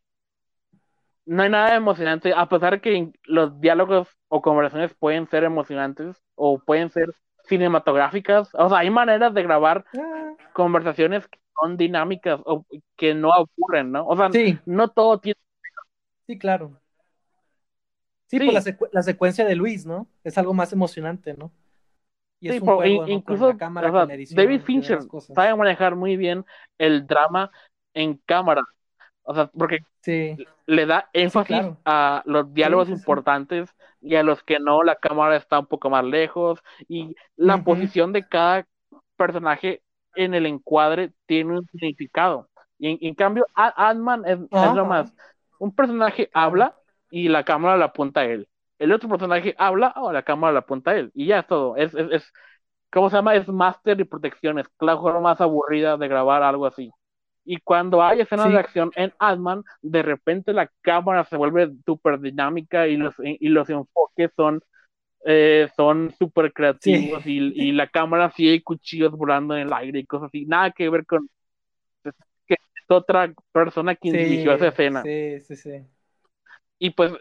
no 1.29 1.43
hay 1.43 1.49
nada 1.49 1.75
emocionante, 1.75 2.33
a 2.35 2.49
pesar 2.49 2.73
de 2.73 2.81
que 2.81 3.11
los 3.25 3.61
diálogos 3.61 4.07
o 4.29 4.41
conversaciones 4.41 4.95
pueden 4.95 5.27
ser 5.27 5.43
emocionantes 5.43 6.17
o 6.33 6.57
pueden 6.57 6.89
ser 6.89 7.13
cinematográficas. 7.43 8.49
O 8.55 8.67
sea, 8.67 8.79
hay 8.79 8.89
maneras 8.89 9.31
de 9.35 9.43
grabar 9.43 9.85
ah. 9.95 10.33
conversaciones 10.53 11.27
que 11.27 11.39
son 11.61 11.77
dinámicas 11.77 12.41
o 12.45 12.65
que 12.95 13.13
no 13.13 13.29
ocurren, 13.29 13.91
¿no? 13.91 14.07
O 14.07 14.17
sea, 14.17 14.31
no 14.65 14.87
todo 14.87 15.19
tiene. 15.19 15.39
Sí, 16.25 16.39
claro. 16.39 16.81
Sí, 18.25 18.39
Pues 18.39 18.65
la, 18.91 19.03
secuencia 19.03 19.45
de 19.45 19.55
Luis, 19.55 19.85
¿no? 19.85 20.07
Es 20.23 20.35
algo 20.39 20.55
más 20.55 20.73
emocionante, 20.73 21.35
¿no? 21.35 21.51
Y 22.39 22.49
es 22.49 22.61
un 22.61 23.07
incluso 23.07 23.53
David 23.53 24.61
Fincher 24.61 24.99
sabe 25.35 25.55
manejar 25.55 25.95
muy 25.95 26.17
bien 26.17 26.43
el 26.79 27.05
drama 27.05 27.51
en 27.93 28.17
cámara. 28.25 28.63
O 29.29 29.35
sea, 29.35 29.45
porque 29.55 29.85
le 30.65 30.85
da 30.87 31.07
énfasis 31.13 31.61
a 31.85 32.23
los 32.25 32.51
diálogos 32.51 32.89
importantes 32.89 33.69
y 34.01 34.15
a 34.15 34.23
los 34.23 34.41
que 34.41 34.57
no, 34.59 34.81
la 34.81 34.95
cámara 34.95 35.35
está 35.35 35.59
un 35.59 35.67
poco 35.67 35.91
más 35.91 36.03
lejos 36.03 36.63
y 36.87 37.15
la 37.35 37.63
posición 37.63 38.11
de 38.11 38.27
cada 38.27 38.65
personaje 39.17 39.83
en 40.15 40.33
el 40.33 40.47
encuadre 40.47 41.13
tiene 41.27 41.59
un 41.59 41.67
significado. 41.67 42.49
Y 42.79 43.07
en, 43.07 43.13
cambio, 43.13 43.45
Ant-Man 43.53 44.23
es, 44.25 44.39
lo 44.73 44.85
más. 44.87 45.13
Un 45.59 45.75
personaje 45.75 46.31
habla 46.33 46.75
y 47.11 47.27
la 47.27 47.43
cámara 47.43 47.77
la 47.77 47.85
apunta 47.85 48.21
a 48.21 48.25
él. 48.25 48.47
El 48.79 48.91
otro 48.93 49.09
personaje 49.09 49.53
habla 49.59 49.93
o 49.97 50.11
la 50.11 50.23
cámara 50.23 50.53
la 50.53 50.59
apunta 50.61 50.89
a 50.89 50.95
él. 50.95 51.11
Y 51.13 51.27
ya 51.27 51.41
es 51.41 51.45
todo. 51.45 51.75
Es, 51.75 51.93
es, 51.93 52.11
es 52.11 52.33
¿cómo 52.91 53.11
se 53.11 53.17
llama? 53.17 53.35
Es 53.35 53.47
máster 53.47 53.99
y 53.99 54.05
protección. 54.05 54.57
Es 54.57 54.65
la 54.79 54.97
forma 54.97 55.19
más 55.19 55.39
aburrida 55.39 55.97
de 55.97 56.07
grabar 56.07 56.41
algo 56.41 56.65
así. 56.65 56.91
Y 57.51 57.57
cuando 57.61 58.03
hay 58.03 58.21
escenas 58.21 58.51
de 58.51 58.59
acción 58.59 58.91
en 58.95 59.11
Ant-Man, 59.17 59.63
de 59.81 60.03
repente 60.03 60.53
la 60.53 60.69
cámara 60.81 61.23
se 61.23 61.35
vuelve 61.35 61.71
súper 61.83 62.19
dinámica 62.19 62.87
y 62.87 62.95
los, 62.95 63.15
y 63.17 63.47
los 63.47 63.67
enfoques 63.71 64.29
son 64.35 64.61
eh, 65.25 65.67
son 65.75 66.13
súper 66.19 66.53
creativos 66.53 67.25
y, 67.25 67.71
la 67.71 67.87
cámara 67.87 68.31
sí 68.35 68.47
hay 68.47 68.61
cuchillos 68.61 69.13
volando 69.13 69.55
en 69.55 69.61
el 69.61 69.73
aire 69.73 69.97
y 69.97 70.05
cosas 70.05 70.27
así. 70.27 70.45
Nada 70.45 70.69
que 70.69 70.91
ver 70.91 71.07
con 71.07 71.27
que 72.03 72.53
es 72.53 72.85
otra 72.87 73.33
persona 73.51 73.95
quien 73.95 74.13
dirigió 74.13 74.53
esa 74.53 74.67
escena. 74.67 75.01
Sí, 75.01 75.39
sí, 75.39 75.55
sí. 75.55 75.83
Y 76.77 76.91
pues 76.91 77.13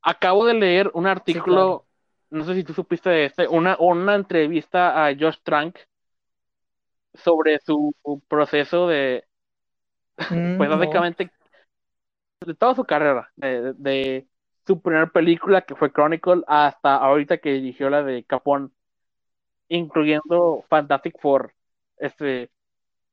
acabo 0.00 0.46
de 0.46 0.54
leer 0.54 0.92
un 0.94 1.08
artículo, 1.08 1.86
no 2.30 2.44
sé 2.44 2.54
si 2.54 2.62
tú 2.62 2.72
supiste 2.72 3.10
de 3.10 3.24
este, 3.24 3.48
una, 3.48 3.76
una 3.80 4.14
entrevista 4.14 5.04
a 5.04 5.12
Josh 5.12 5.38
Trank 5.42 5.76
sobre 7.14 7.58
su 7.58 7.92
proceso 8.28 8.86
de, 8.86 9.24
Mm, 10.30 10.56
pues 10.56 10.70
básicamente 10.70 11.30
de 12.46 12.54
toda 12.54 12.74
su 12.74 12.84
carrera, 12.84 13.30
de, 13.36 14.26
su 14.66 14.80
primera 14.80 15.06
película 15.06 15.62
que 15.62 15.74
fue 15.74 15.92
Chronicle 15.92 16.42
hasta 16.46 16.96
ahorita 16.96 17.38
que 17.38 17.52
dirigió 17.52 17.90
la 17.90 18.02
de 18.02 18.24
Capón, 18.24 18.72
incluyendo 19.68 20.64
Fantastic 20.68 21.20
Four. 21.20 21.52
Este, 21.98 22.50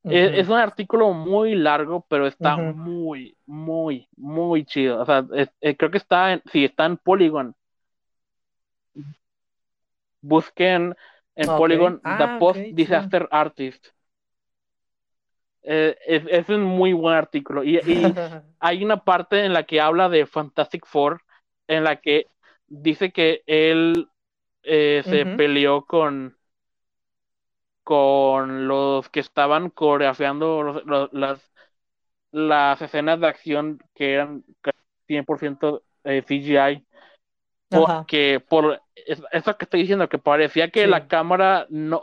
e, 0.03 0.39
es, 0.39 0.47
un 0.47 0.57
artículo 0.57 1.11
muy 1.13 1.55
largo, 1.55 2.05
pero 2.07 2.27
está 2.27 2.57
muy, 2.57 3.35
muy, 3.45 4.07
muy 4.15 4.65
chido. 4.65 5.01
O 5.01 5.05
sea, 5.05 5.25
eh, 5.61 5.75
creo 5.75 5.91
que 5.91 5.97
está 5.97 6.33
en, 6.33 6.41
sí, 6.51 6.65
está 6.65 6.85
en 6.85 6.97
Polygon. 6.97 7.55
Busquen 10.21 10.95
en 11.35 11.47
Polygon 11.47 11.99
The 12.01 12.23
ah, 12.23 12.37
Post 12.39 12.59
Disaster 12.73 13.27
Artist. 13.31 13.87
Eh, 15.63 15.97
es, 16.05 16.49
un 16.49 16.63
muy 16.63 16.93
buen 16.93 17.15
artículo. 17.15 17.63
Y, 17.63 17.79
hay 18.59 18.83
una 18.83 19.03
parte 19.03 19.45
en 19.45 19.53
la 19.53 19.63
que 19.63 19.81
habla 19.81 20.09
de 20.09 20.25
Fantastic 20.25 20.85
Four, 20.85 21.21
en 21.67 21.83
la 21.83 21.97
que 21.97 22.27
dice 22.67 23.11
que 23.11 23.43
él 23.45 24.07
eh, 24.63 25.01
se 25.05 25.25
peleó 25.25 25.85
con, 25.85 26.37
con 27.83 28.67
los 28.67 29.09
que 29.09 29.19
estaban 29.19 29.69
coreografiando 29.69 30.83
las, 31.11 31.51
las 32.31 32.81
escenas 32.81 33.19
de 33.19 33.27
acción 33.27 33.79
que 33.95 34.13
eran 34.13 34.43
100% 35.07 35.81
eh, 36.03 36.23
CGI. 36.23 36.85
Porque 37.69 38.43
por 38.47 38.81
eso 39.31 39.57
que 39.57 39.65
estoy 39.65 39.81
diciendo, 39.81 40.09
que 40.09 40.17
parecía 40.17 40.71
que 40.71 40.87
la 40.87 41.07
cámara 41.07 41.67
no, 41.69 42.01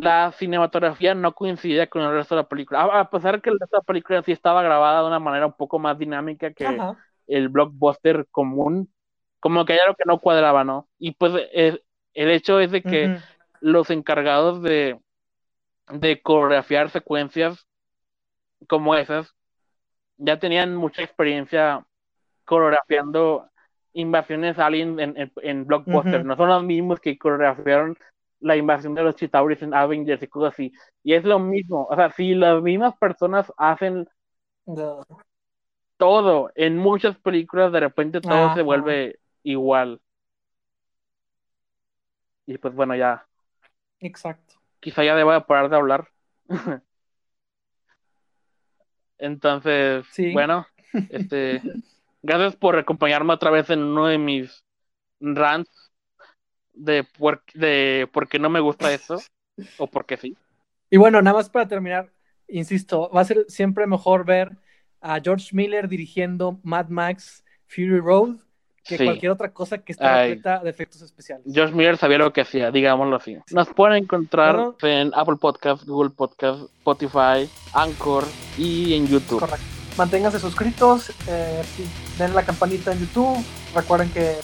la 0.00 0.32
cinematografía 0.32 1.14
no 1.14 1.34
coincidía 1.34 1.86
con 1.88 2.02
el 2.02 2.12
resto 2.12 2.34
de 2.34 2.42
la 2.42 2.48
película. 2.48 2.82
A, 2.82 3.10
pesar 3.10 3.40
que 3.42 3.50
el 3.50 3.58
resto 3.58 3.76
de 3.76 3.80
la 3.80 3.84
película 3.84 4.22
sí 4.22 4.32
estaba 4.32 4.62
grabada 4.62 5.02
de 5.02 5.06
una 5.08 5.18
manera 5.18 5.46
un 5.46 5.52
poco 5.52 5.78
más 5.78 5.98
dinámica 5.98 6.52
que 6.52 6.78
el 7.26 7.48
blockbuster 7.48 8.26
común, 8.30 8.92
como 9.40 9.64
que 9.64 9.74
hay 9.74 9.78
algo 9.80 9.94
que 9.94 10.04
no 10.06 10.18
cuadraba, 10.18 10.64
¿no? 10.64 10.88
Y 10.98 11.12
pues 11.12 11.34
el 11.52 12.30
hecho 12.30 12.60
es 12.60 12.70
de 12.70 12.82
que 12.82 13.18
los 13.60 13.90
encargados 13.90 14.62
de, 14.62 14.98
de 15.92 16.22
coreografiar 16.22 16.90
secuencias 16.90 17.66
como 18.68 18.94
esas. 18.94 19.34
Ya 20.16 20.38
tenían 20.38 20.76
mucha 20.76 21.02
experiencia 21.02 21.86
coreografiando 22.44 23.48
invasiones 23.92 24.58
alien 24.58 25.00
en, 25.00 25.16
en, 25.16 25.32
en 25.42 25.66
blockbuster. 25.66 26.24
No 26.24 26.36
son 26.36 26.48
los 26.48 26.64
mismos 26.64 27.00
que 27.00 27.18
coreografiaron 27.18 27.96
la 28.40 28.56
invasión 28.56 28.94
de 28.94 29.02
los 29.02 29.16
Chitauris 29.16 29.62
en 29.62 29.74
Avengers 29.74 30.22
y 30.22 30.26
cosas 30.28 30.54
así. 30.54 30.72
Y 31.02 31.14
es 31.14 31.24
lo 31.24 31.38
mismo. 31.38 31.86
O 31.90 31.94
sea, 31.96 32.10
si 32.12 32.34
las 32.34 32.62
mismas 32.62 32.96
personas 32.98 33.52
hacen 33.56 34.08
No. 34.66 35.04
todo 35.96 36.50
en 36.54 36.76
muchas 36.78 37.16
películas, 37.18 37.72
de 37.72 37.80
repente 37.80 38.20
todo 38.20 38.46
Ajá. 38.46 38.54
se 38.54 38.62
vuelve 38.62 39.18
igual. 39.42 40.00
Y 42.46 42.58
pues 42.58 42.74
bueno, 42.74 42.96
ya, 42.96 43.26
Exacto. 44.00 44.54
quizá 44.80 45.04
ya 45.04 45.14
deba 45.14 45.46
parar 45.46 45.70
de 45.70 45.76
hablar. 45.76 46.08
Entonces, 49.18 50.06
Sí. 50.12 50.32
bueno, 50.32 50.66
este, 51.10 51.62
gracias 52.22 52.56
por 52.56 52.76
acompañarme 52.78 53.34
otra 53.34 53.50
vez 53.50 53.68
en 53.70 53.82
uno 53.82 54.06
de 54.06 54.18
mis 54.18 54.64
rants 55.20 55.70
de 56.72 57.04
por, 57.04 57.42
de 57.54 58.08
por 58.12 58.28
qué 58.28 58.38
no 58.38 58.50
me 58.50 58.60
gusta 58.60 58.92
esto, 58.92 59.20
o 59.78 59.86
porque 59.86 60.16
sí. 60.16 60.36
Y 60.90 60.96
bueno, 60.96 61.20
nada 61.22 61.36
más 61.36 61.48
para 61.50 61.68
terminar, 61.68 62.10
insisto, 62.48 63.10
va 63.14 63.20
a 63.20 63.24
ser 63.24 63.44
siempre 63.48 63.86
mejor 63.86 64.24
ver 64.24 64.56
a 65.00 65.20
George 65.20 65.48
Miller 65.52 65.88
dirigiendo 65.88 66.58
Mad 66.62 66.88
Max 66.88 67.44
Fury 67.68 68.00
Road 68.00 68.36
que 68.84 68.96
Sí. 68.96 69.04
cualquier 69.04 69.30
otra 69.30 69.52
cosa 69.52 69.78
que 69.78 69.92
esté 69.92 70.04
Ay. 70.04 70.30
repleta 70.30 70.58
de 70.60 70.70
efectos 70.70 71.02
especiales. 71.02 71.44
Josh 71.54 71.70
Miller 71.70 71.96
sabía 71.96 72.18
lo 72.18 72.32
que 72.32 72.40
hacía, 72.40 72.70
digámoslo 72.70 73.16
así. 73.16 73.36
Nos 73.52 73.68
pueden 73.68 74.02
encontrar 74.02 74.58
en 74.82 75.12
Apple 75.14 75.36
Podcast, 75.40 75.84
Google 75.86 76.10
Podcast, 76.10 76.62
Spotify, 76.78 77.48
Anchor 77.74 78.24
y 78.58 78.94
en 78.94 79.06
YouTube. 79.06 79.38
Correcto. 79.40 79.64
Manténganse 79.98 80.40
suscritos, 80.40 81.10
eh, 81.28 81.62
sí, 81.76 81.84
den 82.18 82.34
la 82.34 82.42
campanita 82.44 82.92
en 82.92 83.00
YouTube, 83.00 83.36
recuerden 83.74 84.10
que 84.10 84.36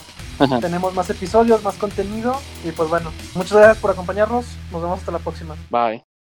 tenemos 0.61 0.95
más 0.95 1.09
episodios, 1.11 1.63
más 1.63 1.77
contenido 1.77 2.37
y 2.65 2.71
pues 2.73 2.89
bueno, 2.89 3.13
muchas 3.35 3.53
gracias 3.53 3.79
por 3.79 3.91
acompañarnos, 3.91 4.47
nos 4.73 4.83
vemos 4.83 4.99
hasta 4.99 5.13
la 5.13 5.19
próxima. 5.19 5.57
Bye. 5.71 6.16